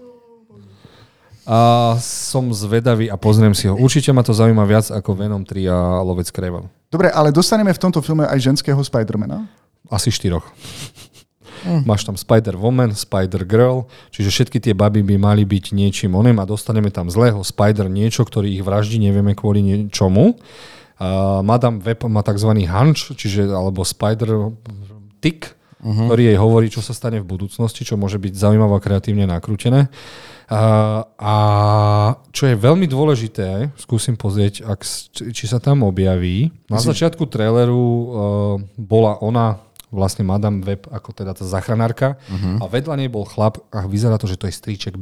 a 1.49 1.97
som 1.97 2.45
zvedavý 2.53 3.09
a 3.09 3.17
pozriem 3.17 3.57
si 3.57 3.65
ho. 3.65 3.73
Určite 3.73 4.13
ma 4.13 4.21
to 4.21 4.37
zaujíma 4.37 4.69
viac 4.69 4.93
ako 4.93 5.17
Venom 5.17 5.41
3 5.41 5.65
a 5.65 6.05
Lovec 6.05 6.29
Krevel. 6.29 6.69
Dobre, 6.93 7.09
ale 7.09 7.33
dostaneme 7.33 7.73
v 7.73 7.81
tomto 7.81 8.05
filme 8.05 8.21
aj 8.29 8.37
ženského 8.37 8.77
Spidermana. 8.85 9.49
Asi 9.89 10.13
štyroch. 10.13 10.45
Máš 11.83 12.07
tam 12.07 12.15
Spider-Woman, 12.15 12.95
Spider-Girl, 12.95 13.87
čiže 14.15 14.29
všetky 14.31 14.57
tie 14.63 14.73
baby 14.77 15.03
by 15.03 15.15
mali 15.19 15.43
byť 15.43 15.75
niečím 15.75 16.15
onem 16.15 16.39
a 16.39 16.47
dostaneme 16.47 16.87
tam 16.87 17.11
zlého 17.11 17.43
Spider 17.43 17.91
niečo, 17.91 18.23
ktorý 18.23 18.47
ich 18.55 18.63
vraždí, 18.63 18.99
nevieme 18.99 19.35
kvôli 19.35 19.59
niečomu. 19.59 20.39
Uh, 20.99 21.39
Madame 21.43 21.79
Web 21.79 22.03
má 22.11 22.19
tzv. 22.19 22.51
hunch, 22.67 23.15
čiže 23.15 23.47
alebo 23.47 23.87
Spider 23.87 24.51
tick, 25.23 25.55
uh-huh. 25.79 26.11
ktorý 26.11 26.31
jej 26.31 26.37
hovorí, 26.39 26.67
čo 26.67 26.83
sa 26.83 26.91
stane 26.91 27.23
v 27.23 27.27
budúcnosti, 27.27 27.87
čo 27.87 27.95
môže 27.95 28.19
byť 28.19 28.33
zaujímavé 28.35 28.75
a 28.75 28.83
kreatívne 28.83 29.23
nakrútené. 29.23 29.87
Uh, 30.49 31.05
a 31.21 31.35
čo 32.33 32.49
je 32.49 32.57
veľmi 32.57 32.89
dôležité, 32.89 33.69
skúsim 33.77 34.17
pozrieť, 34.17 34.65
ak, 34.65 34.81
či 35.31 35.45
sa 35.45 35.61
tam 35.61 35.85
objaví. 35.85 36.49
Na 36.67 36.81
začiatku 36.81 37.29
traileru 37.29 37.79
uh, 37.79 38.03
bola 38.75 39.21
ona 39.21 39.61
vlastne 39.89 40.25
Madame 40.25 40.61
Web 40.61 40.89
ako 40.89 41.13
teda 41.13 41.33
tá 41.33 41.45
zachránárka 41.45 42.21
uh-huh. 42.29 42.61
a 42.61 42.65
vedľa 42.69 42.95
nej 42.97 43.09
bol 43.09 43.25
chlap 43.25 43.61
a 43.73 43.85
vyzerá 43.89 44.21
to, 44.21 44.29
že 44.29 44.37
to 44.37 44.45
je 44.49 44.53
striček. 44.53 44.93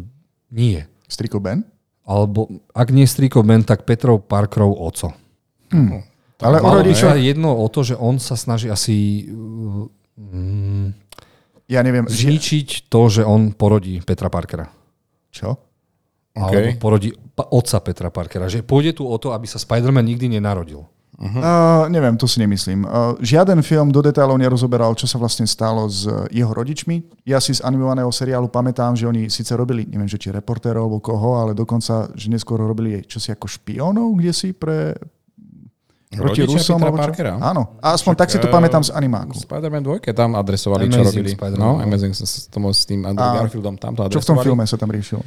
Nie. 0.52 0.88
Striko 1.08 1.40
Ben. 1.40 1.64
alebo 2.08 2.48
ak 2.72 2.92
nie 2.96 3.04
strýkov 3.04 3.44
Ben, 3.44 3.64
tak 3.64 3.84
Petrov 3.84 4.24
Parkerov 4.28 4.76
oco. 4.80 5.12
Ale 6.40 6.64
o 6.64 6.80
sa 6.96 7.20
jedno 7.20 7.52
o 7.52 7.68
to, 7.68 7.84
že 7.84 7.96
on 8.00 8.22
sa 8.22 8.40
snaží 8.40 8.72
asi 8.72 9.28
mm, 10.16 11.08
ja 11.68 11.84
neviem, 11.84 12.08
zničiť 12.08 12.88
to, 12.88 13.02
že 13.12 13.22
on 13.28 13.52
porodí 13.52 14.00
Petra 14.00 14.32
Parkera. 14.32 14.72
čo? 15.30 15.60
OK. 16.38 16.54
Alebo 16.54 16.70
porodí 16.80 17.12
otca 17.36 17.78
Petra 17.84 18.10
Parkera. 18.10 18.48
Že 18.48 18.64
pôjde 18.64 18.92
tu 18.96 19.04
o 19.04 19.16
to, 19.20 19.36
aby 19.36 19.46
sa 19.50 19.60
Spider-Man 19.60 20.08
nikdy 20.08 20.40
nenarodil. 20.40 20.88
Uh-huh. 21.18 21.42
Uh, 21.42 21.86
neviem, 21.90 22.14
to 22.14 22.30
si 22.30 22.38
nemyslím. 22.38 22.86
Uh, 22.86 23.18
žiaden 23.18 23.66
film 23.66 23.90
do 23.90 24.06
detailov 24.06 24.38
nerozoberal, 24.38 24.94
čo 24.94 25.10
sa 25.10 25.18
vlastne 25.18 25.50
stalo 25.50 25.90
s 25.90 26.06
jeho 26.30 26.54
rodičmi. 26.54 27.26
Ja 27.26 27.42
si 27.42 27.58
z 27.58 27.66
animovaného 27.66 28.14
seriálu 28.14 28.54
pamätám, 28.54 28.94
že 28.94 29.10
oni 29.10 29.26
síce 29.34 29.58
robili, 29.58 29.90
neviem, 29.90 30.06
že 30.06 30.22
či 30.22 30.30
reportérov 30.30 30.86
alebo 30.86 31.02
koho, 31.02 31.42
ale 31.42 31.58
dokonca, 31.58 32.14
že 32.14 32.30
neskôr 32.30 32.62
robili 32.62 33.02
čosi 33.02 33.34
ako 33.34 33.50
špiónov, 33.50 34.14
kde 34.14 34.32
si 34.32 34.54
pre 34.54 34.94
proti 36.08 36.46
Rodičia 36.48 36.64
Rusom. 36.64 36.80
Petra 36.80 36.96
čo? 36.96 37.04
Parkera? 37.04 37.34
Áno, 37.44 37.64
a 37.84 37.88
aspoň 37.92 38.14
Však, 38.16 38.22
tak 38.24 38.30
si 38.32 38.38
to 38.40 38.48
eh, 38.48 38.54
pamätám 38.54 38.84
z 38.86 38.92
animáku. 38.96 39.36
Spider-Man 39.44 39.84
2 39.84 40.16
tam 40.16 40.40
adresovali, 40.40 40.88
čo 40.88 41.04
Amazing 41.04 41.10
robili. 41.12 41.30
Spider-Man, 41.36 41.60
No, 41.60 41.70
no. 41.76 41.84
Amazing 41.84 42.14
s, 42.16 42.22
s, 42.24 42.34
tomu, 42.48 42.72
s 42.72 42.88
tým 42.88 43.04
Andrew 43.04 43.28
A 43.28 43.44
Garfieldom 43.44 43.76
tam 43.76 43.92
to 43.92 44.08
Čo 44.08 44.24
v 44.24 44.28
tom 44.30 44.40
adresovali. 44.40 44.46
filme 44.48 44.64
sa 44.64 44.78
tam 44.80 44.90
riešilo? 44.94 45.22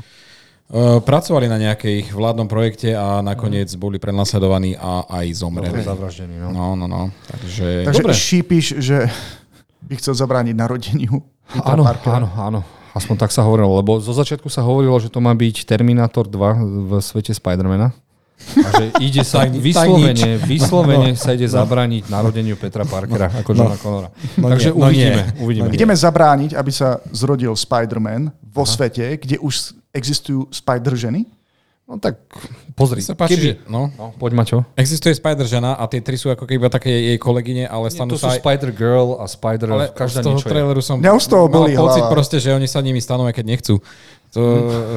Uh, 0.70 1.02
pracovali 1.02 1.50
na 1.50 1.58
nejakej 1.58 2.14
vládnom 2.14 2.46
projekte 2.46 2.94
a 2.94 3.18
nakoniec 3.18 3.66
boli 3.74 3.98
prenasledovaní 3.98 4.78
a 4.78 5.02
aj 5.10 5.26
zomreli. 5.34 5.82
Zavraždený, 5.82 6.46
no. 6.46 6.48
No, 6.54 6.66
no, 6.78 6.86
no. 6.86 7.02
Takže... 7.26 7.90
Takže 7.90 8.02
Dobre. 8.06 8.14
šípiš, 8.14 8.78
že 8.78 9.10
by 9.82 9.98
chcel 9.98 10.14
zabrániť 10.14 10.54
narodeniu 10.54 11.26
Áno, 11.58 11.82
áno, 12.06 12.28
áno. 12.38 12.60
Aspoň 12.94 13.26
tak 13.26 13.30
sa 13.34 13.42
hovorilo, 13.42 13.82
lebo 13.82 13.98
zo 13.98 14.14
začiatku 14.14 14.46
sa 14.50 14.62
hovorilo, 14.62 14.98
že 14.98 15.10
to 15.10 15.22
má 15.22 15.34
byť 15.34 15.66
Terminator 15.66 16.26
2 16.26 16.90
v 16.90 16.90
svete 17.02 17.34
Spidermana. 17.34 17.94
A 18.50 18.68
že 18.76 18.84
ide 18.98 19.22
sa 19.22 19.46
vyslovene, 19.46 20.40
vyslovene 20.42 21.10
sa 21.14 21.36
ide 21.36 21.46
zabrániť 21.46 22.10
narodeniu 22.10 22.58
Petra 22.58 22.82
Parkera 22.82 23.30
ako 23.30 23.50
Johna 23.54 23.78
Connora. 23.78 24.08
No 24.36 24.50
Takže 24.50 24.74
no 24.74 24.88
uvidíme. 24.90 25.22
nie. 25.22 25.42
uvidíme. 25.44 25.66
No. 25.70 25.74
Ideme 25.74 25.94
zabrániť, 25.94 26.58
aby 26.58 26.72
sa 26.74 26.98
zrodil 27.14 27.54
Spider-Man 27.54 28.32
vo 28.50 28.64
svete, 28.66 29.16
kde 29.20 29.38
už 29.38 29.76
existujú 29.94 30.50
Spider-ženy. 30.50 31.26
No 31.90 31.98
tak 31.98 32.22
pozri, 32.78 33.02
Sa 33.02 33.18
páči, 33.18 33.34
keby... 33.34 33.46
že, 33.50 33.54
no, 33.66 33.90
No, 33.98 34.14
poď 34.14 34.38
Maťo. 34.38 34.58
existuje 34.78 35.10
Spider-žena 35.10 35.74
a 35.74 35.90
tie 35.90 35.98
tri 35.98 36.14
sú 36.14 36.30
ako 36.30 36.46
keby 36.46 36.70
také 36.70 36.86
jej 36.86 37.18
kolegyne, 37.18 37.66
ale 37.66 37.90
Nie, 37.90 37.98
stanú 37.98 38.14
sú 38.14 38.30
sa 38.30 38.38
aj... 38.38 38.38
Spider-Girl 38.38 39.18
a 39.18 39.26
Spider... 39.26 39.66
Ale 39.74 39.90
každá 39.90 40.22
z 40.22 40.30
toho 40.30 40.38
niečo 40.38 40.46
je. 40.46 40.52
traileru 40.54 40.78
som 40.86 41.02
Mňa 41.02 41.10
už 41.18 41.22
z 41.26 41.30
toho 41.34 41.44
bolí 41.50 41.74
pocit 41.74 42.06
proste, 42.06 42.38
že 42.38 42.54
oni 42.54 42.70
sa 42.70 42.78
nimi 42.78 43.02
stanú, 43.02 43.26
aj 43.26 43.34
keď 43.34 43.46
nechcú. 43.46 43.82
To, 44.30 44.42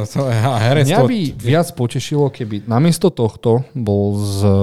to 0.05 0.29
a 0.29 0.77
Mňa 0.77 1.09
by 1.09 1.19
viac 1.33 1.73
potešilo, 1.73 2.29
keby 2.29 2.69
namiesto 2.69 3.09
tohto 3.09 3.65
bol 3.73 4.21
z 4.21 4.45
eh, 4.45 4.53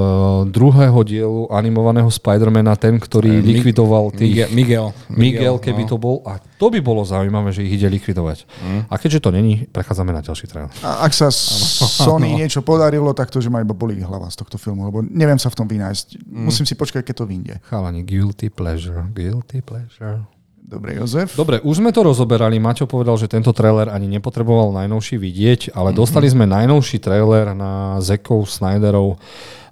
druhého 0.47 1.01
dielu 1.03 1.51
animovaného 1.51 2.07
Spidermana 2.07 2.79
ten, 2.79 2.95
ktorý 3.03 3.43
Mi- 3.43 3.59
likvidoval 3.59 4.15
tých... 4.15 4.47
Miguel. 4.55 4.55
Miguel, 4.55 4.87
Miguel, 5.11 5.55
keby 5.59 5.83
no. 5.85 5.89
to 5.91 5.97
bol. 5.99 6.17
A 6.23 6.39
to 6.39 6.71
by 6.71 6.79
bolo 6.79 7.03
zaujímavé, 7.03 7.51
že 7.51 7.67
ich 7.67 7.83
ide 7.83 7.91
likvidovať. 7.91 8.47
A 8.87 8.95
keďže 8.95 9.27
to 9.27 9.35
není, 9.35 9.67
prechádzame 9.75 10.15
na 10.15 10.23
ďalší 10.23 10.47
trailer. 10.47 10.71
A 10.87 11.03
ak 11.03 11.13
sa 11.19 11.35
Sony 11.35 12.31
niečo 12.39 12.63
podarilo, 12.63 13.11
tak 13.11 13.35
to, 13.35 13.43
že 13.43 13.51
ma 13.51 13.67
iba 13.67 13.75
bolí 13.75 13.99
hlava 13.99 14.31
z 14.31 14.39
tohto 14.39 14.55
filmu, 14.55 14.87
lebo 14.87 15.03
neviem 15.03 15.41
sa 15.41 15.51
v 15.51 15.59
tom 15.59 15.67
vynájsť. 15.67 16.31
Musím 16.31 16.63
si 16.63 16.79
počkať, 16.79 17.03
keď 17.03 17.15
to 17.19 17.25
vyjde. 17.27 17.55
Chalani, 17.67 18.07
guilty 18.07 18.47
pleasure, 18.47 19.03
guilty 19.11 19.67
pleasure. 19.67 20.23
Dobre, 20.71 20.95
Jozef. 21.03 21.35
Dobre, 21.35 21.59
už 21.67 21.83
sme 21.83 21.91
to 21.91 22.07
rozoberali. 22.07 22.63
Maťo 22.63 22.87
povedal, 22.87 23.19
že 23.19 23.27
tento 23.27 23.51
trailer 23.51 23.91
ani 23.91 24.07
nepotreboval 24.07 24.71
najnovší 24.71 25.19
vidieť, 25.19 25.75
ale 25.75 25.91
dostali 25.91 26.31
sme 26.31 26.47
najnovší 26.47 27.03
trailer 27.03 27.59
na 27.59 27.99
Zekov 27.99 28.47
Snyderov. 28.47 29.19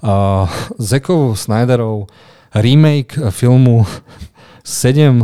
Uh, 0.03 0.51
Zekov 0.75 1.39
Snyderov 1.39 2.11
remake 2.51 3.15
filmu 3.31 3.87
7 4.67 5.23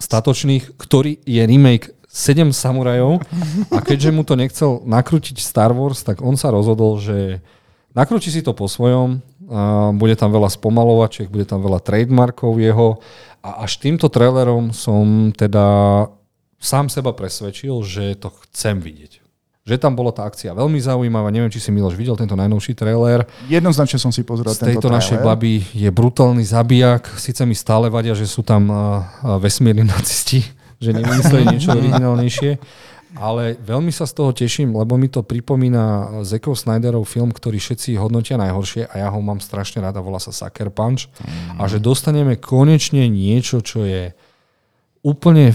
statočných, 0.00 0.72
ktorý 0.80 1.20
je 1.20 1.42
remake 1.44 1.92
7 2.08 2.56
samurajov 2.56 3.20
a 3.76 3.84
keďže 3.84 4.08
mu 4.08 4.24
to 4.24 4.40
nechcel 4.40 4.80
nakrútiť 4.88 5.36
Star 5.36 5.76
Wars, 5.76 6.00
tak 6.00 6.24
on 6.24 6.40
sa 6.40 6.48
rozhodol, 6.48 6.96
že 6.96 7.44
nakrúti 7.92 8.32
si 8.32 8.40
to 8.40 8.56
po 8.56 8.72
svojom, 8.72 9.20
bude 10.00 10.16
tam 10.16 10.32
veľa 10.32 10.48
spomalovačiek, 10.48 11.28
bude 11.28 11.44
tam 11.44 11.60
veľa 11.60 11.82
trademarkov 11.84 12.56
jeho 12.56 13.02
a 13.44 13.68
až 13.68 13.76
týmto 13.76 14.08
trailerom 14.08 14.72
som 14.72 15.28
teda 15.36 16.08
sám 16.56 16.88
seba 16.88 17.12
presvedčil, 17.12 17.76
že 17.84 18.16
to 18.16 18.32
chcem 18.48 18.80
vidieť. 18.80 19.20
Že 19.68 19.80
tam 19.80 19.92
bola 19.96 20.12
tá 20.12 20.24
akcia 20.24 20.56
veľmi 20.56 20.80
zaujímavá. 20.80 21.28
Neviem, 21.28 21.52
či 21.52 21.60
si 21.60 21.68
Miloš 21.68 21.96
videl 21.96 22.16
tento 22.16 22.36
najnovší 22.36 22.72
trailer. 22.72 23.28
Jednoznačne 23.48 24.00
som 24.00 24.12
si 24.12 24.24
pozrel 24.24 24.52
Z 24.52 24.64
tento 24.64 24.68
tejto 24.76 24.88
našej 24.88 25.24
baby 25.24 25.60
je 25.76 25.88
brutálny 25.92 26.44
zabijak. 26.44 27.08
Sice 27.20 27.44
mi 27.44 27.56
stále 27.56 27.92
vadia, 27.92 28.16
že 28.16 28.28
sú 28.28 28.40
tam 28.44 28.68
vesmírni 29.40 29.84
nacisti, 29.88 30.44
že 30.80 30.96
nevymysleli 30.96 31.44
niečo 31.56 31.72
originálnejšie. 31.80 32.50
Ale 33.14 33.54
veľmi 33.62 33.94
sa 33.94 34.10
z 34.10 34.12
toho 34.18 34.34
teším, 34.34 34.74
lebo 34.74 34.98
mi 34.98 35.06
to 35.06 35.22
pripomína 35.22 36.18
Zekov 36.26 36.58
Snyderov 36.58 37.06
film, 37.06 37.30
ktorý 37.30 37.62
všetci 37.62 37.94
hodnotia 37.94 38.34
najhoršie 38.34 38.90
a 38.90 38.94
ja 39.06 39.08
ho 39.10 39.18
mám 39.22 39.38
strašne 39.38 39.82
rada, 39.82 40.02
volá 40.02 40.18
sa 40.18 40.34
Sucker 40.34 40.70
Punch. 40.74 41.06
A 41.54 41.70
že 41.70 41.78
dostaneme 41.78 42.34
konečne 42.34 43.06
niečo, 43.06 43.62
čo 43.62 43.86
je 43.86 44.10
úplne 45.04 45.52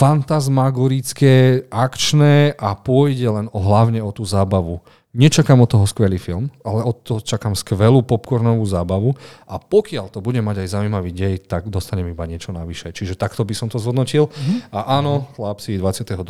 fantasmagorické, 0.00 1.68
akčné 1.68 2.56
a 2.56 2.72
pôjde 2.72 3.28
len 3.28 3.46
o, 3.52 3.60
hlavne 3.60 4.00
o 4.00 4.08
tú 4.08 4.24
zábavu. 4.24 4.80
Nečakám 5.16 5.56
od 5.64 5.72
toho 5.72 5.88
skvelý 5.88 6.20
film, 6.20 6.52
ale 6.60 6.84
od 6.84 7.00
toho 7.00 7.24
čakám 7.24 7.56
skvelú 7.56 8.04
popcornovú 8.04 8.60
zábavu 8.68 9.16
a 9.48 9.56
pokiaľ 9.56 10.12
to 10.12 10.20
bude 10.20 10.36
mať 10.44 10.60
aj 10.60 10.76
zaujímavý 10.76 11.08
dej, 11.16 11.40
tak 11.48 11.72
dostanem 11.72 12.12
iba 12.12 12.28
niečo 12.28 12.52
navyše. 12.52 12.92
Čiže 12.92 13.16
takto 13.16 13.40
by 13.40 13.56
som 13.56 13.72
to 13.72 13.80
zhodnotil. 13.80 14.28
A 14.68 15.00
áno, 15.00 15.24
chlapci, 15.32 15.80
22. 15.80 16.20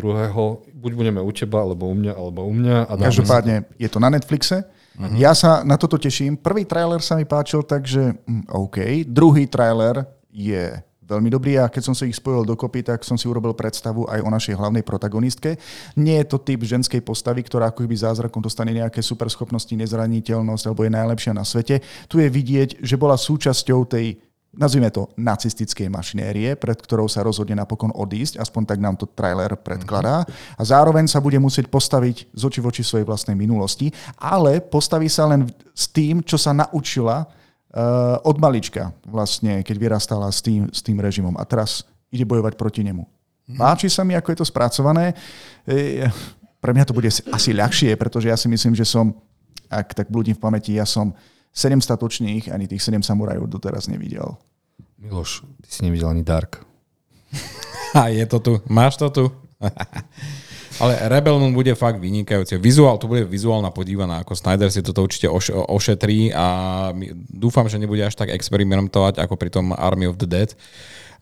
buď 0.70 0.92
budeme 0.94 1.18
u 1.18 1.30
teba, 1.34 1.66
alebo 1.66 1.90
u 1.90 1.94
mňa, 1.98 2.12
alebo 2.14 2.46
u 2.46 2.54
mňa. 2.54 2.76
A 2.86 2.92
Každopádne 2.94 3.66
je 3.74 3.90
to 3.90 3.98
na 3.98 4.06
Netflixe. 4.06 4.62
Uh-huh. 4.62 5.18
Ja 5.18 5.34
sa 5.34 5.66
na 5.66 5.74
toto 5.74 5.98
teším. 5.98 6.38
Prvý 6.38 6.62
trailer 6.62 7.02
sa 7.02 7.18
mi 7.18 7.26
páčil, 7.26 7.66
takže 7.66 8.22
hm, 8.22 8.54
OK. 8.54 9.02
Druhý 9.02 9.50
trailer 9.50 10.06
je 10.30 10.78
veľmi 11.06 11.30
dobrý 11.30 11.62
a 11.62 11.70
keď 11.70 11.82
som 11.86 11.94
si 11.94 12.10
ich 12.10 12.18
spojil 12.18 12.42
dokopy, 12.42 12.82
tak 12.82 13.06
som 13.06 13.14
si 13.14 13.30
urobil 13.30 13.54
predstavu 13.54 14.10
aj 14.10 14.20
o 14.26 14.28
našej 14.28 14.58
hlavnej 14.58 14.82
protagonistke. 14.82 15.54
Nie 15.94 16.26
je 16.26 16.30
to 16.34 16.42
typ 16.42 16.66
ženskej 16.66 17.00
postavy, 17.00 17.46
ktorá 17.46 17.70
ako 17.70 17.86
keby 17.86 17.96
zázrakom 17.96 18.42
dostane 18.42 18.74
nejaké 18.74 18.98
superschopnosti, 19.00 19.70
nezraniteľnosť 19.70 20.64
alebo 20.66 20.82
je 20.82 20.92
najlepšia 20.92 21.32
na 21.32 21.46
svete. 21.46 21.78
Tu 22.10 22.20
je 22.20 22.28
vidieť, 22.28 22.82
že 22.82 22.98
bola 22.98 23.14
súčasťou 23.14 23.86
tej 23.86 24.18
nazvime 24.56 24.88
to 24.88 25.12
nacistickej 25.20 25.92
mašinérie, 25.92 26.56
pred 26.56 26.80
ktorou 26.80 27.06
sa 27.06 27.20
rozhodne 27.20 27.54
napokon 27.60 27.92
odísť, 27.92 28.40
aspoň 28.40 28.62
tak 28.64 28.78
nám 28.80 28.96
to 28.96 29.04
trailer 29.04 29.52
predkladá. 29.52 30.24
A 30.56 30.62
zároveň 30.64 31.04
sa 31.04 31.20
bude 31.20 31.36
musieť 31.36 31.68
postaviť 31.68 32.32
z 32.32 32.42
oči 32.42 32.60
voči 32.64 32.80
svojej 32.80 33.04
vlastnej 33.04 33.36
minulosti, 33.36 33.92
ale 34.16 34.64
postaví 34.64 35.12
sa 35.12 35.28
len 35.28 35.44
s 35.76 35.84
tým, 35.92 36.24
čo 36.24 36.40
sa 36.40 36.56
naučila 36.56 37.28
od 38.24 38.36
malička, 38.40 38.96
vlastne, 39.04 39.60
keď 39.60 39.76
vyrastala 39.76 40.32
s 40.32 40.40
tým, 40.40 40.72
s 40.72 40.80
tým 40.80 40.96
režimom. 40.96 41.36
A 41.36 41.44
teraz 41.44 41.84
ide 42.08 42.24
bojovať 42.24 42.56
proti 42.56 42.80
nemu. 42.80 43.04
Páči 43.54 43.86
sa 43.86 44.02
mi, 44.02 44.16
ako 44.16 44.32
je 44.32 44.38
to 44.42 44.46
spracované. 44.48 45.14
E, 45.68 46.08
pre 46.58 46.74
mňa 46.74 46.84
to 46.88 46.96
bude 46.96 47.06
asi 47.06 47.50
ľahšie, 47.54 47.94
pretože 47.94 48.26
ja 48.26 48.34
si 48.34 48.50
myslím, 48.50 48.74
že 48.74 48.82
som, 48.82 49.14
ak 49.70 49.94
tak 49.94 50.10
blúdim 50.10 50.34
v 50.34 50.42
pamäti, 50.42 50.74
ja 50.74 50.88
som 50.88 51.14
sedem 51.54 51.78
statočných, 51.78 52.50
ani 52.50 52.66
tých 52.66 52.82
sedem 52.82 53.06
samurajov 53.06 53.46
doteraz 53.46 53.86
nevidel. 53.86 54.34
Miloš, 54.98 55.46
ty 55.62 55.68
si 55.70 55.80
nevidel 55.86 56.10
ani 56.10 56.26
Dark. 56.26 56.64
A 57.94 58.08
je 58.10 58.26
to 58.26 58.42
tu. 58.42 58.52
Máš 58.66 58.98
to 58.98 59.08
tu. 59.12 59.24
Ale 60.76 61.08
Rebel 61.08 61.40
Moon 61.40 61.56
bude 61.56 61.72
fakt 61.72 61.96
vynikajúci. 61.96 62.60
Vizuál, 62.60 63.00
to 63.00 63.08
bude 63.08 63.24
vizuálna 63.24 63.72
podívaná, 63.72 64.20
ako 64.20 64.36
Snyder 64.36 64.68
si 64.68 64.84
toto 64.84 65.00
určite 65.00 65.24
oš, 65.24 65.48
ošetrí 65.52 66.36
a 66.36 66.46
dúfam, 67.32 67.64
že 67.64 67.80
nebude 67.80 68.04
až 68.04 68.12
tak 68.12 68.28
experimentovať 68.28 69.16
ako 69.16 69.34
pri 69.40 69.48
tom 69.48 69.72
Army 69.72 70.04
of 70.04 70.20
the 70.20 70.28
Dead. 70.28 70.52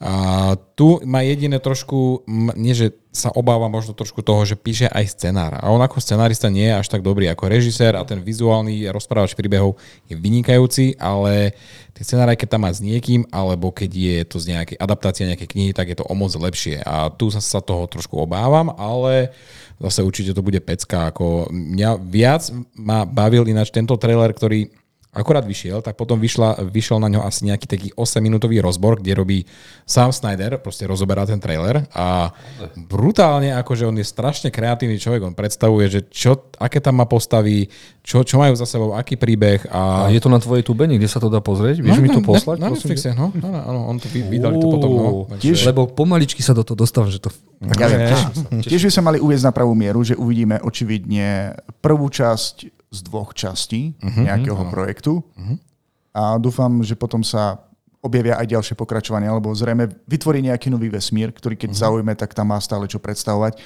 A 0.03 0.55
tu 0.75 0.99
má 1.07 1.23
jediné 1.23 1.63
trošku, 1.63 2.27
nie 2.59 2.75
že 2.75 2.93
sa 3.15 3.31
obáva 3.31 3.71
možno 3.71 3.95
trošku 3.95 4.27
toho, 4.27 4.43
že 4.43 4.59
píše 4.59 4.91
aj 4.91 5.15
scenár. 5.15 5.55
A 5.63 5.71
on 5.71 5.79
ako 5.79 6.03
scenárista 6.03 6.51
nie 6.51 6.67
je 6.67 6.75
až 6.83 6.91
tak 6.91 7.07
dobrý 7.07 7.31
ako 7.31 7.47
režisér 7.47 7.95
a 7.95 8.03
ten 8.03 8.19
vizuálny 8.19 8.91
rozprávač 8.91 9.39
príbehov 9.39 9.79
je 10.11 10.19
vynikajúci, 10.19 10.99
ale 10.99 11.55
tie 11.95 12.03
scenáre, 12.03 12.35
keď 12.35 12.59
tam 12.59 12.67
má 12.67 12.75
s 12.75 12.83
niekým, 12.83 13.23
alebo 13.31 13.71
keď 13.71 13.91
je 13.95 14.19
to 14.27 14.43
z 14.43 14.59
nejakej 14.59 14.77
adaptácie 14.83 15.31
nejakej 15.31 15.47
knihy, 15.55 15.71
tak 15.71 15.95
je 15.95 15.97
to 16.03 16.09
o 16.11 16.15
moc 16.19 16.35
lepšie. 16.35 16.83
A 16.83 17.15
tu 17.15 17.31
sa 17.31 17.63
toho 17.63 17.87
trošku 17.87 18.19
obávam, 18.19 18.75
ale 18.75 19.31
zase 19.79 20.03
určite 20.03 20.35
to 20.35 20.43
bude 20.43 20.59
pecka. 20.67 21.15
Ako 21.15 21.55
mňa 21.55 22.03
viac 22.03 22.51
ma 22.75 23.07
bavil 23.07 23.47
ináč 23.47 23.71
tento 23.71 23.95
trailer, 23.95 24.35
ktorý 24.35 24.75
akorát 25.15 25.47
vyšiel, 25.47 25.81
tak 25.81 25.95
potom 25.95 26.19
vyšla, 26.19 26.67
vyšiel 26.67 26.99
na 26.99 27.09
ňo 27.09 27.23
asi 27.23 27.47
nejaký 27.47 27.67
taký 27.71 27.89
8-minútový 27.95 28.59
rozbor, 28.59 28.99
kde 28.99 29.15
robí 29.15 29.39
Sam 29.87 30.11
Snyder, 30.11 30.59
proste 30.59 30.85
rozoberá 30.85 31.23
ten 31.25 31.39
trailer 31.39 31.87
a 31.95 32.35
brutálne, 32.75 33.55
akože 33.55 33.87
on 33.87 33.97
je 33.97 34.07
strašne 34.07 34.51
kreatívny 34.51 34.99
človek, 34.99 35.23
on 35.23 35.39
predstavuje, 35.39 35.87
že 35.87 36.01
čo, 36.11 36.51
aké 36.59 36.83
tam 36.83 36.99
má 36.99 37.07
postavy, 37.07 37.71
čo, 38.03 38.27
čo 38.27 38.43
majú 38.43 38.59
za 38.59 38.67
sebou, 38.67 38.93
aký 38.99 39.15
príbeh 39.15 39.71
a... 39.71 40.09
a 40.09 40.13
je 40.13 40.19
to 40.19 40.29
na 40.29 40.43
tvojej 40.43 40.67
tube, 40.67 40.85
kde 40.85 41.09
sa 41.09 41.23
to 41.23 41.31
dá 41.31 41.39
pozrieť? 41.39 41.81
Vieš 41.81 42.03
mi 42.03 42.11
to 42.11 42.21
poslať? 42.21 42.59
Na, 42.59 42.69
na 42.69 42.75
Netflixe, 42.75 43.15
no, 43.15 43.31
no, 43.33 43.49
no, 43.49 43.61
áno, 43.63 43.81
on 43.89 43.97
to 44.03 44.11
vy- 44.11 44.27
vydali 44.27 44.59
to 44.59 44.67
potom, 44.67 44.91
no. 44.91 45.09
Takže- 45.39 45.71
Lebo 45.71 45.87
pomaličky 45.87 46.43
sa 46.43 46.53
do 46.53 46.67
toho 46.67 46.75
dostávam, 46.75 47.09
že 47.09 47.23
to... 47.23 47.31
Ja 47.65 47.89
tiež, 47.89 48.21
tiež 48.67 48.83
by 48.85 48.93
sme 48.93 49.05
mali 49.15 49.19
uviezť 49.23 49.49
na 49.49 49.53
pravú 49.55 49.73
mieru, 49.73 50.05
že 50.05 50.19
uvidíme 50.19 50.61
očividne 50.61 51.57
prvú 51.81 52.13
časť 52.13 52.74
z 52.95 53.03
dvoch 53.03 53.35
častí 53.35 53.99
nejakého 53.99 54.71
projektu. 54.71 55.27
A 56.15 56.39
dúfam, 56.39 56.79
že 56.87 56.95
potom 56.95 57.27
sa 57.27 57.59
objavia 58.05 58.37
aj 58.37 58.53
ďalšie 58.53 58.77
pokračovania, 58.77 59.33
alebo 59.33 59.49
zrejme 59.57 59.89
vytvorí 60.05 60.45
nejaký 60.45 60.69
nový 60.69 60.93
vesmír, 60.93 61.33
ktorý 61.33 61.57
keď 61.57 61.73
zaujme, 61.73 62.13
tak 62.13 62.37
tam 62.37 62.53
má 62.53 62.61
stále 62.61 62.85
čo 62.85 63.01
predstavovať. 63.01 63.57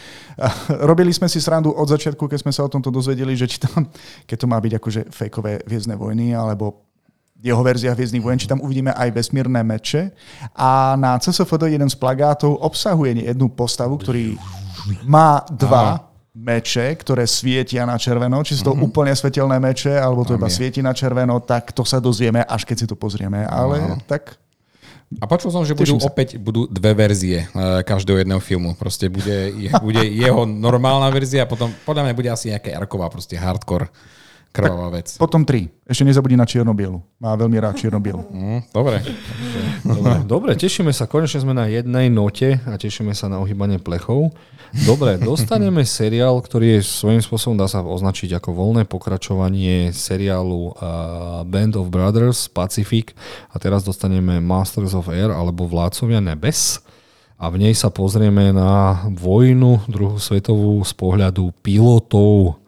Robili 0.78 1.10
sme 1.10 1.26
si 1.26 1.42
srandu 1.42 1.74
od 1.74 1.90
začiatku, 1.90 2.22
keď 2.30 2.46
sme 2.46 2.54
sa 2.54 2.62
o 2.62 2.70
tomto 2.70 2.94
dozvedeli, 2.94 3.34
že 3.34 3.50
či 3.50 3.58
tam, 3.58 3.90
keď 4.30 4.36
to 4.38 4.46
má 4.46 4.62
byť 4.62 4.72
akože 4.78 5.00
fejkové 5.10 5.66
Viezdne 5.66 5.98
vojny, 5.98 6.38
alebo 6.38 6.86
jeho 7.38 7.62
verzia 7.66 7.94
Hviezdnych 7.94 8.22
vojen, 8.22 8.38
či 8.38 8.50
tam 8.50 8.62
uvidíme 8.62 8.94
aj 8.94 9.14
vesmírne 9.14 9.62
meče. 9.62 10.14
A 10.54 10.94
na 10.94 11.18
CSFD 11.18 11.74
jeden 11.74 11.90
z 11.90 11.98
plagátov 11.98 12.62
obsahuje 12.62 13.18
jednu 13.26 13.50
postavu, 13.50 13.98
ktorý 13.98 14.38
má 15.02 15.42
dva 15.50 16.07
meče, 16.38 16.94
ktoré 16.94 17.26
svietia 17.26 17.82
na 17.82 17.98
červeno. 17.98 18.38
Či 18.46 18.62
sú 18.62 18.70
to 18.70 18.74
úplne 18.78 19.10
svetelné 19.10 19.58
meče, 19.58 19.98
alebo 19.98 20.22
to 20.22 20.38
Tam 20.38 20.38
iba 20.38 20.48
je. 20.48 20.54
svieti 20.54 20.80
na 20.80 20.94
červeno, 20.94 21.42
tak 21.42 21.74
to 21.74 21.82
sa 21.82 21.98
dozvieme, 21.98 22.46
až 22.46 22.62
keď 22.62 22.76
si 22.78 22.86
to 22.86 22.94
pozrieme. 22.94 23.42
Ale 23.42 23.98
tak 24.06 24.38
A 25.18 25.24
počul 25.24 25.48
som, 25.48 25.64
že 25.64 25.72
Teším 25.72 25.96
budú 25.96 26.04
sa. 26.04 26.12
opäť 26.12 26.28
budú 26.36 26.68
dve 26.68 26.92
verzie 26.92 27.48
eh, 27.48 27.80
každého 27.82 28.22
jedného 28.22 28.38
filmu. 28.44 28.76
Proste 28.76 29.08
bude, 29.08 29.50
je, 29.56 29.72
bude 29.80 30.04
jeho 30.04 30.44
normálna 30.44 31.08
verzia 31.10 31.42
a 31.42 31.50
potom 31.50 31.72
podľa 31.82 32.06
mňa 32.06 32.14
bude 32.14 32.28
asi 32.28 32.52
nejaká 32.52 32.70
Jarková, 32.76 33.08
proste 33.08 33.34
hardcore 33.34 33.88
krvavá 34.52 34.88
vec. 34.90 35.14
potom 35.20 35.44
tri. 35.44 35.68
Ešte 35.88 36.04
nezabudni 36.04 36.36
na 36.36 36.44
čierno-bielu. 36.44 37.00
Má 37.20 37.32
veľmi 37.36 37.56
rád 37.60 37.80
čierno-bielu. 37.80 38.22
Mm, 38.28 38.60
dobre. 38.72 39.00
Dobre, 39.84 40.14
dobre, 40.26 40.50
tešíme 40.58 40.92
sa. 40.92 41.08
Konečne 41.08 41.40
sme 41.40 41.56
na 41.56 41.64
jednej 41.70 42.12
note 42.12 42.60
a 42.66 42.76
tešíme 42.76 43.16
sa 43.16 43.32
na 43.32 43.40
ohýbanie 43.40 43.80
plechov. 43.80 44.34
Dobre, 44.84 45.16
dostaneme 45.16 45.80
seriál, 45.88 46.36
ktorý 46.44 46.76
je 46.76 46.80
svojím 46.84 47.24
spôsobom 47.24 47.56
dá 47.56 47.64
sa 47.64 47.80
označiť 47.80 48.36
ako 48.36 48.52
voľné 48.52 48.84
pokračovanie 48.84 49.96
seriálu 49.96 50.76
uh, 50.76 51.40
Band 51.48 51.80
of 51.80 51.88
Brothers 51.88 52.52
Pacific 52.52 53.16
a 53.48 53.56
teraz 53.56 53.80
dostaneme 53.80 54.44
Masters 54.44 54.92
of 54.92 55.08
Air 55.08 55.32
alebo 55.32 55.64
Vládcovia 55.64 56.20
nebes 56.20 56.84
a 57.38 57.48
v 57.48 57.62
nej 57.62 57.72
sa 57.72 57.88
pozrieme 57.88 58.50
na 58.50 59.06
vojnu 59.14 59.86
druhú 59.86 60.18
svetovú 60.18 60.82
z 60.82 60.92
pohľadu 60.98 61.54
pilotov. 61.62 62.58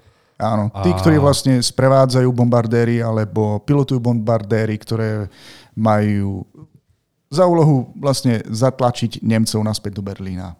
Áno, 0.40 0.72
tí, 0.80 0.90
ktorí 0.96 1.20
vlastne 1.20 1.60
sprevádzajú 1.60 2.32
bombardéry 2.32 3.04
alebo 3.04 3.60
pilotujú 3.60 4.00
bombardéry, 4.00 4.80
ktoré 4.80 5.28
majú 5.76 6.48
za 7.30 7.44
úlohu 7.46 7.92
vlastne 7.94 8.42
zatlačiť 8.48 9.20
Nemcov 9.22 9.60
naspäť 9.62 10.00
do 10.00 10.02
Berlína. 10.02 10.58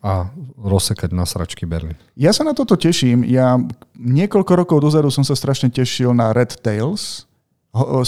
a 0.00 0.32
rozsekať 0.56 1.12
na 1.12 1.28
sračky 1.28 1.68
Berlin. 1.68 1.96
Ja 2.16 2.32
sa 2.32 2.40
na 2.40 2.56
toto 2.56 2.72
teším. 2.72 3.20
Ja 3.28 3.60
niekoľko 4.00 4.52
rokov 4.64 4.80
dozadu 4.80 5.12
som 5.12 5.20
sa 5.20 5.36
strašne 5.36 5.68
tešil 5.68 6.16
na 6.16 6.32
Red 6.32 6.56
Tails. 6.64 7.28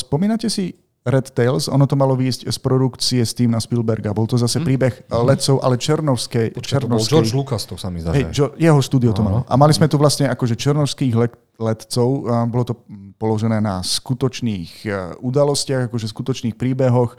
Spomínate 0.01 0.49
si 0.49 0.73
Red 1.03 1.35
Tails? 1.35 1.67
Ono 1.67 1.83
to 1.91 1.99
malo 1.99 2.15
výjsť 2.15 2.47
z 2.47 2.59
produkcie 2.63 3.21
Stevena 3.27 3.59
Spielberga. 3.59 4.15
Bol 4.15 4.31
to 4.31 4.39
zase 4.39 4.63
príbeh 4.63 5.11
letcov, 5.11 5.59
ale 5.59 5.75
černovskej. 5.75 6.55
Počkaj, 6.55 6.79
to 6.79 6.87
bol 6.87 7.03
černovskej 7.03 7.15
George 7.19 7.35
Lucas, 7.35 7.63
to 7.67 7.75
sa 7.75 7.91
mi 7.91 7.99
zdá. 7.99 8.15
Hej, 8.15 8.31
jo, 8.31 8.55
jeho 8.55 8.79
štúdio 8.79 9.11
to 9.11 9.27
malo. 9.27 9.43
A 9.51 9.59
mali 9.59 9.75
sme 9.75 9.91
tu 9.91 9.99
vlastne 9.99 10.31
akože 10.31 10.55
černovských. 10.55 11.15
A 11.63 12.47
bolo 12.49 12.65
to 12.67 12.75
položené 13.23 13.63
na 13.63 13.87
skutočných 13.87 14.73
e, 14.83 14.89
udalostiach, 15.23 15.87
akože 15.87 16.11
skutočných 16.11 16.59
príbehoch. 16.59 17.15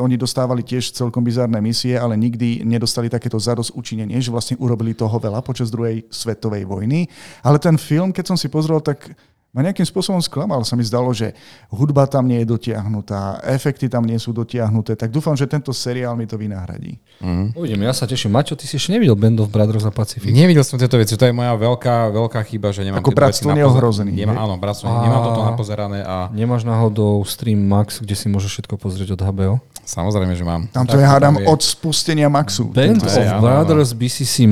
Oni 0.00 0.16
dostávali 0.16 0.64
tiež 0.64 0.96
celkom 0.96 1.20
bizarné 1.20 1.60
misie, 1.60 2.00
ale 2.00 2.16
nikdy 2.16 2.64
nedostali 2.64 3.12
takéto 3.12 3.36
zados 3.36 3.68
učinenie, 3.68 4.16
že 4.16 4.32
vlastne 4.32 4.56
urobili 4.56 4.96
toho 4.96 5.12
veľa 5.20 5.44
počas 5.44 5.68
druhej 5.68 6.08
svetovej 6.08 6.64
vojny. 6.64 7.04
Ale 7.44 7.60
ten 7.60 7.76
film, 7.76 8.16
keď 8.16 8.32
som 8.32 8.38
si 8.40 8.48
pozrel, 8.48 8.80
tak 8.80 9.12
ma 9.52 9.60
nejakým 9.60 9.84
spôsobom 9.84 10.16
sklamal. 10.24 10.64
Sa 10.64 10.72
mi 10.80 10.80
zdalo, 10.80 11.12
že 11.12 11.36
hudba 11.68 12.08
tam 12.08 12.24
nie 12.24 12.40
je 12.40 12.48
dotiahnutá, 12.48 13.44
efekty 13.44 13.84
tam 13.84 14.00
nie 14.08 14.16
sú 14.16 14.32
dotiahnuté, 14.32 14.96
tak 14.96 15.12
dúfam, 15.12 15.36
že 15.36 15.44
tento 15.44 15.76
seriál 15.76 16.16
mi 16.16 16.24
to 16.24 16.40
vynahradí. 16.40 16.96
Uvidíme, 17.52 17.84
ja 17.84 17.92
sa 17.92 18.08
teším. 18.08 18.32
Maťo, 18.32 18.56
ty 18.56 18.64
si 18.64 18.80
ešte 18.80 18.96
nevidel 18.96 19.12
Band 19.12 19.44
of 19.44 19.52
Brothers 19.52 19.84
a 19.84 19.92
Pacific? 19.92 20.32
Nevidel 20.32 20.64
som 20.64 20.80
tieto 20.80 20.96
veci, 20.96 21.20
to 21.20 21.28
je 21.28 21.36
moja 21.36 21.52
veľká, 21.52 22.08
veľká 22.16 22.40
chyba, 22.48 22.72
že 22.72 22.80
nemám 22.80 23.04
Ako 23.04 23.12
bratstvo 23.12 23.52
Nemám, 24.16 24.40
hej? 24.40 24.40
áno, 24.40 24.54
bratstvo, 24.56 24.88
A- 24.88 25.04
nemám 25.04 25.20
toto 25.20 25.40
napozerané 25.44 26.00
a 26.00 26.32
Nemáš 26.32 26.64
náhodou 26.64 27.20
Stream 27.28 27.60
Max, 27.60 28.00
kde 28.00 28.16
si 28.16 28.32
môžeš 28.32 28.56
všetko 28.56 28.80
pozrieť 28.80 29.14
od 29.14 29.20
HBO? 29.20 29.52
samozrejme, 29.84 30.32
že 30.32 30.48
mám. 30.48 30.64
Tam 30.72 30.88
to 30.88 30.96
je, 30.96 31.04
hádam, 31.04 31.36
od 31.44 31.60
spustenia 31.60 32.32
Maxu. 32.32 32.72
Band 32.72 33.04
of 33.04 33.12
Brothers 33.44 33.92
by 33.92 34.08
si 34.08 34.24
si... 34.24 34.48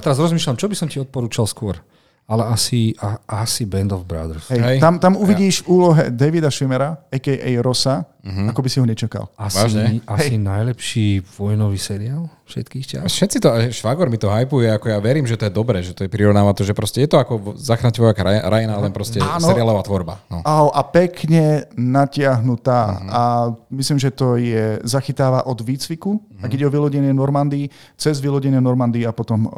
Teraz 0.00 0.16
rozmýšľam, 0.16 0.56
čo 0.56 0.66
by 0.66 0.74
som 0.80 0.88
ti 0.88 0.96
odporúčal 0.96 1.44
skôr. 1.44 1.76
Ale 2.22 2.48
asi, 2.48 2.94
a, 3.02 3.18
asi 3.44 3.66
Band 3.66 3.92
of 3.92 4.06
Brothers. 4.06 4.48
Hej, 4.48 4.60
Hej. 4.62 4.78
Tam, 4.80 4.96
tam 4.96 5.18
uvidíš 5.18 5.66
v 5.66 5.66
úlohe 5.68 6.02
Davida 6.08 6.48
Schwimmera, 6.48 7.02
a.k.a. 7.10 7.50
Rosa, 7.60 8.06
ako 8.22 8.62
by 8.62 8.68
si 8.70 8.78
ho 8.78 8.86
nečakal. 8.86 9.26
Asi, 9.34 9.58
Vážne? 9.58 9.98
asi 10.06 10.38
najlepší 10.38 11.26
vojnový 11.34 11.74
seriál 11.74 12.30
všetkých 12.46 12.84
čas. 12.86 13.10
Všetci 13.10 13.42
to, 13.42 13.48
Švagor 13.74 14.06
mi 14.06 14.16
to 14.22 14.30
hypuje, 14.30 14.70
ako 14.70 14.94
ja 14.94 15.02
verím, 15.02 15.26
že 15.26 15.34
to 15.34 15.50
je 15.50 15.52
dobré, 15.52 15.82
že 15.82 15.90
to 15.90 16.06
je 16.06 16.10
prirovnáva 16.12 16.54
to, 16.54 16.62
že 16.62 16.70
proste 16.72 17.02
je 17.02 17.10
to 17.10 17.18
ako 17.18 17.58
zachrániť 17.58 17.98
vojaka 17.98 18.22
Ryana, 18.22 18.78
len 18.78 18.94
proste 18.94 19.18
Áno. 19.18 19.42
seriálová 19.42 19.82
tvorba. 19.82 20.22
No. 20.30 20.46
Aho, 20.46 20.70
a 20.70 20.80
pekne 20.86 21.66
natiahnutá. 21.74 23.02
A 23.10 23.22
myslím, 23.74 23.98
že 23.98 24.14
to 24.14 24.38
je 24.38 24.78
zachytáva 24.86 25.42
od 25.50 25.58
výcviku, 25.58 26.22
ak 26.38 26.54
ide 26.54 26.64
o 26.64 26.72
vylodenie 26.72 27.10
Normandii, 27.10 27.66
cez 27.98 28.22
vylodenie 28.22 28.62
Normandii 28.62 29.02
a 29.02 29.12
potom 29.12 29.50
uh, 29.50 29.52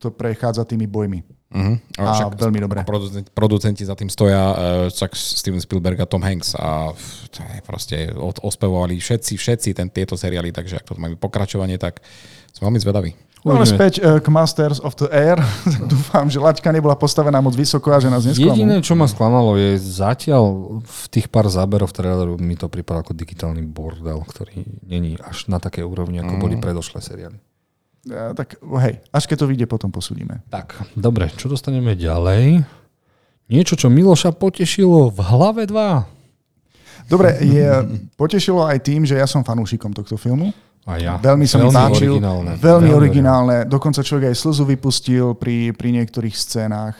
to 0.00 0.08
prechádza 0.08 0.64
tými 0.64 0.88
bojmi. 0.88 1.37
Uh-huh. 1.48 1.80
A 1.96 2.28
veľmi 2.28 2.60
dobré. 2.60 2.84
Producenti, 2.84 3.32
producenti 3.32 3.82
za 3.88 3.96
tým 3.96 4.12
stoja, 4.12 4.52
uh, 4.52 4.56
Chuck 4.92 5.16
Steven 5.16 5.64
Spielberg 5.64 5.96
a 5.96 6.04
Tom 6.04 6.20
Hanks 6.20 6.52
a 6.52 6.92
to 7.32 7.40
je 7.40 7.60
proste 7.64 7.96
od, 8.12 8.36
ospevovali 8.44 9.00
všetci, 9.00 9.32
všetci 9.40 9.68
ten, 9.72 9.88
tieto 9.88 10.12
seriály, 10.12 10.52
takže 10.52 10.76
ak 10.76 10.84
to 10.84 11.00
máme 11.00 11.16
pokračovanie, 11.16 11.80
tak 11.80 12.04
som 12.52 12.68
veľmi 12.68 12.80
zvedavý. 12.84 13.16
No 13.48 13.54
ale 13.56 13.64
Uvidíme. 13.64 13.78
späť 13.80 13.92
uh, 14.04 14.20
k 14.20 14.28
Masters 14.28 14.76
of 14.84 14.92
the 15.00 15.08
Air. 15.08 15.40
Dúfam, 15.92 16.28
že 16.28 16.36
laťka 16.36 16.68
nebola 16.68 17.00
postavená 17.00 17.40
moc 17.40 17.56
vysoko 17.56 17.96
a 17.96 18.02
že 18.02 18.12
nás 18.12 18.28
nesklamú. 18.28 18.52
Jediné, 18.52 18.84
čo 18.84 18.92
ma 18.92 19.08
sklamalo, 19.08 19.56
je 19.56 19.80
zatiaľ 19.80 20.76
v 20.84 21.02
tých 21.08 21.32
pár 21.32 21.48
záberov 21.48 21.88
traileru 21.96 22.36
mi 22.36 22.60
to 22.60 22.68
pripadalo 22.68 23.08
ako 23.08 23.16
digitálny 23.16 23.64
bordel, 23.64 24.20
ktorý 24.20 24.68
není 24.84 25.16
až 25.16 25.48
na 25.48 25.56
také 25.62 25.80
úrovni, 25.80 26.20
ako 26.20 26.34
boli 26.36 26.60
predošlé 26.60 27.00
seriály. 27.00 27.40
Tak 28.08 28.58
hej, 28.82 28.94
až 29.12 29.22
keď 29.28 29.36
to 29.44 29.46
vyjde, 29.46 29.66
potom 29.68 29.92
posúdime. 29.92 30.40
Tak, 30.48 30.74
dobre, 30.96 31.28
čo 31.36 31.46
dostaneme 31.46 31.94
ďalej? 31.94 32.64
Niečo, 33.48 33.80
čo 33.80 33.88
Miloša 33.88 34.36
potešilo 34.36 35.08
v 35.08 35.18
hlave 35.24 35.64
2. 35.64 37.08
Dobre, 37.08 37.40
je, 37.40 37.68
potešilo 38.20 38.68
aj 38.68 38.84
tým, 38.84 39.08
že 39.08 39.16
ja 39.16 39.24
som 39.24 39.40
fanúšikom 39.40 39.96
tohto 39.96 40.20
filmu. 40.20 40.52
A 40.88 40.96
ja. 41.00 41.16
Veľmi 41.20 41.44
sa 41.44 41.60
mi 41.60 41.68
páčil. 41.68 42.16
originálne. 42.16 42.56
Veľmi 42.56 42.90
originálne. 42.92 43.56
Dokonca 43.68 44.00
človek 44.00 44.32
aj 44.32 44.36
slzu 44.36 44.64
vypustil 44.64 45.36
pri, 45.36 45.76
pri 45.76 45.88
niektorých 46.00 46.32
scénách. 46.32 46.96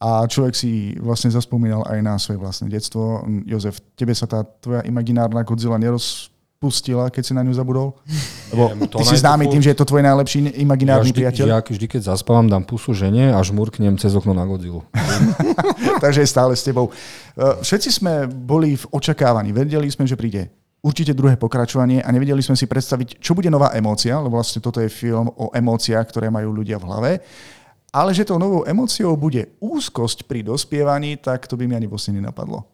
A 0.00 0.24
človek 0.24 0.56
si 0.56 0.96
vlastne 0.96 1.28
zaspomínal 1.28 1.84
aj 1.84 1.98
na 2.00 2.16
svoje 2.16 2.40
vlastné 2.40 2.72
detstvo. 2.72 3.20
Jozef, 3.44 3.84
tebe 3.92 4.16
sa 4.16 4.24
tá 4.24 4.40
tvoja 4.44 4.80
imaginárna 4.88 5.44
Godzilla 5.44 5.76
nerozpustila, 6.60 7.08
keď 7.08 7.22
si 7.24 7.32
na 7.32 7.40
ňu 7.40 7.56
zabudol? 7.56 7.96
Lebo 8.52 8.76
to 8.84 9.00
ty 9.00 9.04
si 9.08 9.16
známy 9.16 9.48
tým, 9.48 9.64
že 9.64 9.72
je 9.72 9.80
to 9.80 9.88
tvoj 9.88 10.04
najlepší 10.04 10.52
Ja 10.52 10.60
imaginárny 10.60 11.08
vždy, 11.08 11.20
priateľ. 11.24 11.46
ja 11.48 11.64
vždy, 11.64 11.86
keď 11.88 12.12
zaspávam, 12.12 12.52
dám 12.52 12.68
pusu 12.68 12.92
žene 12.92 13.32
a 13.32 13.40
žmurknem 13.40 13.96
cez 13.96 14.12
okno 14.12 14.36
na 14.36 14.44
Godzillu. 14.44 14.84
takže 16.04 16.20
je 16.20 16.28
stále 16.28 16.52
s 16.52 16.60
tebou. 16.60 16.92
Uh, 16.92 17.56
Všetci 17.64 17.88
sme 18.04 18.28
boli 18.28 18.76
v 18.76 18.84
očakávaní. 18.92 19.56
Vedeli 19.56 19.88
sme, 19.88 20.04
že 20.04 20.20
príde 20.20 20.52
určite 20.84 21.16
druhé 21.16 21.40
pokračovanie 21.40 22.04
a 22.04 22.08
nevedeli 22.12 22.44
sme 22.44 22.52
si 22.52 22.68
predstaviť, 22.68 23.24
čo 23.24 23.32
bude 23.32 23.48
nová 23.48 23.72
emócia, 23.72 24.20
lebo 24.20 24.36
vlastne 24.36 24.60
toto 24.60 24.84
je 24.84 24.92
film 24.92 25.32
o 25.32 25.48
emóciách, 25.56 26.12
ktoré 26.12 26.28
majú 26.28 26.52
ľudia 26.52 26.76
v 26.76 26.84
hlave. 26.84 27.12
Ale 27.88 28.12
že 28.12 28.28
tou 28.28 28.36
novou 28.36 28.68
emóciou 28.68 29.16
bude 29.16 29.56
úzkosť 29.64 30.28
pri 30.28 30.44
dospievaní, 30.44 31.16
tak 31.16 31.48
to 31.48 31.56
by 31.56 31.64
mi 31.64 31.72
ani 31.72 31.88
vlastne 31.88 32.20
nenapadlo. 32.20 32.68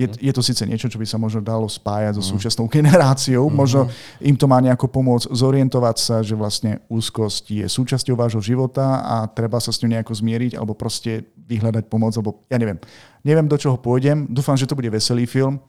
Je, 0.00 0.08
je 0.08 0.32
to 0.32 0.40
síce 0.40 0.64
niečo, 0.64 0.88
čo 0.88 0.96
by 0.96 1.04
sa 1.04 1.20
možno 1.20 1.44
dalo 1.44 1.68
spájať 1.68 2.16
so 2.16 2.24
súčasnou 2.24 2.64
generáciou, 2.76 3.52
možno 3.52 3.92
im 4.24 4.32
to 4.32 4.48
má 4.48 4.56
nejako 4.64 4.88
pomôcť 4.88 5.28
zorientovať 5.28 5.96
sa, 6.00 6.16
že 6.24 6.32
vlastne 6.32 6.80
úzkosť 6.88 7.52
je 7.52 7.66
súčasťou 7.68 8.16
vášho 8.16 8.40
života 8.40 9.04
a 9.04 9.28
treba 9.28 9.60
sa 9.60 9.68
s 9.68 9.78
ňou 9.84 9.92
nejako 9.92 10.16
zmieriť 10.16 10.56
alebo 10.56 10.72
proste 10.72 11.28
vyhľadať 11.36 11.84
pomoc, 11.92 12.16
alebo 12.16 12.40
ja 12.48 12.56
neviem. 12.56 12.80
Neviem, 13.20 13.44
do 13.44 13.60
čoho 13.60 13.76
pôjdem. 13.76 14.24
Dúfam, 14.30 14.56
že 14.56 14.64
to 14.64 14.78
bude 14.78 14.88
veselý 14.88 15.28
film. 15.28 15.60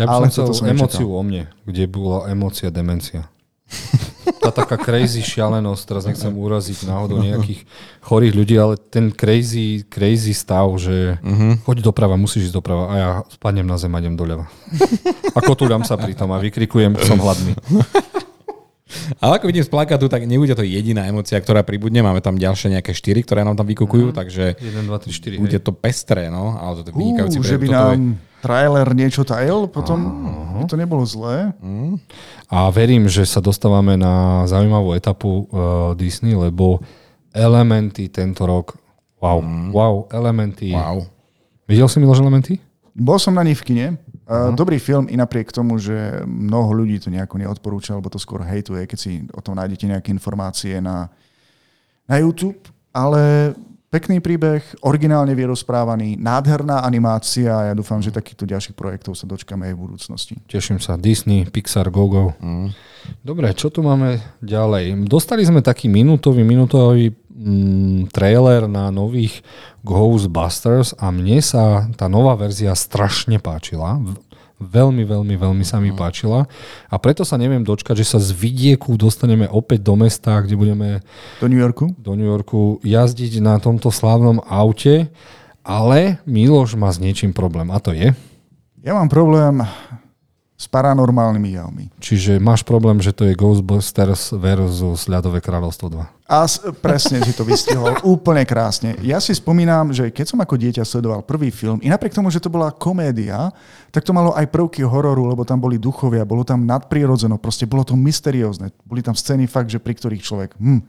Ja 0.00 0.08
by 0.08 0.10
Ale 0.10 0.26
som 0.32 0.32
chcel 0.32 0.46
som 0.56 0.64
nečakal. 0.64 0.80
emóciu 0.80 1.08
o 1.12 1.22
mne, 1.22 1.42
kde 1.68 1.84
bola 1.84 2.30
emócia 2.32 2.72
demencia. 2.72 3.28
Tá 4.40 4.50
taká 4.52 4.76
crazy 4.80 5.20
šialenosť, 5.20 5.82
teraz 5.84 6.02
nechcem 6.08 6.32
uraziť 6.32 6.88
náhodou 6.88 7.20
nejakých 7.20 7.64
chorých 8.00 8.34
ľudí, 8.34 8.54
ale 8.56 8.74
ten 8.76 9.12
crazy, 9.12 9.84
crazy 9.88 10.32
stav, 10.32 10.68
že 10.76 11.20
uh-huh. 11.20 11.60
choď 11.64 11.84
doprava, 11.84 12.16
musíš 12.16 12.50
ísť 12.50 12.56
doprava 12.56 12.84
a 12.88 12.94
ja 12.96 13.08
spadnem 13.32 13.64
na 13.68 13.76
zem 13.76 13.92
a 13.92 14.00
idem 14.00 14.16
doľava. 14.16 14.48
A 15.34 15.38
kotúľam 15.42 15.84
sa 15.84 15.96
pri 15.96 16.16
tom 16.16 16.32
a 16.32 16.38
vykrikujem, 16.40 16.96
som 17.04 17.20
hladný. 17.20 17.56
Ale 19.18 19.40
ako 19.40 19.50
vidím 19.50 19.64
z 19.66 19.72
plakátu, 19.72 20.06
tak 20.06 20.22
nebude 20.28 20.54
to 20.54 20.62
jediná 20.62 21.08
emocia, 21.08 21.40
ktorá 21.40 21.66
pribudne. 21.66 22.04
Máme 22.04 22.22
tam 22.22 22.38
ďalšie 22.38 22.78
nejaké 22.78 22.94
štyri, 22.94 23.26
ktoré 23.26 23.42
nám 23.42 23.58
tam 23.58 23.66
vykukujú, 23.66 24.14
takže 24.14 24.54
1, 24.60 24.86
2, 24.86 25.08
3, 25.08 25.40
4. 25.40 25.42
bude 25.42 25.58
to 25.58 25.72
pestré, 25.74 26.30
no. 26.30 26.54
Ale 26.60 26.86
to 26.86 26.92
je 26.92 26.94
vynikajúci 26.94 27.38
Ú, 27.40 27.42
že 27.42 27.58
by 27.58 27.68
nám 27.72 27.98
je- 27.98 28.33
trailer 28.44 28.84
niečo 28.92 29.24
tajil, 29.24 29.64
potom 29.72 29.98
by 30.60 30.68
to 30.68 30.76
nebolo 30.76 31.00
zlé. 31.08 31.56
A 32.52 32.68
verím, 32.68 33.08
že 33.08 33.24
sa 33.24 33.40
dostávame 33.40 33.96
na 33.96 34.44
zaujímavú 34.44 34.92
etapu 34.92 35.48
uh, 35.48 35.96
Disney, 35.96 36.36
lebo 36.36 36.84
elementy 37.32 38.12
tento 38.12 38.44
rok, 38.44 38.76
wow, 39.24 39.40
wow, 39.72 39.94
elementy. 40.12 40.76
Wow. 40.76 41.08
Videl 41.64 41.88
si 41.88 41.96
Miloš 41.96 42.20
elementy? 42.20 42.60
Bol 42.92 43.16
som 43.16 43.32
na 43.32 43.42
nich 43.42 43.56
v 43.58 43.66
kine. 43.72 43.86
Uh, 44.24 44.52
dobrý 44.52 44.76
film 44.76 45.08
i 45.08 45.16
napriek 45.16 45.48
tomu, 45.48 45.80
že 45.80 46.22
mnoho 46.28 46.84
ľudí 46.84 47.00
to 47.00 47.08
nejako 47.08 47.40
neodporúča, 47.40 47.96
alebo 47.96 48.12
to 48.12 48.20
skôr 48.20 48.44
hejtuje, 48.44 48.84
keď 48.84 48.98
si 49.00 49.24
o 49.32 49.40
tom 49.40 49.56
nájdete 49.56 49.88
nejaké 49.88 50.08
informácie 50.12 50.78
na, 50.84 51.08
na 52.04 52.20
YouTube. 52.20 52.60
Ale 52.94 53.52
pekný 53.94 54.18
príbeh, 54.18 54.58
originálne 54.82 55.38
vyrozprávaný, 55.38 56.18
nádherná 56.18 56.82
animácia 56.82 57.54
a 57.54 57.70
ja 57.70 57.74
dúfam, 57.78 58.02
že 58.02 58.10
takýchto 58.10 58.42
ďalších 58.42 58.74
projektov 58.74 59.14
sa 59.14 59.30
dočkáme 59.30 59.70
aj 59.70 59.74
v 59.78 59.82
budúcnosti. 59.86 60.34
Teším 60.50 60.82
sa. 60.82 60.98
Disney, 60.98 61.46
Pixar, 61.46 61.86
GoGo. 61.94 62.34
Mm. 62.42 62.74
Dobre, 63.22 63.54
čo 63.54 63.70
tu 63.70 63.86
máme 63.86 64.18
ďalej? 64.42 65.06
Dostali 65.06 65.46
sme 65.46 65.62
taký 65.62 65.86
minútový, 65.86 66.42
minútový 66.42 67.14
mm, 67.30 68.10
trailer 68.10 68.66
na 68.66 68.90
nových 68.90 69.46
Ghostbusters 69.86 70.98
a 70.98 71.14
mne 71.14 71.38
sa 71.38 71.86
tá 71.94 72.10
nová 72.10 72.34
verzia 72.34 72.74
strašne 72.74 73.38
páčila. 73.38 74.02
Veľmi, 74.64 75.04
veľmi, 75.04 75.34
veľmi 75.36 75.64
sa 75.64 75.78
mi 75.78 75.92
páčila. 75.92 76.48
A 76.88 76.96
preto 76.96 77.22
sa 77.22 77.36
neviem 77.36 77.60
dočkať, 77.60 78.00
že 78.00 78.16
sa 78.16 78.18
z 78.18 78.32
vidieku 78.32 78.96
dostaneme 78.96 79.44
opäť 79.46 79.84
do 79.84 79.94
mesta, 79.94 80.40
kde 80.40 80.56
budeme 80.56 80.88
Do 81.38 81.46
New 81.46 81.60
Yorku? 81.60 81.92
do 81.94 82.16
New 82.16 82.26
Yorku 82.26 82.80
jazdiť 82.82 83.44
na 83.44 83.60
tomto 83.60 83.92
slávnom 83.92 84.40
aute, 84.48 85.12
ale 85.60 86.18
Miloš 86.24 86.74
má 86.74 86.88
s 86.88 87.00
niečím 87.00 87.32
problém 87.36 87.68
a 87.68 87.78
to 87.80 87.92
je? 87.92 88.12
Ja 88.84 88.92
mám 88.92 89.08
problém 89.08 89.64
s 90.64 90.66
paranormálnymi 90.72 91.60
javmi. 91.60 91.84
Čiže 92.00 92.40
máš 92.40 92.64
problém, 92.64 92.96
že 93.04 93.12
to 93.12 93.28
je 93.28 93.36
Ghostbusters 93.36 94.32
versus 94.32 95.04
Ľadové 95.04 95.44
kráľovstvo 95.44 95.92
2. 95.92 96.24
A 96.24 96.48
s- 96.48 96.64
presne 96.80 97.20
si 97.20 97.36
to 97.36 97.44
vystihol 97.44 97.92
úplne 98.16 98.48
krásne. 98.48 98.96
Ja 99.04 99.20
si 99.20 99.36
spomínam, 99.36 99.92
že 99.92 100.08
keď 100.08 100.32
som 100.32 100.40
ako 100.40 100.56
dieťa 100.56 100.88
sledoval 100.88 101.20
prvý 101.20 101.52
film, 101.52 101.84
i 101.84 101.92
napriek 101.92 102.16
tomu, 102.16 102.32
že 102.32 102.40
to 102.40 102.48
bola 102.48 102.72
komédia, 102.72 103.52
tak 103.92 104.08
to 104.08 104.16
malo 104.16 104.32
aj 104.32 104.48
prvky 104.48 104.80
hororu, 104.80 105.28
lebo 105.28 105.44
tam 105.44 105.60
boli 105.60 105.76
duchovia, 105.76 106.24
bolo 106.24 106.48
tam 106.48 106.64
nadprirodzeno, 106.64 107.36
proste 107.36 107.68
bolo 107.68 107.84
to 107.84 107.92
mysteriózne. 107.92 108.72
Boli 108.88 109.04
tam 109.04 109.12
scény 109.12 109.44
fakt, 109.44 109.68
že 109.68 109.76
pri 109.76 109.92
ktorých 110.00 110.24
človek 110.24 110.56
hm, 110.56 110.80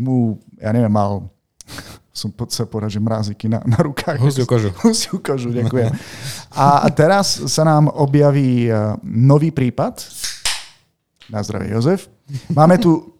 mu, 0.00 0.40
ja 0.56 0.72
neviem, 0.72 0.88
mal 0.88 1.28
som 2.18 2.34
po- 2.34 2.50
sa 2.50 2.66
povedať, 2.66 2.98
že 2.98 3.00
mráziky 3.00 3.46
na, 3.46 3.62
na 3.62 3.78
rukách. 3.78 4.18
Husiu 4.18 4.42
kožu. 4.42 4.74
Husiu 4.82 5.22
kožu, 5.22 5.54
ďakujem. 5.54 5.94
A 6.58 6.82
teraz 6.90 7.38
sa 7.46 7.62
nám 7.62 7.86
objaví 7.94 8.66
eh, 8.66 8.98
nový 9.06 9.54
prípad. 9.54 10.02
Na 11.30 11.44
zdravie, 11.44 11.70
Jozef. 11.70 12.10
Máme 12.50 12.80
tu 12.82 13.14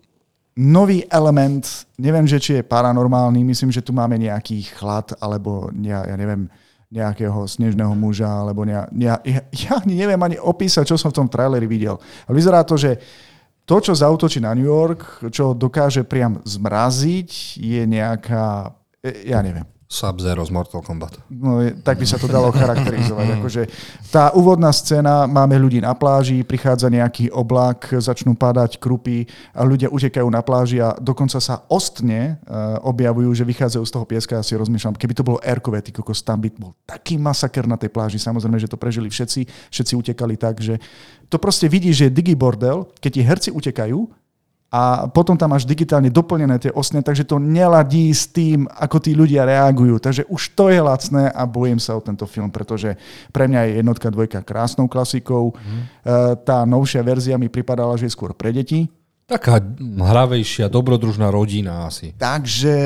nový 0.59 1.07
element, 1.07 1.63
neviem, 2.01 2.27
že 2.27 2.43
či 2.43 2.51
je 2.59 2.67
paranormálny, 2.67 3.47
myslím, 3.47 3.71
že 3.71 3.85
tu 3.85 3.95
máme 3.95 4.19
nejaký 4.19 4.75
chlad, 4.75 5.15
alebo 5.23 5.71
ja, 5.79 6.03
ja 6.03 6.17
neviem, 6.19 6.51
nejakého 6.89 7.45
snežného 7.45 7.93
muža, 7.93 8.27
alebo 8.27 8.65
ne, 8.65 8.81
ne, 8.91 9.13
ja, 9.23 9.43
ja 9.53 9.77
neviem 9.85 10.19
ani 10.19 10.41
opísať, 10.41 10.89
čo 10.89 10.97
som 10.97 11.13
v 11.13 11.19
tom 11.23 11.29
traileri 11.29 11.69
videl. 11.69 12.01
Ale 12.27 12.35
vyzerá 12.35 12.65
to, 12.65 12.75
že 12.75 12.97
to, 13.69 13.77
čo 13.85 13.93
zautočí 13.93 14.41
na 14.41 14.57
New 14.57 14.65
York, 14.65 15.29
čo 15.29 15.53
dokáže 15.53 16.01
priam 16.09 16.41
zmraziť, 16.41 17.61
je 17.61 17.83
nejaká, 17.85 18.47
e, 18.65 18.71
ja 19.03 19.39
neviem, 19.43 19.67
Sub-Zero 19.89 20.45
z 20.45 20.53
Mortal 20.53 20.85
Kombat. 20.85 21.17
No, 21.33 21.65
tak 21.81 21.97
by 21.97 22.05
sa 22.05 22.21
to 22.21 22.29
dalo 22.29 22.53
charakterizovať. 22.53 23.27
Akože 23.41 23.63
tá 24.13 24.29
úvodná 24.37 24.69
scéna, 24.69 25.25
máme 25.25 25.57
ľudí 25.57 25.81
na 25.81 25.97
pláži, 25.97 26.45
prichádza 26.45 26.93
nejaký 26.93 27.33
oblak, 27.33 27.89
začnú 27.97 28.37
padať 28.37 28.77
krupy 28.77 29.25
a 29.57 29.65
ľudia 29.65 29.89
utekajú 29.89 30.29
na 30.29 30.45
pláži 30.45 30.85
a 30.85 30.93
dokonca 31.01 31.41
sa 31.41 31.65
ostne 31.73 32.37
uh, 32.45 32.77
objavujú, 32.85 33.33
že 33.33 33.49
vychádzajú 33.49 33.85
z 33.89 33.95
toho 33.97 34.05
pieska 34.05 34.37
a 34.37 34.45
si 34.45 34.61
rozmýšľam, 34.61 34.93
keby 34.93 35.17
to 35.17 35.25
bolo 35.25 35.41
Erkové, 35.41 35.81
ty 35.81 35.89
kokos, 35.89 36.21
tam 36.21 36.45
by 36.45 36.53
bol 36.53 36.77
taký 36.85 37.17
masaker 37.17 37.65
na 37.65 37.81
tej 37.81 37.89
pláži. 37.89 38.21
Samozrejme, 38.21 38.61
že 38.61 38.69
to 38.69 38.77
prežili 38.77 39.09
všetci, 39.09 39.73
všetci 39.73 39.93
utekali 39.97 40.37
tak, 40.37 40.61
že 40.61 40.77
to 41.33 41.41
proste 41.41 41.65
vidí, 41.65 41.97
že 41.97 42.13
je 42.13 42.17
digibordel, 42.19 42.93
keď 43.01 43.11
ti 43.17 43.23
herci 43.25 43.51
utekajú, 43.57 44.28
a 44.69 45.09
potom 45.09 45.33
tam 45.33 45.57
máš 45.57 45.65
digitálne 45.65 46.13
doplnené 46.13 46.61
tie 46.61 46.69
osne, 46.77 47.01
takže 47.01 47.25
to 47.25 47.41
neladí 47.41 48.13
s 48.13 48.29
tým, 48.29 48.69
ako 48.69 49.01
tí 49.01 49.17
ľudia 49.17 49.49
reagujú. 49.49 49.97
Takže 49.97 50.29
už 50.29 50.53
to 50.53 50.69
je 50.69 50.77
lacné 50.77 51.33
a 51.33 51.49
bojím 51.49 51.81
sa 51.81 51.97
o 51.97 52.05
tento 52.05 52.29
film, 52.29 52.53
pretože 52.53 52.93
pre 53.33 53.49
mňa 53.49 53.65
je 53.65 53.73
jednotka, 53.81 54.13
dvojka 54.13 54.45
krásnou 54.45 54.85
klasikou. 54.85 55.57
Mm. 55.57 55.83
Tá 56.45 56.69
novšia 56.69 57.01
verzia 57.01 57.41
mi 57.41 57.49
pripadala, 57.49 57.97
že 57.97 58.13
je 58.13 58.17
skôr 58.17 58.37
pre 58.37 58.53
deti. 58.53 58.93
Taká 59.25 59.57
hravejšia, 59.81 60.69
dobrodružná 60.69 61.33
rodina 61.33 61.89
asi. 61.89 62.13
Takže 62.21 62.77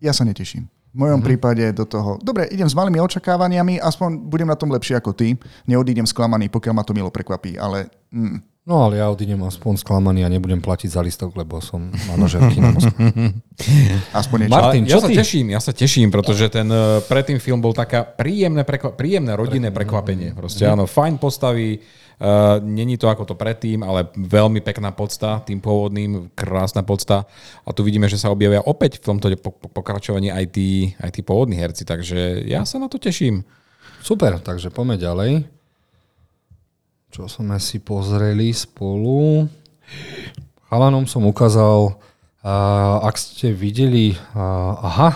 ja 0.00 0.12
sa 0.16 0.24
neteším. 0.24 0.64
V 0.90 0.96
mojom 0.96 1.20
mm-hmm. 1.20 1.28
prípade 1.28 1.64
do 1.76 1.84
toho... 1.84 2.16
Dobre, 2.24 2.48
idem 2.50 2.66
s 2.66 2.74
malými 2.74 2.98
očakávaniami, 3.04 3.78
aspoň 3.78 4.26
budem 4.26 4.48
na 4.48 4.56
tom 4.56 4.72
lepšie 4.72 4.96
ako 4.96 5.12
ty. 5.12 5.36
Neodídem 5.68 6.08
sklamaný, 6.08 6.48
pokiaľ 6.50 6.74
ma 6.74 6.82
to 6.88 6.96
milo 6.96 7.12
prekvapí, 7.12 7.60
ale... 7.60 7.92
Mm, 8.08 8.42
No 8.68 8.84
ale 8.84 9.00
ja 9.00 9.08
odídem 9.08 9.40
aspoň 9.40 9.80
sklamaný 9.80 10.20
a 10.20 10.28
nebudem 10.28 10.60
platiť 10.60 10.92
za 10.92 11.00
listok, 11.00 11.32
lebo 11.32 11.64
som 11.64 11.88
manažerky 12.12 12.60
na 12.60 12.76
mozku. 12.76 12.92
aspoň 14.20 14.36
niečo. 14.46 14.52
Martin, 14.52 14.84
Ale 14.84 14.90
ja 14.92 14.94
čo 14.94 15.00
sa 15.00 15.08
ty? 15.08 15.16
teším, 15.16 15.46
ja 15.48 15.60
sa 15.64 15.72
teším, 15.72 16.08
pretože 16.12 16.44
ten 16.52 16.68
eh, 16.68 17.00
predtým 17.08 17.40
film 17.40 17.64
bol 17.64 17.72
taká 17.72 18.04
príjemné, 18.04 18.68
prekva- 18.68 18.92
príjemné 18.92 19.32
rodinné 19.32 19.72
prekvapenie. 19.72 20.36
Proste 20.36 20.68
áno, 20.68 20.84
fajn 20.84 21.16
postavy, 21.16 21.80
uh, 21.80 22.60
není 22.60 23.00
to 23.00 23.08
ako 23.08 23.32
to 23.32 23.34
predtým, 23.34 23.80
ale 23.80 24.12
veľmi 24.12 24.60
pekná 24.60 24.92
podsta 24.92 25.40
tým 25.40 25.64
pôvodným, 25.64 26.28
krásna 26.36 26.84
podsta. 26.84 27.24
A 27.64 27.72
tu 27.72 27.80
vidíme, 27.80 28.12
že 28.12 28.20
sa 28.20 28.28
objavia 28.28 28.60
opäť 28.60 29.00
v 29.00 29.16
tomto 29.16 29.32
po- 29.40 29.56
po- 29.56 29.72
pokračovaní 29.72 30.28
aj 30.28 30.44
tí, 30.52 30.92
aj 31.00 31.10
tí 31.16 31.20
pôvodní 31.24 31.56
herci, 31.56 31.88
takže 31.88 32.44
ja 32.44 32.68
sa 32.68 32.76
na 32.76 32.92
to 32.92 33.00
teším. 33.00 33.40
Super, 34.04 34.36
takže 34.36 34.68
poďme 34.68 35.00
ďalej. 35.00 35.59
Čo 37.10 37.26
sme 37.26 37.58
si 37.58 37.82
pozreli 37.82 38.54
spolu. 38.54 39.50
Chalanom 40.70 41.10
som 41.10 41.26
ukázal, 41.26 41.98
uh, 42.46 43.02
ak 43.02 43.18
ste 43.18 43.50
videli, 43.50 44.14
uh, 44.14 44.78
aha, 44.78 45.10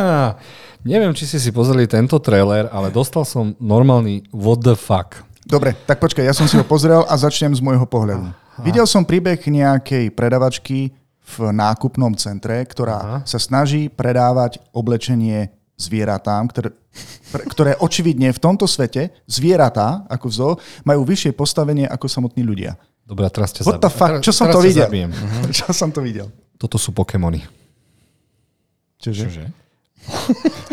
neviem, 0.84 1.16
či 1.16 1.24
ste 1.24 1.40
si 1.40 1.48
pozreli 1.48 1.88
tento 1.88 2.20
trailer, 2.20 2.68
ale 2.68 2.92
dostal 2.92 3.24
som 3.24 3.56
normálny 3.56 4.28
what 4.36 4.60
the 4.60 4.76
fuck. 4.76 5.24
Dobre, 5.48 5.72
tak 5.88 5.96
počkaj, 5.96 6.28
ja 6.28 6.36
som 6.36 6.44
si 6.44 6.60
ho 6.60 6.64
pozrel 6.68 7.08
a 7.08 7.16
začnem 7.16 7.56
z 7.56 7.64
môjho 7.64 7.88
pohľadu. 7.88 8.28
Videl 8.60 8.84
som 8.84 9.08
príbeh 9.08 9.40
nejakej 9.40 10.12
predavačky 10.12 10.92
v 11.24 11.36
nákupnom 11.56 12.12
centre, 12.20 12.60
ktorá 12.68 13.00
Aha. 13.00 13.18
sa 13.24 13.40
snaží 13.40 13.88
predávať 13.88 14.60
oblečenie 14.76 15.48
zvieratám, 15.74 16.50
ktoré, 16.50 16.68
pre, 17.34 17.42
ktoré 17.50 17.72
očividne 17.82 18.30
v 18.30 18.40
tomto 18.40 18.64
svete 18.70 19.10
zvieratá, 19.26 20.06
ako 20.06 20.26
v 20.30 20.34
zoo, 20.34 20.52
majú 20.86 21.02
vyššie 21.02 21.34
postavenie 21.34 21.86
ako 21.88 22.06
samotní 22.06 22.46
ľudia. 22.46 22.78
Dobre, 23.04 23.28
a 23.28 23.30
teraz 23.30 23.52
ťa 23.52 23.68
What 23.68 23.82
zabijem. 23.84 24.22
Čo 24.24 24.32
som 24.32 24.46
teraz 24.48 24.56
to 24.56 24.64
videl? 24.64 24.88
Čo 25.58 25.68
som 25.76 25.90
to 25.92 26.00
videl? 26.00 26.26
Toto 26.56 26.80
sú 26.80 26.94
Pokémony. 26.94 27.44
Čože? 29.02 29.28
Čože? 29.28 29.63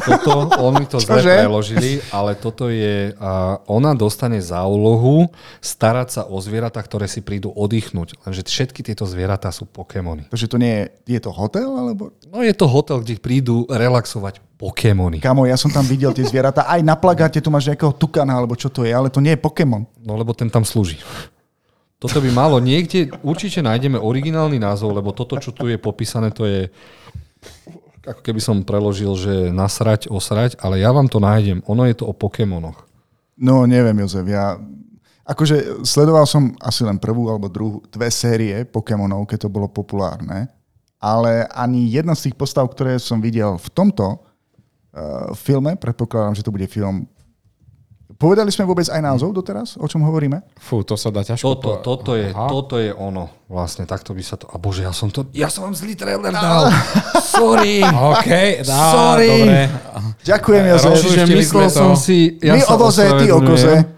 Toto, 0.01 0.49
oni 0.59 0.83
to 0.89 0.99
zle 0.99 1.23
preložili, 1.23 2.03
ale 2.11 2.35
toto 2.35 2.67
je, 2.67 3.15
a 3.15 3.61
ona 3.69 3.95
dostane 3.95 4.41
za 4.43 4.65
úlohu 4.67 5.29
starať 5.63 6.07
sa 6.09 6.21
o 6.27 6.41
zvieratá, 6.43 6.81
ktoré 6.83 7.07
si 7.07 7.23
prídu 7.23 7.53
oddychnúť. 7.53 8.19
Lenže 8.25 8.43
všetky 8.43 8.81
tieto 8.83 9.07
zvieratá 9.07 9.53
sú 9.53 9.69
Pokémony. 9.69 10.27
Takže 10.27 10.47
to 10.51 10.57
nie 10.59 10.73
je, 10.73 10.83
je 11.17 11.19
to 11.21 11.31
hotel, 11.31 11.69
alebo... 11.77 12.11
No 12.27 12.43
je 12.43 12.51
to 12.51 12.67
hotel, 12.67 12.99
kde 12.99 13.21
prídu 13.21 13.63
relaxovať 13.69 14.43
Pokémony. 14.59 15.23
Kamo, 15.23 15.47
ja 15.47 15.55
som 15.55 15.71
tam 15.71 15.85
videl 15.87 16.11
tie 16.11 16.27
zvieratá. 16.27 16.67
Aj 16.67 16.81
na 16.83 16.93
plagáte 16.99 17.39
tu 17.39 17.49
máš 17.49 17.71
nejakého 17.71 17.93
tukana, 17.95 18.35
alebo 18.37 18.53
čo 18.53 18.67
to 18.67 18.83
je, 18.83 18.91
ale 18.91 19.09
to 19.09 19.23
nie 19.23 19.33
je 19.33 19.41
Pokémon. 19.41 19.87
No 20.03 20.19
lebo 20.19 20.35
ten 20.35 20.51
tam 20.51 20.67
slúži. 20.67 20.99
Toto 22.01 22.17
by 22.17 22.33
malo 22.33 22.57
niekde, 22.57 23.13
určite 23.21 23.61
nájdeme 23.61 24.01
originálny 24.01 24.57
názov, 24.57 24.97
lebo 24.97 25.13
toto, 25.13 25.37
čo 25.37 25.53
tu 25.53 25.69
je 25.69 25.77
popísané, 25.77 26.33
to 26.33 26.49
je 26.49 26.73
ako 28.01 28.21
keby 28.25 28.41
som 28.41 28.65
preložil, 28.65 29.13
že 29.13 29.33
nasrať, 29.53 30.09
osrať, 30.09 30.57
ale 30.57 30.81
ja 30.81 30.89
vám 30.89 31.05
to 31.05 31.21
nájdem. 31.21 31.61
Ono 31.69 31.85
je 31.85 31.95
to 31.97 32.09
o 32.09 32.13
Pokémonoch. 32.17 32.85
No, 33.37 33.65
neviem, 33.65 33.97
Jozef, 34.05 34.25
ja... 34.29 34.57
Akože 35.21 35.85
sledoval 35.85 36.25
som 36.25 36.57
asi 36.59 36.81
len 36.81 36.97
prvú 36.97 37.29
alebo 37.29 37.47
druhú, 37.47 37.79
dve 37.93 38.09
série 38.09 38.65
Pokémonov, 38.65 39.29
keď 39.29 39.47
to 39.47 39.53
bolo 39.53 39.69
populárne, 39.69 40.49
ale 40.97 41.45
ani 41.53 41.87
jedna 41.87 42.17
z 42.17 42.27
tých 42.29 42.35
postav, 42.35 42.65
ktoré 42.67 42.97
som 42.97 43.21
videl 43.21 43.55
v 43.55 43.69
tomto 43.69 44.17
uh, 44.17 45.31
filme, 45.37 45.77
predpokladám, 45.77 46.35
že 46.35 46.43
to 46.43 46.51
bude 46.51 46.65
film... 46.67 47.05
Povedali 48.21 48.53
sme 48.53 48.63
vôbec 48.63 48.85
aj 48.85 49.01
názov 49.01 49.33
doteraz, 49.33 49.73
o 49.75 49.89
čom 49.89 50.05
hovoríme? 50.05 50.45
Fú, 50.55 50.85
to 50.85 50.93
sa 50.93 51.09
dá 51.09 51.25
ťažko... 51.25 51.41
Toto, 51.41 51.57
po- 51.57 51.77
toto, 51.81 52.11
je, 52.13 52.29
Aha. 52.29 52.45
toto 52.45 52.77
je 52.77 52.93
ono. 52.93 53.33
Vlastne 53.49 53.83
takto 53.83 54.13
by 54.13 54.21
sa 54.21 54.37
to... 54.37 54.45
A 54.45 54.61
bože, 54.61 54.85
ja 54.85 54.93
som 54.93 55.09
to... 55.09 55.25
Ja 55.33 55.49
som 55.49 55.65
vám 55.65 55.73
zlý 55.73 55.97
trailer 55.97 56.29
dal. 56.29 56.69
Sorry. 57.19 57.81
OK, 57.81 58.29
dá, 58.61 58.81
Sorry. 58.93 59.25
dobre. 59.27 59.59
Ďakujem. 60.21 60.63
Rozumiem. 60.69 61.01
Čiže 61.01 61.23
myslel 61.33 61.67
som 61.67 61.97
si... 61.97 62.37
Ja 62.39 62.53
My 62.53 62.61
o 62.63 62.75
voze, 62.77 63.09
ty 63.09 63.25
o 63.27 63.41
koze. 63.41 63.89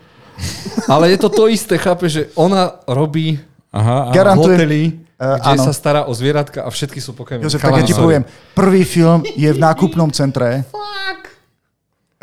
Ale 0.85 1.11
je 1.11 1.17
to 1.19 1.27
to 1.27 1.43
isté, 1.45 1.75
chápe, 1.75 2.07
že 2.07 2.31
ona 2.33 2.79
robí 2.87 3.37
Aha, 3.69 4.07
aha. 4.07 4.13
Garantujem. 4.15 4.55
hotely, 4.55 4.83
Eh, 5.13 5.39
kde 5.39 5.55
áno. 5.55 5.63
sa 5.63 5.71
stará 5.71 6.03
o 6.03 6.11
zvieratka 6.11 6.65
a 6.65 6.69
všetky 6.69 6.99
sú 6.99 7.13
Pokémon. 7.13 7.39
Jozef, 7.39 7.61
tak 7.61 7.79
ja 7.79 7.85
ti 7.85 7.95
poviem, 7.95 8.25
prvý 8.51 8.83
film 8.83 9.23
je 9.23 9.45
v 9.45 9.55
nákupnom 9.55 10.09
centre. 10.09 10.67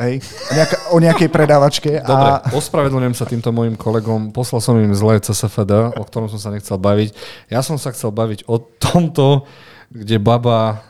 Hej, 0.01 0.25
o, 0.25 0.53
nejaká, 0.57 0.77
o 0.91 0.99
nejakej 0.99 1.29
predávačke. 1.29 1.91
Dobre, 2.01 2.31
A 2.33 2.57
ospravedlňujem 2.57 3.13
sa 3.13 3.29
týmto 3.29 3.53
mojim 3.53 3.77
kolegom. 3.77 4.33
Poslal 4.33 4.65
som 4.65 4.75
im 4.75 4.97
zlé 4.97 5.21
CSFD, 5.21 5.93
o 5.93 6.03
ktorom 6.03 6.33
som 6.33 6.41
sa 6.41 6.49
nechcel 6.49 6.81
baviť. 6.81 7.13
Ja 7.53 7.61
som 7.61 7.77
sa 7.77 7.93
chcel 7.93 8.09
baviť 8.09 8.49
o 8.49 8.57
tomto, 8.57 9.45
kde 9.93 10.17
baba 10.17 10.81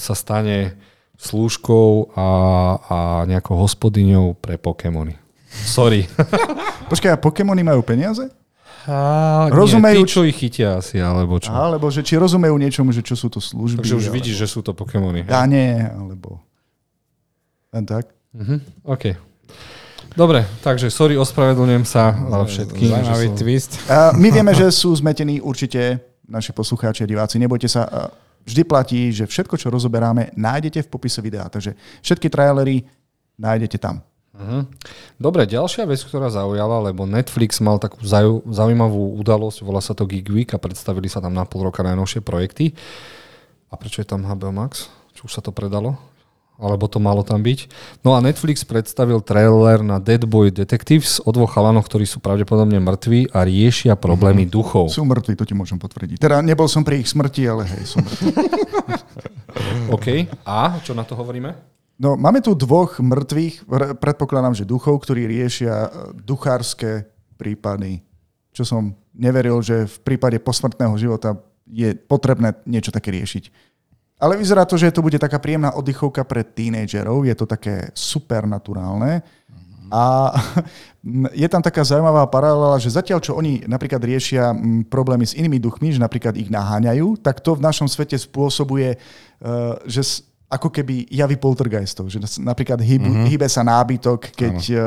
sa 0.00 0.14
stane 0.16 0.72
slúžkou 1.20 2.16
a, 2.16 2.28
a 2.80 2.96
nejakou 3.24 3.56
hospodyňou 3.56 4.32
pre 4.34 4.56
Pokémony. 4.56 5.20
Sorry. 5.48 6.08
počkaj, 6.92 7.12
a 7.12 7.20
Pokémony 7.20 7.60
majú 7.60 7.84
peniaze? 7.84 8.32
A, 8.88 9.52
Rozumejú- 9.52 10.00
Nie, 10.00 10.08
tí, 10.08 10.12
čo 10.12 10.24
ich 10.24 10.36
chytia 10.36 10.80
asi, 10.80 10.96
alebo 10.96 11.36
čo. 11.36 11.52
Alebo 11.52 11.92
že 11.92 12.00
či 12.00 12.16
rozumejú 12.16 12.56
niečomu, 12.56 12.88
že 12.88 13.04
čo 13.04 13.18
sú 13.18 13.28
to 13.28 13.36
služby. 13.36 13.84
Takže 13.84 13.98
už 13.98 14.08
ale- 14.08 14.16
vidíš, 14.16 14.36
že 14.38 14.48
sú 14.48 14.64
to 14.64 14.72
Pokémony. 14.72 15.28
Ja 15.28 15.44
nie, 15.44 15.76
alebo... 15.76 16.40
Len 17.68 17.84
tak. 17.84 18.15
Mhm, 18.36 18.84
OK. 18.84 19.04
Dobre, 20.12 20.44
takže 20.60 20.88
sorry, 20.88 21.16
ospravedlňujem 21.16 21.84
sa 21.84 22.12
ale 22.12 22.44
všetkým. 22.44 22.88
Zaujímavý 22.88 23.26
som- 23.28 23.36
twist. 23.36 23.72
A 23.84 24.12
my 24.12 24.28
vieme, 24.30 24.52
že 24.52 24.68
sú 24.68 24.92
zmetení 24.92 25.40
určite 25.40 26.00
naši 26.24 26.52
poslucháči 26.52 27.04
a 27.04 27.06
diváci. 27.06 27.36
Nebojte 27.36 27.68
sa, 27.68 27.84
vždy 28.44 28.62
platí, 28.64 29.12
že 29.12 29.28
všetko, 29.28 29.56
čo 29.56 29.68
rozoberáme, 29.68 30.32
nájdete 30.32 30.84
v 30.84 30.88
popise 30.88 31.20
videa. 31.20 31.44
Takže 31.48 31.76
všetky 32.00 32.32
trailery 32.32 32.88
nájdete 33.36 33.76
tam. 33.76 34.00
Mhm. 34.36 34.68
Dobre, 35.16 35.44
ďalšia 35.44 35.84
vec, 35.84 36.00
ktorá 36.00 36.28
zaujala, 36.28 36.80
lebo 36.80 37.04
Netflix 37.04 37.56
mal 37.60 37.76
takú 37.76 38.00
zau, 38.00 38.40
zaujímavú 38.44 39.16
udalosť, 39.16 39.64
volá 39.64 39.80
sa 39.80 39.96
to 39.96 40.04
Geek 40.04 40.28
Week 40.28 40.50
a 40.52 40.60
predstavili 40.60 41.08
sa 41.08 41.20
tam 41.20 41.32
na 41.32 41.44
pol 41.48 41.64
roka 41.64 41.80
najnovšie 41.80 42.20
projekty. 42.20 42.72
A 43.68 43.76
prečo 43.76 44.00
je 44.00 44.08
tam 44.08 44.24
HBO 44.24 44.52
Max? 44.52 44.88
Či 45.12 45.24
už 45.24 45.32
sa 45.32 45.40
to 45.40 45.52
predalo? 45.52 45.96
Alebo 46.56 46.88
to 46.88 46.96
malo 46.96 47.20
tam 47.20 47.44
byť? 47.44 47.68
No 48.00 48.16
a 48.16 48.24
Netflix 48.24 48.64
predstavil 48.64 49.20
trailer 49.20 49.84
na 49.84 50.00
Dead 50.00 50.24
Boy 50.24 50.48
Detectives 50.48 51.20
o 51.20 51.28
dvoch 51.28 51.52
chalanoch, 51.52 51.84
ktorí 51.84 52.08
sú 52.08 52.24
pravdepodobne 52.24 52.80
mŕtvi 52.80 53.28
a 53.28 53.44
riešia 53.44 53.92
problémy 53.92 54.48
duchov. 54.48 54.88
Sú 54.88 55.04
mŕtvi, 55.04 55.36
to 55.36 55.44
ti 55.44 55.52
môžem 55.52 55.76
potvrdiť. 55.76 56.16
Teda 56.16 56.40
nebol 56.40 56.64
som 56.64 56.80
pri 56.80 57.04
ich 57.04 57.12
smrti, 57.12 57.44
ale 57.44 57.68
hej, 57.68 57.84
som 57.84 58.00
mŕtvy. 58.00 58.24
OK. 59.96 60.06
A 60.48 60.80
čo 60.80 60.96
na 60.96 61.04
to 61.04 61.12
hovoríme? 61.12 61.52
No, 61.96 62.16
máme 62.16 62.44
tu 62.44 62.52
dvoch 62.52 63.00
mŕtvych, 63.00 63.68
predpokladám, 63.96 64.52
že 64.52 64.68
duchov, 64.68 65.00
ktorí 65.00 65.24
riešia 65.24 65.88
e, 65.88 65.88
duchárske 66.12 67.08
prípady. 67.40 68.04
Čo 68.52 68.68
som 68.68 68.82
neveril, 69.16 69.60
že 69.64 69.88
v 69.88 69.96
prípade 70.04 70.36
posmrtného 70.40 70.92
života 71.00 71.40
je 71.64 71.96
potrebné 71.96 72.52
niečo 72.68 72.92
také 72.92 73.16
riešiť. 73.16 73.48
Ale 74.16 74.40
vyzerá 74.40 74.64
to, 74.64 74.80
že 74.80 74.92
to 74.92 75.04
bude 75.04 75.20
taká 75.20 75.36
príjemná 75.36 75.76
oddychovka 75.76 76.24
pre 76.24 76.40
tínejdžerov. 76.40 77.28
Je 77.28 77.36
to 77.36 77.44
také 77.44 77.92
supernaturálne. 77.92 79.20
A 79.92 80.32
je 81.42 81.48
tam 81.52 81.62
taká 81.62 81.84
zaujímavá 81.84 82.26
paralela, 82.26 82.80
že 82.80 82.90
zatiaľ, 82.96 83.20
čo 83.20 83.36
oni 83.36 83.68
napríklad 83.68 84.00
riešia 84.00 84.56
problémy 84.88 85.28
s 85.28 85.36
inými 85.36 85.60
duchmi, 85.60 85.92
že 85.92 86.00
napríklad 86.00 86.34
ich 86.40 86.48
naháňajú, 86.48 87.20
tak 87.20 87.44
to 87.44 87.54
v 87.54 87.64
našom 87.64 87.86
svete 87.86 88.16
spôsobuje, 88.16 88.96
eh, 88.96 89.74
že 89.84 90.24
ako 90.46 90.70
keby 90.70 91.10
javy 91.10 91.36
poltergeistov, 91.36 92.06
že 92.06 92.22
napríklad 92.38 92.78
hýbu, 92.78 93.10
mm-hmm. 93.10 93.28
hýbe 93.34 93.46
sa 93.50 93.66
nábytok, 93.66 94.30
keď 94.30 94.56
uh, 94.70 94.78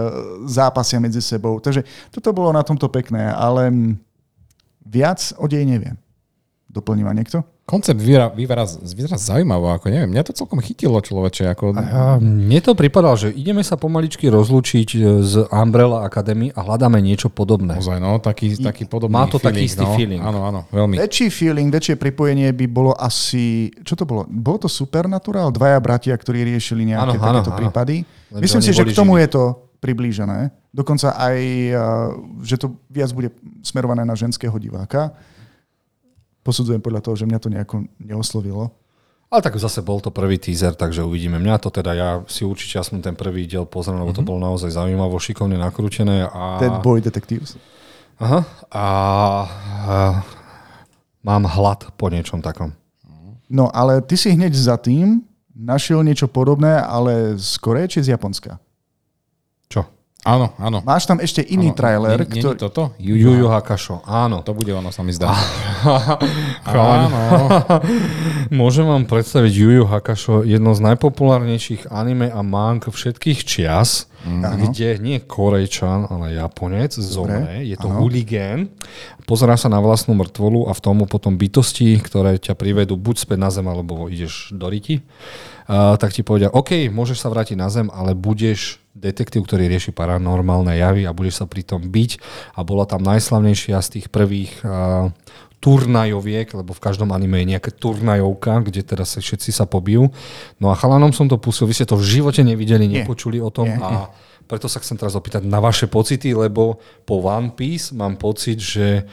zápasia 0.48 1.04
medzi 1.04 1.20
sebou. 1.20 1.60
Takže 1.60 1.84
toto 2.16 2.32
bolo 2.32 2.56
na 2.56 2.64
tomto 2.64 2.88
pekné, 2.88 3.28
ale 3.28 3.68
viac 4.88 5.36
o 5.36 5.52
dej 5.52 5.68
neviem. 5.68 6.00
Doplní 6.70 7.02
ma 7.02 7.18
niekto? 7.18 7.42
Koncept 7.66 7.98
vyzerá, 7.98 8.30
vyzerá, 8.30 8.66
vyzerá 8.66 9.18
zaujímavo, 9.18 9.74
ako 9.74 9.90
neviem, 9.90 10.10
mňa 10.10 10.22
to 10.26 10.38
celkom 10.38 10.62
chytilo 10.62 11.02
človeče, 11.02 11.50
ako... 11.50 11.74
A 11.74 12.22
mne 12.22 12.62
to 12.62 12.78
pripadalo, 12.78 13.18
že 13.18 13.34
ideme 13.34 13.66
sa 13.66 13.74
pomaličky 13.74 14.30
rozlúčiť 14.30 14.90
e, 14.94 15.22
z 15.26 15.50
Umbrella 15.50 16.06
Academy 16.06 16.54
a 16.54 16.62
hľadáme 16.66 17.02
niečo 17.02 17.30
podobné. 17.34 17.78
Ozaj, 17.78 17.98
no, 17.98 18.22
taký, 18.22 18.54
taký 18.58 18.86
podobný 18.86 19.18
Má 19.18 19.26
to 19.26 19.42
taký 19.42 19.66
feeling, 19.66 19.70
istý 19.70 19.86
no. 19.86 19.94
feeling. 19.98 20.22
Áno, 20.22 20.40
áno, 20.46 20.60
veľmi. 20.70 20.98
Väčší 20.98 21.34
feeling, 21.34 21.74
väčšie 21.74 21.98
pripojenie 21.98 22.54
by 22.54 22.66
bolo 22.70 22.94
asi... 22.94 23.74
Čo 23.82 23.98
to 23.98 24.06
bolo? 24.06 24.30
Bolo 24.30 24.66
to 24.66 24.70
Supernatural? 24.70 25.50
Dvaja 25.50 25.82
bratia, 25.82 26.14
ktorí 26.14 26.46
riešili 26.46 26.90
nejaké 26.90 27.18
Áno, 27.18 27.22
áno, 27.22 27.42
takéto 27.42 27.52
áno. 27.54 27.60
prípady. 27.66 27.96
Lenže 28.30 28.44
Myslím 28.46 28.62
si, 28.62 28.72
že 28.78 28.86
k 28.86 28.94
tomu 28.94 29.18
živí. 29.18 29.26
je 29.26 29.30
to 29.34 29.44
priblížené. 29.82 30.54
Dokonca 30.70 31.18
aj, 31.18 31.38
a, 31.38 31.82
že 32.46 32.62
to 32.62 32.78
viac 32.94 33.10
bude 33.14 33.34
smerované 33.66 34.06
na 34.06 34.14
ženského 34.14 34.54
diváka. 34.58 35.14
Posudzujem 36.50 36.82
podľa 36.82 37.06
toho, 37.06 37.14
že 37.14 37.30
mňa 37.30 37.38
to 37.38 37.54
nejako 37.54 37.76
neoslovilo. 38.02 38.74
Ale 39.30 39.46
tak 39.46 39.54
zase 39.62 39.86
bol 39.86 40.02
to 40.02 40.10
prvý 40.10 40.42
teaser, 40.42 40.74
takže 40.74 41.06
uvidíme. 41.06 41.38
Mňa 41.38 41.62
to 41.62 41.70
teda, 41.70 41.94
ja 41.94 42.10
si 42.26 42.42
určite 42.42 42.82
aspoň 42.82 43.06
ten 43.06 43.14
prvý 43.14 43.46
diel 43.46 43.70
pozriem, 43.70 44.02
lebo 44.02 44.10
to 44.10 44.26
bolo 44.26 44.42
naozaj 44.42 44.74
zaujímavo, 44.74 45.14
šikovne 45.22 45.62
nakrútené. 45.62 46.26
A... 46.26 46.58
Dead 46.58 46.74
Boy 46.82 47.06
Detectives. 47.06 47.54
Aha. 48.18 48.42
A... 48.74 48.82
a 48.82 48.86
mám 51.22 51.46
hlad 51.46 51.94
po 51.94 52.10
niečom 52.10 52.42
takom. 52.42 52.74
No, 53.46 53.70
ale 53.70 54.02
ty 54.02 54.18
si 54.18 54.34
hneď 54.34 54.58
za 54.58 54.82
tým 54.82 55.22
našiel 55.54 56.02
niečo 56.02 56.26
podobné, 56.26 56.82
ale 56.82 57.38
z 57.38 57.54
Koreje 57.62 57.94
či 57.94 58.10
z 58.10 58.18
Japonska? 58.18 58.58
Čo? 59.70 59.86
Áno, 60.28 60.52
áno. 60.60 60.84
Máš 60.84 61.08
tam 61.08 61.24
ešte 61.24 61.40
iný 61.40 61.72
Áno, 61.72 61.80
trailer, 61.80 62.20
nie- 62.28 62.28
nie 62.28 62.42
ktorý... 62.44 62.60
je 62.60 62.64
toto? 62.68 62.84
Yu 63.00 63.16
Yu 63.16 63.48
Hakusho, 63.48 64.04
áno. 64.04 64.44
To 64.44 64.52
bude 64.52 64.76
ono, 64.76 64.92
sa 64.92 65.00
mi 65.00 65.16
zdá. 65.16 65.32
Áno. 66.68 67.08
Môžem 68.52 68.84
vám 68.84 69.08
predstaviť 69.08 69.52
Yu 69.56 69.70
Yu 69.80 69.86
Hakusho, 69.88 70.44
jedno 70.44 70.76
z 70.76 70.84
najpopulárnejších 70.84 71.88
anime 71.88 72.28
a 72.28 72.44
mang 72.44 72.84
všetkých 72.84 73.48
čias, 73.48 74.12
Áno. 74.28 74.68
kde 74.68 75.00
nie 75.00 75.24
Korejčan, 75.24 76.12
ale 76.12 76.36
Japonec 76.36 76.92
zomre. 77.00 77.64
Je 77.64 77.80
to 77.80 77.88
áno. 77.88 78.04
huligán. 78.04 78.68
Pozerá 79.24 79.56
sa 79.56 79.72
na 79.72 79.80
vlastnú 79.80 80.20
mŕtvolu 80.20 80.68
a 80.68 80.76
v 80.76 80.84
tomu 80.84 81.08
potom 81.08 81.40
bytosti, 81.40 81.96
ktoré 81.96 82.36
ťa 82.36 82.60
privedú 82.60 83.00
buď 83.00 83.24
späť 83.24 83.40
na 83.40 83.50
zem, 83.56 83.64
alebo 83.72 84.12
ideš 84.12 84.52
do 84.52 84.68
riti. 84.68 85.00
Tak 85.70 86.10
ti 86.10 86.26
povedia, 86.26 86.50
OK, 86.50 86.90
môžeš 86.90 87.22
sa 87.22 87.30
vrátiť 87.30 87.54
na 87.54 87.70
zem, 87.70 87.94
ale 87.94 88.18
budeš 88.18 88.82
detektív, 88.98 89.46
ktorý 89.46 89.70
rieši 89.70 89.94
paranormálne 89.94 90.74
javy 90.74 91.06
a 91.06 91.14
budeš 91.14 91.40
sa 91.40 91.46
pri 91.46 91.62
tom 91.62 91.94
byť. 91.94 92.18
A 92.58 92.66
bola 92.66 92.90
tam 92.90 93.06
najslavnejšia 93.06 93.78
z 93.78 93.90
tých 93.94 94.08
prvých 94.10 94.66
uh, 94.66 95.14
turnajoviek, 95.62 96.50
lebo 96.58 96.74
v 96.74 96.82
každom 96.82 97.14
anime 97.14 97.46
je 97.46 97.54
nejaká 97.56 97.70
turnajovka, 97.70 98.66
kde 98.66 98.82
teraz 98.82 99.14
sa 99.14 99.20
všetci 99.22 99.54
sa 99.54 99.70
pobijú. 99.70 100.10
No 100.58 100.72
a 100.72 100.76
chalanom 100.80 101.14
som 101.14 101.30
to 101.30 101.38
pustil, 101.38 101.68
vy 101.68 101.78
ste 101.78 101.86
to 101.86 102.00
v 102.00 102.18
živote 102.18 102.42
nevideli, 102.42 102.90
nepočuli 102.90 103.38
o 103.38 103.52
tom 103.52 103.70
a 103.78 104.10
preto 104.50 104.66
sa 104.66 104.82
chcem 104.82 104.98
teraz 104.98 105.14
opýtať 105.14 105.46
na 105.46 105.62
vaše 105.62 105.86
pocity, 105.86 106.34
lebo 106.34 106.82
po 107.06 107.22
One 107.22 107.54
Piece 107.54 107.94
mám 107.94 108.18
pocit, 108.18 108.58
že 108.58 109.06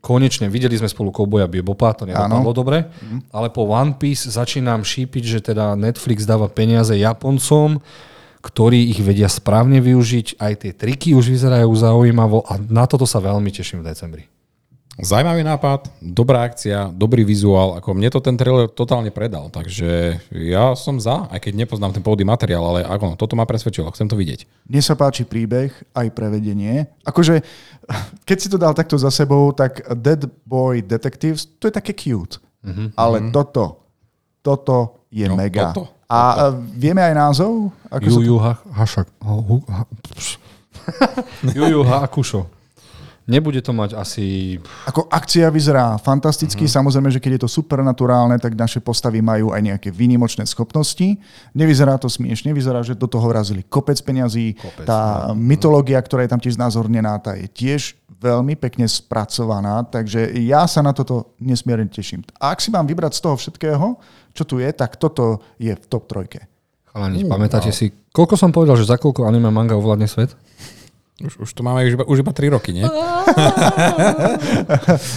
konečne 0.00 0.48
videli 0.48 0.74
sme 0.80 0.88
spolu 0.88 1.12
Kouboja 1.12 1.44
Bebopa, 1.44 1.92
to 1.92 2.08
nedopadlo 2.08 2.52
dobre, 2.56 2.88
ale 3.30 3.52
po 3.52 3.68
One 3.68 3.94
Piece 4.00 4.32
začínam 4.32 4.80
šípiť, 4.80 5.24
že 5.24 5.38
teda 5.52 5.76
Netflix 5.76 6.24
dáva 6.24 6.48
peniaze 6.48 6.96
Japoncom, 6.96 7.84
ktorí 8.44 8.92
ich 8.92 9.00
vedia 9.00 9.28
správne 9.28 9.80
využiť, 9.80 10.36
aj 10.36 10.52
tie 10.60 10.72
triky 10.76 11.16
už 11.16 11.32
vyzerajú 11.32 11.72
zaujímavo 11.72 12.44
a 12.44 12.60
na 12.60 12.84
toto 12.84 13.08
sa 13.08 13.20
veľmi 13.20 13.48
teším 13.48 13.80
v 13.80 13.88
decembri. 13.88 14.24
Zajímavý 14.94 15.42
nápad, 15.42 15.90
dobrá 15.98 16.46
akcia, 16.46 16.86
dobrý 16.86 17.26
vizuál, 17.26 17.74
ako 17.74 17.98
mne 17.98 18.14
to 18.14 18.22
ten 18.22 18.38
trailer 18.38 18.70
totálne 18.70 19.10
predal, 19.10 19.50
takže 19.50 20.22
ja 20.30 20.78
som 20.78 21.02
za, 21.02 21.26
aj 21.34 21.42
keď 21.42 21.66
nepoznám 21.66 21.90
ten 21.90 21.98
pôvodný 21.98 22.22
materiál, 22.22 22.62
ale 22.62 22.86
ako, 22.86 23.18
toto 23.18 23.34
ma 23.34 23.42
presvedčilo, 23.42 23.90
chcem 23.90 24.06
to 24.06 24.14
vidieť. 24.14 24.46
Mne 24.70 24.78
sa 24.78 24.94
páči 24.94 25.26
príbeh, 25.26 25.74
aj 25.90 26.14
prevedenie. 26.14 26.86
Akože, 27.02 27.42
keď 28.22 28.36
si 28.38 28.46
to 28.46 28.54
dal 28.54 28.70
takto 28.70 28.94
za 28.94 29.10
sebou, 29.10 29.50
tak 29.50 29.82
Dead 29.98 30.30
Boy 30.46 30.78
Detectives, 30.78 31.42
to 31.58 31.66
je 31.66 31.74
také 31.74 31.90
cute. 31.90 32.38
Mm-hmm. 32.62 32.94
Ale 32.94 33.34
toto, 33.34 33.82
toto 34.46 35.02
je 35.10 35.26
No, 35.26 35.34
mega. 35.34 35.74
toto, 35.74 35.90
A 36.06 36.54
e, 36.54 36.70
vieme 36.70 37.02
aj 37.02 37.14
názov? 37.18 37.74
Ako 37.90 38.06
Yu 38.06 38.38
to... 38.38 38.38
Ha- 38.38 38.62
Hašak. 38.78 39.10
ha- 39.18 39.88
Yu 41.58 41.82
Hakusho. 41.82 42.46
Nebude 43.24 43.64
to 43.64 43.72
mať 43.72 43.96
asi... 43.96 44.60
Ako 44.84 45.08
akcia 45.08 45.48
vyzerá 45.48 45.96
fantasticky, 45.96 46.68
mm-hmm. 46.68 46.76
samozrejme, 46.76 47.08
že 47.08 47.20
keď 47.24 47.32
je 47.36 47.42
to 47.48 47.50
supernaturálne, 47.56 48.36
tak 48.36 48.52
naše 48.52 48.84
postavy 48.84 49.24
majú 49.24 49.48
aj 49.48 49.64
nejaké 49.64 49.88
výnimočné 49.88 50.44
schopnosti. 50.44 51.16
Nevyzerá 51.56 51.96
to 51.96 52.12
smiešne, 52.12 52.52
vyzerá, 52.52 52.84
že 52.84 52.92
do 52.92 53.08
toho 53.08 53.24
vrazili 53.24 53.64
kopec 53.64 53.96
peňazí. 54.04 54.60
Kopec, 54.60 54.84
tá 54.84 55.32
mytológia, 55.32 55.96
ktorá 56.04 56.28
je 56.28 56.32
tam 56.36 56.40
tiež 56.44 56.60
znázornená, 56.60 57.16
tá 57.16 57.32
je 57.32 57.48
tiež 57.48 57.96
veľmi 58.20 58.60
pekne 58.60 58.84
spracovaná, 58.84 59.84
takže 59.84 60.32
ja 60.44 60.68
sa 60.68 60.84
na 60.84 60.92
toto 60.92 61.32
nesmierne 61.40 61.88
teším. 61.88 62.24
A 62.40 62.52
ak 62.52 62.60
si 62.60 62.68
mám 62.68 62.84
vybrať 62.84 63.16
z 63.16 63.20
toho 63.24 63.36
všetkého, 63.36 63.86
čo 64.36 64.44
tu 64.44 64.60
je, 64.60 64.68
tak 64.72 65.00
toto 65.00 65.40
je 65.60 65.72
v 65.72 65.84
top 65.88 66.08
trojke. 66.08 66.44
Chalani, 66.92 67.24
pamätáte 67.24 67.72
si, 67.72 67.88
koľko 68.12 68.36
som 68.36 68.52
povedal, 68.52 68.76
že 68.76 68.88
za 68.88 69.00
koľko 69.00 69.28
anime 69.28 69.48
manga 69.48 69.76
ovládne 69.76 70.08
svet? 70.08 70.32
Už, 71.22 71.46
už 71.46 71.50
to 71.54 71.62
máme 71.62 71.86
už 71.86 71.94
iba, 71.94 72.04
už 72.10 72.26
iba 72.26 72.34
3 72.34 72.58
roky, 72.58 72.74
nie? 72.74 72.82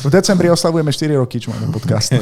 V 0.06 0.10
decembri 0.14 0.54
oslavujeme 0.54 0.94
4 0.94 1.18
roky, 1.18 1.42
čo 1.42 1.50
máme 1.50 1.74
podcast. 1.74 2.14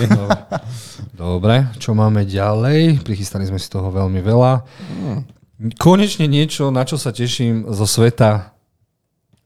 Dobre, 1.12 1.76
čo 1.76 1.92
máme 1.92 2.24
ďalej? 2.24 3.04
Prichystali 3.04 3.44
sme 3.44 3.60
si 3.60 3.68
toho 3.68 3.92
veľmi 3.92 4.24
veľa. 4.24 4.64
Konečne 5.76 6.28
niečo, 6.28 6.72
na 6.72 6.88
čo 6.88 6.96
sa 6.96 7.12
teším 7.12 7.68
zo 7.72 7.84
sveta 7.84 8.56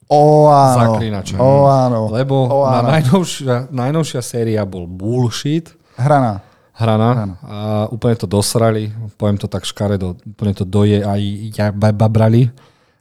O 0.10 0.49
áno. 0.49 0.97
O 1.38 1.69
áno. 1.69 2.10
Lebo 2.10 2.49
o, 2.49 2.65
na 2.65 2.81
áno. 2.81 2.89
najnovšia, 2.97 3.69
najnovšia 3.69 4.22
séria 4.26 4.65
bol 4.65 4.89
Bullshit, 4.89 5.69
Hraná. 6.01 6.41
Hrana 6.73 7.35
a 7.43 7.57
úplne 7.91 8.15
to 8.15 8.26
dosrali, 8.26 8.88
poviem 9.19 9.35
to 9.35 9.51
tak 9.51 9.68
škaredo, 9.68 10.15
úplne 10.23 10.56
to 10.56 10.64
doje 10.64 11.03
aj 11.03 11.22
ja- 11.53 11.76
ba- 11.76 11.93
babrali 11.93 12.47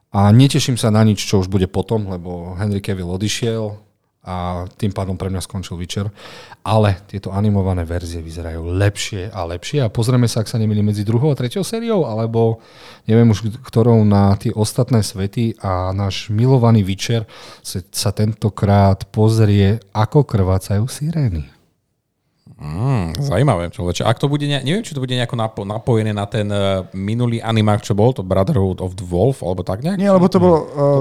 a 0.09 0.32
neteším 0.32 0.80
sa 0.80 0.89
na 0.89 1.05
nič, 1.05 1.20
čo 1.20 1.44
už 1.44 1.52
bude 1.52 1.68
potom, 1.68 2.09
lebo 2.09 2.56
Henry 2.56 2.80
Cavill 2.80 3.12
odišiel 3.12 3.89
a 4.28 4.68
tým 4.76 4.93
pádom 4.93 5.16
pre 5.16 5.32
mňa 5.32 5.40
skončil 5.40 5.80
Witcher. 5.80 6.12
Ale 6.60 7.01
tieto 7.09 7.32
animované 7.32 7.89
verzie 7.89 8.20
vyzerajú 8.20 8.60
lepšie 8.76 9.32
a 9.32 9.40
lepšie 9.48 9.85
a 9.85 9.93
pozrieme 9.93 10.28
sa, 10.28 10.44
ak 10.44 10.52
sa 10.52 10.60
nemýlim, 10.60 10.85
medzi 10.85 11.01
druhou 11.01 11.32
a 11.32 11.39
treťou 11.39 11.64
sériou, 11.64 12.05
alebo 12.05 12.60
neviem 13.09 13.28
už 13.32 13.56
ktorou 13.64 14.05
na 14.05 14.36
tie 14.36 14.52
ostatné 14.52 15.01
svety 15.01 15.56
a 15.64 15.97
náš 15.97 16.28
milovaný 16.28 16.85
sa, 17.64 17.80
sa 17.89 18.10
tentokrát 18.12 19.09
pozrie, 19.09 19.80
ako 19.97 20.28
krvácajú 20.28 20.85
sirény. 20.89 21.57
Mm, 22.59 23.14
zajímavé, 23.22 23.70
človeče. 23.70 24.02
Ak 24.02 24.18
to 24.18 24.26
bude, 24.26 24.43
ne, 24.43 24.59
neviem, 24.66 24.82
či 24.82 24.90
to 24.90 24.98
bude 24.98 25.14
nejako 25.14 25.39
napo- 25.39 25.62
napojené 25.62 26.10
na 26.10 26.26
ten 26.26 26.51
uh, 26.51 26.82
minulý 26.90 27.39
animák, 27.39 27.86
čo 27.86 27.94
bol, 27.94 28.10
to 28.10 28.26
Brotherhood 28.26 28.82
of 28.82 28.98
the 28.98 29.06
Wolf, 29.06 29.47
alebo 29.47 29.62
tak 29.62 29.86
nejak? 29.86 29.94
Nie, 29.94 30.10
lebo 30.10 30.26
to 30.26 30.43
bolo... 30.43 30.56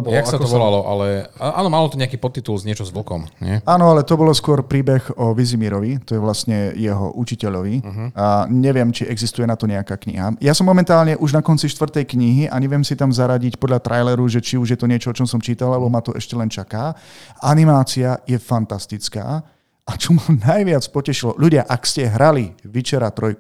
Uh, 0.06 0.14
Jak 0.14 0.30
sa 0.30 0.38
to 0.38 0.46
volalo, 0.46 0.86
ale 0.86 1.26
á- 1.42 1.58
áno, 1.58 1.74
malo 1.74 1.90
to 1.90 1.98
nejaký 1.98 2.22
podtitul 2.22 2.62
z 2.62 2.70
niečo 2.70 2.86
s 2.86 2.94
vlkom, 2.94 3.26
nie? 3.42 3.58
Áno, 3.66 3.90
ale 3.90 4.06
to 4.06 4.14
bolo 4.14 4.38
skôr 4.38 4.62
príbeh 4.62 5.18
o 5.18 5.34
Vizimirovi, 5.34 5.98
to 6.06 6.14
je 6.14 6.22
vlastne 6.22 6.78
jeho 6.78 7.10
učiteľovi. 7.18 7.76
Uh-huh. 7.82 8.08
A 8.14 8.46
neviem, 8.46 8.94
či 8.94 9.10
existuje 9.10 9.50
na 9.50 9.58
to 9.58 9.66
nejaká 9.66 9.98
kniha. 9.98 10.38
Ja 10.38 10.54
som 10.54 10.70
momentálne 10.70 11.18
už 11.18 11.34
na 11.34 11.42
konci 11.42 11.66
štvrtej 11.74 12.06
knihy 12.06 12.44
a 12.54 12.56
neviem 12.62 12.86
si 12.86 12.94
tam 12.94 13.10
zaradiť 13.10 13.58
podľa 13.58 13.82
traileru, 13.82 14.30
že 14.30 14.46
či 14.46 14.62
už 14.62 14.78
je 14.78 14.80
to 14.80 14.86
niečo, 14.86 15.10
o 15.10 15.18
čom 15.18 15.26
som 15.26 15.42
čítal, 15.42 15.74
alebo 15.74 15.90
ma 15.90 16.06
to 16.06 16.14
ešte 16.14 16.38
len 16.38 16.54
čaká. 16.54 16.94
Animácia 17.42 18.22
je 18.30 18.38
fantastická. 18.38 19.42
A 19.88 19.96
čo 19.96 20.12
ma 20.12 20.24
najviac 20.28 20.84
potešilo, 20.92 21.40
ľudia, 21.40 21.64
ak 21.64 21.88
ste 21.88 22.12
hrali 22.12 22.52
Witchera 22.68 23.08
3 23.08 23.40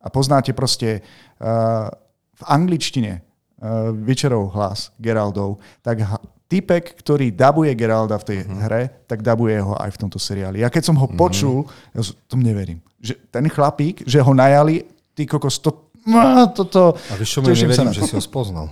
a 0.00 0.06
poznáte 0.08 0.54
proste 0.54 1.02
uh, 1.42 1.90
v 2.38 2.42
angličtine 2.46 3.20
uh, 3.20 3.90
Witcherov 3.92 4.54
hlas, 4.54 4.94
Geraldov, 5.02 5.58
tak 5.82 6.06
ha- 6.06 6.22
typek, 6.50 6.98
ktorý 6.98 7.30
dabuje 7.34 7.74
Geralda 7.74 8.18
v 8.18 8.26
tej 8.26 8.38
uh-huh. 8.42 8.58
hre, 8.66 8.82
tak 9.06 9.22
dabuje 9.22 9.58
ho 9.62 9.74
aj 9.78 9.94
v 9.94 10.00
tomto 10.02 10.18
seriáli. 10.18 10.62
Ja 10.62 10.70
keď 10.70 10.82
som 10.90 10.96
ho 10.98 11.06
uh-huh. 11.06 11.18
počul, 11.18 11.66
ja 11.94 12.02
tomu 12.26 12.42
neverím. 12.42 12.82
Že 12.98 13.14
ten 13.30 13.46
chlapík, 13.46 14.02
že 14.06 14.18
ho 14.22 14.32
najali, 14.34 14.86
ty 15.14 15.26
kokos, 15.26 15.62
to, 15.62 15.94
no, 16.06 16.50
toto... 16.50 16.98
A 17.10 17.14
vieš 17.18 17.38
čo, 17.38 17.40
sa 17.42 17.50
neverím, 17.50 17.90
na 17.90 17.94
že 17.94 18.02
si 18.06 18.14
ho 18.18 18.22
spoznal. 18.22 18.66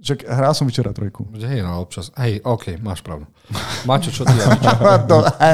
Že 0.00 0.24
hral 0.24 0.56
som 0.56 0.64
Witchera 0.64 0.96
3. 0.96 1.12
Hej, 1.44 1.60
no 1.60 1.84
občas. 1.84 2.08
Hej, 2.16 2.40
OK, 2.40 2.80
máš 2.80 3.04
pravdu. 3.04 3.28
Mačo, 3.84 4.08
čo 4.08 4.24
ty 4.24 4.32
ja 4.40 4.56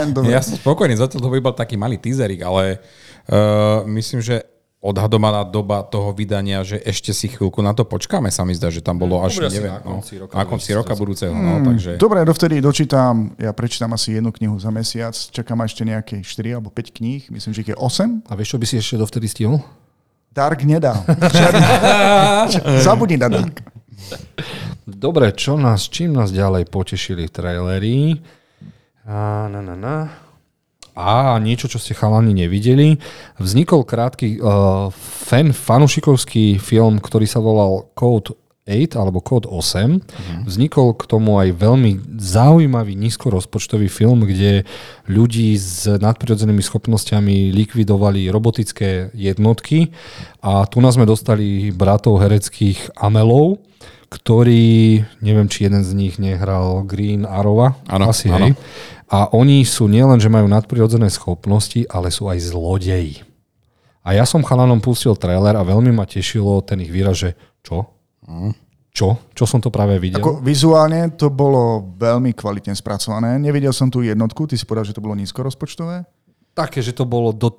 dobre. 0.07 0.31
Som 0.39 0.63
spokojný, 0.63 0.95
zatiaľ 0.95 1.19
to 1.19 1.31
by 1.35 1.43
bol 1.43 1.51
taký 1.51 1.75
malý 1.75 1.99
teaserik, 1.99 2.47
ale 2.47 2.79
uh, 3.27 3.83
myslím, 3.91 4.23
že 4.23 4.47
odhadovaná 4.87 5.43
doba 5.43 5.83
toho 5.83 6.15
vydania, 6.15 6.63
že 6.63 6.79
ešte 6.79 7.11
si 7.11 7.27
chvíľku 7.27 7.59
na 7.59 7.75
to 7.75 7.83
počkáme, 7.83 8.31
sa 8.31 8.47
mi 8.47 8.55
zdá, 8.55 8.71
že 8.71 8.79
tam 8.79 9.03
bolo 9.03 9.19
až, 9.19 9.43
bude 9.43 9.51
asi 9.51 9.59
neviem, 9.59 9.75
na 9.75 9.83
konci 9.83 10.15
no, 10.15 10.21
roka 10.23 10.33
na 10.39 10.45
konci 10.47 10.71
roka 10.79 10.95
2020. 10.95 11.03
budúceho, 11.03 11.33
no, 11.35 11.55
takže... 11.67 11.91
Dobre, 11.99 12.19
dovtedy 12.23 12.63
dočítam, 12.63 13.35
ja 13.35 13.51
prečítam 13.51 13.91
asi 13.99 14.15
jednu 14.15 14.31
knihu 14.31 14.55
za 14.63 14.71
mesiac, 14.71 15.17
čakám 15.17 15.59
ešte 15.67 15.83
nejaké 15.83 16.23
4 16.23 16.63
alebo 16.63 16.71
5 16.71 16.93
kníh, 17.03 17.27
myslím, 17.35 17.51
že 17.51 17.61
ich 17.67 17.71
je 17.73 17.77
8. 17.77 18.31
A 18.31 18.33
vieš, 18.39 18.55
čo 18.55 18.59
by 18.63 18.67
si 18.69 18.75
ešte 18.79 18.95
dovtedy 18.95 19.27
stihol? 19.27 19.59
Dark 20.31 20.63
nedal. 20.63 21.03
Zabudni 22.87 23.19
na 23.19 23.27
Dark. 23.27 23.76
Dobre, 24.87 25.33
čo 25.35 25.59
nás, 25.59 25.91
čím 25.91 26.15
nás 26.15 26.31
ďalej 26.31 26.71
potešili 26.71 27.27
v 27.27 27.35
traileri? 27.35 27.99
A, 29.07 29.47
na, 29.51 29.61
na, 29.63 29.77
na. 29.77 29.97
A 30.97 31.37
niečo, 31.37 31.69
čo 31.69 31.77
ste 31.77 31.93
chalani 31.93 32.33
nevideli. 32.33 32.97
Vznikol 33.37 33.85
krátky 33.85 34.41
uh, 34.41 34.89
fan, 34.97 35.53
fanušikovský 35.53 36.57
film, 36.57 37.05
ktorý 37.05 37.29
sa 37.29 37.45
volal 37.45 37.93
Code 37.93 38.33
8 38.67 38.99
alebo 38.99 39.23
Code 39.23 39.47
8. 39.47 40.45
Vznikol 40.45 40.99
k 40.99 41.07
tomu 41.07 41.39
aj 41.39 41.55
veľmi 41.55 42.19
zaujímavý 42.19 42.99
nízkorozpočtový 42.99 43.87
film, 43.87 44.27
kde 44.27 44.67
ľudí 45.07 45.55
s 45.55 45.87
nadprirodzenými 45.87 46.61
schopnosťami 46.61 47.55
likvidovali 47.55 48.27
robotické 48.27 49.15
jednotky 49.15 49.95
a 50.43 50.67
tu 50.67 50.83
nás 50.83 50.99
sme 50.99 51.07
dostali 51.07 51.71
bratov 51.71 52.19
hereckých 52.19 52.99
Amelov, 52.99 53.63
ktorí, 54.11 55.03
neviem, 55.23 55.47
či 55.47 55.71
jeden 55.71 55.87
z 55.87 55.91
nich 55.95 56.19
nehral 56.19 56.83
Green 56.83 57.23
Arrowa, 57.23 57.79
Áno, 57.87 58.11
asi 58.11 58.31
hej. 58.31 58.59
A 59.07 59.31
oni 59.31 59.63
sú 59.63 59.87
nielen, 59.87 60.19
že 60.19 60.27
majú 60.27 60.51
nadprirodzené 60.51 61.07
schopnosti, 61.15 61.87
ale 61.87 62.11
sú 62.11 62.27
aj 62.27 62.43
zlodeji. 62.43 63.23
A 64.03 64.15
ja 64.15 64.27
som 64.27 64.43
chalanom 64.43 64.83
pustil 64.83 65.15
trailer 65.19 65.55
a 65.55 65.67
veľmi 65.67 65.95
ma 65.95 66.07
tešilo 66.07 66.63
ten 66.63 66.83
ich 66.83 66.91
výraz, 66.91 67.19
že 67.19 67.31
čo? 67.63 67.96
Čo? 68.97 69.21
Čo 69.37 69.45
som 69.45 69.61
to 69.61 69.69
práve 69.69 70.01
videl? 70.01 70.19
Ako 70.19 70.41
vizuálne 70.41 71.13
to 71.15 71.29
bolo 71.29 71.85
veľmi 72.01 72.33
kvalitne 72.33 72.73
spracované. 72.73 73.37
Nevidel 73.37 73.73
som 73.77 73.93
tú 73.93 74.01
jednotku, 74.01 74.49
ty 74.49 74.57
si 74.57 74.65
povedal, 74.65 74.89
že 74.89 74.97
to 74.97 75.05
bolo 75.05 75.13
nízko 75.13 75.45
rozpočtové. 75.45 76.09
Také, 76.57 76.81
že 76.81 76.97
to 76.97 77.05
bolo... 77.05 77.37
Do 77.37 77.53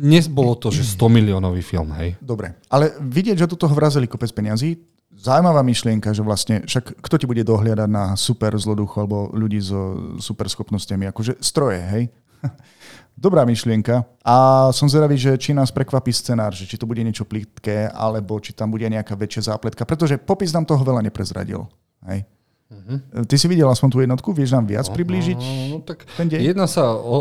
Dnes 0.00 0.24
bolo 0.24 0.56
to, 0.56 0.72
že 0.72 0.96
100 0.96 1.04
miliónový 1.12 1.60
film, 1.60 1.92
hej. 2.00 2.16
Dobre, 2.24 2.56
ale 2.72 2.96
vidieť, 2.96 3.44
že 3.44 3.50
do 3.52 3.60
toho 3.60 3.76
vrazili 3.76 4.08
kopec 4.08 4.32
peňazí, 4.32 4.80
zaujímavá 5.20 5.60
myšlienka, 5.60 6.16
že 6.16 6.24
vlastne, 6.24 6.64
však 6.64 7.04
kto 7.04 7.14
ti 7.20 7.26
bude 7.28 7.44
dohliadať 7.44 7.88
na 7.92 8.16
super 8.16 8.56
zloduchu 8.56 9.04
alebo 9.04 9.28
ľudí 9.36 9.60
so 9.60 10.16
super 10.16 10.48
schopnosťami, 10.48 11.12
akože 11.12 11.44
stroje, 11.44 11.84
hej? 11.84 12.04
Dobrá 13.20 13.44
myšlienka. 13.44 14.08
A 14.24 14.68
som 14.72 14.88
zvedavý, 14.88 15.20
že 15.20 15.36
či 15.36 15.52
nás 15.52 15.68
prekvapí 15.68 16.08
scenár, 16.08 16.56
že 16.56 16.64
či 16.64 16.80
to 16.80 16.88
bude 16.88 17.04
niečo 17.04 17.28
plitké, 17.28 17.92
alebo 17.92 18.40
či 18.40 18.56
tam 18.56 18.72
bude 18.72 18.88
nejaká 18.88 19.12
väčšia 19.12 19.52
zápletka, 19.52 19.84
pretože 19.84 20.16
popis 20.16 20.56
nám 20.56 20.64
toho 20.64 20.80
veľa 20.80 21.04
neprezradil. 21.04 21.68
Hej? 22.08 22.24
Uh-huh. 22.70 23.26
Ty 23.26 23.34
si 23.34 23.50
videl 23.50 23.66
aspoň 23.66 23.88
tú 23.90 23.98
jednotku? 23.98 24.30
Vieš 24.30 24.54
nám 24.54 24.70
viac 24.70 24.86
priblížiť? 24.86 25.40
No, 25.74 25.82
tak 25.82 26.06
ten 26.14 26.30
deň? 26.30 26.38
Jedná 26.38 26.70
sa 26.70 26.94
o, 26.94 27.18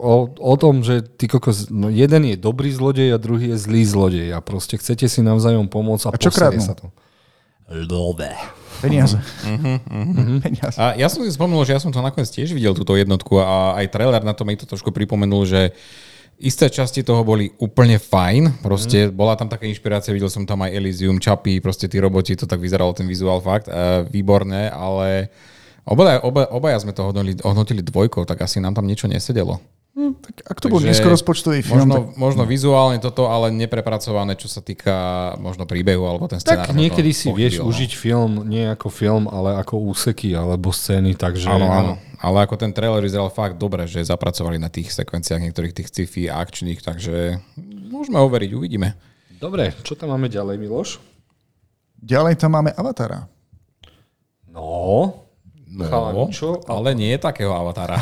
o, 0.00 0.12
o, 0.30 0.54
tom, 0.54 0.86
že 0.86 1.02
ty 1.02 1.26
kokos, 1.26 1.66
no 1.66 1.90
jeden 1.90 2.30
je 2.30 2.38
dobrý 2.38 2.70
zlodej 2.70 3.10
a 3.10 3.18
druhý 3.18 3.52
je 3.52 3.58
zlý 3.58 3.82
zlodej 3.82 4.30
a 4.30 4.38
proste 4.38 4.78
chcete 4.78 5.10
si 5.10 5.18
navzájom 5.18 5.66
pomôcť 5.66 6.08
a, 6.08 6.10
A 6.14 6.18
čo 6.22 6.30
sa 6.30 6.78
to. 6.78 6.94
Love. 7.68 8.63
Peniaze. 8.84 9.16
Mhm, 9.48 10.40
Peniaze. 10.44 10.76
A 10.76 10.92
ja 10.94 11.08
som 11.08 11.24
si 11.24 11.32
spomenul, 11.32 11.64
že 11.64 11.72
ja 11.72 11.80
som 11.80 11.88
to 11.88 12.04
nakoniec 12.04 12.28
tiež 12.28 12.52
videl, 12.52 12.76
túto 12.76 12.92
jednotku 12.92 13.40
a 13.40 13.80
aj 13.80 13.88
trailer 13.88 14.20
na 14.20 14.36
to 14.36 14.44
mi 14.44 14.60
to 14.60 14.68
trošku 14.68 14.92
pripomenul, 14.92 15.48
že 15.48 15.72
isté 16.36 16.68
časti 16.68 17.06
toho 17.06 17.22
boli 17.22 17.48
úplne 17.62 17.96
fajn, 17.96 18.60
proste 18.60 19.08
mm. 19.08 19.10
bola 19.14 19.38
tam 19.38 19.46
taká 19.46 19.64
inšpirácia, 19.64 20.12
videl 20.12 20.28
som 20.28 20.44
tam 20.44 20.66
aj 20.66 20.74
Elysium, 20.74 21.22
Chappy, 21.22 21.62
proste 21.62 21.86
tí 21.86 21.96
roboti, 22.02 22.34
to 22.34 22.44
tak 22.44 22.58
vyzeralo 22.58 22.90
ten 22.92 23.06
vizuál 23.06 23.38
fakt, 23.38 23.70
uh, 23.70 24.02
výborné, 24.10 24.68
ale 24.68 25.30
obaja, 25.86 26.20
obaja, 26.26 26.48
obaja 26.50 26.78
sme 26.82 26.92
to 26.92 27.06
hodnotili, 27.06 27.38
hodnotili 27.38 27.82
dvojkou, 27.86 28.26
tak 28.26 28.42
asi 28.42 28.58
nám 28.58 28.74
tam 28.74 28.84
niečo 28.84 29.06
nesedelo. 29.06 29.62
Tak 29.94 30.42
ak 30.42 30.58
to 30.58 30.66
bol 30.66 30.82
nízkorozpočtový 30.82 31.62
film, 31.62 31.86
Možno, 31.86 31.94
tak 31.94 32.18
možno 32.18 32.42
vizuálne 32.42 32.98
toto, 32.98 33.30
ale 33.30 33.54
neprepracované, 33.54 34.34
čo 34.34 34.50
sa 34.50 34.58
týka 34.58 34.94
možno 35.38 35.70
príbehu 35.70 36.02
alebo 36.02 36.26
ten 36.26 36.42
scenár. 36.42 36.66
Tak 36.66 36.74
niekedy 36.74 37.14
si 37.14 37.30
vieš 37.30 37.62
no. 37.62 37.70
užiť 37.70 37.94
film 37.94 38.42
nie 38.42 38.66
ako 38.66 38.90
film, 38.90 39.30
ale 39.30 39.54
ako 39.62 39.78
úseky 39.94 40.34
alebo 40.34 40.74
scény, 40.74 41.14
takže... 41.14 41.46
Áno, 41.46 41.70
áno. 41.70 41.92
Ale 42.18 42.42
ako 42.42 42.58
ten 42.58 42.74
trailer 42.74 43.06
vyzeral 43.06 43.30
fakt 43.30 43.54
dobre, 43.54 43.86
že 43.86 44.02
zapracovali 44.02 44.58
na 44.58 44.66
tých 44.66 44.90
sekvenciách 44.90 45.46
niektorých 45.46 45.76
tých 45.78 45.88
sci-fi 45.94 46.26
a 46.26 46.42
akčných, 46.42 46.82
takže 46.82 47.38
môžeme 47.86 48.18
overiť, 48.18 48.50
uvidíme. 48.50 48.98
Dobre, 49.38 49.78
čo 49.86 49.94
tam 49.94 50.10
máme 50.10 50.26
ďalej, 50.26 50.58
Miloš? 50.58 51.14
ďalej 52.04 52.36
tam 52.36 52.60
máme 52.60 52.70
Avatara. 52.76 53.24
No, 54.52 55.23
No, 55.74 55.90
Chalani, 55.90 56.30
čo? 56.30 56.62
ale 56.70 56.94
nie 56.94 57.10
je 57.10 57.18
takého 57.18 57.50
avatára. 57.50 57.98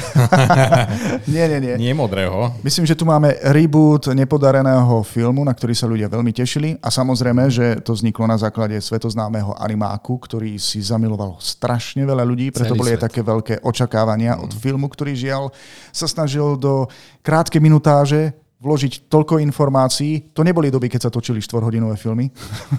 Nie, 1.33 1.49
nie, 1.49 1.61
nie. 1.65 1.75
nie 1.89 1.93
modrého. 1.97 2.53
Myslím, 2.61 2.85
že 2.85 2.93
tu 2.93 3.09
máme 3.09 3.33
reboot 3.49 4.13
nepodareného 4.13 5.01
filmu, 5.01 5.41
na 5.41 5.57
ktorý 5.57 5.73
sa 5.73 5.89
ľudia 5.89 6.13
veľmi 6.13 6.37
tešili 6.37 6.77
a 6.85 6.93
samozrejme, 6.93 7.49
že 7.49 7.81
to 7.81 7.97
vzniklo 7.97 8.29
na 8.29 8.37
základe 8.37 8.77
svetoznámeho 8.77 9.57
animáku, 9.57 10.21
ktorý 10.21 10.61
si 10.61 10.85
zamiloval 10.85 11.41
strašne 11.41 12.05
veľa 12.05 12.29
ľudí, 12.29 12.53
preto 12.53 12.77
Celý 12.77 12.81
boli 12.81 12.91
aj 12.93 13.09
také 13.09 13.25
veľké 13.25 13.55
očakávania 13.65 14.37
od 14.37 14.53
filmu, 14.53 14.93
ktorý 14.93 15.17
žiaľ 15.17 15.49
sa 15.95 16.05
snažil 16.05 16.61
do 16.61 16.85
krátkej 17.25 17.63
minutáže 17.63 18.37
vložiť 18.63 19.11
toľko 19.11 19.43
informácií. 19.43 20.31
To 20.39 20.47
neboli 20.47 20.71
doby, 20.71 20.87
keď 20.87 21.09
sa 21.09 21.11
točili 21.11 21.43
4-hodinové 21.43 21.99
filmy. 21.99 22.31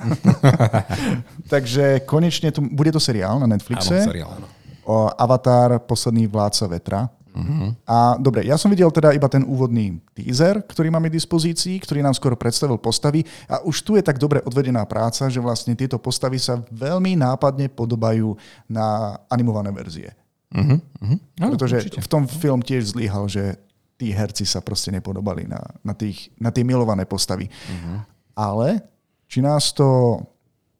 Takže 1.54 2.08
konečne 2.08 2.56
tu, 2.56 2.64
bude 2.64 2.90
to 2.96 3.04
seriál 3.04 3.36
na 3.44 3.50
Áno, 3.50 3.58
Netflixe 3.58 4.08
seriál, 4.08 4.32
áno. 4.40 4.48
O 4.84 5.10
Avatar, 5.16 5.80
posledný 5.84 6.28
vládca 6.28 6.66
vetra. 6.68 7.02
Uh-huh. 7.34 7.74
A 7.90 8.14
dobre, 8.22 8.46
ja 8.46 8.62
som 8.62 8.70
videl 8.70 8.94
teda 8.94 9.10
iba 9.10 9.26
ten 9.26 9.42
úvodný 9.42 9.98
teaser, 10.14 10.62
ktorý 10.62 10.94
máme 10.94 11.10
k 11.10 11.18
dispozícii, 11.18 11.82
ktorý 11.82 12.06
nám 12.06 12.14
skoro 12.14 12.38
predstavil 12.38 12.78
postavy 12.78 13.26
a 13.50 13.58
už 13.66 13.82
tu 13.82 13.98
je 13.98 14.06
tak 14.06 14.22
dobre 14.22 14.38
odvedená 14.46 14.86
práca, 14.86 15.26
že 15.34 15.42
vlastne 15.42 15.74
tieto 15.74 15.98
postavy 15.98 16.38
sa 16.38 16.62
veľmi 16.70 17.18
nápadne 17.18 17.74
podobajú 17.74 18.38
na 18.70 19.18
animované 19.34 19.74
verzie. 19.74 20.14
Uh-huh, 20.54 20.78
uh-huh. 20.78 21.18
Pretože 21.58 21.90
určite. 21.90 22.06
v 22.06 22.10
tom 22.10 22.30
film 22.30 22.62
tiež 22.62 22.94
zlyhal, 22.94 23.26
že 23.26 23.58
tí 23.98 24.14
herci 24.14 24.46
sa 24.46 24.62
proste 24.62 24.94
nepodobali 24.94 25.50
na, 25.50 25.62
na, 25.82 25.98
tých, 25.98 26.30
na 26.38 26.54
tie 26.54 26.62
milované 26.62 27.10
postavy. 27.10 27.50
Uh-huh. 27.50 28.06
Ale 28.38 28.86
či 29.26 29.42
nás 29.42 29.74
to 29.74 30.22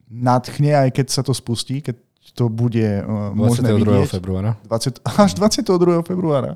nadchne, 0.06 0.78
aj 0.78 0.90
keď 0.94 1.08
sa 1.10 1.26
to 1.26 1.34
spustí, 1.34 1.82
keď 1.82 1.98
to 2.32 2.48
bude 2.48 3.04
uh, 3.04 3.36
možné 3.36 3.76
22. 3.76 3.84
vidieť. 3.84 4.10
februára. 4.16 4.52
20, 4.66 5.04
až 5.28 5.32
22. 5.36 6.08
februára. 6.08 6.56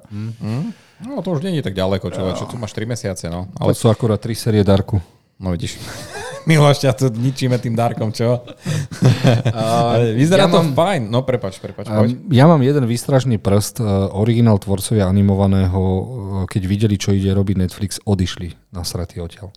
No 1.04 1.22
to 1.22 1.38
už 1.38 1.46
nie 1.46 1.60
je 1.60 1.66
tak 1.68 1.78
ďaleko, 1.78 2.10
čo, 2.10 2.22
čo 2.34 2.46
tu 2.50 2.58
máš 2.58 2.74
3 2.74 2.90
mesiace, 2.90 3.30
no. 3.30 3.46
Ale 3.62 3.72
Ale 3.72 3.78
sú 3.78 3.86
akurát 3.92 4.18
tri 4.18 4.34
série 4.34 4.66
Darku. 4.66 4.98
No 5.40 5.54
vidíš. 5.54 5.78
Miloš, 6.48 6.88
ťa 6.88 6.96
tu 6.96 7.06
ničíme 7.12 7.60
tým 7.60 7.76
darkom, 7.76 8.16
čo? 8.16 8.40
Vyzerá 10.20 10.48
ja 10.48 10.52
to 10.52 10.64
mám- 10.64 10.80
fajn. 10.80 11.12
No 11.12 11.28
prepač, 11.28 11.60
prepač, 11.60 11.92
poď. 11.92 12.16
Um, 12.16 12.32
ja 12.32 12.48
mám 12.48 12.64
jeden 12.64 12.88
výstražný 12.88 13.36
prst. 13.36 13.84
Uh, 13.84 14.08
originál 14.16 14.56
tvorcovia 14.56 15.12
animovaného, 15.12 15.76
uh, 15.76 16.04
keď 16.48 16.62
videli, 16.64 16.96
čo 16.96 17.12
ide 17.12 17.36
robiť 17.36 17.56
Netflix, 17.68 18.00
odišli 18.00 18.72
na 18.72 18.88
sratý 18.88 19.20
odtiaľ. 19.20 19.52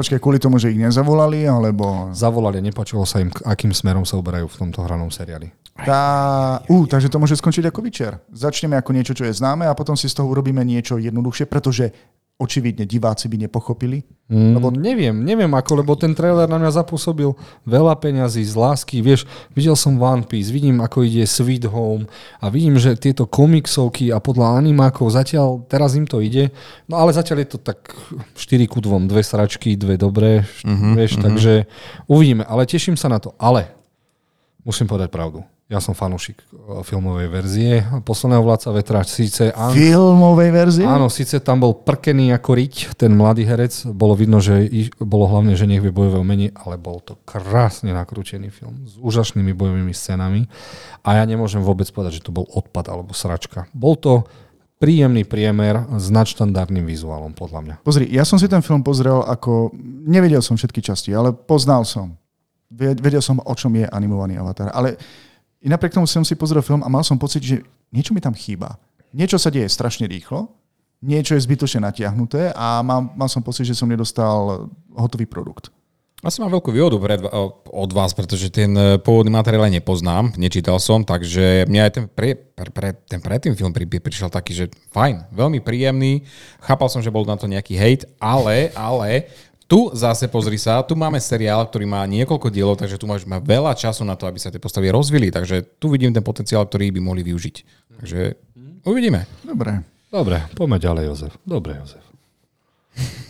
Počkaj, 0.00 0.16
kvôli 0.16 0.40
tomu, 0.40 0.56
že 0.56 0.72
ich 0.72 0.80
nezavolali, 0.80 1.44
alebo... 1.44 2.08
Zavolali, 2.16 2.64
nepačilo 2.64 3.04
sa 3.04 3.20
im, 3.20 3.28
akým 3.44 3.76
smerom 3.76 4.08
sa 4.08 4.16
uberajú 4.16 4.48
v 4.48 4.56
tomto 4.56 4.80
hranom 4.80 5.12
seriáli. 5.12 5.52
Tá... 5.84 6.60
Uh, 6.72 6.88
takže 6.88 7.12
to 7.12 7.20
môže 7.20 7.36
skončiť 7.36 7.68
ako 7.68 7.84
Witcher. 7.84 8.16
Začneme 8.32 8.80
ako 8.80 8.90
niečo, 8.96 9.12
čo 9.12 9.28
je 9.28 9.36
známe 9.36 9.68
a 9.68 9.76
potom 9.76 9.92
si 9.92 10.08
z 10.08 10.16
toho 10.16 10.32
urobíme 10.32 10.64
niečo 10.64 10.96
jednoduchšie, 10.96 11.44
pretože 11.44 11.92
očividne 12.40 12.88
diváci 12.88 13.28
by 13.28 13.46
nepochopili. 13.46 14.00
Mm, 14.32 14.56
lebo 14.56 14.72
neviem, 14.72 15.12
neviem 15.12 15.50
ako, 15.52 15.84
lebo 15.84 15.92
ten 15.98 16.16
trailer 16.16 16.48
na 16.48 16.56
mňa 16.56 16.80
zapôsobil 16.80 17.36
veľa 17.68 17.98
peňazí 18.00 18.40
z 18.46 18.54
lásky. 18.56 19.04
Vieš, 19.04 19.28
videl 19.52 19.76
som 19.76 20.00
One 20.00 20.24
Piece, 20.24 20.48
vidím, 20.48 20.80
ako 20.80 21.04
ide 21.04 21.28
Sweet 21.28 21.68
Home 21.68 22.08
a 22.40 22.48
vidím, 22.48 22.80
že 22.80 22.96
tieto 22.96 23.28
komiksovky 23.28 24.08
a 24.08 24.22
podľa 24.22 24.56
animákov 24.56 25.12
zatiaľ, 25.12 25.66
teraz 25.68 25.98
im 25.98 26.08
to 26.08 26.24
ide. 26.24 26.48
No 26.88 26.96
ale 26.96 27.12
zatiaľ 27.12 27.44
je 27.44 27.48
to 27.54 27.58
tak 27.60 27.92
4 28.38 28.70
ku 28.70 28.80
2, 28.80 29.10
dve 29.10 29.20
sračky, 29.20 29.76
dve 29.76 30.00
dobré, 30.00 30.46
mm-hmm, 30.64 30.92
vieš, 30.96 31.18
mm-hmm. 31.18 31.26
takže 31.26 31.52
uvidíme. 32.08 32.42
Ale 32.46 32.64
teším 32.64 32.96
sa 32.96 33.12
na 33.12 33.20
to. 33.20 33.36
Ale 33.36 33.68
musím 34.64 34.88
povedať 34.88 35.12
pravdu. 35.12 35.44
Ja 35.70 35.78
som 35.78 35.94
fanúšik 35.94 36.42
e, 36.50 36.82
filmovej 36.82 37.30
verzie. 37.30 37.86
Posledného 38.02 38.42
vládca 38.42 38.74
vetra 38.74 39.06
síce... 39.06 39.54
Áno, 39.54 39.70
Filmovej 39.70 40.50
verzie? 40.50 40.82
Áno, 40.82 41.06
síce 41.06 41.38
tam 41.38 41.62
bol 41.62 41.78
prkený 41.78 42.34
ako 42.34 42.58
riť, 42.58 42.98
ten 42.98 43.14
mladý 43.14 43.46
herec. 43.46 43.86
Bolo 43.94 44.18
vidno, 44.18 44.42
že 44.42 44.66
bolo 44.98 45.30
hlavne, 45.30 45.54
že 45.54 45.70
nech 45.70 45.78
vie 45.78 45.94
bojové 45.94 46.18
umenie, 46.18 46.50
ale 46.58 46.74
bol 46.74 46.98
to 46.98 47.14
krásne 47.22 47.94
nakrútený 47.94 48.50
film 48.50 48.82
s 48.82 48.98
úžasnými 48.98 49.54
bojovými 49.54 49.94
scénami. 49.94 50.50
A 51.06 51.22
ja 51.22 51.24
nemôžem 51.24 51.62
vôbec 51.62 51.86
povedať, 51.94 52.18
že 52.18 52.26
to 52.26 52.34
bol 52.34 52.50
odpad 52.50 52.90
alebo 52.90 53.14
sračka. 53.14 53.70
Bol 53.70 53.94
to 53.94 54.26
príjemný 54.82 55.22
priemer 55.22 55.86
s 56.02 56.10
nadštandardným 56.10 56.82
vizuálom, 56.82 57.30
podľa 57.30 57.60
mňa. 57.62 57.74
Pozri, 57.86 58.10
ja 58.10 58.26
som 58.26 58.42
si 58.42 58.50
ten 58.50 58.58
film 58.58 58.82
pozrel 58.82 59.22
ako... 59.22 59.70
Nevedel 60.02 60.42
som 60.42 60.58
všetky 60.58 60.82
časti, 60.82 61.14
ale 61.14 61.30
poznal 61.30 61.86
som. 61.86 62.18
Ve- 62.74 62.98
Vedel 62.98 63.22
som, 63.22 63.38
o 63.38 63.54
čom 63.54 63.70
je 63.78 63.86
animovaný 63.86 64.34
avatar. 64.34 64.74
Ale 64.74 64.98
i 65.60 65.68
napriek 65.68 65.92
tomu 65.92 66.08
som 66.08 66.24
si 66.24 66.32
pozrel 66.36 66.64
film 66.64 66.80
a 66.80 66.88
mal 66.88 67.04
som 67.04 67.20
pocit, 67.20 67.44
že 67.44 67.56
niečo 67.92 68.16
mi 68.16 68.20
tam 68.20 68.32
chýba. 68.32 68.80
Niečo 69.12 69.36
sa 69.36 69.52
deje 69.52 69.68
strašne 69.68 70.08
rýchlo, 70.08 70.48
niečo 71.04 71.36
je 71.36 71.44
zbytočne 71.44 71.84
natiahnuté 71.84 72.52
a 72.56 72.80
mal, 72.80 73.10
mal 73.12 73.28
som 73.28 73.44
pocit, 73.44 73.66
že 73.66 73.76
som 73.76 73.88
nedostal 73.88 74.68
hotový 74.94 75.26
produkt. 75.26 75.72
Asi 76.20 76.36
mám 76.44 76.52
veľkú 76.52 76.68
výhodu 76.68 77.00
pred, 77.00 77.20
od 77.72 77.90
vás, 77.96 78.12
pretože 78.12 78.52
ten 78.52 78.76
e, 78.76 79.00
pôvodný 79.00 79.32
materiál 79.32 79.72
nepoznám, 79.72 80.36
nečítal 80.36 80.76
som, 80.76 81.00
takže 81.00 81.64
mňa 81.64 81.80
aj 81.80 81.92
ten, 81.96 82.04
pre, 82.12 82.36
pre, 82.36 82.68
pre, 82.68 82.92
ten 83.08 83.24
predtým 83.24 83.56
film 83.56 83.72
pri, 83.72 83.88
prišiel 83.88 84.28
taký, 84.28 84.52
že 84.52 84.64
fajn, 84.92 85.32
veľmi 85.32 85.64
príjemný. 85.64 86.28
Chápal 86.60 86.92
som, 86.92 87.00
že 87.00 87.08
bol 87.08 87.24
na 87.24 87.40
to 87.40 87.48
nejaký 87.48 87.72
hate, 87.72 88.04
ale, 88.20 88.68
ale 88.76 89.32
tu 89.70 89.86
zase 89.94 90.26
pozri 90.26 90.58
sa, 90.58 90.82
tu 90.82 90.98
máme 90.98 91.22
seriál, 91.22 91.62
ktorý 91.62 91.86
má 91.86 92.02
niekoľko 92.02 92.50
dielov, 92.50 92.74
takže 92.74 92.98
tu 92.98 93.06
máš 93.06 93.22
má 93.22 93.38
veľa 93.38 93.78
času 93.78 94.02
na 94.02 94.18
to, 94.18 94.26
aby 94.26 94.42
sa 94.42 94.50
tie 94.50 94.58
postavy 94.58 94.90
rozvili, 94.90 95.30
takže 95.30 95.78
tu 95.78 95.86
vidím 95.94 96.10
ten 96.10 96.26
potenciál, 96.26 96.66
ktorý 96.66 96.90
by 96.90 96.98
mohli 96.98 97.22
využiť. 97.22 97.56
Takže 98.02 98.20
uvidíme. 98.82 99.30
Dobre. 99.46 99.86
Dobre, 100.10 100.42
poďme 100.58 100.82
ďalej, 100.82 101.04
Jozef. 101.06 101.32
Dobre, 101.46 101.78
Jozef. 101.78 102.02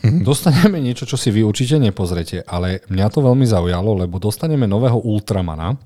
Dostaneme 0.29 0.81
niečo, 0.81 1.05
čo 1.05 1.21
si 1.21 1.29
vy 1.29 1.45
určite 1.45 1.77
nepozrete, 1.77 2.41
ale 2.49 2.81
mňa 2.89 3.07
to 3.12 3.21
veľmi 3.21 3.45
zaujalo, 3.45 4.01
lebo 4.01 4.17
dostaneme 4.17 4.65
nového 4.65 4.97
Ultramana. 4.97 5.77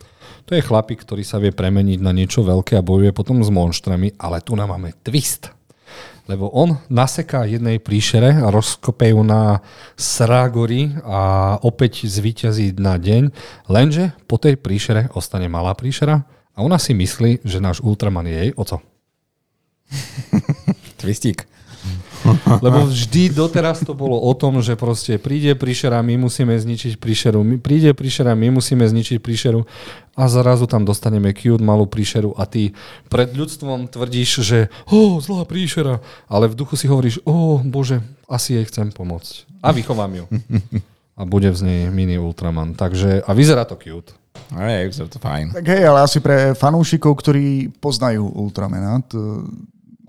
To 0.46 0.54
je 0.54 0.62
chlapík, 0.62 1.02
ktorý 1.02 1.26
sa 1.26 1.42
vie 1.42 1.50
premeniť 1.50 1.98
na 1.98 2.14
niečo 2.14 2.46
veľké 2.46 2.78
a 2.78 2.86
bojuje 2.86 3.10
potom 3.10 3.42
s 3.42 3.50
monštrami, 3.50 4.14
ale 4.22 4.38
tu 4.38 4.54
nám 4.54 4.70
máme 4.70 4.94
twist. 5.02 5.50
Lebo 6.24 6.48
on 6.48 6.80
naseká 6.88 7.44
jednej 7.44 7.76
príšere 7.76 8.40
a 8.40 8.48
rozkope 8.48 9.12
ju 9.12 9.20
na 9.20 9.60
Srágory 9.92 10.96
a 11.04 11.54
opäť 11.60 12.08
zvíťazí 12.08 12.80
na 12.80 12.96
deň, 12.96 13.28
lenže 13.68 14.16
po 14.24 14.40
tej 14.40 14.56
príšere 14.56 15.12
ostane 15.12 15.52
malá 15.52 15.76
príšera 15.76 16.24
a 16.56 16.58
ona 16.64 16.80
si 16.80 16.96
myslí, 16.96 17.44
že 17.44 17.60
náš 17.60 17.84
Ultraman 17.84 18.24
je 18.24 18.36
jej 18.48 18.50
oco. 18.56 18.80
Twistík. 21.00 21.53
Lebo 22.64 22.88
vždy 22.88 23.32
doteraz 23.32 23.84
to 23.84 23.92
bolo 23.92 24.16
o 24.16 24.32
tom, 24.32 24.64
že 24.64 24.74
proste 24.78 25.20
príde 25.20 25.52
príšera, 25.52 26.00
my 26.00 26.16
musíme 26.16 26.56
zničiť 26.56 26.96
príšeru, 26.96 27.44
my, 27.44 27.56
príde 27.60 27.92
príšera, 27.92 28.32
my 28.32 28.54
musíme 28.56 28.84
zničiť 28.84 29.20
príšeru 29.20 29.64
a 30.14 30.22
zrazu 30.30 30.64
tam 30.64 30.86
dostaneme 30.86 31.34
cute 31.34 31.62
malú 31.62 31.84
príšeru 31.84 32.32
a 32.38 32.46
ty 32.48 32.72
pred 33.12 33.34
ľudstvom 33.34 33.90
tvrdíš, 33.90 34.30
že 34.40 34.58
o, 34.88 34.96
oh, 34.96 35.12
zlá 35.20 35.44
príšera, 35.44 36.00
ale 36.30 36.48
v 36.48 36.54
duchu 36.56 36.78
si 36.78 36.86
hovoríš, 36.88 37.20
o, 37.26 37.32
oh, 37.32 37.58
bože, 37.60 38.00
asi 38.30 38.56
jej 38.56 38.64
chcem 38.66 38.94
pomôcť. 38.94 39.60
A 39.60 39.72
vychovám 39.72 40.12
ju. 40.12 40.24
A 41.14 41.22
bude 41.22 41.46
z 41.54 41.62
nej 41.62 41.80
mini 41.94 42.18
Ultraman. 42.18 42.74
Takže, 42.74 43.22
a 43.22 43.30
vyzerá 43.38 43.62
to 43.62 43.78
cute. 43.78 44.10
Hej, 44.50 44.90
vyzerá 44.90 45.06
to 45.06 45.22
fajn. 45.22 45.54
Tak 45.54 45.66
hej, 45.70 45.86
ale 45.86 46.02
asi 46.02 46.18
pre 46.18 46.58
fanúšikov, 46.58 47.14
ktorí 47.22 47.70
poznajú 47.78 48.26
Ultramana, 48.34 48.98
to... 49.06 49.46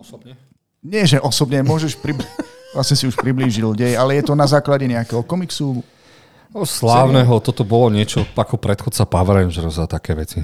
Osobne? 0.01 0.44
Nie, 0.85 1.09
že 1.09 1.17
osobne 1.17 1.65
môžeš 1.65 1.97
pribli... 1.97 2.21
vlastne 2.77 2.93
si 2.93 3.09
už 3.09 3.17
priblížil 3.17 3.73
dej, 3.73 3.97
ale 3.97 4.21
je 4.21 4.23
to 4.29 4.37
na 4.37 4.45
základe 4.45 4.85
nejakého 4.85 5.25
komiksu. 5.25 5.81
No, 6.53 6.63
slávneho, 6.63 7.41
toto 7.41 7.65
bolo 7.65 7.89
niečo 7.89 8.21
ako 8.37 8.61
predchodca 8.61 9.03
Power 9.09 9.41
Rangers 9.41 9.81
a 9.81 9.89
také 9.89 10.13
veci. 10.13 10.39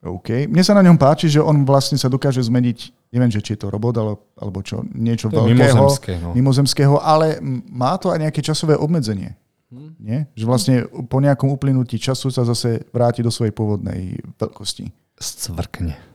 OK. 0.00 0.48
Mne 0.48 0.64
sa 0.64 0.72
na 0.72 0.80
ňom 0.80 0.96
páči, 0.96 1.28
že 1.28 1.44
on 1.44 1.68
vlastne 1.68 2.00
sa 2.00 2.08
dokáže 2.08 2.40
zmeniť, 2.40 3.12
neviem, 3.12 3.28
že 3.28 3.44
či 3.44 3.52
je 3.52 3.60
to 3.60 3.68
robot 3.68 3.92
alebo, 4.00 4.32
alebo 4.32 4.58
čo, 4.64 4.80
niečo 4.96 5.28
To 5.28 5.44
veľkého, 5.44 5.52
mimozemské, 5.52 6.12
no. 6.16 6.32
mimozemského, 6.32 6.96
ale 6.96 7.36
má 7.68 8.00
to 8.00 8.08
aj 8.08 8.24
nejaké 8.24 8.40
časové 8.40 8.80
obmedzenie. 8.80 9.36
Hm. 9.68 9.90
Nie? 10.00 10.18
Že 10.32 10.44
vlastne 10.48 10.74
po 11.04 11.20
nejakom 11.20 11.52
uplynutí 11.52 12.00
času 12.00 12.32
sa 12.32 12.48
zase 12.48 12.88
vráti 12.90 13.20
do 13.20 13.28
svojej 13.28 13.52
pôvodnej 13.52 14.16
veľkosti. 14.40 14.88
Scvrkne. 15.20 16.09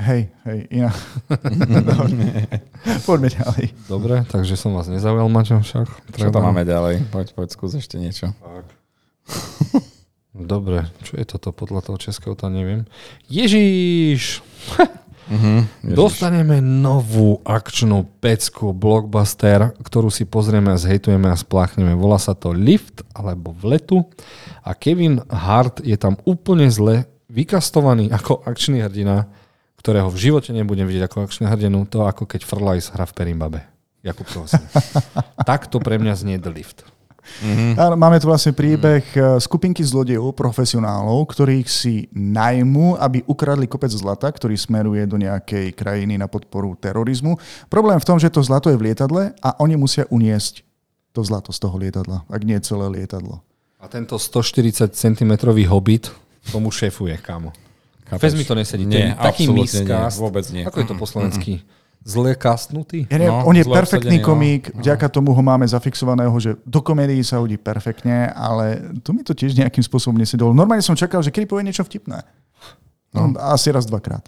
Hej, 0.00 0.32
hej, 0.48 0.58
iná. 0.72 0.90
Poďme 3.08 3.28
ďalej. 3.28 3.64
Dobre, 3.86 4.24
takže 4.24 4.56
som 4.56 4.72
vás 4.72 4.88
nezaujal, 4.88 5.28
Maťo, 5.28 5.60
však. 5.60 5.86
Čo 6.16 6.32
tam 6.32 6.48
máme 6.48 6.64
ďalej? 6.64 7.12
Poď, 7.12 7.36
poď, 7.36 7.48
skús 7.52 7.76
ešte 7.76 8.00
niečo. 8.00 8.32
Dobre, 10.32 10.88
čo 11.04 11.20
je 11.20 11.28
toto 11.28 11.52
podľa 11.52 11.84
toho 11.84 12.00
českého, 12.00 12.32
to 12.32 12.48
neviem. 12.48 12.88
Ježiš! 13.28 14.40
Uh-huh. 15.32 15.62
Dostaneme 15.84 16.64
novú 16.64 17.44
akčnú 17.44 18.08
pecku, 18.18 18.72
blockbuster, 18.74 19.76
ktorú 19.80 20.08
si 20.08 20.24
pozrieme 20.24 20.72
a 20.72 20.80
zhejtujeme 20.80 21.28
a 21.28 21.36
spláchneme. 21.36 21.92
Volá 21.94 22.16
sa 22.16 22.32
to 22.32 22.50
Lift 22.50 23.04
alebo 23.12 23.52
v 23.52 23.76
letu 23.76 23.98
a 24.64 24.72
Kevin 24.72 25.20
Hart 25.30 25.84
je 25.84 25.94
tam 26.00 26.16
úplne 26.26 26.66
zle 26.72 27.06
vykastovaný 27.32 28.12
ako 28.12 28.44
akčný 28.44 28.84
hrdina, 28.84 29.30
ktorého 29.82 30.06
v 30.08 30.30
živote 30.30 30.54
nebudem 30.54 30.86
vidieť 30.86 31.10
ako 31.10 31.26
akčný 31.26 31.50
hrdinu, 31.50 31.82
to 31.90 32.06
ako 32.06 32.22
keď 32.22 32.46
Frlajs 32.46 32.94
hra 32.94 33.02
v 33.02 33.16
Perimbabe. 33.18 33.60
Jakub 34.02 34.26
Krosin. 34.26 34.62
tak 35.50 35.66
to 35.66 35.82
pre 35.82 35.98
mňa 35.98 36.14
znie 36.14 36.38
The 36.38 36.50
Lift. 36.50 36.86
Mhm. 37.22 37.78
Áno, 37.78 37.94
máme 37.94 38.18
tu 38.18 38.26
vlastne 38.26 38.50
príbeh 38.50 39.06
eh, 39.14 39.38
skupinky 39.38 39.82
zlodejov, 39.86 40.34
profesionálov, 40.34 41.22
ktorých 41.30 41.70
si 41.70 42.10
najmú, 42.10 42.98
aby 42.98 43.22
ukradli 43.30 43.70
kopec 43.70 43.94
zlata, 43.94 44.26
ktorý 44.26 44.58
smeruje 44.58 45.06
do 45.06 45.18
nejakej 45.18 45.70
krajiny 45.74 46.18
na 46.18 46.26
podporu 46.26 46.74
terorizmu. 46.74 47.38
Problém 47.70 47.98
v 48.02 48.06
tom, 48.06 48.18
že 48.18 48.26
to 48.26 48.42
zlato 48.42 48.74
je 48.74 48.78
v 48.78 48.90
lietadle 48.90 49.34
a 49.38 49.54
oni 49.62 49.78
musia 49.78 50.02
uniesť 50.10 50.66
to 51.14 51.22
zlato 51.22 51.54
z 51.54 51.62
toho 51.62 51.78
lietadla, 51.78 52.26
ak 52.26 52.42
nie 52.42 52.58
celé 52.58 52.90
lietadlo. 52.90 53.38
A 53.78 53.86
tento 53.86 54.18
140 54.18 54.94
cm 54.94 55.32
hobbit 55.70 56.10
tomu 56.50 56.74
šéfuje, 56.74 57.14
kámo. 57.22 57.54
Fez 58.18 58.32
mi 58.34 58.44
to 58.44 58.52
nesedí. 58.52 58.84
Nie, 58.84 59.14
Ten 59.14 59.22
taký 59.22 59.44
nie, 59.48 59.72
vôbec 60.18 60.44
nie. 60.52 60.64
Ako 60.66 60.76
je 60.80 60.86
to 60.88 60.96
po 60.98 61.06
slovensky? 61.06 61.62
Zle 62.02 62.34
kastnutý? 62.34 63.06
Ja 63.06 63.14
neviem, 63.14 63.30
No, 63.30 63.46
on 63.46 63.54
je 63.54 63.62
perfektný 63.62 64.18
obsadený, 64.18 64.26
no. 64.26 64.26
komik, 64.26 64.62
vďaka 64.74 65.06
tomu 65.06 65.30
ho 65.30 65.42
máme 65.42 65.62
zafixovaného, 65.70 66.34
že 66.42 66.58
do 66.66 66.82
komédií 66.82 67.22
sa 67.22 67.38
hodí 67.38 67.54
perfektne, 67.54 68.26
ale 68.34 68.90
tu 69.06 69.14
mi 69.14 69.22
to 69.22 69.30
tiež 69.38 69.54
nejakým 69.54 69.86
spôsobom 69.86 70.18
nesedolo. 70.18 70.50
Normálne 70.50 70.82
som 70.82 70.98
čakal, 70.98 71.22
že 71.22 71.30
kedy 71.30 71.46
povie 71.46 71.62
niečo 71.62 71.86
vtipné. 71.86 72.26
No. 73.14 73.30
Asi 73.38 73.70
raz, 73.70 73.86
dvakrát. 73.86 74.26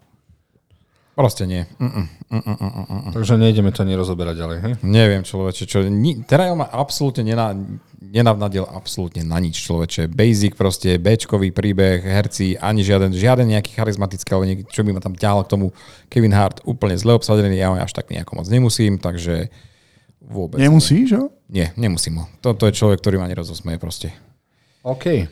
Proste 1.15 1.47
nie. 1.47 1.63
Mm-mm, 1.79 2.07
mm-mm, 2.27 2.57
mm-mm, 2.59 2.87
mm. 2.91 3.13
Takže 3.15 3.39
nejdeme 3.39 3.71
to 3.71 3.87
ani 3.87 3.95
rozoberať 3.95 4.35
ďalej, 4.35 4.59
hej? 4.67 4.73
Neviem, 4.83 5.23
človeče, 5.23 5.63
čo... 5.71 5.87
Ni, 5.87 6.19
Terajl 6.27 6.59
ma 6.59 6.67
absolútne 6.67 7.23
nená, 7.23 7.55
nenavnadil 8.03 8.67
absolútne 8.67 9.23
na 9.23 9.39
nič, 9.39 9.63
človeče. 9.63 10.11
Basic 10.11 10.59
proste, 10.59 10.99
Bčkový 10.99 11.55
príbeh, 11.55 12.03
herci, 12.03 12.59
ani 12.59 12.83
žiaden, 12.83 13.15
žiaden 13.15 13.47
nejaký 13.47 13.79
charizmatický, 13.79 14.31
ale 14.35 14.45
nieký, 14.51 14.63
čo 14.67 14.83
by 14.83 14.91
ma 14.91 14.99
tam 14.99 15.15
ťahal 15.15 15.47
k 15.47 15.55
tomu. 15.55 15.71
Kevin 16.11 16.35
Hart 16.35 16.67
úplne 16.67 16.99
zle 16.99 17.15
obsadený, 17.15 17.63
ja 17.63 17.71
ho 17.71 17.79
až 17.79 17.95
tak 17.95 18.11
nejako 18.11 18.43
moc 18.43 18.51
nemusím, 18.51 18.99
takže 18.99 19.55
vôbec 20.19 20.59
Nemusíš, 20.59 21.15
jo? 21.15 21.31
Nie, 21.47 21.71
nemusím 21.79 22.19
ho. 22.19 22.27
Toto 22.43 22.67
je 22.67 22.75
človek, 22.75 22.99
ktorý 22.99 23.23
ma 23.23 23.31
nerozosmeje 23.31 23.79
proste. 23.79 24.11
OK. 24.83 25.31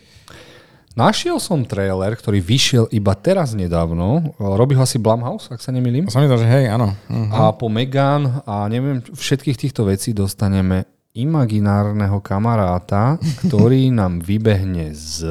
Našiel 0.92 1.40
som 1.40 1.64
trailer, 1.64 2.12
ktorý 2.12 2.44
vyšiel 2.44 2.84
iba 2.92 3.16
teraz 3.16 3.56
nedávno. 3.56 4.36
Robí 4.36 4.76
ho 4.76 4.84
asi 4.84 5.00
Blumhouse, 5.00 5.48
ak 5.48 5.64
sa 5.64 5.72
nemýlim. 5.72 6.08
Som 6.12 6.28
to, 6.28 6.36
že 6.36 6.48
hej, 6.48 6.68
áno. 6.68 6.92
Hm. 7.08 7.32
A 7.32 7.48
po 7.56 7.72
Megan 7.72 8.44
a 8.44 8.68
neviem, 8.68 9.00
všetkých 9.00 9.56
týchto 9.56 9.88
vecí 9.88 10.12
dostaneme 10.12 10.84
imaginárneho 11.16 12.20
kamaráta, 12.24 13.20
ktorý 13.48 13.88
nám 14.00 14.20
vybehne 14.20 14.92
z... 14.92 15.28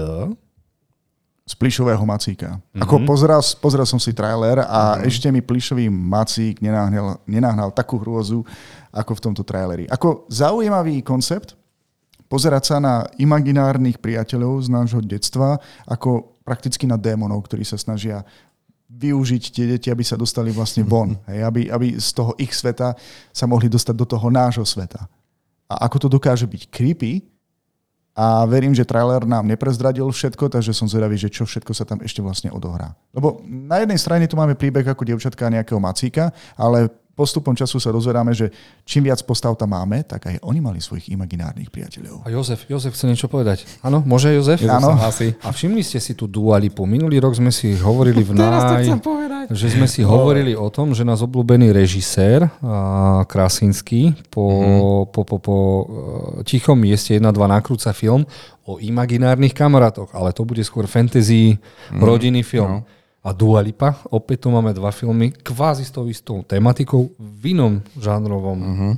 Z 1.41 1.57
plišového 1.57 1.99
macíka. 2.07 2.61
Mm-hmm. 2.61 2.81
Ako 2.85 2.95
pozeral, 3.03 3.41
pozeral 3.59 3.83
som 3.83 3.99
si 3.99 4.15
trailer 4.15 4.63
a 4.63 4.95
mm-hmm. 4.95 5.09
ešte 5.09 5.27
mi 5.35 5.43
plišový 5.43 5.91
macík 5.91 6.63
nenahnal, 6.63 7.19
nenahnal 7.27 7.75
takú 7.75 7.99
hrôzu, 7.99 8.45
ako 8.93 9.11
v 9.19 9.23
tomto 9.25 9.43
traileri. 9.43 9.83
Ako 9.91 10.31
zaujímavý 10.31 11.03
koncept, 11.03 11.59
pozerať 12.31 12.63
sa 12.63 12.77
na 12.79 13.03
imaginárnych 13.19 13.99
priateľov 13.99 14.63
z 14.63 14.67
nášho 14.71 15.03
detstva 15.03 15.59
ako 15.83 16.39
prakticky 16.47 16.87
na 16.87 16.95
démonov, 16.95 17.43
ktorí 17.43 17.67
sa 17.67 17.75
snažia 17.75 18.23
využiť 18.87 19.43
tie 19.51 19.65
deti, 19.75 19.87
aby 19.91 20.03
sa 20.03 20.15
dostali 20.15 20.55
vlastne 20.55 20.87
von. 20.87 21.19
Hej, 21.29 21.43
aby, 21.43 21.61
aby 21.67 21.87
z 21.99 22.09
toho 22.15 22.31
ich 22.39 22.55
sveta 22.55 22.95
sa 23.35 23.45
mohli 23.47 23.67
dostať 23.67 23.95
do 23.99 24.07
toho 24.07 24.31
nášho 24.31 24.63
sveta. 24.63 25.03
A 25.67 25.87
ako 25.87 26.07
to 26.07 26.07
dokáže 26.07 26.47
byť 26.47 26.71
creepy, 26.71 27.27
a 28.11 28.43
verím, 28.43 28.75
že 28.75 28.83
trailer 28.83 29.23
nám 29.23 29.47
neprezradil 29.47 30.03
všetko, 30.11 30.51
takže 30.51 30.75
som 30.75 30.83
zvedavý, 30.83 31.15
že 31.15 31.31
čo 31.31 31.47
všetko 31.47 31.71
sa 31.71 31.87
tam 31.87 32.03
ešte 32.03 32.19
vlastne 32.19 32.51
odohrá. 32.51 32.91
Lebo 33.15 33.39
na 33.47 33.79
jednej 33.79 33.95
strane 33.95 34.27
tu 34.27 34.35
máme 34.35 34.59
príbeh 34.59 34.83
ako 34.83 35.07
dievčatka 35.07 35.47
nejakého 35.47 35.79
macíka, 35.79 36.35
ale 36.59 36.91
postupom 37.22 37.53
času 37.53 37.77
sa 37.77 37.93
dozvedáme, 37.93 38.34
že 38.34 38.49
čím 38.81 39.06
viac 39.06 39.22
postav 39.22 39.53
tam 39.53 39.69
máme, 39.69 40.02
tak 40.02 40.26
aj 40.26 40.41
oni 40.41 40.57
mali 40.57 40.81
svojich 40.81 41.14
imaginárnych 41.14 41.69
priateľov. 41.69 42.26
A 42.26 42.34
Jozef, 42.34 42.65
Jozef 42.65 42.98
chce 42.98 43.06
niečo 43.06 43.30
povedať. 43.30 43.69
Áno, 43.85 44.02
môže 44.02 44.34
Jozef? 44.34 44.57
Jozef 44.57 44.81
Áno. 44.81 44.98
A 45.45 45.49
všimli 45.53 45.85
ste 45.85 46.02
si 46.02 46.18
tu 46.18 46.26
Dua 46.26 46.57
Lipu. 46.57 46.89
Minulý 46.89 47.22
rok 47.22 47.38
sme 47.38 47.53
si 47.53 47.77
hovorili 47.77 48.26
v 48.26 48.34
náj... 48.34 48.89
že 49.53 49.68
sme 49.69 49.85
si 49.85 50.02
hovorili 50.02 50.57
o 50.57 50.73
tom, 50.73 50.98
že 50.98 51.06
nás 51.06 51.22
obľúbený 51.22 51.69
režisér 51.69 52.49
Krasinský 53.27 54.18
po, 54.30 54.43
Mhm. 54.52 54.80
po, 55.11 55.22
po, 55.27 55.38
po 55.38 55.56
e, 55.57 55.84
tichom 56.43 56.77
mieste 56.77 57.14
1-2 57.14 57.22
nakrúca 57.48 57.91
film 57.91 58.26
o 58.64 58.77
imaginárnych 58.77 59.53
kamarátoch, 59.53 60.10
ale 60.14 60.31
to 60.31 60.45
bude 60.45 60.61
skôr 60.61 60.85
fantasy, 60.85 61.57
rodinný 61.91 62.41
film. 62.41 62.81
No. 62.81 63.01
A 63.22 63.30
Dua 63.31 63.61
Lipa, 63.61 64.02
opäť 64.07 64.41
tu 64.41 64.49
máme 64.49 64.72
dva 64.72 64.89
filmy, 64.89 65.30
kvázi 65.31 65.85
s 65.85 65.91
tou 65.91 66.06
istou 66.06 66.41
tematikou, 66.41 67.14
v 67.15 67.53
inom 67.53 67.77
žánrovom 67.93 68.57
Mhm. 68.57 68.89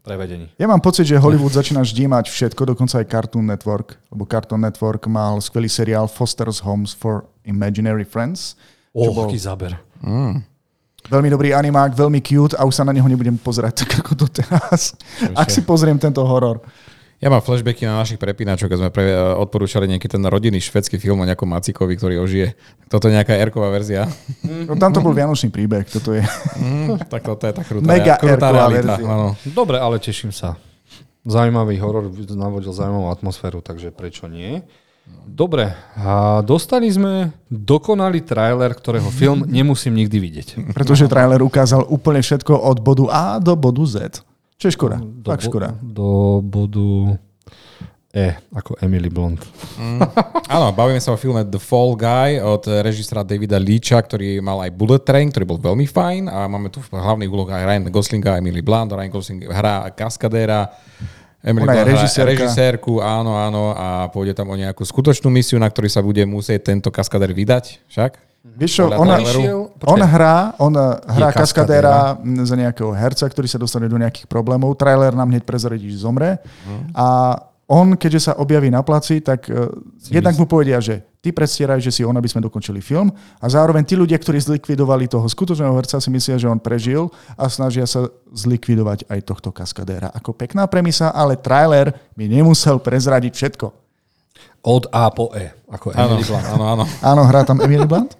prevedení. 0.00 0.46
Ja 0.54 0.64
mám 0.64 0.78
pocit, 0.78 1.04
že 1.04 1.18
Hollywood 1.18 1.50
začína 1.50 1.82
vždy 1.82 2.06
mať 2.06 2.26
všetko, 2.28 2.62
dokonca 2.64 2.94
aj 2.96 3.06
Cartoon 3.06 3.42
Network, 3.44 3.98
lebo 4.08 4.22
Cartoon 4.24 4.62
Network 4.62 5.02
mal 5.06 5.38
skvelý 5.40 5.66
seriál 5.66 6.06
Foster's 6.06 6.62
Homes 6.62 6.94
for 6.94 7.26
Imaginary 7.42 8.04
Friends. 8.04 8.54
O, 8.90 9.10
bol- 9.10 9.26
aký 9.26 9.36
záber. 9.36 9.74
Veľmi 11.06 11.28
dobrý 11.28 11.50
animák, 11.50 11.94
veľmi 11.94 12.18
cute 12.20 12.54
a 12.54 12.62
už 12.62 12.74
sa 12.74 12.82
na 12.82 12.90
neho 12.90 13.06
nebudem 13.06 13.34
pozerať 13.36 13.82
tak 13.82 14.00
ako 14.00 14.14
doteraz. 14.20 14.94
Ak 15.34 15.50
si 15.50 15.62
pozriem 15.62 15.94
tento 15.96 16.22
horor. 16.22 16.62
Ja 17.16 17.32
mám 17.32 17.40
flashbacky 17.40 17.88
na 17.88 17.96
našich 17.96 18.20
prepínačoch, 18.20 18.68
keď 18.68 18.78
sme 18.78 18.90
pre, 18.92 19.08
eh, 19.08 19.16
odporúčali 19.16 19.88
nejaký 19.88 20.04
ten 20.04 20.20
rodinný 20.20 20.60
švedský 20.60 21.00
film 21.00 21.24
o 21.24 21.28
nejakom 21.28 21.48
Macikovi, 21.48 21.96
ktorý 21.96 22.20
ožije. 22.20 22.52
Toto 22.92 23.08
je 23.08 23.16
nejaká 23.16 23.32
Erková 23.40 23.72
verzia. 23.72 24.04
No, 24.44 24.76
tam 24.76 24.92
to 24.92 25.00
bol 25.00 25.16
Vianočný 25.16 25.48
príbeh, 25.48 25.88
toto 25.88 26.12
je. 26.12 26.20
Mm, 26.60 27.00
tak 27.08 27.24
toto 27.24 27.48
je 27.48 27.52
tá 27.56 27.64
krutá, 27.64 27.88
Mega 27.88 28.20
krutá 28.20 28.52
realita. 28.52 29.00
verzia. 29.00 29.08
Áno. 29.08 29.28
Dobre, 29.48 29.80
ale 29.80 29.96
teším 29.96 30.28
sa. 30.28 30.60
Zaujímavý 31.24 31.80
horor 31.80 32.12
navodil 32.36 32.70
zaujímavú 32.70 33.08
atmosféru, 33.10 33.64
takže 33.64 33.90
prečo 33.90 34.28
nie? 34.28 34.60
Dobre, 35.26 35.74
a 35.98 36.42
dostali 36.42 36.86
sme 36.86 37.34
dokonalý 37.50 38.22
trailer, 38.22 38.74
ktorého 38.76 39.08
film 39.10 39.42
nemusím 39.56 39.98
nikdy 39.98 40.18
vidieť. 40.20 40.48
Pretože 40.76 41.10
trailer 41.10 41.42
ukázal 41.42 41.86
úplne 41.88 42.20
všetko 42.22 42.54
od 42.54 42.78
bodu 42.84 43.04
A 43.10 43.24
do 43.40 43.56
bodu 43.56 43.82
Z. 43.88 44.20
Čo 44.56 44.64
je 44.68 44.72
škoda? 44.72 44.96
Do, 45.00 45.28
Fakt 45.30 45.44
škoda. 45.44 45.76
do 45.80 46.40
bodu 46.40 47.20
E, 48.16 48.32
ako 48.48 48.80
Emily 48.80 49.12
Blunt. 49.12 49.44
Áno, 50.48 50.72
bavíme 50.72 50.96
sa 51.04 51.12
o 51.12 51.20
filme 51.20 51.44
The 51.44 51.60
Fall 51.60 51.92
Guy 52.00 52.40
od 52.40 52.64
režisera 52.80 53.20
Davida 53.20 53.60
Leacha, 53.60 54.00
ktorý 54.00 54.40
mal 54.40 54.64
aj 54.64 54.72
Bullet 54.72 55.04
Train, 55.04 55.28
ktorý 55.28 55.44
bol 55.44 55.60
veľmi 55.60 55.84
fajn 55.84 56.32
a 56.32 56.48
máme 56.48 56.72
tu 56.72 56.80
v 56.80 56.96
hlavných 56.96 57.28
úlohách 57.28 57.60
aj 57.60 57.66
Ryan 57.68 57.84
Goslinga 57.92 58.30
a 58.32 58.40
Emily 58.40 58.64
Blunt. 58.64 58.88
Ryan 58.88 59.12
Gosling 59.12 59.44
hrá 59.52 59.92
kaskadéra, 59.92 60.72
Emily 61.44 61.68
Ona 61.68 61.76
Blunt 61.76 61.92
režisérka. 61.92 62.32
režisérku, 62.40 63.04
áno, 63.04 63.36
áno, 63.36 63.76
a 63.76 64.08
pôjde 64.08 64.32
tam 64.32 64.48
o 64.48 64.56
nejakú 64.56 64.80
skutočnú 64.80 65.28
misiu, 65.28 65.60
na 65.60 65.68
ktorý 65.68 65.92
sa 65.92 66.00
bude 66.00 66.24
musieť 66.24 66.72
tento 66.72 66.88
kaskadér 66.88 67.36
vydať, 67.36 67.84
však? 67.92 68.25
Vieš 68.54 68.72
čo. 68.78 68.84
Išiel, 68.86 69.74
on 69.84 70.00
hrá, 70.00 70.54
on 70.62 70.72
hrá 71.10 71.28
kaskadéra 71.34 72.14
za 72.46 72.56
nejakého 72.56 72.94
herca, 72.94 73.26
ktorý 73.26 73.50
sa 73.50 73.58
dostane 73.58 73.90
do 73.90 73.98
nejakých 73.98 74.30
problémov. 74.30 74.78
Trailer 74.78 75.12
nám 75.12 75.28
hneď 75.28 75.42
prezradí, 75.42 75.90
že 75.90 76.06
zomre. 76.06 76.38
A 76.94 77.36
on, 77.66 77.98
keďže 77.98 78.30
sa 78.30 78.32
objaví 78.38 78.70
na 78.70 78.78
placi, 78.86 79.18
tak 79.18 79.50
uh, 79.50 79.66
jednak 80.06 80.38
mu 80.38 80.46
povedia, 80.46 80.78
že 80.78 81.02
ty 81.18 81.34
predstieraj, 81.34 81.82
že 81.82 81.90
si 81.90 82.06
on, 82.06 82.14
aby 82.14 82.30
sme 82.30 82.38
dokončili 82.38 82.78
film. 82.78 83.10
A 83.42 83.46
zároveň 83.50 83.82
tí 83.82 83.98
ľudia, 83.98 84.14
ktorí 84.22 84.38
zlikvidovali 84.38 85.10
toho 85.10 85.26
skutočného 85.26 85.74
herca, 85.74 85.98
si 85.98 86.06
myslia, 86.14 86.38
že 86.38 86.46
on 86.46 86.62
prežil 86.62 87.10
a 87.34 87.50
snažia 87.50 87.82
sa 87.82 88.06
zlikvidovať 88.30 89.10
aj 89.10 89.20
tohto 89.26 89.50
kaskadéra. 89.50 90.14
Ako 90.14 90.30
pekná 90.30 90.70
premisa, 90.70 91.10
ale 91.10 91.34
trailer 91.34 91.90
by 92.14 92.30
nemusel 92.30 92.78
prezradiť 92.78 93.34
všetko. 93.34 93.66
Od 94.62 94.86
A 94.94 95.10
po 95.10 95.34
E, 95.34 95.50
ako 95.66 95.90
Áno, 95.90 96.14
Emily 96.14 96.24
Blunt. 96.26 96.46
áno, 96.46 96.64
áno. 96.70 96.84
Áno, 97.02 97.22
hrá 97.26 97.42
tam 97.42 97.58
Emily 97.58 97.86
Blunt? 97.86 98.14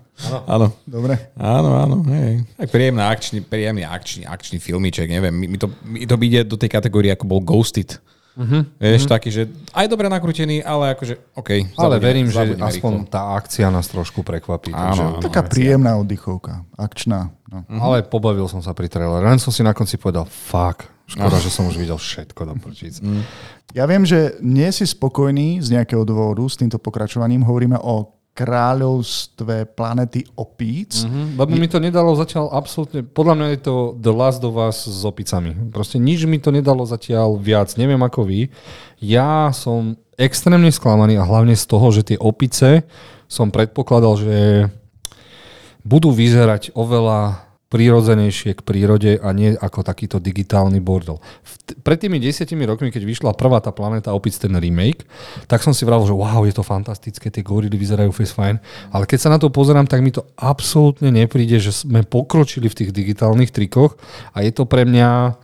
Áno. 0.48 0.72
Dobre. 0.88 1.32
Áno, 1.36 1.76
áno. 1.76 1.96
Hej. 2.08 2.48
Tak 2.56 2.68
príjemný 2.72 3.04
akčný, 3.04 3.38
príjemný 3.44 3.84
akčný, 3.84 4.24
akčný 4.24 4.56
filmiček, 4.58 5.12
neviem. 5.12 5.34
Mi, 5.36 5.60
to, 5.60 5.68
mi 5.84 6.08
to 6.08 6.16
ide 6.24 6.48
do 6.48 6.56
tej 6.56 6.72
kategórie, 6.72 7.12
ako 7.12 7.28
bol 7.28 7.40
Ghosted. 7.44 8.00
Uh-huh, 8.36 8.68
Vieš, 8.76 9.08
uh-huh. 9.08 9.14
taký, 9.16 9.28
že 9.32 9.48
aj 9.72 9.88
dobre 9.88 10.12
nakrútený, 10.12 10.60
ale 10.60 10.92
akože, 10.92 11.36
OK. 11.40 11.72
Ale 11.72 11.96
zabudíme- 11.96 12.04
verím, 12.04 12.26
že 12.28 12.40
aspoň 12.52 12.92
rýchlo. 13.00 13.08
tá 13.08 13.32
akcia 13.32 13.72
nás 13.72 13.88
trošku 13.88 14.20
prekvapí. 14.20 14.76
Áno, 14.76 14.84
takže- 14.92 15.04
áno. 15.08 15.24
Taká 15.24 15.40
príjemná 15.48 15.96
oddychovka. 15.96 16.68
Akčná. 16.76 17.32
No. 17.48 17.64
Ale 17.80 18.04
pobavil 18.04 18.44
som 18.44 18.60
sa 18.60 18.76
pri 18.76 18.92
traileri. 18.92 19.24
Len 19.24 19.40
som 19.40 19.48
si 19.48 19.64
na 19.64 19.72
konci 19.72 19.96
povedal, 19.96 20.28
fuck, 20.28 20.84
škoda, 21.08 21.40
že 21.40 21.48
som 21.48 21.64
už 21.64 21.80
videl 21.80 21.96
všetko 21.96 22.40
do 22.44 22.54
prčíc. 22.60 23.00
Ja 23.72 23.88
viem, 23.88 24.04
že 24.04 24.36
nie 24.44 24.68
si 24.68 24.84
spokojný 24.84 25.64
z 25.64 25.72
nejakého 25.80 26.04
dôvodu 26.04 26.44
s 26.44 26.60
týmto 26.60 26.76
pokračovaním. 26.76 27.40
Hovoríme 27.40 27.80
o 27.80 28.15
kráľovstve 28.36 29.72
planety 29.72 30.28
opíc. 30.36 31.08
Mhm, 31.08 31.40
Lebo 31.40 31.56
mi 31.56 31.64
to 31.72 31.80
nedalo 31.80 32.12
zatiaľ 32.12 32.52
absolútne, 32.52 33.00
podľa 33.00 33.34
mňa 33.40 33.48
je 33.56 33.60
to 33.64 33.74
The 33.96 34.12
Last 34.12 34.44
of 34.44 34.60
Us 34.60 34.84
s 34.84 35.00
opicami. 35.08 35.56
Proste 35.72 35.96
nič 35.96 36.28
mi 36.28 36.36
to 36.36 36.52
nedalo 36.52 36.84
zatiaľ 36.84 37.40
viac, 37.40 37.72
neviem 37.80 38.00
ako 38.04 38.28
vy. 38.28 38.52
Ja 39.00 39.48
som 39.56 39.96
extrémne 40.20 40.68
sklamaný 40.68 41.16
a 41.16 41.24
hlavne 41.24 41.56
z 41.56 41.64
toho, 41.64 41.88
že 41.88 42.04
tie 42.04 42.18
opice 42.20 42.84
som 43.26 43.48
predpokladal, 43.48 44.14
že 44.20 44.36
budú 45.86 46.12
vyzerať 46.12 46.76
oveľa 46.76 47.46
prírodzenejšie 47.66 48.54
k 48.54 48.60
prírode 48.62 49.18
a 49.18 49.28
nie 49.30 49.50
ako 49.52 49.82
takýto 49.82 50.16
digitálny 50.16 50.78
bordel. 50.78 51.18
Pred 51.82 51.98
tými 51.98 52.16
desiatimi 52.16 52.62
rokmi, 52.62 52.88
keď 52.88 53.02
vyšla 53.02 53.34
prvá 53.34 53.58
tá 53.58 53.74
planéta 53.74 54.14
opic, 54.14 54.38
ten 54.38 54.54
remake, 54.54 55.02
tak 55.44 55.60
som 55.60 55.74
si 55.74 55.82
vravil, 55.82 56.06
že 56.06 56.14
wow, 56.14 56.46
je 56.46 56.54
to 56.54 56.62
fantastické, 56.62 57.26
tie 57.26 57.42
gorily 57.42 57.74
vyzerajú 57.74 58.14
fest 58.14 58.32
fajn, 58.32 58.62
ale 58.90 59.04
keď 59.04 59.18
sa 59.18 59.28
na 59.28 59.38
to 59.38 59.50
pozerám, 59.50 59.84
tak 59.84 59.98
mi 59.98 60.14
to 60.14 60.22
absolútne 60.34 61.10
nepríde, 61.10 61.58
že 61.58 61.74
sme 61.74 62.06
pokročili 62.06 62.70
v 62.70 62.78
tých 62.78 62.90
digitálnych 62.94 63.50
trikoch 63.50 63.98
a 64.30 64.46
je 64.46 64.54
to 64.54 64.62
pre 64.62 64.86
mňa 64.86 65.34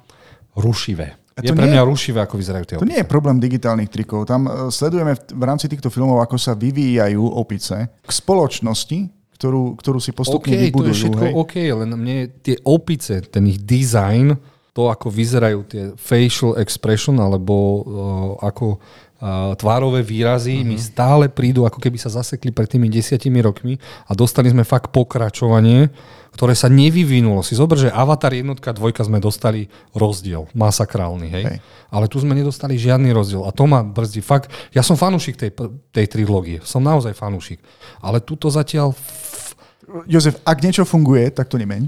rušivé. 0.55 1.19
A 1.33 1.41
Je 1.41 1.49
to 1.49 1.57
pre 1.57 1.65
nie- 1.65 1.73
mňa 1.75 1.89
rušivé, 1.89 2.21
ako 2.21 2.37
vyzerajú 2.37 2.65
tie 2.69 2.77
To 2.77 2.85
opice. 2.85 2.93
nie 2.93 3.01
je 3.01 3.09
problém 3.09 3.41
digitálnych 3.41 3.89
trikov. 3.89 4.29
Tam 4.29 4.45
e, 4.45 4.69
sledujeme 4.69 5.17
v, 5.17 5.21
v 5.33 5.43
rámci 5.43 5.65
týchto 5.65 5.89
filmov, 5.89 6.21
ako 6.21 6.37
sa 6.37 6.53
vyvíjajú 6.53 7.25
opice 7.25 7.89
k 7.89 8.11
spoločnosti, 8.13 8.99
ktorú, 9.43 9.75
ktorú 9.75 9.99
si 9.99 10.15
postupne 10.15 10.55
OK, 10.55 10.55
to 10.55 10.65
vybudujú. 10.71 10.87
je 10.87 10.99
všetko 11.03 11.25
hej. 11.27 11.35
OK, 11.35 11.55
len 11.83 11.91
mne 11.99 12.19
tie 12.47 12.55
opice, 12.63 13.19
ten 13.27 13.43
ich 13.51 13.59
design, 13.59 14.39
to 14.71 14.87
ako 14.87 15.11
vyzerajú 15.11 15.61
tie 15.67 15.83
facial 15.99 16.55
expression, 16.63 17.19
alebo 17.19 17.55
uh, 17.59 17.83
ako 18.39 18.79
tvárové 19.55 20.03
výrazy, 20.03 20.67
mi 20.67 20.75
stále 20.83 21.31
prídu, 21.31 21.63
ako 21.63 21.79
keby 21.79 21.95
sa 21.95 22.11
zasekli 22.11 22.51
pred 22.51 22.67
tými 22.67 22.91
desiatimi 22.91 23.39
rokmi 23.39 23.79
a 24.11 24.19
dostali 24.19 24.51
sme 24.51 24.67
fakt 24.67 24.91
pokračovanie, 24.91 25.95
ktoré 26.35 26.59
sa 26.59 26.67
nevyvinulo. 26.67 27.47
Si 27.47 27.55
zober, 27.55 27.79
že 27.79 27.95
Avatar 27.95 28.35
jednotka, 28.35 28.75
dvojka 28.75 29.07
sme 29.07 29.23
dostali 29.23 29.71
rozdiel, 29.95 30.51
masakrálny, 30.59 31.29
hej? 31.31 31.45
Hej. 31.47 31.59
Ale 31.93 32.11
tu 32.11 32.19
sme 32.19 32.35
nedostali 32.35 32.75
žiadny 32.75 33.15
rozdiel 33.15 33.47
a 33.47 33.55
to 33.55 33.63
ma 33.71 33.87
brzdí. 33.87 34.25
Fakt, 34.25 34.51
ja 34.75 34.83
som 34.83 34.99
fanúšik 34.99 35.39
tej, 35.39 35.55
tej 35.95 36.07
trilógie, 36.11 36.59
som 36.67 36.83
naozaj 36.83 37.15
fanúšik. 37.15 37.63
Ale 38.03 38.19
tuto 38.19 38.51
zatiaľ 38.51 38.91
Jozef, 40.09 40.41
ak 40.43 40.63
niečo 40.65 40.89
funguje, 40.89 41.29
tak 41.31 41.53
to 41.53 41.61
nemeň. 41.61 41.85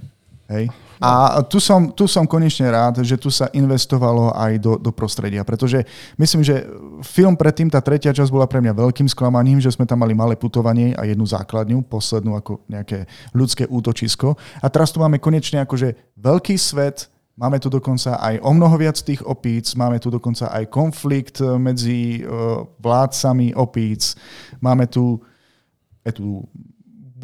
Hej. 0.53 0.69
A 1.05 1.45
tu 1.45 1.61
som, 1.61 1.93
tu 1.93 2.09
som 2.09 2.25
konečne 2.25 2.65
rád, 2.73 3.05
že 3.05 3.21
tu 3.21 3.29
sa 3.29 3.53
investovalo 3.53 4.33
aj 4.33 4.57
do, 4.57 4.73
do 4.81 4.89
prostredia, 4.89 5.45
pretože 5.45 5.85
myslím, 6.17 6.41
že 6.41 6.65
film 7.05 7.37
predtým, 7.37 7.69
tá 7.69 7.85
tretia 7.85 8.17
časť 8.17 8.33
bola 8.33 8.49
pre 8.49 8.65
mňa 8.65 8.73
veľkým 8.73 9.05
sklamaním, 9.13 9.61
že 9.61 9.69
sme 9.69 9.85
tam 9.85 10.01
mali 10.01 10.17
malé 10.17 10.33
putovanie 10.33 10.97
a 10.97 11.05
jednu 11.05 11.29
základňu, 11.29 11.85
poslednú 11.85 12.41
ako 12.41 12.65
nejaké 12.73 13.05
ľudské 13.37 13.69
útočisko. 13.69 14.33
A 14.65 14.67
teraz 14.73 14.97
tu 14.97 14.99
máme 15.05 15.21
konečne 15.21 15.61
akože 15.61 16.17
veľký 16.17 16.57
svet, 16.57 17.13
Máme 17.35 17.59
tu 17.59 17.67
dokonca 17.67 18.15
aj 18.15 18.39
o 18.47 18.55
mnoho 18.55 18.79
viac 18.79 18.95
tých 18.95 19.19
opíc, 19.27 19.75
máme 19.75 19.99
tu 19.99 20.07
dokonca 20.07 20.55
aj 20.55 20.71
konflikt 20.71 21.43
eh, 21.43 21.59
medzi 21.59 22.23
eh, 22.23 22.27
vládcami 22.79 23.59
opíc, 23.59 24.15
máme 24.63 24.87
tu, 24.87 25.19
tu 26.15 26.47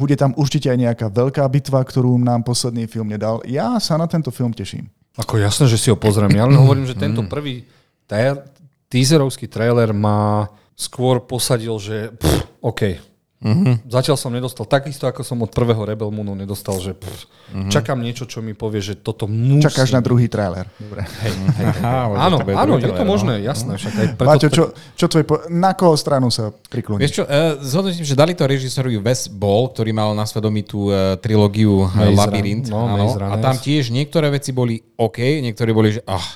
bude 0.01 0.17
tam 0.17 0.33
určite 0.33 0.73
aj 0.73 0.77
nejaká 0.81 1.07
veľká 1.13 1.45
bitva, 1.45 1.85
ktorú 1.85 2.17
nám 2.17 2.41
posledný 2.41 2.89
film 2.89 3.13
nedal. 3.13 3.45
Ja 3.45 3.77
sa 3.77 4.01
na 4.01 4.09
tento 4.09 4.33
film 4.33 4.49
teším. 4.49 4.89
Ako 5.21 5.37
jasné, 5.37 5.69
že 5.69 5.77
si 5.77 5.93
ho 5.93 5.97
pozriem. 5.99 6.33
Ja 6.33 6.49
len 6.49 6.57
hovorím, 6.65 6.89
že 6.89 6.97
tento 6.97 7.21
prvý 7.29 7.69
te- 8.09 8.41
teaserovský 8.89 9.45
trailer 9.45 9.93
ma 9.93 10.49
skôr 10.73 11.21
posadil, 11.21 11.77
že 11.77 12.09
pff, 12.17 12.65
OK. 12.65 13.10
Mm-hmm. 13.41 13.89
Zatiaľ 13.89 14.21
som 14.21 14.29
nedostal, 14.29 14.69
takisto 14.69 15.09
ako 15.09 15.25
som 15.25 15.41
od 15.41 15.49
prvého 15.49 15.81
Rebel 15.81 16.13
Moonu 16.13 16.37
nedostal, 16.37 16.77
že 16.77 16.93
pff, 16.93 17.25
mm-hmm. 17.25 17.73
čakám 17.73 17.97
niečo, 17.97 18.29
čo 18.29 18.37
mi 18.45 18.53
povie, 18.53 18.85
že 18.85 19.01
toto 19.01 19.25
musí... 19.25 19.65
Čakáš 19.65 19.97
na 19.97 20.01
druhý 20.05 20.29
trailer. 20.29 20.69
Dobre. 20.77 21.01
Hej, 21.25 21.33
hej, 21.33 21.49
hej. 21.57 21.65
Aha, 21.81 22.05
áno, 22.21 22.37
to 22.37 22.53
áno, 22.53 22.77
je 22.77 22.93
to 22.93 23.01
možné, 23.01 23.41
no. 23.41 23.49
jasné. 23.49 23.81
Však 23.81 23.93
aj 23.97 24.07
preto, 24.13 24.29
Maťo, 24.29 24.47
čo, 24.53 24.63
čo 24.93 25.05
tvoj 25.09 25.23
po... 25.25 25.35
na 25.49 25.73
koho 25.73 25.97
stranu 25.97 26.29
sa 26.29 26.53
prikloní? 26.53 27.01
Vieš 27.01 27.13
čo, 27.17 27.23
uh, 27.25 27.57
zhodnotím, 27.65 28.05
že 28.05 28.13
dali 28.13 28.37
to 28.37 28.45
režisorovi 28.45 29.01
Wes 29.01 29.25
Ball, 29.25 29.73
ktorý 29.73 29.89
mal 29.89 30.13
na 30.13 30.29
svedomí 30.29 30.61
tú 30.61 30.93
uh, 30.93 31.17
trilógiu 31.17 31.89
Maze 31.89 32.13
uh, 32.13 32.17
Labyrint. 32.21 32.69
Run- 32.69 32.77
no, 32.77 32.81
áno, 32.93 33.05
a 33.25 33.35
tam 33.41 33.57
tiež 33.57 33.89
niektoré 33.89 34.29
veci 34.29 34.53
boli 34.53 34.77
OK, 35.01 35.17
niektoré 35.41 35.73
boli, 35.73 35.97
že 35.97 36.05
ah. 36.05 36.29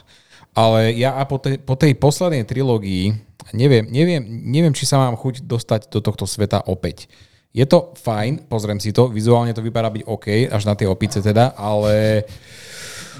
Ale 0.57 0.95
ja 0.95 1.19
a 1.19 1.27
po, 1.27 1.37
tej, 1.37 1.61
po 1.61 1.77
tej 1.77 1.93
poslednej 1.99 2.47
trilógii 2.47 3.34
neviem, 3.53 3.85
neviem, 3.89 4.23
neviem, 4.23 4.73
či 4.73 4.87
sa 4.87 4.97
mám 4.97 5.19
chuť 5.19 5.45
dostať 5.45 5.91
do 5.93 5.99
tohto 6.01 6.25
sveta 6.25 6.65
opäť. 6.65 7.05
Je 7.55 7.63
to 7.63 7.95
fajn, 7.95 8.51
pozriem 8.51 8.79
si 8.83 8.91
to, 8.91 9.07
vizuálne 9.07 9.55
to 9.55 9.63
vypadá 9.63 9.87
byť 9.87 10.03
OK, 10.07 10.27
až 10.51 10.63
na 10.67 10.75
tie 10.75 10.89
opice 10.89 11.23
teda, 11.23 11.55
ale 11.55 12.25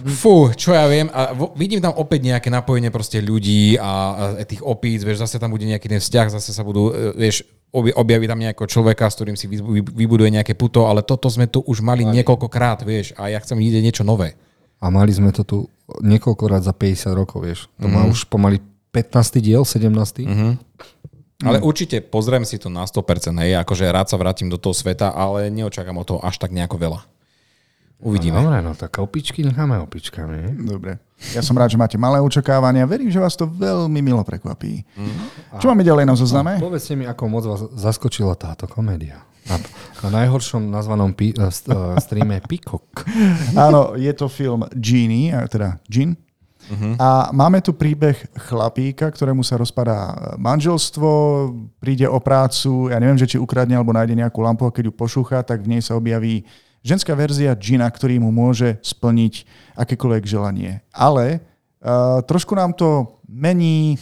Fú, 0.03 0.51
čo 0.51 0.75
ja 0.75 0.83
viem. 0.91 1.07
A 1.15 1.31
vidím 1.55 1.79
tam 1.79 1.95
opäť 1.95 2.27
nejaké 2.27 2.51
napojenie 2.51 2.91
proste 2.91 3.23
ľudí 3.23 3.79
a, 3.79 4.35
a 4.35 4.43
tých 4.43 4.59
opíc, 4.59 5.07
vieš, 5.07 5.23
zase 5.23 5.39
tam 5.39 5.55
bude 5.55 5.63
nejaký 5.63 5.87
ten 5.87 6.03
vzťah, 6.03 6.35
zase 6.35 6.51
sa 6.51 6.67
budú, 6.67 6.91
e, 6.91 7.15
vieš, 7.15 7.47
obja- 7.71 7.95
objaví 7.95 8.27
tam 8.27 8.43
nejakého 8.43 8.67
človeka, 8.67 9.07
s 9.07 9.15
ktorým 9.15 9.39
si 9.39 9.47
vy- 9.47 9.63
vy- 9.63 9.95
vybuduje 10.03 10.35
nejaké 10.35 10.51
puto, 10.51 10.91
ale 10.91 10.99
toto 10.99 11.31
sme 11.31 11.47
tu 11.47 11.63
už 11.63 11.79
mali 11.79 12.03
niekoľkokrát, 12.03 12.83
vieš, 12.83 13.15
a 13.15 13.31
ja 13.31 13.39
chcem 13.39 13.55
vidieť 13.55 13.83
niečo 13.83 14.03
nové. 14.03 14.35
A 14.83 14.91
mali 14.91 15.15
sme 15.15 15.31
to 15.31 15.47
tu 15.47 15.57
niekoľkokrát 16.03 16.59
za 16.59 16.75
50 16.75 17.15
rokov, 17.15 17.39
vieš. 17.47 17.59
To 17.79 17.87
má 17.87 18.03
už 18.03 18.27
pomaly 18.27 18.59
15. 18.95 19.43
diel, 19.43 19.67
17. 19.67 20.23
Mm-hmm. 20.23 20.51
Ale 21.43 21.59
určite 21.59 21.99
pozriem 21.99 22.47
si 22.47 22.55
to 22.55 22.71
na 22.71 22.87
100%, 22.87 23.35
hej, 23.43 23.59
akože 23.59 23.83
rád 23.91 24.07
sa 24.07 24.15
vrátim 24.15 24.47
do 24.47 24.55
toho 24.55 24.71
sveta, 24.71 25.11
ale 25.11 25.51
neočakám 25.51 25.99
od 25.99 26.07
toho 26.07 26.19
až 26.23 26.39
tak 26.39 26.55
nejako 26.55 26.79
veľa. 26.79 27.03
Uvidíme. 27.99 28.39
Dobre, 28.39 28.59
no 28.59 28.71
tak 28.75 28.99
opičky 28.99 29.43
necháme 29.43 29.79
opičkami. 29.83 30.63
Dobre. 30.67 30.99
Ja 31.31 31.39
som 31.39 31.55
rád, 31.55 31.71
že 31.71 31.79
máte 31.79 31.95
malé 31.95 32.19
očakávania. 32.19 32.83
Verím, 32.83 33.07
že 33.07 33.23
vás 33.23 33.39
to 33.39 33.47
veľmi 33.47 34.03
milo 34.03 34.19
prekvapí. 34.23 34.83
Čo 35.63 35.71
máme 35.71 35.83
ďalej 35.83 36.03
na 36.03 36.15
zozname? 36.15 36.59
Povedzte 36.59 36.99
mi, 36.99 37.07
ako 37.07 37.23
moc 37.31 37.43
vás 37.47 37.61
zaskočila 37.71 38.35
táto 38.35 38.67
komédia. 38.67 39.23
Na, 39.47 39.61
na 40.03 40.25
najhoršom 40.25 40.73
nazvanom 40.73 41.13
pi, 41.13 41.31
uh, 41.37 41.53
st, 41.53 41.69
streame 42.01 42.41
Peacock. 42.49 43.05
Áno, 43.53 43.93
je 43.93 44.09
to 44.11 44.25
film 44.25 44.65
Genie, 44.73 45.31
a 45.37 45.45
teda 45.45 45.77
Jean. 46.69 46.95
A 46.97 47.29
máme 47.29 47.61
tu 47.61 47.73
príbeh 47.73 48.17
chlapíka, 48.49 49.11
ktorému 49.11 49.45
sa 49.45 49.59
rozpadá 49.59 50.35
manželstvo, 50.41 51.09
príde 51.77 52.09
o 52.09 52.17
prácu, 52.17 52.89
ja 52.89 52.97
neviem, 52.97 53.19
že 53.19 53.35
či 53.35 53.37
ukradne 53.37 53.77
alebo 53.77 53.93
nájde 53.93 54.17
nejakú 54.17 54.41
lampu 54.41 54.65
a 54.65 54.73
keď 54.73 54.89
ju 54.89 54.93
pošúcha, 54.93 55.45
tak 55.45 55.61
v 55.61 55.77
nej 55.77 55.81
sa 55.85 55.93
objaví 55.93 56.47
ženská 56.85 57.13
verzia 57.17 57.53
Gina, 57.57 57.89
ktorý 57.89 58.21
mu 58.21 58.29
môže 58.29 58.77
splniť 58.81 59.45
akékoľvek 59.77 60.23
želanie. 60.25 60.85
Ale 60.93 61.41
uh, 61.81 62.21
trošku 62.25 62.53
nám 62.53 62.77
to 62.77 63.21
mení 63.25 63.97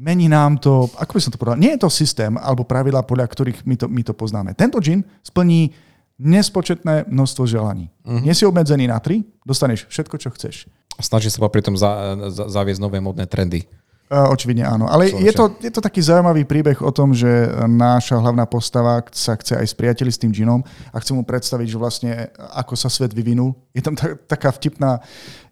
mení 0.00 0.32
nám 0.32 0.56
to, 0.56 0.88
ako 0.96 1.12
by 1.12 1.20
som 1.20 1.32
to 1.32 1.36
povedal, 1.36 1.60
nie 1.60 1.76
je 1.76 1.84
to 1.84 1.92
systém 1.92 2.32
alebo 2.40 2.64
pravidla, 2.64 3.04
podľa 3.04 3.28
ktorých 3.28 3.68
my 3.68 3.76
to, 3.76 3.86
my 3.86 4.00
to 4.00 4.16
poznáme. 4.16 4.56
Tento 4.56 4.80
džin 4.80 5.04
splní 5.20 5.76
nespočetné 6.16 7.04
množstvo 7.08 7.44
želaní. 7.44 7.92
Uh-huh. 8.04 8.20
Nie 8.24 8.32
si 8.32 8.48
obmedzený 8.48 8.88
na 8.88 8.96
tri, 9.00 9.24
dostaneš 9.44 9.88
všetko, 9.92 10.16
čo 10.16 10.28
chceš. 10.32 10.68
Snaží 11.00 11.32
sa 11.32 11.42
popri 11.42 11.64
tom 11.64 11.76
za, 11.76 12.16
za, 12.30 12.48
zaviesť 12.48 12.80
nové 12.80 13.00
modné 13.00 13.26
trendy. 13.26 13.64
Očividne 14.10 14.66
áno. 14.66 14.90
Ale 14.90 15.06
je 15.06 15.30
to, 15.30 15.54
je 15.62 15.70
to 15.70 15.78
taký 15.78 16.02
zaujímavý 16.02 16.42
príbeh 16.42 16.82
o 16.82 16.90
tom, 16.90 17.14
že 17.14 17.30
náša 17.70 18.18
hlavná 18.18 18.42
postava 18.42 18.98
sa 19.14 19.38
chce 19.38 19.54
aj 19.54 19.70
spriateliť 19.70 20.10
s 20.10 20.18
tým 20.18 20.34
džinom 20.34 20.66
a 20.90 20.98
chce 20.98 21.14
mu 21.14 21.22
predstaviť, 21.22 21.66
že 21.70 21.78
vlastne 21.78 22.10
ako 22.58 22.74
sa 22.74 22.90
svet 22.90 23.14
vyvinul. 23.14 23.54
Je 23.70 23.78
tam 23.78 23.94
ta, 23.94 24.18
taká 24.26 24.50
vtipná, 24.50 24.98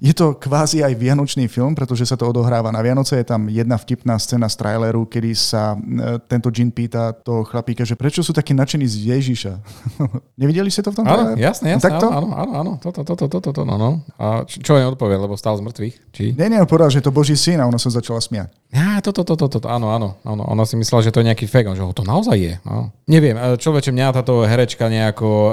je 0.03 0.11
to 0.11 0.35
kvázi 0.35 0.83
aj 0.83 0.91
vianočný 0.99 1.47
film, 1.47 1.79
pretože 1.79 2.03
sa 2.03 2.19
to 2.19 2.27
odohráva 2.27 2.75
na 2.75 2.83
Vianoce. 2.83 3.15
Je 3.15 3.27
tam 3.27 3.47
jedna 3.47 3.79
vtipná 3.79 4.19
scéna 4.19 4.51
z 4.51 4.59
traileru, 4.59 5.07
kedy 5.07 5.31
sa 5.39 5.79
e, 5.79 6.19
tento 6.27 6.51
džin 6.51 6.75
pýta 6.75 7.15
toho 7.15 7.47
chlapíka, 7.47 7.87
že 7.87 7.95
prečo 7.95 8.27
sú 8.27 8.35
takí 8.35 8.59
nadšení 8.59 8.87
z 8.91 9.15
Ježiša. 9.15 9.53
Nevideli 10.43 10.67
ste 10.71 10.83
to 10.83 10.91
v 10.91 11.03
tom 11.03 11.07
Áno, 11.07 11.39
jasné, 11.39 11.79
jasné, 11.79 11.95
Takto? 11.95 12.11
áno, 12.11 12.35
áno, 12.35 12.53
áno, 12.59 12.73
toto, 12.83 13.07
toto, 13.07 13.31
toto, 13.31 13.39
toto, 13.55 13.63
no, 13.63 13.79
no. 13.79 14.03
A 14.19 14.43
čo, 14.47 14.63
čo 14.67 14.71
on 14.75 14.95
odpovie, 14.95 15.15
lebo 15.15 15.39
stál 15.39 15.55
z 15.59 15.67
mŕtvych? 15.67 15.95
Či? 16.11 16.25
Nie, 16.35 16.51
nie, 16.51 16.59
povedal, 16.67 16.91
že 16.91 17.03
to 17.03 17.15
Boží 17.15 17.39
syn 17.39 17.63
a 17.63 17.71
ona 17.71 17.79
sa 17.79 17.91
začala 17.91 18.19
smiať. 18.19 18.48
Ja, 18.69 19.01
toto, 19.01 19.25
toto, 19.25 19.49
toto, 19.49 19.65
áno, 19.65 19.97
áno, 19.97 20.21
áno. 20.29 20.45
Ona 20.45 20.69
si 20.69 20.77
myslela, 20.77 21.01
že 21.01 21.09
to 21.09 21.25
je 21.25 21.29
nejaký 21.33 21.49
fake, 21.49 21.73
že 21.73 21.81
ho 21.81 21.97
to 21.97 22.05
naozaj 22.05 22.37
je. 22.37 22.55
No. 22.69 22.93
Neviem, 23.09 23.41
človeče, 23.57 23.97
mňa 23.97 24.13
táto 24.21 24.45
herečka 24.45 24.93
nejako 24.93 25.29
e, 25.29 25.53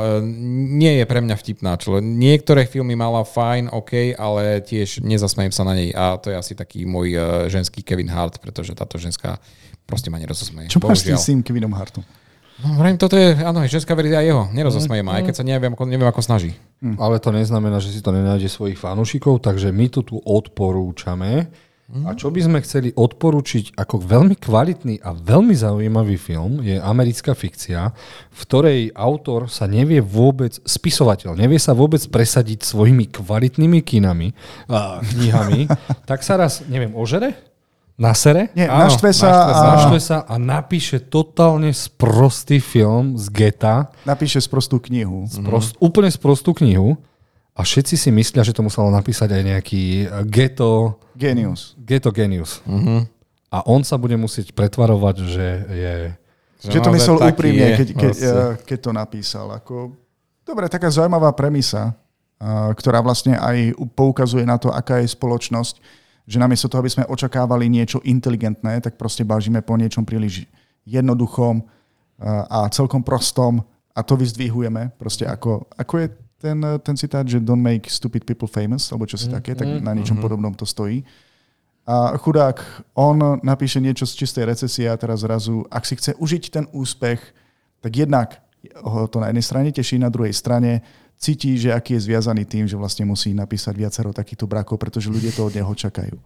nie 0.75 0.99
je 0.99 1.05
pre 1.07 1.23
mňa 1.23 1.35
vtipná. 1.39 1.79
Čo, 1.79 2.03
niektoré 2.03 2.67
filmy 2.67 2.99
mala 2.99 3.23
fajn, 3.23 3.71
OK, 3.71 4.19
ale 4.19 4.59
tiež 4.59 4.99
nezasmejem 4.99 5.55
sa 5.55 5.63
na 5.63 5.79
nej. 5.79 5.95
A 5.95 6.19
to 6.19 6.27
je 6.27 6.35
asi 6.35 6.59
taký 6.59 6.83
môj 6.83 7.15
e, 7.15 7.19
ženský 7.47 7.87
Kevin 7.87 8.11
Hart, 8.11 8.43
pretože 8.43 8.75
táto 8.75 8.99
ženská 8.99 9.39
proste 9.87 10.11
ma 10.11 10.19
nerozosmeje. 10.19 10.67
Čo 10.67 10.83
máš 10.83 11.07
s 11.07 11.31
tým 11.31 11.39
Kevinom 11.39 11.71
Hartom? 11.71 12.03
No, 12.55 12.79
vrajím, 12.79 12.95
toto 12.95 13.19
je, 13.19 13.35
áno, 13.35 13.63
je 13.67 13.79
ženská 13.79 13.95
verzia 13.99 14.23
jeho. 14.23 14.47
Nerozosmeje 14.55 15.03
ma, 15.03 15.19
aj 15.19 15.27
keď 15.27 15.35
sa 15.39 15.43
neviem, 15.43 15.75
ako, 15.75 15.83
neviem, 15.91 16.07
ako 16.07 16.23
snaží. 16.23 16.55
Hm. 16.79 16.95
Ale 16.99 17.19
to 17.19 17.35
neznamená, 17.35 17.83
že 17.83 17.91
si 17.91 17.99
to 17.99 18.15
nenájde 18.15 18.47
svojich 18.47 18.79
fanúšikov, 18.79 19.43
takže 19.43 19.75
my 19.75 19.91
to 19.91 20.07
tu 20.07 20.15
odporúčame. 20.23 21.51
A 21.85 22.17
čo 22.17 22.33
by 22.33 22.41
sme 22.41 22.59
chceli 22.65 22.89
odporučiť 22.97 23.77
ako 23.77 24.01
veľmi 24.01 24.33
kvalitný 24.41 25.05
a 25.05 25.13
veľmi 25.13 25.53
zaujímavý 25.53 26.17
film 26.17 26.57
je 26.65 26.81
americká 26.81 27.37
fikcia, 27.37 27.93
v 28.33 28.39
ktorej 28.41 28.89
autor 28.97 29.45
sa 29.53 29.69
nevie 29.69 30.01
vôbec, 30.01 30.57
spisovateľ, 30.65 31.37
nevie 31.37 31.61
sa 31.61 31.77
vôbec 31.77 32.01
presadiť 32.09 32.65
svojimi 32.65 33.13
kvalitnými 33.13 33.85
kinami 33.85 34.33
a 34.65 34.97
knihami, 34.97 35.69
tak 36.09 36.25
sa 36.25 36.41
raz, 36.41 36.65
neviem, 36.65 36.89
ožere? 36.97 37.37
Nasere? 37.95 38.49
Nie, 38.57 38.65
Áno, 38.65 38.89
naštve 38.89 39.13
sa, 39.13 39.29
naštve, 39.29 39.55
a... 39.55 39.71
naštve 39.77 39.99
sa 40.01 40.17
a 40.25 40.35
napíše 40.35 40.97
totálne 40.99 41.69
sprostý 41.69 42.59
film 42.59 43.15
z 43.15 43.29
geta. 43.31 43.93
Napíše 44.03 44.41
sprostú 44.43 44.83
knihu. 44.83 45.29
Sprost, 45.31 45.77
mm. 45.77 45.85
Úplne 45.85 46.09
sprostú 46.11 46.51
knihu 46.59 46.99
a 47.55 47.61
všetci 47.63 47.95
si 47.95 48.09
myslia, 48.11 48.43
že 48.43 48.51
to 48.51 48.67
muselo 48.67 48.91
napísať 48.91 49.31
aj 49.31 49.43
nejaký 49.47 49.83
eh, 50.03 50.09
ghetto... 50.27 50.99
Genius. 51.15 51.71
Ghetto 51.79 52.11
genius. 52.11 52.59
Uh-huh. 52.67 53.07
A 53.47 53.63
on 53.63 53.87
sa 53.87 53.95
bude 53.95 54.19
musieť 54.19 54.51
pretvarovať, 54.51 55.15
že 55.23 55.47
je... 55.71 55.93
Že 56.65 56.81
to 56.81 56.91
myslel 56.97 57.17
úprimne, 57.21 57.77
keď, 57.77 57.87
keď, 57.95 58.11
vlastne. 58.11 58.27
Eh, 58.27 58.51
keď 58.67 58.79
to 58.83 58.91
napísal. 58.91 59.47
Ako... 59.55 59.95
Dobre, 60.43 60.67
taká 60.67 60.91
zaujímavá 60.91 61.31
premisa, 61.31 61.95
eh, 61.95 62.43
ktorá 62.75 62.99
vlastne 62.99 63.39
aj 63.39 63.79
poukazuje 63.95 64.43
na 64.43 64.59
to, 64.59 64.67
aká 64.75 64.99
je 64.99 65.15
spoločnosť, 65.15 65.79
že 66.27 66.41
namiesto 66.41 66.67
toho, 66.67 66.83
aby 66.83 66.91
sme 66.91 67.07
očakávali 67.07 67.71
niečo 67.71 68.03
inteligentné, 68.03 68.83
tak 68.83 68.99
proste 68.99 69.23
bážime 69.23 69.63
po 69.63 69.77
niečom 69.79 70.03
príliš 70.03 70.49
jednoduchom 70.81 71.61
a 72.49 72.65
celkom 72.73 73.05
prostom 73.05 73.61
a 73.93 74.01
to 74.01 74.17
vyzdvihujeme 74.17 74.89
proste 74.97 75.29
ako, 75.29 75.69
ako 75.77 75.93
je 76.01 76.07
ten, 76.41 76.57
ten 76.83 76.95
citát, 76.97 77.25
že 77.27 77.39
don't 77.39 77.61
make 77.61 77.89
stupid 77.89 78.25
people 78.27 78.47
famous, 78.47 78.91
alebo 78.91 79.07
čo 79.07 79.17
si 79.17 79.27
mm, 79.27 79.33
také, 79.33 79.55
tak 79.55 79.67
mm, 79.67 79.81
na 79.81 79.95
niečom 79.95 80.19
mm. 80.19 80.23
podobnom 80.23 80.53
to 80.53 80.67
stojí. 80.67 81.01
A 81.85 82.17
chudák, 82.17 82.61
on 82.97 83.37
napíše 83.45 83.77
niečo 83.77 84.09
z 84.09 84.25
čistej 84.25 84.49
recesie 84.49 84.89
a 84.89 84.97
teraz 84.97 85.21
zrazu, 85.21 85.69
ak 85.69 85.85
si 85.85 85.93
chce 85.93 86.17
užiť 86.17 86.43
ten 86.49 86.65
úspech, 86.73 87.21
tak 87.81 87.91
jednak 87.93 88.41
ho 88.81 89.05
to 89.05 89.21
na 89.21 89.29
jednej 89.29 89.45
strane 89.45 89.69
teší, 89.69 90.01
na 90.01 90.09
druhej 90.09 90.33
strane 90.33 90.81
cíti, 91.21 91.55
že 91.55 91.69
aký 91.69 91.95
je 91.95 92.09
zviazaný 92.09 92.43
tým, 92.49 92.65
že 92.65 92.73
vlastne 92.73 93.05
musí 93.05 93.31
napísať 93.37 93.77
viacero 93.77 94.09
takýchto 94.09 94.49
brakov, 94.49 94.81
pretože 94.81 95.13
ľudia 95.13 95.29
to 95.29 95.45
od 95.45 95.53
neho 95.53 95.69
čakajú. 95.69 96.17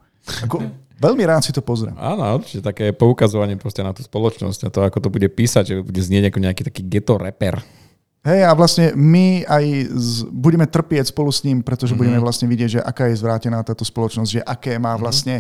Ako, 0.48 0.64
veľmi 1.00 1.24
rád 1.28 1.44
si 1.44 1.52
to 1.56 1.64
pozriem. 1.64 1.96
Áno, 1.96 2.24
určite 2.40 2.64
také 2.64 2.92
poukazovanie 2.92 3.56
proste 3.56 3.84
na 3.84 3.96
tú 3.96 4.04
spoločnosť 4.04 4.68
a 4.68 4.70
to, 4.72 4.80
ako 4.84 4.98
to 5.04 5.10
bude 5.12 5.28
písať, 5.32 5.64
že 5.68 5.76
bude 5.84 6.02
znieť 6.02 6.32
ako 6.32 6.40
nejaký 6.40 6.62
taký 6.68 6.82
ghetto 6.88 7.20
rapper. 7.20 7.60
Hej, 8.20 8.42
a 8.44 8.52
vlastne 8.52 8.92
my 9.00 9.48
aj 9.48 9.66
z, 9.96 10.28
budeme 10.28 10.68
trpieť 10.68 11.16
spolu 11.16 11.32
s 11.32 11.48
ním, 11.48 11.64
pretože 11.64 11.96
mm-hmm. 11.96 12.02
budeme 12.04 12.20
vlastne 12.20 12.52
vidieť, 12.52 12.70
že 12.80 12.82
aká 12.84 13.08
je 13.08 13.16
zvrátená 13.16 13.64
táto 13.64 13.88
spoločnosť, 13.88 14.30
že 14.30 14.42
aké 14.44 14.76
má 14.76 14.96
mhm. 14.96 15.00
vlastne 15.00 15.36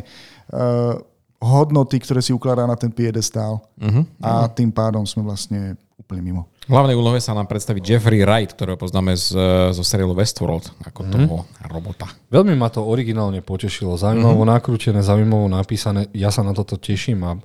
uh, 0.56 0.95
hodnoty, 1.39 1.99
ktoré 1.99 2.23
si 2.23 2.31
ukladá 2.31 2.64
na 2.64 2.80
ten 2.80 2.91
piedestál. 2.91 3.64
Mm-hmm. 3.80 4.23
A 4.23 4.47
tým 4.47 4.72
pádom 4.72 5.03
sme 5.03 5.27
vlastne 5.27 5.76
úplne 5.99 6.23
mimo. 6.23 6.41
V 6.69 6.72
hlavnej 6.72 6.95
úlohe 6.95 7.19
sa 7.19 7.35
nám 7.35 7.49
predstaví 7.49 7.84
Jeffrey 7.84 8.23
Wright, 8.23 8.56
ktorého 8.56 8.80
poznáme 8.80 9.18
z, 9.18 9.35
zo 9.76 9.84
seriálu 9.84 10.14
Westworld, 10.14 10.69
ako 10.85 11.01
mm. 11.01 11.11
toho 11.11 11.35
robota. 11.65 12.06
Veľmi 12.30 12.53
ma 12.53 12.69
to 12.69 12.85
originálne 12.85 13.41
potešilo. 13.41 13.97
Zaujímavo 13.97 14.45
mm. 14.45 14.49
nakrútené, 14.53 15.01
zaujímavo 15.01 15.49
napísané. 15.49 16.06
Ja 16.14 16.30
sa 16.30 16.45
na 16.45 16.53
toto 16.53 16.77
teším 16.77 17.26
a 17.26 17.41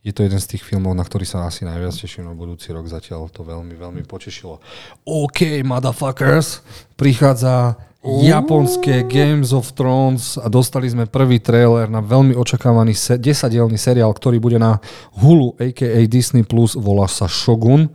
je 0.00 0.12
to 0.16 0.24
jeden 0.24 0.40
z 0.40 0.56
tých 0.56 0.64
filmov, 0.64 0.96
na 0.96 1.04
ktorý 1.04 1.28
sa 1.28 1.44
asi 1.44 1.68
najviac 1.68 1.92
teším 1.92 2.24
na 2.24 2.32
budúci 2.32 2.72
rok. 2.72 2.88
Zatiaľ 2.88 3.28
to 3.28 3.44
veľmi, 3.44 3.76
veľmi 3.76 4.02
potešilo. 4.08 4.56
OK, 5.04 5.60
motherfuckers, 5.60 6.64
prichádza 6.96 7.76
japonské 8.00 9.04
Games 9.04 9.52
of 9.52 9.76
Thrones 9.76 10.40
a 10.40 10.48
dostali 10.48 10.88
sme 10.88 11.04
prvý 11.04 11.36
trailer 11.36 11.84
na 11.84 12.00
veľmi 12.00 12.32
očakávaný 12.32 12.96
se- 12.96 13.20
desadielný 13.20 13.76
seriál, 13.76 14.16
ktorý 14.16 14.40
bude 14.40 14.56
na 14.56 14.80
Hulu, 15.20 15.60
a.k.a. 15.60 16.00
Disney+, 16.08 16.40
volá 16.80 17.04
sa 17.12 17.28
Shogun. 17.28 17.92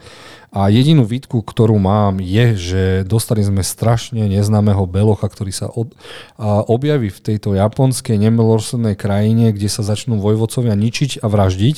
A 0.56 0.72
jedinú 0.72 1.03
výtku, 1.03 1.44
ktorú 1.44 1.76
mám, 1.76 2.23
je, 2.23 2.56
že 2.56 2.84
dostali 3.03 3.44
sme 3.44 3.60
strašne 3.60 4.23
neznámeho 4.23 4.88
belocha, 4.88 5.27
ktorý 5.27 5.52
sa 5.52 5.68
od, 5.68 5.91
a 6.40 6.64
objaví 6.64 7.11
v 7.11 7.19
tejto 7.19 7.57
japonskej 7.60 8.15
nemilosrdnej 8.15 8.95
krajine, 8.95 9.52
kde 9.52 9.68
sa 9.68 9.84
začnú 9.84 10.15
vojvodcovia 10.23 10.72
ničiť 10.80 11.19
a 11.19 11.27
vraždiť. 11.27 11.77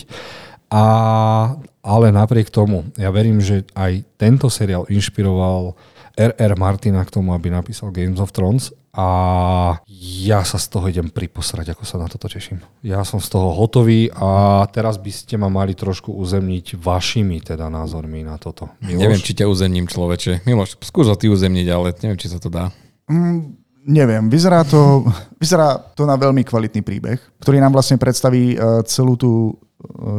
A, 0.69 0.85
ale 1.81 2.05
napriek 2.13 2.53
tomu, 2.53 2.85
ja 2.99 3.09
verím, 3.09 3.41
že 3.41 3.65
aj 3.73 4.05
tento 4.19 4.51
seriál 4.51 4.85
inšpiroval 4.91 5.73
R.R. 6.18 6.53
Martina 6.57 7.06
k 7.06 7.14
tomu, 7.14 7.38
aby 7.38 7.53
napísal 7.53 7.94
Games 7.94 8.18
of 8.18 8.34
Thrones 8.34 8.73
a 8.98 9.07
ja 9.94 10.41
sa 10.41 10.57
z 10.57 10.68
toho 10.73 10.89
idem 10.89 11.14
priposrať, 11.14 11.77
ako 11.77 11.85
sa 11.85 12.02
na 12.02 12.10
toto 12.10 12.26
teším. 12.26 12.65
Ja 12.81 13.06
som 13.06 13.22
z 13.22 13.30
toho 13.30 13.53
hotový 13.53 14.10
a 14.10 14.65
teraz 14.73 14.98
by 14.98 15.14
ste 15.14 15.38
ma 15.38 15.53
mali 15.53 15.77
trošku 15.77 16.10
uzemniť 16.10 16.81
vašimi 16.81 17.45
teda 17.45 17.69
názormi 17.69 18.26
na 18.26 18.41
toto. 18.41 18.73
Miloš? 18.81 18.98
Neviem, 18.98 19.22
či 19.22 19.38
ťa 19.38 19.45
uzemním 19.45 19.85
človeče. 19.85 20.49
Miloš, 20.49 20.81
skús 20.81 21.06
ho 21.06 21.14
ty 21.14 21.30
uzemniť, 21.30 21.68
ale 21.69 21.94
neviem, 22.02 22.18
či 22.18 22.34
sa 22.34 22.41
to 22.41 22.49
dá. 22.49 22.73
Mm, 23.06 23.53
neviem, 23.85 24.26
vyzerá 24.34 24.65
to, 24.65 25.06
vyzerá 25.38 25.77
to 25.94 26.10
na 26.10 26.18
veľmi 26.18 26.41
kvalitný 26.41 26.81
príbeh, 26.81 27.22
ktorý 27.38 27.61
nám 27.61 27.77
vlastne 27.77 28.02
predstaví 28.02 28.57
uh, 28.57 28.81
celú 28.81 29.14
tú 29.14 29.61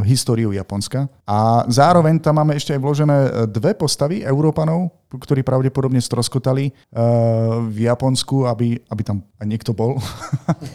históriu 0.06 0.54
Japonska. 0.54 1.10
A 1.26 1.66
zároveň 1.66 2.22
tam 2.22 2.38
máme 2.38 2.54
ešte 2.54 2.70
aj 2.74 2.80
vložené 2.80 3.18
uh, 3.18 3.30
dve 3.50 3.74
postavy 3.74 4.22
Európanov, 4.22 4.94
ktorí 5.10 5.42
pravdepodobne 5.42 5.98
stroskotali 5.98 6.70
uh, 6.70 7.64
v 7.66 7.90
Japonsku, 7.90 8.46
aby, 8.46 8.78
aby 8.86 9.02
tam 9.02 9.24
aj 9.40 9.46
niekto 9.48 9.72
bol. 9.74 9.98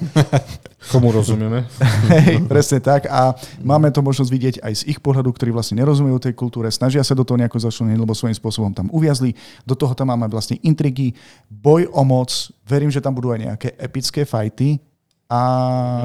Komu 0.92 1.16
rozumieme? 1.16 1.64
Hej, 2.12 2.44
presne 2.50 2.84
tak. 2.84 3.08
A 3.08 3.32
máme 3.64 3.88
to 3.94 4.04
možnosť 4.04 4.32
vidieť 4.32 4.56
aj 4.60 4.74
z 4.84 4.84
ich 4.92 5.00
pohľadu, 5.00 5.32
ktorí 5.32 5.56
vlastne 5.56 5.80
nerozumejú 5.80 6.20
tej 6.20 6.36
kultúre, 6.36 6.68
snažia 6.68 7.06
sa 7.08 7.16
do 7.16 7.24
toho 7.24 7.40
nejako 7.40 7.64
začleniť, 7.64 7.96
lebo 7.96 8.12
svojím 8.12 8.36
spôsobom 8.36 8.76
tam 8.76 8.92
uviazli. 8.92 9.32
Do 9.64 9.80
toho 9.80 9.96
tam 9.96 10.12
máme 10.12 10.28
vlastne 10.28 10.60
intrigy, 10.60 11.16
boj 11.48 11.88
o 11.96 12.04
moc. 12.04 12.30
Verím, 12.68 12.92
že 12.92 13.00
tam 13.00 13.16
budú 13.16 13.32
aj 13.32 13.40
nejaké 13.48 13.70
epické 13.80 14.28
fajty, 14.28 14.82
a 15.34 15.40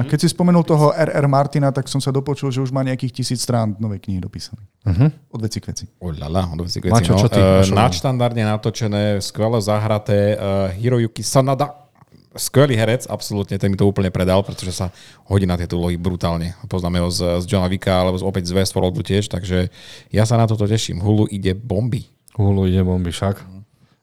mhm. 0.01 0.09
keď 0.09 0.19
si 0.25 0.27
spomenul 0.33 0.65
toho 0.65 0.89
R.R. 0.89 1.25
Martina, 1.29 1.69
tak 1.69 1.85
som 1.85 2.01
sa 2.01 2.09
dopočul, 2.09 2.49
že 2.49 2.65
už 2.65 2.73
má 2.73 2.81
nejakých 2.81 3.21
tisíc 3.21 3.45
strán 3.45 3.77
novej 3.77 4.01
knihy 4.01 4.17
dopísané. 4.17 4.65
Uh-huh. 4.81 5.13
Od 5.29 5.41
veci 5.45 5.61
k 5.61 5.69
veci. 5.69 5.85
Oľala, 6.01 6.49
od 6.49 6.65
veci 6.65 6.81
k 6.81 6.89
veci. 6.89 6.97
Mačo, 6.97 7.13
no. 7.13 7.21
čo 7.21 7.29
ty, 7.29 7.37
uh, 7.37 7.61
nadštandardne 7.61 8.41
natočené, 8.49 9.21
skvele 9.21 9.61
zahraté 9.61 10.33
uh, 10.33 10.73
Hiroyuki 10.73 11.21
Sanada. 11.21 11.85
Skvelý 12.29 12.77
herec, 12.77 13.09
absolútne, 13.09 13.57
ten 13.57 13.73
mi 13.73 13.77
to 13.77 13.89
úplne 13.89 14.13
predal, 14.13 14.45
pretože 14.45 14.73
sa 14.73 14.93
hodí 15.25 15.49
na 15.49 15.57
tieto 15.57 15.81
úlohy 15.81 15.97
brutálne. 15.97 16.53
Poznáme 16.69 17.01
ho 17.01 17.09
z, 17.09 17.41
z 17.41 17.45
Johna 17.49 17.65
Vicka, 17.65 17.89
alebo 17.89 18.21
z, 18.21 18.23
opäť 18.25 18.53
z 18.53 18.57
Westworldu 18.57 19.01
tiež, 19.01 19.29
takže 19.29 19.73
ja 20.13 20.23
sa 20.29 20.37
na 20.37 20.45
toto 20.45 20.69
teším. 20.69 21.01
Hulu 21.01 21.25
ide 21.29 21.57
bomby. 21.57 22.05
Hulu 22.37 22.69
ide 22.69 22.85
bomby, 22.85 23.09
však. 23.09 23.58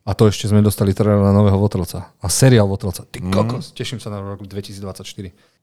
A 0.07 0.15
to 0.15 0.31
ešte 0.31 0.47
sme 0.47 0.63
dostali 0.63 0.95
trailer 0.95 1.19
na 1.19 1.35
nového 1.35 1.59
Votrelca. 1.59 2.15
A 2.23 2.31
seriál 2.31 2.71
Votrelca. 2.71 3.03
Ty 3.03 3.27
mm. 3.27 3.33
kokos, 3.35 3.75
teším 3.75 3.99
sa 3.99 4.15
na 4.15 4.23
rok 4.23 4.47
2024. 4.47 5.03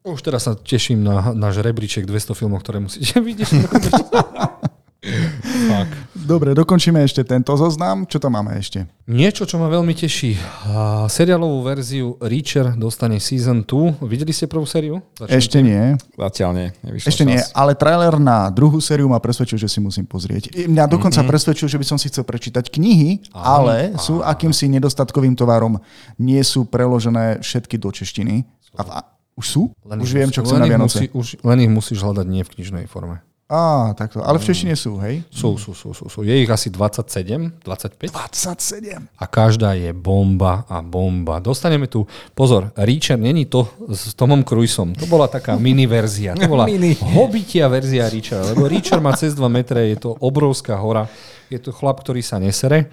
Už 0.03 0.19
teraz 0.19 0.51
sa 0.51 0.59
teším 0.59 0.99
na 0.99 1.31
náš 1.31 1.63
rebríček 1.63 2.03
200 2.03 2.35
filmov, 2.35 2.59
ktoré 2.59 2.83
musíte 2.83 3.23
vidieť. 3.27 3.51
Fak. 5.03 5.89
Dobre, 6.15 6.55
dokončíme 6.55 7.03
ešte 7.03 7.27
tento 7.27 7.51
zoznam. 7.59 8.07
Čo 8.07 8.23
tam 8.23 8.39
máme 8.39 8.55
ešte? 8.55 8.87
Niečo, 9.03 9.43
čo 9.43 9.59
ma 9.59 9.67
veľmi 9.67 9.91
teší. 9.91 10.39
Uh, 10.39 11.03
seriálovú 11.11 11.59
verziu 11.59 12.15
Reacher 12.23 12.71
dostane 12.79 13.19
Season 13.19 13.67
2. 13.67 13.99
Videli 14.07 14.31
ste 14.31 14.47
prvú 14.47 14.63
sériu? 14.63 15.03
Začnete? 15.19 15.35
Ešte 15.35 15.57
nie. 15.59 15.99
Zatiaľ 16.15 16.51
nie. 16.55 16.67
Ešte 17.03 17.27
čas. 17.27 17.29
nie, 17.29 17.39
ale 17.51 17.75
trailer 17.75 18.15
na 18.15 18.47
druhú 18.47 18.79
sériu 18.79 19.11
ma 19.11 19.19
presvedčil, 19.19 19.59
že 19.59 19.67
si 19.67 19.83
musím 19.83 20.07
pozrieť. 20.07 20.55
Mňa 20.55 20.87
dokonca 20.87 21.19
mm-hmm. 21.19 21.31
presvedčil, 21.35 21.67
že 21.67 21.75
by 21.75 21.85
som 21.85 21.97
si 21.99 22.07
chcel 22.07 22.23
prečítať 22.23 22.71
knihy, 22.71 23.27
aha, 23.35 23.59
ale 23.59 23.75
aha. 23.91 23.99
sú 23.99 24.23
akýmsi 24.23 24.71
nedostatkovým 24.71 25.35
tovarom. 25.35 25.83
Nie 26.15 26.47
sú 26.47 26.63
preložené 26.63 27.43
všetky 27.43 27.75
do 27.75 27.91
češtiny. 27.91 28.47
A 28.79 28.81
v, 28.87 28.89
už 29.35 29.45
sú? 29.51 29.61
Len 29.83 29.99
už 29.99 30.15
viem, 30.15 30.31
čo 30.31 30.47
chcem 30.47 30.63
na 30.63 30.71
Vianoce. 30.71 31.03
Musí, 31.03 31.07
už, 31.11 31.27
len 31.43 31.59
ich 31.59 31.71
musíš 31.75 31.99
hľadať 31.99 32.25
nie 32.31 32.47
v 32.47 32.51
knižnej 32.55 32.85
forme. 32.87 33.19
Á, 33.53 33.93
takto. 33.93 34.25
Ale 34.25 34.41
v 34.41 34.49
češtine 34.49 34.73
sú, 34.73 34.97
hej? 35.05 35.21
Sú, 35.29 35.61
sú, 35.61 35.77
sú, 35.77 35.93
sú, 35.93 36.09
sú. 36.09 36.25
Je 36.25 36.33
ich 36.41 36.49
asi 36.49 36.73
27, 36.73 37.61
25 37.61 38.09
27. 38.09 38.97
a 38.97 39.25
každá 39.29 39.77
je 39.77 39.93
bomba 39.93 40.65
a 40.65 40.81
bomba. 40.81 41.37
Dostaneme 41.37 41.85
tu, 41.85 42.09
pozor, 42.33 42.73
Reacher 42.73 43.21
není 43.21 43.45
to 43.45 43.69
s 43.93 44.17
Tomom 44.17 44.41
Cruiseom. 44.41 44.97
To 44.97 45.05
bola 45.05 45.29
taká 45.29 45.53
mini 45.69 45.85
verzia. 45.85 46.33
To 46.33 46.49
bola 46.49 46.65
Mini. 46.65 46.97
hobitia 46.97 47.69
verzia 47.69 48.09
Reachera, 48.09 48.41
lebo 48.41 48.65
Reacher 48.65 48.97
má 48.97 49.13
cez 49.13 49.37
2 49.37 49.45
metre, 49.53 49.85
je 49.93 50.01
to 50.01 50.17
obrovská 50.17 50.73
hora. 50.81 51.05
Je 51.53 51.61
to 51.61 51.69
chlap, 51.69 52.01
ktorý 52.01 52.25
sa 52.25 52.41
nesere. 52.41 52.89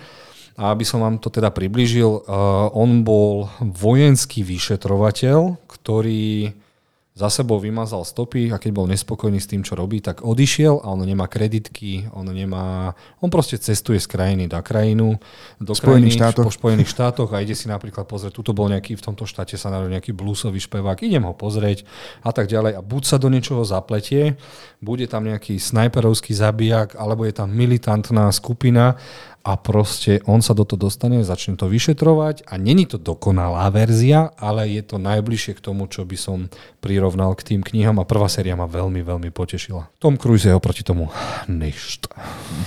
A 0.60 0.76
aby 0.76 0.84
som 0.84 1.00
vám 1.00 1.16
to 1.16 1.32
teda 1.32 1.48
približil, 1.48 2.20
uh, 2.20 2.68
on 2.76 3.00
bol 3.00 3.48
vojenský 3.64 4.44
vyšetrovateľ, 4.44 5.56
ktorý 5.64 6.52
za 7.10 7.26
sebou 7.26 7.58
vymazal 7.58 8.06
stopy 8.06 8.54
a 8.54 8.56
keď 8.56 8.70
bol 8.70 8.86
nespokojný 8.86 9.42
s 9.42 9.50
tým, 9.50 9.66
čo 9.66 9.74
robí, 9.74 9.98
tak 9.98 10.22
odišiel 10.22 10.78
a 10.80 10.94
on 10.94 11.02
nemá 11.02 11.26
kreditky, 11.26 12.06
on 12.14 12.30
nemá... 12.30 12.94
On 13.18 13.26
proste 13.26 13.58
cestuje 13.58 13.98
z 13.98 14.06
krajiny 14.06 14.46
do 14.46 14.56
krajinu, 14.62 15.18
do 15.58 15.74
Spojených 15.74 16.16
krajiny, 16.16 16.32
štátoch. 16.32 16.46
po 16.46 16.54
Spojených 16.54 16.90
štátoch 16.94 17.30
a 17.34 17.42
ide 17.42 17.58
si 17.58 17.66
napríklad 17.66 18.06
pozrieť, 18.06 18.30
tuto 18.30 18.54
bol 18.54 18.70
nejaký, 18.70 18.94
v 18.94 19.02
tomto 19.02 19.26
štáte 19.26 19.58
sa 19.58 19.74
narodil 19.74 19.98
nejaký 19.98 20.14
bluesový 20.14 20.62
špevák, 20.62 21.02
idem 21.02 21.26
ho 21.26 21.34
pozrieť 21.34 21.82
a 22.22 22.30
tak 22.30 22.46
ďalej 22.46 22.78
a 22.78 22.80
buď 22.80 23.02
sa 23.02 23.16
do 23.18 23.26
niečoho 23.26 23.66
zapletie, 23.66 24.38
bude 24.78 25.04
tam 25.10 25.26
nejaký 25.26 25.58
snajperovský 25.58 26.30
zabijak, 26.30 26.94
alebo 26.94 27.26
je 27.26 27.34
tam 27.34 27.50
militantná 27.50 28.30
skupina 28.30 28.94
a 29.40 29.56
proste 29.56 30.20
on 30.28 30.44
sa 30.44 30.52
do 30.52 30.68
toho 30.68 30.88
dostane, 30.88 31.24
začne 31.24 31.56
to 31.56 31.64
vyšetrovať 31.64 32.44
a 32.44 32.60
není 32.60 32.84
to 32.84 33.00
dokonalá 33.00 33.72
verzia, 33.72 34.28
ale 34.36 34.68
je 34.68 34.84
to 34.84 35.00
najbližšie 35.00 35.56
k 35.56 35.64
tomu, 35.64 35.88
čo 35.88 36.04
by 36.04 36.16
som 36.16 36.52
prirovnal 36.84 37.32
k 37.32 37.56
tým 37.56 37.60
knihám 37.64 37.96
a 38.00 38.08
prvá 38.08 38.28
séria 38.28 38.52
ma 38.52 38.68
veľmi, 38.68 39.00
veľmi 39.00 39.32
potešila. 39.32 39.88
Tom 39.96 40.20
Cruise 40.20 40.44
je 40.44 40.52
oproti 40.52 40.84
tomu 40.84 41.08
ništ. 41.48 42.12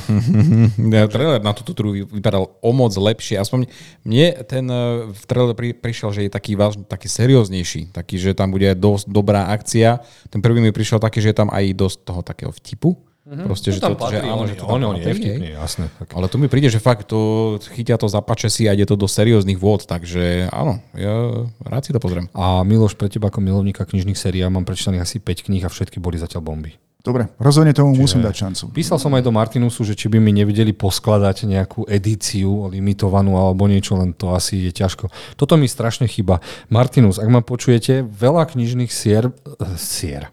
Ja, 0.93 1.09
trailer 1.09 1.41
na 1.41 1.53
túto 1.57 1.73
trhu 1.73 2.05
vypadal 2.05 2.49
o 2.61 2.71
moc 2.75 2.93
lepšie. 2.93 3.39
Aspoň 3.41 3.65
mne 4.05 4.45
ten 4.45 4.65
eh, 4.69 5.09
v 5.09 5.23
trailer 5.25 5.53
pri, 5.57 5.73
prišiel, 5.73 6.09
že 6.13 6.21
je 6.27 6.31
taký, 6.31 6.53
vážny, 6.53 6.85
taký 6.85 7.09
serióznejší, 7.09 7.93
taký, 7.93 8.21
že 8.21 8.37
tam 8.37 8.53
bude 8.53 8.69
dosť 8.77 9.09
dobrá 9.09 9.49
akcia. 9.49 10.01
Ten 10.29 10.41
prvý 10.41 10.61
mi 10.61 10.69
prišiel 10.69 11.01
taký, 11.01 11.21
že 11.21 11.33
je 11.33 11.37
tam 11.37 11.49
aj 11.49 11.73
dosť 11.73 11.97
toho 12.05 12.21
takého 12.21 12.51
vtipu. 12.53 12.97
Mm-hmm. 13.23 13.47
Proste, 13.47 13.71
že 13.71 13.79
to, 13.79 13.95
že, 14.11 14.19
áno, 14.19 14.43
že 14.43 14.59
to 14.59 14.67
tam 14.67 14.83
on, 14.83 14.83
on 14.83 14.95
je 14.99 15.07
patrí, 15.07 15.15
vtipný, 15.15 15.47
jasné. 15.55 15.87
Tak. 15.95 16.11
Ale 16.11 16.27
tu 16.27 16.35
mi 16.35 16.51
príde, 16.51 16.67
že 16.67 16.83
fakt 16.83 17.07
to 17.07 17.55
chytia 17.71 17.95
to 17.95 18.11
za 18.11 18.19
si 18.51 18.67
a 18.67 18.75
ide 18.75 18.83
to 18.83 18.99
do 18.99 19.07
serióznych 19.07 19.55
vôd, 19.55 19.87
takže 19.87 20.51
áno, 20.51 20.83
ja 20.91 21.47
rád 21.63 21.87
si 21.87 21.95
to 21.95 22.03
pozriem. 22.03 22.27
A 22.35 22.67
Miloš, 22.67 22.99
pre 22.99 23.07
teba 23.07 23.31
ako 23.31 23.39
milovníka 23.39 23.87
knižných 23.87 24.19
sérií, 24.19 24.43
ja 24.43 24.51
mám 24.51 24.67
prečítaných 24.67 25.07
asi 25.07 25.17
5 25.23 25.47
kníh 25.47 25.63
a 25.63 25.71
všetky 25.71 26.03
boli 26.03 26.19
zatiaľ 26.19 26.43
bomby. 26.43 26.75
Dobre, 27.03 27.27
rozhodne 27.35 27.75
tomu 27.75 27.95
musím 27.99 28.23
dať 28.23 28.35
šancu. 28.47 28.63
Písal 28.71 28.95
som 28.95 29.11
aj 29.11 29.27
do 29.27 29.35
Martinusu, 29.35 29.83
že 29.83 29.91
či 29.91 30.07
by 30.07 30.23
mi 30.23 30.31
nevedeli 30.31 30.71
poskladať 30.71 31.47
nejakú 31.51 31.83
edíciu 31.83 32.71
limitovanú 32.71 33.35
alebo 33.35 33.67
niečo, 33.67 33.99
len 33.99 34.15
to 34.15 34.31
asi 34.31 34.67
je 34.67 34.71
ťažko. 34.71 35.11
Toto 35.35 35.59
mi 35.59 35.67
strašne 35.67 36.07
chýba. 36.07 36.39
Martinus, 36.71 37.19
ak 37.19 37.27
ma 37.27 37.43
počujete, 37.43 38.07
veľa 38.07 38.47
knižných 38.55 38.87
sier... 38.87 39.35
eh, 39.35 39.75
sier. 39.75 40.31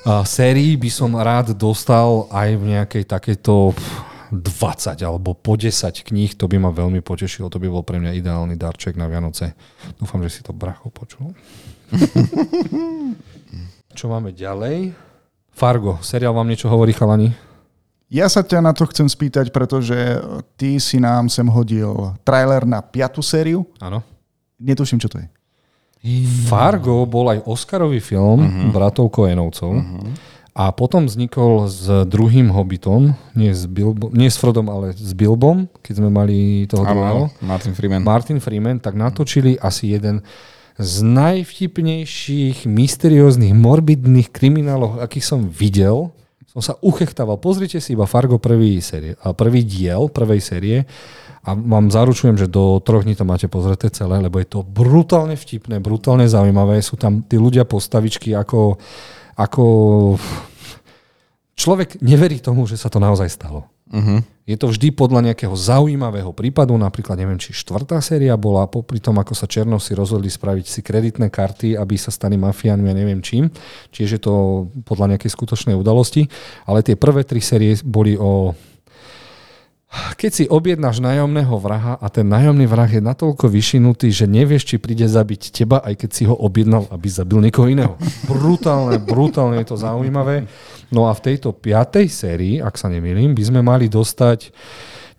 A 0.00 0.24
sérií 0.24 0.80
by 0.80 0.88
som 0.88 1.12
rád 1.12 1.52
dostal 1.52 2.24
aj 2.32 2.56
v 2.56 2.64
nejakej 2.72 3.04
takejto 3.04 3.76
pff, 3.76 4.10
20 4.32 5.02
alebo 5.02 5.34
po 5.34 5.58
10 5.58 6.06
kníh, 6.06 6.32
to 6.38 6.46
by 6.46 6.56
ma 6.56 6.70
veľmi 6.70 7.02
potešilo, 7.02 7.50
to 7.50 7.58
by 7.58 7.66
bol 7.66 7.82
pre 7.82 7.98
mňa 7.98 8.16
ideálny 8.16 8.54
darček 8.54 8.94
na 8.94 9.10
Vianoce. 9.10 9.52
Dúfam, 9.98 10.22
že 10.22 10.38
si 10.38 10.40
to 10.46 10.54
bracho 10.54 10.88
počul. 10.88 11.34
Čo 13.98 14.06
máme 14.06 14.30
ďalej? 14.30 14.94
Fargo, 15.50 15.98
seriál 16.00 16.32
vám 16.32 16.48
niečo 16.48 16.70
hovorí, 16.70 16.94
chalani? 16.94 17.34
Ja 18.06 18.30
sa 18.30 18.40
ťa 18.46 18.62
na 18.62 18.72
to 18.72 18.86
chcem 18.88 19.06
spýtať, 19.06 19.52
pretože 19.52 19.94
ty 20.54 20.78
si 20.78 21.02
nám 21.02 21.28
sem 21.28 21.46
hodil 21.46 22.14
trailer 22.24 22.64
na 22.64 22.80
piatu 22.80 23.20
sériu. 23.20 23.66
Áno. 23.82 24.00
Netuším, 24.62 25.02
čo 25.02 25.10
to 25.10 25.20
je. 25.20 25.26
Fargo 26.48 27.04
bol 27.04 27.28
aj 27.28 27.44
Oscarový 27.44 28.00
film 28.00 28.40
uh-huh. 28.40 28.72
bratov 28.72 29.12
Koenovcov 29.12 29.72
uh-huh. 29.76 30.08
a 30.56 30.72
potom 30.72 31.04
vznikol 31.04 31.68
s 31.68 31.84
druhým 32.08 32.48
Hobbitom, 32.48 33.12
nie 33.36 33.52
s, 33.52 33.68
Bilbo, 33.68 34.08
nie 34.08 34.32
s 34.32 34.40
Frodom, 34.40 34.72
ale 34.72 34.96
s 34.96 35.12
Bilbom, 35.12 35.68
keď 35.84 35.94
sme 36.00 36.08
mali 36.08 36.64
toho 36.64 36.88
druhého. 36.88 37.28
Martin 37.44 37.76
Freeman. 37.76 38.00
Martin 38.00 38.40
Freeman, 38.40 38.80
tak 38.80 38.96
natočili 38.96 39.60
asi 39.60 39.92
jeden 39.92 40.24
z 40.80 41.04
najvtipnejších, 41.04 42.64
mysterióznych, 42.64 43.52
morbidných 43.52 44.32
kriminálov, 44.32 45.04
akých 45.04 45.24
som 45.28 45.44
videl. 45.52 46.16
Som 46.50 46.60
sa 46.66 46.74
uchechtával. 46.82 47.38
Pozrite 47.38 47.78
si 47.78 47.94
iba 47.94 48.10
Fargo 48.10 48.42
prvý, 48.42 48.82
série, 48.82 49.14
prvý 49.38 49.62
diel 49.62 50.10
prvej 50.10 50.40
série 50.42 50.82
a 51.46 51.54
vám 51.54 51.94
zaručujem, 51.94 52.34
že 52.34 52.50
do 52.50 52.82
troch 52.82 53.06
dní 53.06 53.14
to 53.14 53.22
máte 53.22 53.46
pozreté 53.46 53.86
celé, 53.88 54.18
lebo 54.18 54.42
je 54.42 54.50
to 54.50 54.66
brutálne 54.66 55.38
vtipné, 55.38 55.78
brutálne 55.78 56.26
zaujímavé. 56.26 56.82
Sú 56.82 56.98
tam 56.98 57.22
tí 57.22 57.38
ľudia 57.38 57.62
postavičky 57.62 58.34
ako, 58.34 58.76
ako... 59.38 59.64
Človek 61.60 62.00
neverí 62.00 62.40
tomu, 62.40 62.64
že 62.64 62.80
sa 62.80 62.88
to 62.88 62.96
naozaj 62.96 63.28
stalo. 63.28 63.68
Uh-huh. 63.92 64.24
Je 64.50 64.58
to 64.58 64.66
vždy 64.66 64.90
podľa 64.90 65.30
nejakého 65.30 65.54
zaujímavého 65.54 66.34
prípadu, 66.34 66.74
napríklad 66.74 67.14
neviem, 67.14 67.38
či 67.38 67.54
štvrtá 67.54 68.02
séria 68.02 68.34
bola 68.34 68.66
popri 68.66 68.98
tom, 68.98 69.14
ako 69.22 69.30
sa 69.30 69.46
Černovsi 69.46 69.94
rozhodli 69.94 70.26
spraviť 70.26 70.66
si 70.66 70.82
kreditné 70.82 71.30
karty, 71.30 71.78
aby 71.78 71.94
sa 71.94 72.10
stali 72.10 72.34
mafiánmi 72.34 72.90
a 72.90 72.98
neviem 72.98 73.22
čím. 73.22 73.46
Čiže 73.94 74.18
je 74.18 74.22
to 74.26 74.34
podľa 74.82 75.14
nejakej 75.14 75.30
skutočnej 75.30 75.78
udalosti. 75.78 76.26
Ale 76.66 76.82
tie 76.82 76.98
prvé 76.98 77.22
tri 77.22 77.38
série 77.38 77.78
boli 77.86 78.18
o 78.18 78.58
keď 79.90 80.30
si 80.30 80.44
objednáš 80.46 81.02
nájomného 81.02 81.50
vraha 81.58 81.98
a 81.98 82.06
ten 82.06 82.22
nájomný 82.22 82.62
vrah 82.70 82.86
je 82.86 83.02
natoľko 83.02 83.50
vyšinutý, 83.50 84.14
že 84.14 84.30
nevieš, 84.30 84.62
či 84.70 84.76
príde 84.78 85.10
zabiť 85.10 85.50
teba, 85.50 85.82
aj 85.82 86.06
keď 86.06 86.10
si 86.14 86.22
ho 86.30 86.34
objednal, 86.38 86.86
aby 86.94 87.10
zabil 87.10 87.42
niekoho 87.42 87.66
iného. 87.66 87.98
Brutálne, 88.30 89.02
brutálne 89.02 89.58
je 89.58 89.66
to 89.66 89.76
zaujímavé. 89.80 90.46
No 90.94 91.10
a 91.10 91.12
v 91.14 91.34
tejto 91.34 91.50
piatej 91.50 92.06
sérii, 92.06 92.62
ak 92.62 92.78
sa 92.78 92.86
nemýlim, 92.86 93.34
by 93.34 93.42
sme 93.42 93.60
mali 93.66 93.90
dostať 93.90 94.54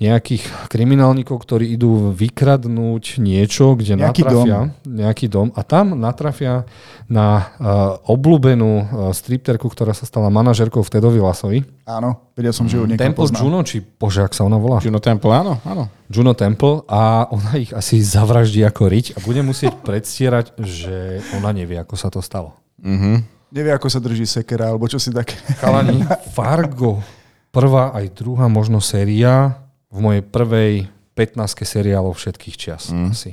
nejakých 0.02 0.50
kriminálnikov, 0.66 1.46
ktorí 1.46 1.78
idú 1.78 2.10
vykradnúť 2.10 3.22
niečo, 3.22 3.78
kde 3.78 4.02
Nejaký 4.02 4.26
natrafia 4.26 4.60
nejaký 4.82 5.26
dom 5.30 5.54
a 5.54 5.62
tam 5.62 5.94
natrafia 5.94 6.66
na 7.06 7.54
uh, 7.62 8.02
obľúbenú 8.10 8.72
uh, 8.74 8.86
stripterku, 9.14 9.70
ktorá 9.70 9.94
sa 9.94 10.10
stala 10.10 10.34
manažerkou 10.34 10.82
v 10.82 10.90
Tedovi 10.90 11.22
Lasovi. 11.22 11.60
Áno, 11.86 12.34
vedel 12.34 12.50
som, 12.50 12.66
že 12.66 12.82
ju 12.82 12.90
niekto 12.90 13.06
Temple 13.06 13.30
poznám. 13.30 13.42
Juno, 13.46 13.60
či 13.62 13.78
bože, 13.86 14.26
ak 14.26 14.34
sa 14.34 14.42
ona 14.42 14.58
volá? 14.58 14.82
Juno 14.82 14.98
Temple, 14.98 15.30
áno, 15.38 15.62
áno. 15.62 15.86
Juno 16.10 16.34
Temple 16.34 16.82
a 16.90 17.30
ona 17.30 17.62
ich 17.62 17.70
asi 17.70 18.02
zavraždí 18.02 18.66
ako 18.66 18.90
riť 18.90 19.06
a 19.16 19.18
bude 19.22 19.46
musieť 19.46 19.78
predstierať, 19.86 20.58
že 20.58 21.22
ona 21.38 21.54
nevie, 21.54 21.78
ako 21.78 21.94
sa 21.94 22.10
to 22.10 22.26
stalo. 22.26 22.58
Uh-huh. 22.82 23.22
Nevie, 23.54 23.70
ako 23.70 23.86
sa 23.92 24.02
drží 24.02 24.26
sekera, 24.26 24.74
alebo 24.74 24.90
čo 24.90 24.98
si 24.98 25.14
také. 25.14 25.38
Chalani, 25.62 26.02
Fargo, 26.36 27.06
prvá 27.54 27.94
aj 27.94 28.18
druhá 28.18 28.50
možno 28.50 28.82
séria 28.82 29.61
v 29.92 29.98
mojej 30.00 30.24
prvej 30.24 30.74
15 31.14 31.68
seriálov 31.68 32.16
všetkých 32.16 32.56
čias. 32.56 32.90
Mm. 32.90 33.12
Asi. 33.12 33.32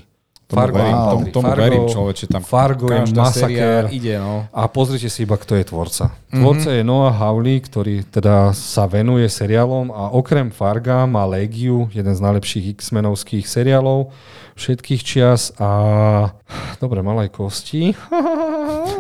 Tomu 0.49 0.65
verím, 0.73 0.97
im 0.97 1.05
tomu, 1.13 1.25
tomu 1.29 1.45
Fargo, 1.53 1.61
verím, 1.61 1.85
človeče. 1.93 2.25
Tam 2.33 2.41
Fargo 2.41 2.87
je 2.89 3.01
masakér. 3.13 3.93
ide, 3.93 4.17
no. 4.17 4.49
A 4.49 4.65
pozrite 4.65 5.13
si 5.13 5.29
iba, 5.29 5.37
kto 5.37 5.61
je 5.61 5.65
tvorca. 5.69 6.09
Tvorca 6.33 6.73
je 6.73 6.81
Noah 6.81 7.13
Hawley, 7.13 7.61
ktorý 7.61 8.01
teda 8.09 8.57
sa 8.57 8.89
venuje 8.89 9.29
seriálom 9.29 9.93
a 9.93 10.09
okrem 10.17 10.49
Farga 10.49 11.05
má 11.05 11.29
Legiu, 11.29 11.93
jeden 11.93 12.17
z 12.17 12.21
najlepších 12.25 12.81
X-menovských 12.81 13.45
seriálov 13.45 14.09
všetkých 14.59 15.03
čias 15.07 15.55
a 15.61 15.71
dobre, 16.83 17.05
mal 17.05 17.21
aj 17.23 17.31
kosti. 17.31 17.95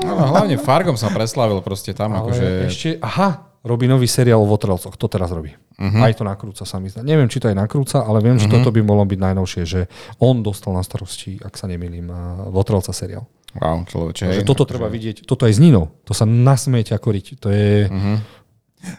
Áno, 0.06 0.24
hlavne 0.30 0.60
Fargom 0.60 0.94
sa 0.94 1.10
preslavil 1.10 1.64
proste 1.64 1.96
tam, 1.96 2.14
Ale 2.14 2.28
akože... 2.28 2.46
ešte, 2.70 2.88
aha, 3.02 3.47
robí 3.62 3.90
nový 3.90 4.06
seriál 4.06 4.42
o 4.42 4.46
Votrelcoch. 4.46 4.94
To 4.94 5.06
teraz 5.10 5.30
robí. 5.30 5.54
Uh-huh. 5.78 6.02
Aj 6.02 6.12
to 6.14 6.26
nakrúca 6.26 6.62
sa 6.66 6.78
mi 6.82 6.90
zdá. 6.90 7.02
Neviem, 7.02 7.30
či 7.30 7.38
to 7.38 7.50
aj 7.50 7.56
nakrúca, 7.58 8.02
ale 8.02 8.22
viem, 8.22 8.38
že 8.38 8.46
uh-huh. 8.46 8.62
toto 8.62 8.74
by 8.74 8.80
mohlo 8.82 9.06
byť 9.06 9.18
najnovšie, 9.18 9.62
že 9.66 9.80
on 10.22 10.42
dostal 10.42 10.74
na 10.74 10.82
starosti, 10.82 11.38
ak 11.42 11.54
sa 11.54 11.70
nemýlim, 11.70 12.06
a 12.10 12.50
Votrelca 12.50 12.90
seriál. 12.94 13.26
Wow, 13.58 13.88
človeče. 13.88 14.42
Že 14.42 14.46
toto 14.46 14.68
treba 14.68 14.86
vidieť. 14.92 15.24
Toto 15.24 15.48
aj 15.48 15.56
s 15.56 15.60
Ninou. 15.62 15.90
To 16.04 16.12
sa 16.12 16.28
nasmiete 16.28 16.92
ako 16.92 17.08
riť. 17.10 17.26
To 17.42 17.48
je... 17.48 17.88
Mhm. 17.88 18.14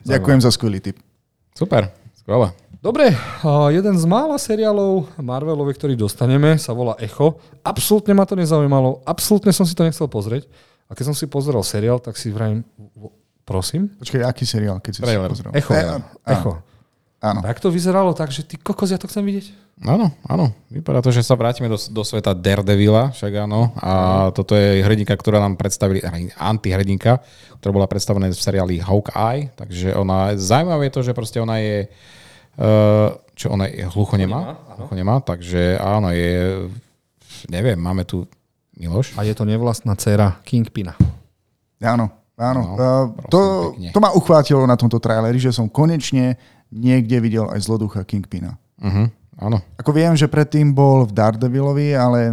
Ďakujem 0.03 0.39
za 0.43 0.51
skvelý 0.51 0.83
tip. 0.83 0.99
Super, 1.55 1.91
skvelé. 2.19 2.51
Dobre, 2.79 3.11
a 3.43 3.67
jeden 3.75 3.99
z 3.99 4.07
mála 4.07 4.39
seriálov 4.39 5.19
Marvelových, 5.19 5.83
ktorý 5.83 5.93
dostaneme, 5.99 6.55
sa 6.55 6.71
volá 6.71 6.95
Echo. 6.95 7.35
Absolútne 7.59 8.15
ma 8.15 8.23
to 8.23 8.39
nezaujímalo, 8.39 9.03
absolútne 9.03 9.51
som 9.51 9.67
si 9.67 9.75
to 9.75 9.83
nechcel 9.83 10.07
pozrieť. 10.07 10.47
A 10.87 10.95
keď 10.95 11.11
som 11.11 11.15
si 11.15 11.27
pozeral 11.27 11.59
seriál, 11.67 11.99
tak 11.99 12.15
si 12.15 12.31
vrajím, 12.31 12.63
prosím? 13.49 13.89
Počkaj, 13.97 14.21
aký 14.21 14.45
seriál, 14.45 14.77
keď 14.77 14.91
si 14.93 15.01
Trailer. 15.01 15.29
si 15.33 15.41
pozrel? 15.41 15.51
Echo. 15.57 15.73
E, 15.73 15.81
Echo. 16.29 16.53
Áno. 17.19 17.43
Tak 17.43 17.59
to 17.59 17.67
vyzeralo 17.67 18.15
tak, 18.15 18.31
že 18.31 18.47
ty 18.47 18.55
kokos, 18.55 18.95
ja 18.95 19.01
to 19.01 19.09
chcem 19.09 19.25
vidieť. 19.27 19.51
Áno, 19.83 20.07
áno. 20.23 20.55
Vypadá 20.71 21.03
to, 21.03 21.11
že 21.11 21.19
sa 21.19 21.35
vrátime 21.35 21.67
do, 21.67 21.75
do 21.75 22.03
sveta 22.03 22.31
Daredevila, 22.31 23.11
však 23.11 23.43
áno. 23.43 23.75
A 23.75 23.91
toto 24.31 24.55
je 24.55 24.79
hrdinka, 24.79 25.11
ktorá 25.19 25.43
nám 25.43 25.59
predstavili, 25.59 25.99
eh, 25.99 26.31
antihrdinka, 26.39 27.19
ktorá 27.59 27.71
bola 27.75 27.87
predstavená 27.91 28.31
v 28.31 28.39
seriáli 28.39 28.79
Hawkeye. 28.79 29.51
Takže 29.55 29.99
ona, 29.99 30.39
zaujímavé 30.39 30.87
je 30.87 30.95
to, 30.95 31.01
že 31.03 31.11
proste 31.11 31.43
ona 31.43 31.59
je, 31.59 31.91
uh, 32.59 33.15
čo 33.35 33.51
ona 33.51 33.67
je, 33.67 33.83
hluchonemá. 33.83 34.55
Hluchonemá, 34.79 35.19
takže 35.19 35.75
áno, 35.75 36.15
je, 36.15 36.67
neviem, 37.51 37.75
máme 37.75 38.07
tu 38.07 38.27
Miloš. 38.79 39.19
A 39.19 39.27
je 39.27 39.35
to 39.35 39.43
nevlastná 39.43 39.91
dcera 39.99 40.39
Kingpina. 40.47 40.95
Áno, 41.83 42.18
áno. 42.39 42.61
No, 42.73 42.89
to, 43.27 43.39
pekne. 43.75 43.91
to 43.91 43.99
ma 43.99 44.09
uchvátilo 44.15 44.63
na 44.63 44.79
tomto 44.79 44.97
traileri, 44.97 45.37
že 45.37 45.51
som 45.51 45.67
konečne 45.67 46.39
niekde 46.71 47.19
videl 47.19 47.45
aj 47.51 47.59
zloducha 47.67 48.07
Kingpina. 48.07 48.55
Uh-huh, 48.79 49.11
áno. 49.35 49.59
Ako 49.75 49.91
viem, 49.91 50.15
že 50.15 50.31
predtým 50.31 50.71
bol 50.71 51.03
v 51.03 51.11
Daredevilovi, 51.11 51.91
ale 51.93 52.31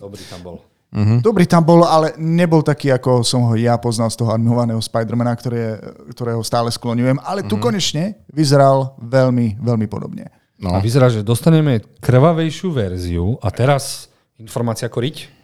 Dobrý 0.00 0.24
tam 0.24 0.40
bol. 0.40 0.56
Uh-huh. 0.92 1.24
dobrý 1.24 1.48
tam 1.48 1.64
bol, 1.64 1.88
ale 1.88 2.12
nebol 2.20 2.60
taký, 2.60 2.92
ako 2.92 3.24
som 3.24 3.48
ho 3.48 3.56
ja 3.56 3.80
poznal 3.80 4.12
z 4.12 4.20
toho 4.20 4.36
animovaného 4.36 4.76
Spidermana, 4.76 5.32
ktoré, 5.32 5.80
ktorého 6.12 6.44
stále 6.44 6.68
skloňujem. 6.68 7.16
Ale 7.24 7.40
tu 7.48 7.56
konečne 7.56 8.20
vyzeral 8.28 8.92
veľmi, 9.00 9.56
veľmi 9.56 9.88
podobne. 9.88 10.28
No. 10.60 10.76
A 10.76 10.84
vyzerá, 10.84 11.08
že 11.08 11.24
dostaneme 11.24 11.80
krvavejšiu 11.98 12.68
verziu 12.76 13.40
a 13.40 13.48
teraz 13.48 14.12
informácia 14.36 14.84
ako 14.86 15.00
riť. 15.00 15.41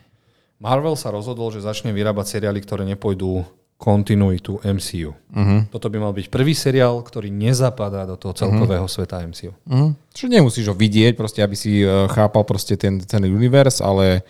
Marvel 0.59 0.99
sa 0.99 1.15
rozhodol, 1.15 1.55
že 1.55 1.63
začne 1.63 1.95
vyrábať 1.95 2.39
seriály, 2.39 2.59
ktoré 2.63 2.83
nepôjdu 2.83 3.47
kontinuitu 3.79 4.59
MCU. 4.67 5.15
Uh-huh. 5.15 5.61
Toto 5.71 5.87
by 5.87 6.03
mal 6.03 6.11
byť 6.11 6.27
prvý 6.35 6.51
seriál, 6.51 6.99
ktorý 6.99 7.31
nezapadá 7.31 8.03
do 8.11 8.19
toho 8.19 8.35
celkového 8.35 8.91
uh-huh. 8.91 9.07
sveta 9.07 9.23
MCU. 9.23 9.55
Uh-huh. 9.55 9.95
Čiže 10.11 10.35
nemusíš 10.35 10.67
ho 10.67 10.75
vidieť, 10.75 11.15
proste, 11.15 11.47
aby 11.47 11.55
si 11.55 11.87
uh, 11.87 12.11
chápal 12.11 12.43
proste 12.43 12.75
ten, 12.75 12.99
ten 12.99 13.23
univerz, 13.23 13.79
ale... 13.79 14.27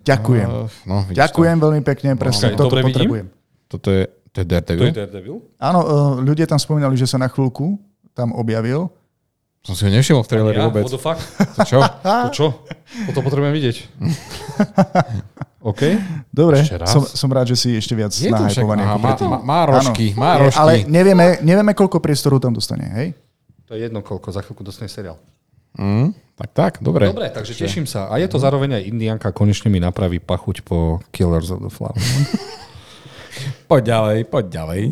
Ďakujem. 0.00 0.48
Uh, 0.48 0.64
no, 0.88 1.04
Ďakujem 1.12 1.56
veľmi 1.60 1.82
pekne, 1.84 2.16
presne 2.16 2.56
Ok, 2.56 2.56
toto 2.56 2.72
dobre 2.72 2.80
vidím. 2.88 2.88
potrebujem. 2.96 3.26
To. 3.28 3.76
Toto 3.76 3.88
je, 3.92 4.02
to 4.32 4.36
je 4.40 4.46
To 4.48 4.48
Daredevil? 4.48 4.86
je 4.88 4.96
Daredevil? 4.96 5.36
Áno, 5.60 5.80
eh, 5.84 5.92
ľudia 6.24 6.48
tam 6.48 6.56
spomínali, 6.56 6.96
že 6.96 7.04
sa 7.04 7.20
na 7.20 7.28
chvíľku 7.28 7.76
tam 8.16 8.32
objavil. 8.32 8.88
Som 9.68 9.76
si 9.76 9.84
ho 9.84 9.92
nevšimol 9.92 10.24
v 10.24 10.28
traileri 10.32 10.56
Ja? 10.56 10.64
vôbec. 10.72 10.88
What 10.88 10.96
the 10.96 11.02
fuck? 11.02 11.20
To 11.20 11.60
čo? 11.68 11.78
To 12.00 12.30
čo? 12.32 12.46
Toto 13.12 13.20
potrebujem 13.20 13.52
vidieť. 13.52 13.76
OK? 15.60 15.82
Dobre, 16.32 16.64
som, 16.88 17.04
som 17.04 17.28
rád, 17.28 17.52
že 17.52 17.56
si 17.60 17.68
ešte 17.76 17.92
viac 17.92 18.08
Je 18.16 18.32
nahypovaný 18.32 18.80
aha, 18.80 18.96
má, 18.96 19.12
má, 19.12 19.38
má 19.44 19.60
rožky, 19.68 20.16
Áno. 20.16 20.20
má 20.24 20.30
Je, 20.32 20.40
rožky. 20.48 20.60
Ale 20.64 20.72
nevieme, 20.88 21.36
nevieme, 21.44 21.76
koľko 21.76 22.00
priestoru 22.00 22.40
tam 22.40 22.56
dostane, 22.56 22.88
hej? 22.96 23.08
To 23.68 23.76
je 23.76 23.84
jedno 23.84 24.00
koľko, 24.00 24.32
za 24.32 24.40
chvíľku 24.40 24.64
dostane 24.64 24.88
seriál. 24.88 25.20
Mm, 25.76 26.16
tak 26.32 26.48
tak, 26.56 26.72
dobre. 26.80 27.12
Dobre, 27.12 27.28
takže 27.28 27.52
teším 27.52 27.84
sa. 27.84 28.08
A 28.08 28.16
je 28.16 28.24
to 28.24 28.40
zároveň 28.40 28.80
aj 28.80 28.88
Indianka, 28.88 29.28
konečne 29.36 29.68
mi 29.68 29.76
napraví 29.76 30.16
pachuť 30.16 30.64
po 30.64 31.04
Killers 31.12 31.52
of 31.52 31.60
the 31.60 31.68
Flower. 31.68 32.00
Poď 33.68 33.82
ďalej, 33.84 34.18
poď 34.26 34.44
ďalej. 34.48 34.82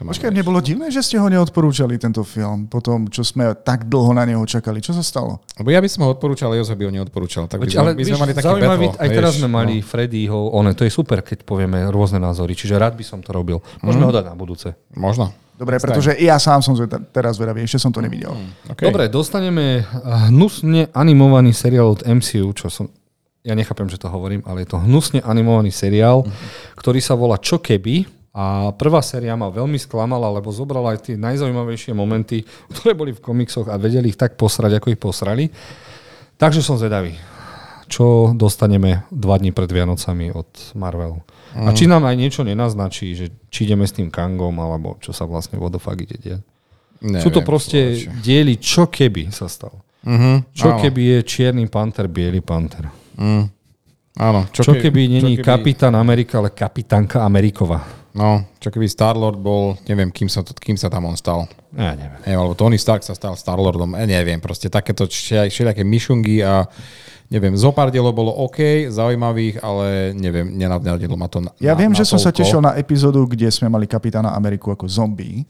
Čo? 0.00 0.16
Počkaj, 0.16 0.32
nebolo 0.32 0.58
divné, 0.64 0.88
že 0.88 1.04
ste 1.04 1.20
ho 1.20 1.28
neodporúčali, 1.28 2.00
tento 2.00 2.24
film, 2.24 2.64
po 2.66 2.80
tom, 2.80 3.12
čo 3.12 3.20
sme 3.20 3.52
tak 3.60 3.84
dlho 3.84 4.16
na 4.16 4.24
neho 4.24 4.40
čakali. 4.48 4.80
Čo 4.80 4.96
sa 4.96 5.04
stalo? 5.04 5.44
Lebo 5.60 5.68
ja 5.68 5.80
by 5.84 5.88
som 5.92 6.08
ho 6.08 6.12
odporúčal, 6.16 6.56
Jozo 6.56 6.72
by 6.72 6.88
ho 6.88 6.92
neodporúčal. 6.96 7.44
Tak 7.44 7.60
sme- 7.68 7.76
ale 7.76 7.90
by 7.92 8.04
sme 8.08 8.18
mali 8.18 8.32
taký 8.32 8.46
zaujímavý, 8.48 8.86
battle. 8.88 9.02
aj 9.04 9.08
teraz 9.12 9.32
sme 9.36 9.48
mali 9.52 9.74
no. 9.78 9.84
Freddyho, 9.84 10.38
one, 10.56 10.72
to 10.72 10.88
je 10.88 10.92
super, 10.92 11.20
keď 11.20 11.44
povieme 11.44 11.84
rôzne 11.92 12.16
názory, 12.16 12.56
čiže 12.56 12.80
rád 12.80 12.96
by 12.96 13.04
som 13.04 13.20
to 13.20 13.30
robil. 13.36 13.60
Môžeme 13.84 14.08
ho 14.08 14.12
dať 14.12 14.24
na 14.24 14.34
budúce. 14.34 14.72
Možno. 14.96 15.36
Dobre, 15.60 15.76
pretože 15.76 16.16
ja 16.16 16.40
sám 16.40 16.64
som 16.64 16.72
teraz 17.12 17.36
vedavý, 17.36 17.68
ešte 17.68 17.76
som 17.76 17.92
to 17.92 18.00
nevidel. 18.00 18.32
Okay. 18.64 18.88
Dobre, 18.88 19.12
dostaneme 19.12 19.84
hnusne 20.32 20.88
animovaný 20.96 21.52
seriál 21.52 21.92
od 21.92 22.00
MCU, 22.08 22.48
čo 22.56 22.72
som... 22.72 22.88
Ja 23.44 23.52
nechápem, 23.52 23.84
že 23.88 24.00
to 24.00 24.08
hovorím, 24.08 24.40
ale 24.48 24.64
je 24.64 24.72
to 24.72 24.80
hnusne 24.80 25.20
animovaný 25.20 25.68
seriál, 25.68 26.24
ktorý 26.80 27.00
sa 27.04 27.12
volá 27.12 27.36
Čo 27.36 27.60
keby? 27.60 28.19
A 28.30 28.70
prvá 28.78 29.02
séria 29.02 29.34
ma 29.34 29.50
veľmi 29.50 29.74
sklamala, 29.74 30.30
lebo 30.30 30.54
zobrala 30.54 30.94
aj 30.94 31.10
tie 31.10 31.16
najzaujímavejšie 31.18 31.90
momenty, 31.90 32.46
ktoré 32.70 32.94
boli 32.94 33.10
v 33.10 33.18
komiksoch 33.18 33.66
a 33.66 33.74
vedeli 33.74 34.14
ich 34.14 34.18
tak 34.18 34.38
posrať, 34.38 34.78
ako 34.78 34.86
ich 34.94 35.00
posrali. 35.02 35.44
Takže 36.38 36.62
som 36.62 36.78
zvedavý, 36.78 37.18
čo 37.90 38.30
dostaneme 38.32 39.02
dva 39.10 39.34
dní 39.34 39.50
pred 39.50 39.66
Vianocami 39.66 40.30
od 40.30 40.46
Marvelu. 40.78 41.18
A 41.58 41.74
či 41.74 41.90
nám 41.90 42.06
aj 42.06 42.14
niečo 42.14 42.46
nenaznačí, 42.46 43.18
že 43.18 43.26
či 43.50 43.66
ideme 43.66 43.82
s 43.82 43.98
tým 43.98 44.06
Kangom, 44.14 44.54
alebo 44.62 44.94
čo 45.02 45.10
sa 45.10 45.26
vlastne 45.26 45.58
fuck 45.58 45.98
ide 45.98 46.14
diať. 46.16 46.42
Neviem, 47.02 47.24
Sú 47.24 47.34
to 47.34 47.42
proste 47.42 47.96
človeče. 47.98 48.22
diely, 48.22 48.54
čo 48.62 48.86
keby 48.86 49.34
sa 49.34 49.50
stalo. 49.50 49.82
Mhm, 50.06 50.54
Čo 50.54 50.68
áno. 50.70 50.80
keby 50.80 51.02
je 51.02 51.18
čierny 51.26 51.64
panter, 51.66 52.06
biely 52.06 52.40
panter. 52.44 52.86
Mm. 53.18 53.48
Áno. 54.20 54.40
Čo, 54.52 54.72
keby 54.76 55.08
není 55.08 55.34
čo 55.36 55.42
keby- 55.42 55.48
kapitán 55.48 55.96
Amerika, 55.96 56.38
ale 56.38 56.52
kapitánka 56.52 57.24
Amerikova. 57.24 57.99
No, 58.10 58.42
čo 58.58 58.74
keby 58.74 58.90
Starlord 58.90 59.38
bol, 59.38 59.78
neviem, 59.86 60.10
kým 60.10 60.26
sa, 60.26 60.42
to, 60.42 60.50
kým 60.50 60.74
sa 60.74 60.90
tam 60.90 61.06
on 61.06 61.14
stal. 61.14 61.46
Ja 61.70 61.94
neviem. 61.94 62.18
Neviem, 62.26 62.40
alebo 62.42 62.54
Tony 62.58 62.74
Stark 62.74 63.06
sa 63.06 63.14
stal 63.14 63.38
Starlordom, 63.38 63.94
ja 63.94 64.06
neviem, 64.06 64.42
proste 64.42 64.66
takéto 64.66 65.06
všelijaké 65.06 65.86
myšungy 65.86 66.42
a 66.42 66.66
neviem, 67.30 67.54
zo 67.54 67.70
pár 67.70 67.94
dielov 67.94 68.10
bolo 68.10 68.34
OK, 68.34 68.90
zaujímavých, 68.90 69.62
ale 69.62 70.10
neviem, 70.18 70.50
nenavnadilo 70.50 71.14
ma 71.14 71.30
to 71.30 71.38
na, 71.38 71.54
Ja 71.62 71.78
na, 71.78 71.78
viem, 71.78 71.94
na 71.94 71.98
že 72.02 72.10
som 72.10 72.18
sa 72.18 72.34
tešil 72.34 72.58
na 72.58 72.74
epizódu, 72.74 73.22
kde 73.30 73.46
sme 73.54 73.70
mali 73.70 73.86
kapitána 73.86 74.34
Ameriku 74.34 74.74
ako 74.74 74.90
zombie. 74.90 75.46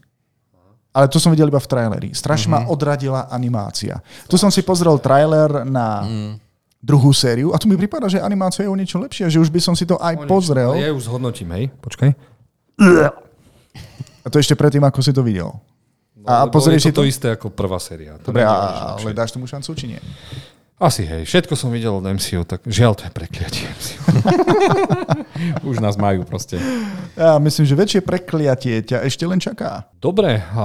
Ale 0.91 1.07
to 1.07 1.23
som 1.23 1.31
videl 1.31 1.47
iba 1.47 1.62
v 1.62 1.70
traileri. 1.70 2.11
Strašne 2.12 2.51
ma 2.51 2.61
odradila 2.66 3.31
animácia. 3.31 4.03
Tu 4.27 4.35
som 4.35 4.51
si 4.51 4.61
pozrel 4.66 4.99
trailer 4.99 5.62
na 5.62 6.03
druhú 6.82 7.15
sériu 7.15 7.55
a 7.55 7.61
tu 7.61 7.70
mi 7.70 7.77
prípada, 7.78 8.11
že 8.11 8.19
animácia 8.19 8.66
je 8.66 8.70
o 8.73 8.74
niečo 8.74 8.99
lepšia, 8.99 9.31
že 9.31 9.39
už 9.39 9.53
by 9.55 9.61
som 9.62 9.78
si 9.78 9.87
to 9.87 10.01
aj 10.01 10.27
pozrel. 10.27 10.74
Ale 10.74 10.82
ja 10.82 10.91
ju 10.91 10.99
zhodnotím, 10.99 11.53
hej? 11.55 11.65
Počkaj. 11.78 12.11
A 14.20 14.27
to 14.28 14.40
ešte 14.40 14.57
predtým, 14.57 14.85
ako 14.85 15.01
si 15.05 15.12
to 15.12 15.20
videl. 15.20 15.61
A 16.24 16.44
Lebo 16.44 16.52
pozrieš 16.52 16.85
si 16.85 16.90
je 16.93 16.97
to 16.97 17.05
to? 17.05 17.09
isté 17.09 17.27
ako 17.32 17.48
prvá 17.48 17.81
séria. 17.81 18.20
To 18.20 18.32
Dobre, 18.32 18.44
a, 18.44 18.97
ale 18.97 19.16
dáš 19.16 19.32
tomu 19.32 19.48
šancu, 19.48 19.73
či 19.73 19.97
nie? 19.97 20.01
Asi 20.81 21.05
hej, 21.05 21.28
všetko 21.28 21.52
som 21.61 21.69
videl 21.69 21.93
od 21.93 22.05
MCU, 22.05 22.40
tak 22.48 22.65
žiaľ 22.65 22.97
to 22.97 23.05
je 23.05 23.12
prekliatie 23.12 23.69
MCU. 23.69 24.01
Už 25.70 25.77
nás 25.77 26.01
majú 26.01 26.24
proste. 26.24 26.57
Ja 27.16 27.36
myslím, 27.36 27.69
že 27.69 27.77
väčšie 27.77 28.01
prekliatie 28.01 28.81
ťa 28.81 29.05
ešte 29.05 29.28
len 29.28 29.36
čaká. 29.36 29.93
Dobre, 30.01 30.40
a 30.40 30.65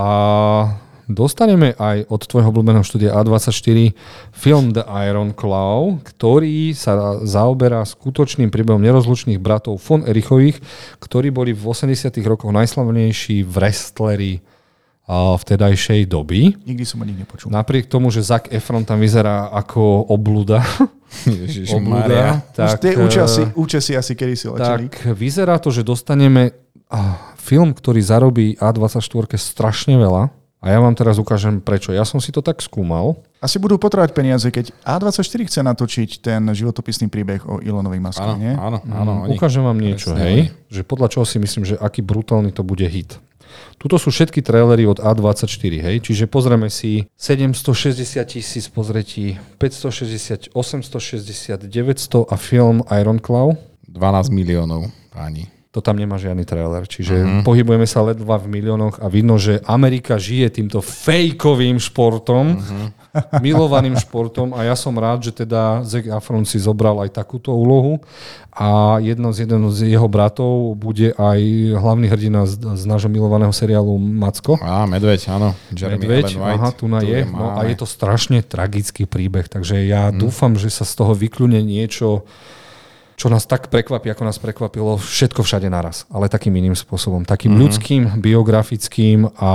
dostaneme 1.10 1.77
aj 1.77 2.10
od 2.10 2.22
tvojho 2.26 2.49
obľúbeného 2.49 2.86
štúdia 2.86 3.14
A24 3.18 3.94
film 4.34 4.73
The 4.73 4.86
Iron 5.06 5.34
Claw, 5.38 6.02
ktorý 6.02 6.73
sa 6.73 7.22
zaoberá 7.22 7.86
skutočným 7.86 8.49
príbehom 8.49 8.82
nerozlučných 8.82 9.38
bratov 9.38 9.82
von 9.82 10.06
Erichových, 10.06 10.60
ktorí 10.98 11.30
boli 11.30 11.52
v 11.53 11.61
80 11.61 12.14
rokoch 12.26 12.49
najslavnejší 12.53 13.45
wrestleri 13.45 14.41
vtedajšej 15.06 16.10
doby. 16.10 16.57
Nikdy 16.65 16.82
som 16.82 16.98
o 17.02 17.06
nich 17.06 17.14
nepočul. 17.14 17.53
Napriek 17.53 17.86
tomu, 17.86 18.10
že 18.10 18.26
Zac 18.26 18.49
Efron 18.49 18.82
tam 18.82 18.98
vyzerá 18.98 19.53
ako 19.53 20.10
obluda, 20.10 20.65
Ježišmaria. 21.30 22.41
Už 22.41 22.57
tak, 22.57 22.82
tie 22.82 22.98
eh, 22.98 23.06
účasy, 23.06 23.41
účasy 23.53 23.91
asi 23.94 24.18
kedy 24.18 24.34
si 24.34 24.49
leteli. 24.49 24.90
tak 24.90 25.14
vyzerá 25.14 25.61
to, 25.61 25.69
že 25.69 25.86
dostaneme 25.86 26.57
film, 27.38 27.73
ktorý 27.73 28.02
zarobí 28.02 28.57
A24 28.57 29.38
strašne 29.38 30.02
veľa. 30.02 30.34
A 30.65 30.73
ja 30.73 30.81
vám 30.81 30.97
teraz 30.97 31.21
ukážem 31.21 31.61
prečo. 31.61 31.93
Ja 31.93 32.01
som 32.01 32.17
si 32.17 32.33
to 32.33 32.41
tak 32.41 32.57
skúmal. 32.57 33.21
Asi 33.37 33.61
budú 33.61 33.77
potrebovať 33.77 34.17
peniaze, 34.17 34.49
keď 34.49 34.73
A24 34.81 35.45
chce 35.45 35.59
natočiť 35.61 36.09
ten 36.19 36.41
životopisný 36.41 37.05
príbeh 37.05 37.45
o 37.45 37.61
Ilonovi 37.61 38.01
Áno, 38.01 38.05
Maskovi, 38.09 38.37
nie? 38.41 38.53
áno, 38.57 38.81
áno. 38.89 39.11
Mm, 39.13 39.23
oni- 39.29 39.37
Ukážem 39.37 39.61
vám 39.61 39.77
niečo, 39.77 40.17
presne 40.17 40.25
hej. 40.25 40.39
Že 40.73 40.81
podľa 40.83 41.07
čoho 41.13 41.25
si 41.29 41.37
myslím, 41.37 41.63
že 41.63 41.77
aký 41.77 42.01
brutálny 42.01 42.49
to 42.49 42.65
bude 42.65 42.81
hit. 42.81 43.21
Tuto 43.77 44.01
sú 44.01 44.09
všetky 44.09 44.41
trailery 44.41 44.89
od 44.89 44.97
A24, 44.97 45.47
hej. 45.79 46.01
Čiže 46.01 46.25
pozrieme 46.25 46.73
si 46.73 47.05
760 47.15 48.25
tisíc 48.25 48.65
pozretí, 48.67 49.37
560, 49.61 50.49
860, 50.51 51.69
900 51.69 52.25
a 52.25 52.35
film 52.35 52.81
Iron 52.89 53.21
Claw. 53.21 53.53
12 53.85 54.33
miliónov, 54.33 54.89
páni. 55.13 55.47
To 55.76 55.84
tam 55.84 55.99
nemá 55.99 56.15
žiadny 56.15 56.47
trailer, 56.47 56.88
čiže 56.88 57.19
uh-huh. 57.19 57.43
pohybujeme 57.43 57.84
sa 57.84 57.99
ledva 57.99 58.39
v 58.39 58.47
miliónoch 58.47 59.03
a 59.03 59.11
vidno, 59.11 59.35
že 59.35 59.60
Amerika 59.68 60.15
žije 60.15 60.64
týmto 60.64 60.80
fejkovým 60.80 61.84
športom, 61.84 62.64
uh-huh. 62.64 62.88
milovaným 63.43 63.99
športom 63.99 64.56
a 64.56 64.64
ja 64.64 64.80
som 64.80 64.95
rád, 64.95 65.27
že 65.27 65.35
teda 65.35 65.84
Zac 65.84 66.07
Efron 66.07 66.47
si 66.47 66.64
zobral 66.64 66.95
aj 67.03 67.11
takúto 67.11 67.52
úlohu 67.52 67.99
a 68.56 69.03
jedno 69.03 69.35
z, 69.35 69.43
jeden 69.43 69.68
z 69.68 69.99
jeho 69.99 70.07
bratov 70.07 70.80
bude 70.80 71.11
aj 71.11 71.39
hlavný 71.76 72.07
hrdina 72.07 72.47
z, 72.47 72.56
z 72.56 72.84
nášho 72.88 73.11
milovaného 73.11 73.52
seriálu 73.52 73.99
Macko. 73.99 74.56
Á, 74.64 74.88
Medveď, 74.88 75.27
áno. 75.27 75.60
Jeremy 75.76 76.07
Medveď, 76.07 76.23
Allen 76.23 76.39
White. 76.39 76.56
aha, 76.56 76.69
tu 76.72 76.85
na 76.88 77.03
je. 77.03 77.27
No 77.27 77.52
a 77.52 77.68
je 77.68 77.76
to 77.76 77.84
strašne 77.84 78.39
tragický 78.39 79.03
príbeh, 79.03 79.52
takže 79.52 79.84
ja 79.84 80.07
dúfam, 80.15 80.56
že 80.56 80.72
sa 80.72 80.88
z 80.88 81.03
toho 81.03 81.11
vykľune 81.11 81.60
niečo 81.60 82.23
čo 83.15 83.31
nás 83.31 83.47
tak 83.47 83.71
prekvapí, 83.71 84.11
ako 84.11 84.27
nás 84.27 84.35
prekvapilo 84.43 84.99
všetko 84.99 85.39
všade 85.47 85.71
naraz, 85.71 86.03
ale 86.11 86.27
takým 86.27 86.51
iným 86.51 86.75
spôsobom, 86.75 87.23
takým 87.23 87.55
mm-hmm. 87.55 87.63
ľudským, 87.63 88.01
biografickým 88.19 89.31
a 89.39 89.51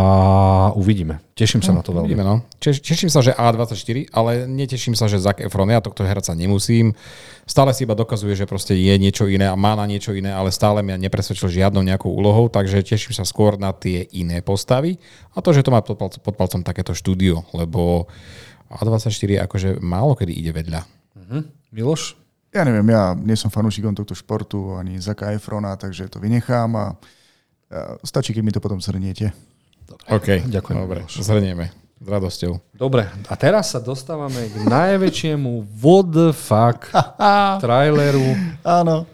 uvidíme. 0.72 1.20
Teším 1.36 1.60
sa 1.60 1.76
no, 1.76 1.80
na 1.80 1.82
to 1.84 1.92
veľmi. 1.92 2.08
Uvidíme, 2.08 2.24
no. 2.24 2.44
Teš, 2.56 2.80
teším 2.80 3.12
sa, 3.12 3.20
že 3.20 3.36
A24, 3.36 4.12
ale 4.16 4.48
neteším 4.48 4.96
sa, 4.96 5.12
že 5.12 5.20
Zac 5.20 5.44
Efron, 5.44 5.68
ja 5.68 5.84
tohto 5.84 6.04
herca 6.04 6.32
nemusím. 6.32 6.96
Stále 7.44 7.76
si 7.76 7.84
iba 7.84 7.92
dokazuje, 7.92 8.32
že 8.32 8.48
proste 8.48 8.76
je 8.76 8.94
niečo 8.96 9.28
iné 9.28 9.48
a 9.48 9.56
má 9.56 9.76
na 9.76 9.84
niečo 9.84 10.16
iné, 10.16 10.32
ale 10.32 10.52
stále 10.52 10.80
mňa 10.80 10.96
nepresvedčil 11.08 11.52
žiadnou 11.52 11.84
nejakou 11.84 12.12
úlohou, 12.12 12.48
takže 12.48 12.80
teším 12.80 13.12
sa 13.12 13.28
skôr 13.28 13.60
na 13.60 13.76
tie 13.76 14.08
iné 14.16 14.40
postavy 14.40 14.96
a 15.36 15.44
to, 15.44 15.52
že 15.52 15.64
to 15.64 15.72
má 15.72 15.84
pod, 15.84 16.00
palcom, 16.00 16.20
pod 16.20 16.34
palcom 16.36 16.64
takéto 16.64 16.96
štúdio, 16.96 17.44
lebo 17.52 18.08
A24 18.72 19.44
akože 19.44 19.68
málo 19.84 20.16
kedy 20.16 20.32
ide 20.32 20.52
vedľa. 20.56 20.80
Mm-hmm. 21.16 21.42
Miloš? 21.76 22.20
Ja 22.50 22.66
neviem, 22.66 22.86
ja 22.90 23.14
nie 23.14 23.38
som 23.38 23.46
fanúšikom 23.46 23.94
tohto 23.94 24.10
športu, 24.10 24.74
ani 24.74 24.98
Zaka 24.98 25.30
Efrona, 25.30 25.78
takže 25.78 26.10
to 26.10 26.18
vynechám 26.18 26.70
a 26.74 26.98
stačí, 28.02 28.34
keď 28.34 28.42
mi 28.42 28.50
to 28.50 28.58
potom 28.58 28.82
zhrniete. 28.82 29.30
Dobre. 29.86 30.06
OK, 30.10 30.28
ďakujem. 30.50 30.76
Dobre, 30.82 31.00
zhrnieme. 31.06 31.70
S 32.00 32.06
radosťou. 32.08 32.52
Dobre, 32.74 33.06
a 33.06 33.34
teraz 33.36 33.70
sa 33.70 33.78
dostávame 33.78 34.50
k 34.50 34.66
najväčšiemu 34.66 35.78
what 35.78 36.10
the 36.10 36.34
fuck 36.34 36.90
traileru. 37.62 38.34
Áno. 38.66 39.06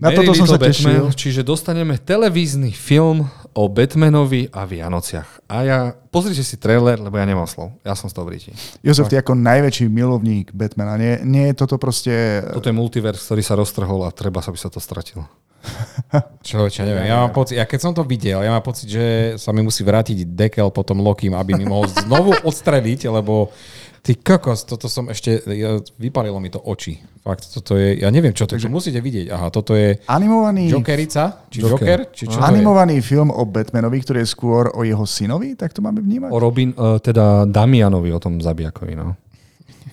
Na 0.00 0.08
toto 0.16 0.32
som 0.32 0.48
sa 0.48 0.56
Batman, 0.56 0.72
tešil. 0.72 1.04
Čiže 1.12 1.40
dostaneme 1.44 2.00
televízny 2.00 2.72
film 2.72 3.28
o 3.54 3.66
Batmanovi 3.66 4.50
a 4.54 4.66
Vianociach. 4.66 5.44
A 5.50 5.54
ja, 5.66 5.78
pozrite 6.14 6.42
si 6.46 6.56
trailer, 6.56 6.98
lebo 7.02 7.18
ja 7.18 7.26
nemám 7.26 7.50
slov. 7.50 7.74
Ja 7.82 7.98
som 7.98 8.06
z 8.06 8.14
toho 8.14 8.26
v 8.28 8.38
Jozef, 8.82 9.10
ty 9.10 9.18
ako 9.18 9.34
najväčší 9.34 9.90
milovník 9.90 10.54
Batmana, 10.54 10.94
nie, 10.96 11.18
nie 11.26 11.44
je 11.50 11.54
toto 11.58 11.76
proste... 11.76 12.44
Toto 12.50 12.70
je 12.70 12.76
multiverse, 12.76 13.26
ktorý 13.26 13.42
sa 13.42 13.54
roztrhol 13.58 14.06
a 14.06 14.14
treba, 14.14 14.38
aby 14.42 14.58
sa 14.58 14.70
to 14.70 14.78
stratilo. 14.78 15.26
Čo, 16.46 16.72
čo, 16.72 16.88
neviem. 16.88 17.12
Ja 17.12 17.20
mám 17.20 17.36
pocit, 17.36 17.60
ja 17.60 17.68
keď 17.68 17.80
som 17.84 17.92
to 17.92 18.00
videl, 18.00 18.40
ja 18.40 18.48
mám 18.48 18.64
pocit, 18.64 18.88
že 18.88 19.36
sa 19.36 19.52
mi 19.52 19.60
musí 19.60 19.84
vrátiť 19.84 20.24
dekel 20.24 20.72
potom 20.72 21.04
Lokim, 21.04 21.36
aby 21.36 21.52
mi 21.52 21.68
mohol 21.68 21.84
znovu 21.86 22.32
odstreliť, 22.48 23.12
lebo 23.12 23.52
Ty 24.00 24.16
kokos, 24.16 24.64
toto 24.64 24.88
som 24.88 25.12
ešte, 25.12 25.44
ja, 25.44 25.76
vyparilo 26.00 26.40
mi 26.40 26.48
to 26.48 26.56
oči. 26.56 26.96
Fakt, 27.20 27.52
toto 27.52 27.76
je, 27.76 28.00
ja 28.00 28.08
neviem, 28.08 28.32
čo 28.32 28.48
to 28.48 28.56
je, 28.56 28.64
musíte 28.64 28.96
vidieť. 28.96 29.28
Aha, 29.28 29.52
toto 29.52 29.76
je 29.76 30.00
animovaný... 30.08 30.72
Jokerica? 30.72 31.44
Či 31.52 31.60
Joker? 31.60 31.76
Joker? 31.76 32.00
Či 32.08 32.24
čo 32.32 32.40
animovaný 32.40 32.96
je? 32.98 33.04
film 33.04 33.28
o 33.28 33.44
Batmanovi, 33.44 34.00
ktorý 34.00 34.24
je 34.24 34.28
skôr 34.32 34.72
o 34.72 34.80
jeho 34.88 35.04
synovi, 35.04 35.52
tak 35.52 35.76
to 35.76 35.84
máme 35.84 36.00
vnímať? 36.00 36.32
O 36.32 36.40
Robin, 36.40 36.72
uh, 36.80 36.96
teda 36.96 37.44
Damianovi, 37.44 38.08
o 38.08 38.20
tom 38.20 38.40
zabijakovi, 38.40 38.96
no. 38.96 39.20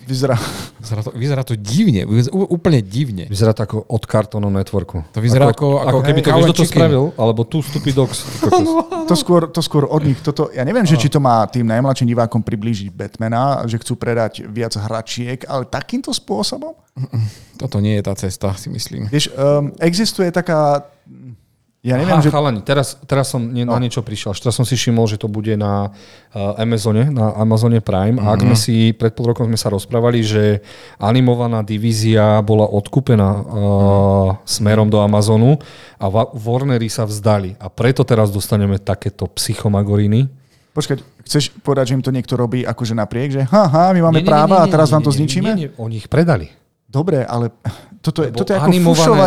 Vyzerá... 0.08 0.40
Vyzerá 0.80 1.02
to, 1.04 1.12
vyzerá 1.12 1.42
to 1.44 1.54
divne, 1.60 2.08
úplne 2.32 2.80
divne. 2.80 3.28
Vyzerá 3.28 3.52
to 3.52 3.68
ako 3.68 3.78
od 3.92 4.04
kartónu 4.08 4.48
networku. 4.48 5.04
To 5.12 5.20
vyzerá 5.20 5.52
ako... 5.52 5.84
Ako, 5.84 5.88
ako, 5.92 6.00
keby 6.08 6.20
to 6.24 6.30
niekto 6.32 6.56
to 6.56 6.64
spravil, 6.64 7.04
alebo 7.20 7.44
tu 7.44 7.60
Stupid 7.60 7.92
to, 9.12 9.16
skôr, 9.20 9.52
to 9.52 9.60
skôr 9.60 9.84
od 9.84 10.02
nich. 10.08 10.16
Toto, 10.24 10.48
ja 10.56 10.64
neviem, 10.64 10.88
že 10.88 10.96
či 10.96 11.12
to 11.12 11.20
má 11.20 11.44
tým 11.52 11.68
najmladším 11.68 12.08
divákom 12.16 12.40
priblížiť 12.40 12.88
Batmana, 12.96 13.68
že 13.68 13.84
chcú 13.84 14.00
predať 14.00 14.48
viac 14.48 14.80
hračiek, 14.80 15.44
ale 15.44 15.68
takýmto 15.68 16.16
spôsobom? 16.16 16.72
Toto 17.60 17.84
nie 17.84 18.00
je 18.00 18.04
tá 18.08 18.14
cesta, 18.16 18.56
si 18.56 18.72
myslím. 18.72 19.12
Vieš, 19.12 19.36
um, 19.36 19.76
existuje 19.84 20.32
taká 20.32 20.88
ja 21.86 21.94
neviem, 21.94 22.18
Aha, 22.18 22.26
že... 22.26 22.34
chalani, 22.34 22.60
teraz, 22.66 22.98
teraz 23.06 23.30
som 23.30 23.40
nie, 23.40 23.62
no. 23.62 23.72
na 23.72 23.80
niečo 23.80 24.02
prišiel. 24.02 24.34
Až 24.34 24.42
teraz 24.42 24.58
som 24.58 24.66
si 24.66 24.74
všimol, 24.74 25.06
že 25.06 25.22
to 25.22 25.30
bude 25.30 25.54
na 25.54 25.94
uh, 25.94 26.58
Amazone, 26.58 27.08
na 27.14 27.38
Amazone 27.38 27.86
Prime. 27.86 28.18
Mm-hmm. 28.18 28.28
A 28.28 28.34
ak 28.34 28.42
sme 28.42 28.58
mhm. 28.58 28.64
si, 28.66 28.76
pred 28.98 29.14
pol 29.14 29.30
rokom 29.30 29.46
sme 29.46 29.62
sa 29.62 29.70
rozprávali, 29.70 30.26
že 30.26 30.66
animovaná 30.98 31.62
divízia 31.62 32.42
bola 32.42 32.66
odkúpená 32.66 33.30
uh, 33.30 33.44
smerom 34.42 34.90
do 34.90 34.98
Amazonu 35.00 35.62
a 36.02 36.10
Warnery 36.34 36.90
sa 36.90 37.06
vzdali. 37.06 37.54
A 37.62 37.70
preto 37.70 38.02
teraz 38.02 38.34
dostaneme 38.34 38.82
takéto 38.82 39.30
psychomagoriny. 39.38 40.28
Počkať, 40.74 40.98
chceš 41.26 41.54
povedať, 41.62 41.94
že 41.94 41.96
im 41.98 42.04
to 42.06 42.14
niekto 42.14 42.38
robí 42.38 42.66
akože 42.66 42.94
napriek, 42.94 43.30
že 43.34 43.42
haha, 43.46 43.98
my 43.98 44.02
máme 44.12 44.22
nie, 44.22 44.30
práva 44.30 44.62
nie, 44.62 44.62
nie, 44.62 44.66
nie, 44.66 44.70
a 44.70 44.74
teraz 44.74 44.88
nie, 44.90 44.94
vám 44.98 45.04
to 45.06 45.12
zničíme? 45.14 45.50
Nie, 45.54 45.62
nie, 45.70 45.70
oni 45.78 45.96
ich 46.02 46.10
predali. 46.10 46.54
Dobre, 46.86 47.26
ale 47.26 47.50
toto 48.02 48.24
je, 48.24 48.30
toto 48.32 48.54
je 48.54 48.60
ako 48.62 48.70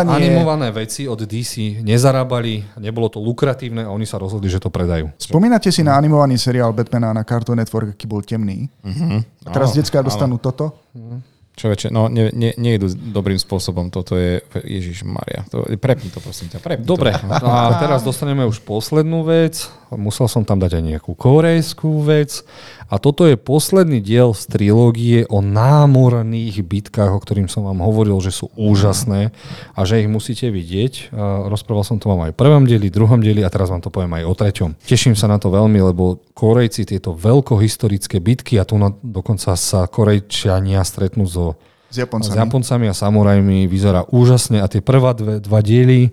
animované, 0.09 0.71
veci 0.71 1.05
od 1.05 1.19
DC 1.19 1.83
nezarábali, 1.83 2.79
nebolo 2.79 3.11
to 3.11 3.19
lukratívne 3.19 3.85
a 3.85 3.91
oni 3.91 4.07
sa 4.07 4.17
rozhodli, 4.17 4.47
že 4.47 4.63
to 4.63 4.71
predajú. 4.71 5.11
Spomínate 5.19 5.69
si 5.69 5.83
na 5.83 5.99
animovaný 5.99 6.39
seriál 6.39 6.73
Batmana 6.73 7.11
na 7.11 7.23
Cartoon 7.27 7.59
Network, 7.59 7.93
aký 7.93 8.07
bol 8.07 8.23
temný? 8.23 8.71
Uh-huh. 8.81 9.21
A 9.45 9.49
teraz 9.51 9.71
oh, 9.71 9.75
detská 9.77 9.99
dostanú 10.01 10.39
áno. 10.39 10.43
toto? 10.43 10.65
Uh-huh. 10.95 11.19
Človeče, 11.51 11.91
no 11.91 12.07
ne, 12.07 12.31
ne, 12.31 12.55
nejdu 12.55 12.89
dobrým 12.89 13.35
spôsobom. 13.35 13.91
Toto 13.91 14.15
je, 14.15 14.39
Ježiš 14.63 15.03
Maria. 15.03 15.43
To, 15.51 15.67
prepni 15.77 16.07
to 16.07 16.23
prosím 16.23 16.47
ťa, 16.47 16.63
prepni 16.63 16.87
Dobre, 16.87 17.11
to. 17.11 17.27
a 17.27 17.75
teraz 17.83 18.07
dostaneme 18.07 18.47
už 18.47 18.63
poslednú 18.63 19.27
vec. 19.27 19.67
Musel 19.91 20.31
som 20.31 20.47
tam 20.47 20.63
dať 20.63 20.79
aj 20.79 20.83
nejakú 20.95 21.11
korejskú 21.11 22.07
vec. 22.07 22.47
A 22.91 22.99
toto 22.99 23.23
je 23.23 23.39
posledný 23.39 24.03
diel 24.03 24.35
z 24.35 24.51
trilógie 24.51 25.23
o 25.31 25.39
námorných 25.39 26.59
bitkách, 26.59 27.15
o 27.15 27.23
ktorým 27.23 27.47
som 27.47 27.63
vám 27.63 27.79
hovoril, 27.79 28.19
že 28.19 28.35
sú 28.35 28.51
úžasné 28.59 29.31
a 29.71 29.79
že 29.87 30.03
ich 30.03 30.11
musíte 30.11 30.51
vidieť. 30.51 31.15
Rozprával 31.47 31.87
som 31.87 32.03
to 32.03 32.11
vám 32.11 32.27
aj 32.27 32.35
v 32.35 32.39
prvom 32.43 32.67
dieli, 32.67 32.91
druhom 32.91 33.23
dieli 33.23 33.47
a 33.47 33.49
teraz 33.49 33.71
vám 33.71 33.79
to 33.79 33.87
poviem 33.87 34.19
aj 34.19 34.27
o 34.27 34.33
treťom. 34.35 34.71
Teším 34.83 35.15
sa 35.15 35.31
na 35.31 35.39
to 35.39 35.47
veľmi, 35.47 35.79
lebo 35.79 36.19
Korejci 36.35 36.83
tieto 36.83 37.15
veľkohistorické 37.15 38.19
bitky 38.19 38.59
a 38.59 38.67
tu 38.67 38.75
na, 38.75 38.91
dokonca 38.99 39.55
sa 39.55 39.87
Korejčania 39.87 40.83
stretnú 40.83 41.23
so 41.23 41.55
s 41.91 41.95
Japoncami. 41.95 42.31
s 42.31 42.39
Japoncami 42.39 42.85
a 42.91 42.95
samurajmi 42.95 43.71
vyzerá 43.71 44.03
úžasne 44.11 44.59
a 44.59 44.67
tie 44.67 44.83
prvá 44.83 45.15
dve, 45.15 45.39
dva 45.39 45.63
diely 45.63 46.11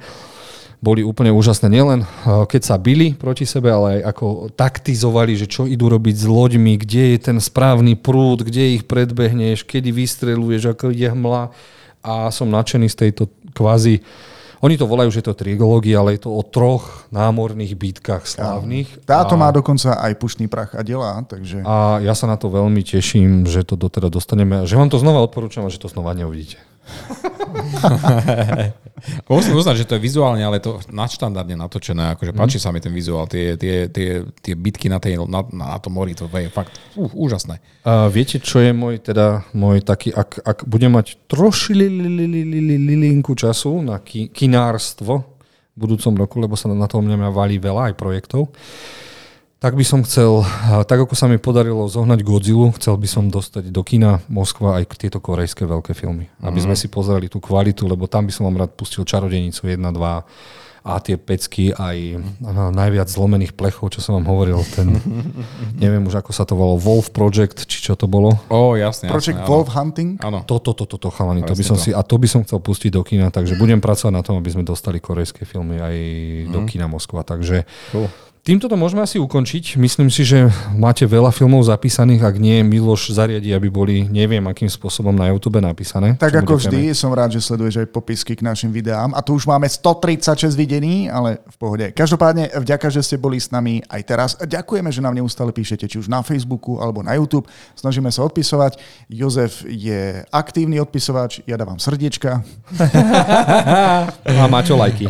boli 0.79 1.03
úplne 1.03 1.35
úžasné. 1.35 1.67
Nielen 1.71 2.03
eh, 2.03 2.45
keď 2.47 2.63
sa 2.63 2.77
bili 2.79 3.15
proti 3.15 3.45
sebe, 3.45 3.71
ale 3.71 4.01
aj 4.01 4.15
ako 4.15 4.27
taktizovali, 4.55 5.35
že 5.35 5.51
čo 5.51 5.67
idú 5.67 5.91
robiť 5.91 6.15
s 6.15 6.27
loďmi, 6.27 6.79
kde 6.81 7.15
je 7.15 7.19
ten 7.19 7.39
správny 7.39 7.99
prúd, 7.99 8.47
kde 8.47 8.81
ich 8.81 8.85
predbehneš, 8.87 9.67
kedy 9.67 9.91
vystreluješ, 9.91 10.75
ako 10.75 10.95
ide 10.95 11.11
hmla. 11.13 11.51
A 11.99 12.31
som 12.31 12.47
nadšený 12.49 12.89
z 12.89 12.97
tejto 13.07 13.27
kvázi 13.53 14.01
oni 14.59 14.75
to 14.75 14.91
volajú, 14.91 15.11
že 15.15 15.23
to 15.23 15.39
trigológia, 15.39 16.03
ale 16.03 16.19
je 16.19 16.27
to 16.27 16.35
o 16.35 16.43
troch 16.43 17.07
námorných 17.15 17.79
bitkách 17.79 18.27
slávnych. 18.27 19.07
Táto 19.07 19.39
a... 19.39 19.41
má 19.41 19.49
dokonca 19.55 19.95
aj 19.95 20.19
pušný 20.19 20.51
prach 20.51 20.75
a 20.75 20.83
delá, 20.83 21.23
takže... 21.23 21.63
A 21.63 22.03
ja 22.03 22.15
sa 22.19 22.27
na 22.27 22.35
to 22.35 22.51
veľmi 22.51 22.83
teším, 22.83 23.47
že 23.47 23.63
to 23.63 23.79
doteda 23.79 24.11
dostaneme. 24.11 24.67
Že 24.67 24.75
vám 24.83 24.91
to 24.91 24.99
znova 24.99 25.23
odporúčam 25.23 25.63
a 25.63 25.71
že 25.71 25.79
to 25.79 25.87
znova 25.87 26.11
neuvidíte. 26.19 26.59
Musím 29.31 29.55
uznať, 29.55 29.85
že 29.85 29.87
to 29.87 29.95
je 29.97 30.03
vizuálne, 30.03 30.43
ale 30.43 30.59
to 30.59 30.83
nadštandardne 30.91 31.55
natočené. 31.55 32.19
Akože 32.19 32.35
mm. 32.35 32.39
páči 32.39 32.59
sa 32.59 32.75
mi 32.75 32.83
ten 32.83 32.91
vizuál. 32.91 33.31
Tie, 33.31 33.55
tie, 33.55 33.87
tie, 33.89 34.27
tie 34.43 34.55
bitky 34.59 34.91
na, 34.91 34.99
tej, 34.99 35.23
na, 35.27 35.47
na 35.55 35.79
tom 35.79 35.95
mori, 35.95 36.19
to 36.19 36.27
je 36.27 36.51
fakt 36.51 36.75
uh, 36.99 37.07
úžasné. 37.15 37.63
A 37.87 38.11
viete, 38.11 38.43
čo 38.43 38.59
je 38.59 38.75
môj, 38.75 38.99
teda, 38.99 39.47
môj 39.55 39.87
taký, 39.87 40.11
ak, 40.11 40.43
ak 40.43 40.59
budem 40.67 40.95
mať 40.95 41.15
trošilinku 41.31 43.33
času 43.39 43.87
na 43.87 44.03
ki, 44.03 44.35
kinárstvo 44.35 45.39
v 45.75 45.79
budúcom 45.79 46.15
roku, 46.19 46.43
lebo 46.43 46.59
sa 46.59 46.67
na 46.67 46.91
to 46.91 46.99
mňa 46.99 47.31
valí 47.31 47.63
veľa 47.63 47.93
aj 47.93 47.95
projektov, 47.95 48.51
tak 49.59 49.75
by 49.75 49.83
som 49.83 50.07
chcel, 50.07 50.47
tak 50.87 51.03
ako 51.03 51.19
sa 51.19 51.27
mi 51.27 51.35
podarilo 51.35 51.91
zohnať 51.91 52.23
Godzilla, 52.23 52.71
chcel 52.79 52.95
by 52.95 53.09
som 53.11 53.25
dostať 53.27 53.75
do 53.75 53.83
kina 53.83 54.23
Moskva 54.31 54.79
aj 54.79 54.95
tieto 54.95 55.19
korejské 55.19 55.67
veľké 55.67 55.99
filmy. 55.99 56.31
Aby 56.39 56.63
sme 56.63 56.75
mhm. 56.79 56.81
si 56.81 56.87
pozreli 56.87 57.27
tú 57.27 57.43
kvalitu, 57.43 57.91
lebo 57.91 58.07
tam 58.07 58.31
by 58.31 58.33
som 58.33 58.47
vám 58.47 58.63
rád 58.63 58.79
pustil 58.79 59.03
Čarodenicu 59.03 59.67
1, 59.67 59.83
2 59.83 60.59
a 60.89 61.03
tie 61.05 61.21
pecky 61.21 61.75
aj 61.75 62.23
najviac 62.73 63.11
zlomených 63.11 63.53
plechov, 63.53 63.93
čo 63.93 64.01
som 64.01 64.17
vám 64.17 64.31
hovoril. 64.31 64.63
Ten, 64.73 64.97
neviem 65.83 66.07
už, 66.07 66.23
ako 66.23 66.31
sa 66.33 66.49
to 66.49 66.57
volalo, 66.57 66.81
Wolf 66.81 67.13
Project, 67.13 67.69
či 67.69 67.83
čo 67.83 67.99
to 67.99 68.09
bolo. 68.09 68.33
Ó, 68.49 68.73
oh, 68.73 68.75
jasne. 68.79 69.11
Project 69.11 69.43
jasne, 69.43 69.51
Wolf 69.51 69.69
áno. 69.69 69.77
Hunting? 69.77 70.11
Áno. 70.23 70.39
Toto, 70.49 70.73
toto, 70.73 70.97
toto, 70.97 71.13
chalani. 71.13 71.45
To 71.45 71.53
by 71.53 71.65
som 71.67 71.77
to. 71.77 71.83
si, 71.83 71.91
a 71.93 72.01
to 72.01 72.17
by 72.17 72.31
som 72.31 72.41
chcel 72.47 72.63
pustiť 72.63 72.95
do 72.95 73.05
kina, 73.05 73.29
takže 73.29 73.59
budem 73.61 73.83
pracovať 73.85 74.13
na 74.15 74.23
tom, 74.25 74.41
aby 74.41 74.49
sme 74.49 74.65
dostali 74.65 75.03
korejské 75.03 75.45
filmy 75.45 75.77
aj 75.77 75.97
mm. 75.99 76.53
do 76.57 76.61
mhm. 76.65 76.69
kina 76.71 76.87
Moskva. 76.89 77.21
Takže 77.21 77.69
cool. 77.93 78.09
Týmto 78.49 78.65
to 78.65 78.81
môžeme 78.81 79.05
asi 79.05 79.21
ukončiť. 79.21 79.77
Myslím 79.77 80.09
si, 80.09 80.25
že 80.25 80.49
máte 80.73 81.05
veľa 81.05 81.29
filmov 81.37 81.69
zapísaných, 81.69 82.25
ak 82.25 82.41
nie, 82.41 82.65
Miloš 82.65 83.13
zariadi, 83.13 83.53
aby 83.53 83.69
boli 83.69 84.09
neviem 84.09 84.41
akým 84.49 84.73
spôsobom 84.73 85.13
na 85.13 85.29
YouTube 85.29 85.61
napísané. 85.61 86.17
Tak 86.17 86.33
ako 86.33 86.57
vždy, 86.57 86.97
som 86.97 87.13
rád, 87.13 87.37
že 87.37 87.45
sleduješ 87.45 87.85
aj 87.85 87.93
popisky 87.93 88.33
k 88.33 88.41
našim 88.41 88.73
videám. 88.73 89.13
A 89.13 89.21
tu 89.21 89.37
už 89.37 89.45
máme 89.45 89.69
136 89.69 90.57
videní, 90.57 91.13
ale 91.13 91.45
v 91.45 91.57
pohode. 91.61 91.93
Každopádne, 91.93 92.49
vďaka, 92.57 92.89
že 92.89 93.05
ste 93.05 93.21
boli 93.21 93.37
s 93.37 93.53
nami 93.53 93.85
aj 93.85 94.01
teraz. 94.09 94.31
Ďakujeme, 94.41 94.89
že 94.89 95.05
nám 95.05 95.13
neustále 95.13 95.53
píšete, 95.53 95.85
či 95.85 96.01
už 96.01 96.09
na 96.09 96.25
Facebooku 96.25 96.81
alebo 96.81 97.05
na 97.05 97.21
YouTube. 97.21 97.45
Snažíme 97.77 98.09
sa 98.09 98.25
odpisovať. 98.25 98.81
Jozef 99.13 99.61
je 99.69 100.25
aktívny 100.33 100.81
odpisovač, 100.81 101.45
ja 101.45 101.61
dávam 101.61 101.77
srdiečka. 101.77 102.41
A 104.41 104.49
Maťo 104.49 104.73
lajky. 104.81 105.05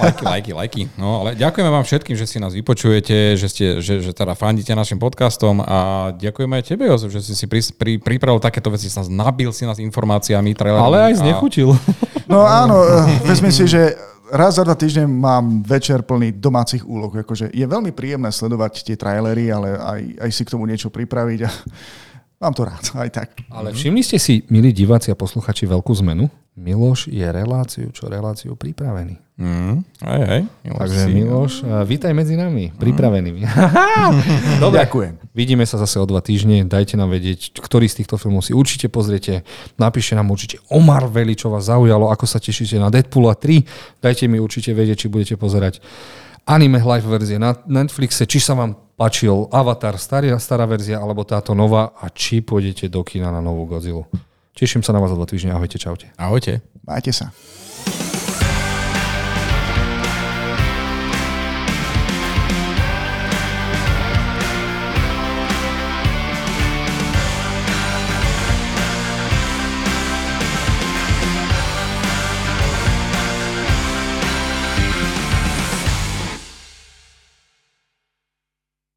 lajky, 0.00 0.24
lajky, 0.24 0.52
lajky. 0.56 0.82
No, 0.96 1.20
ale 1.20 1.36
ďakujeme 1.36 1.68
vám 1.68 1.84
všetkým, 1.84 2.16
že 2.16 2.24
si 2.24 2.40
nás 2.40 2.61
vypočujete, 2.62 3.34
že, 3.34 3.46
ste, 3.50 3.66
že, 3.82 3.98
že 3.98 4.14
teda 4.14 4.38
fandíte 4.38 4.70
našim 4.78 5.02
podcastom 5.02 5.58
a 5.58 6.10
ďakujeme 6.14 6.62
aj 6.62 6.64
tebe, 6.64 6.86
Jozef, 6.86 7.10
že 7.10 7.20
si 7.26 7.34
si 7.34 7.50
pri, 7.50 7.58
pri, 7.74 7.92
pripravil 7.98 8.38
takéto 8.38 8.70
veci, 8.70 8.86
sa 8.86 9.02
nabil 9.10 9.50
si 9.50 9.66
nás 9.66 9.82
informáciami. 9.82 10.54
Ale 10.62 11.10
aj 11.10 11.18
znechutil. 11.18 11.74
A... 11.74 11.78
No 12.30 12.46
áno, 12.46 12.80
eh, 12.86 13.28
vezmi 13.28 13.50
si, 13.52 13.66
že 13.66 13.92
raz 14.32 14.56
za 14.56 14.64
dva 14.64 14.72
týždne 14.72 15.04
mám 15.04 15.60
večer 15.60 16.00
plný 16.00 16.32
domácich 16.38 16.80
úloh. 16.86 17.12
Akože 17.12 17.52
je 17.52 17.66
veľmi 17.66 17.92
príjemné 17.92 18.32
sledovať 18.32 18.88
tie 18.88 18.96
trailery, 18.96 19.52
ale 19.52 19.76
aj, 19.76 20.00
aj 20.22 20.30
si 20.32 20.42
k 20.46 20.52
tomu 20.54 20.64
niečo 20.64 20.88
pripraviť. 20.88 21.40
A 21.44 21.50
mám 22.42 22.52
to 22.52 22.66
rád, 22.66 22.82
aj 22.98 23.10
tak. 23.14 23.28
Ale 23.48 23.70
všimli 23.70 24.02
ste 24.02 24.18
si, 24.18 24.42
milí 24.48 24.70
diváci 24.70 25.08
a 25.08 25.16
posluchači, 25.16 25.64
veľkú 25.64 25.94
zmenu? 26.02 26.26
Miloš 26.52 27.08
je 27.08 27.24
reláciu, 27.24 27.88
čo 27.88 28.06
reláciu 28.06 28.52
pripravený. 28.52 29.16
Mm, 29.40 29.80
aj, 30.04 30.20
aj. 30.22 30.40
Miloš 30.60 30.78
Takže 30.78 30.98
si- 31.00 31.14
Miloš, 31.14 31.52
a 31.64 31.80
vítaj 31.80 32.12
medzi 32.12 32.36
nami, 32.36 32.68
pripravený. 32.76 33.40
Dobre, 34.60 34.84
Ďakujem. 34.84 35.32
vidíme 35.32 35.64
sa 35.64 35.80
zase 35.80 35.96
o 35.96 36.04
dva 36.04 36.20
týždne, 36.20 36.62
dajte 36.62 36.94
nám 36.94 37.08
vedieť, 37.10 37.56
ktorý 37.56 37.86
z 37.86 38.04
týchto 38.04 38.20
filmov 38.20 38.42
si 38.42 38.52
určite 38.52 38.86
pozriete. 38.86 39.48
Napíšte 39.74 40.12
nám 40.12 40.28
určite 40.28 40.60
o 40.68 40.76
Marveli, 40.76 41.32
čo 41.32 41.48
vás 41.48 41.66
zaujalo, 41.66 42.12
ako 42.12 42.28
sa 42.28 42.36
tešíte 42.36 42.76
na 42.76 42.90
Deadpoola 42.90 43.32
3. 43.32 43.64
Dajte 43.98 44.28
mi 44.28 44.36
určite 44.36 44.70
vedieť, 44.70 44.98
či 44.98 45.08
budete 45.08 45.34
pozerať 45.34 45.80
anime 46.46 46.78
live 46.78 47.06
verzie 47.06 47.38
na 47.38 47.54
Netflixe, 47.66 48.26
či 48.26 48.42
sa 48.42 48.58
vám 48.58 48.74
páčil 48.98 49.48
Avatar, 49.50 49.98
stará, 49.98 50.38
stará 50.38 50.64
verzia, 50.66 50.98
alebo 50.98 51.22
táto 51.26 51.54
nová 51.54 51.94
a 51.98 52.10
či 52.10 52.42
pôjdete 52.42 52.86
do 52.90 53.02
kina 53.02 53.30
na 53.30 53.42
novú 53.42 53.66
Godzilla. 53.66 54.06
Teším 54.52 54.84
sa 54.84 54.92
na 54.92 55.00
vás 55.00 55.10
o 55.10 55.16
dva 55.16 55.24
týždne. 55.24 55.56
Ahojte, 55.56 55.80
čaute. 55.80 56.12
Ahojte. 56.20 56.60
Majte 56.84 57.10
sa. 57.14 57.32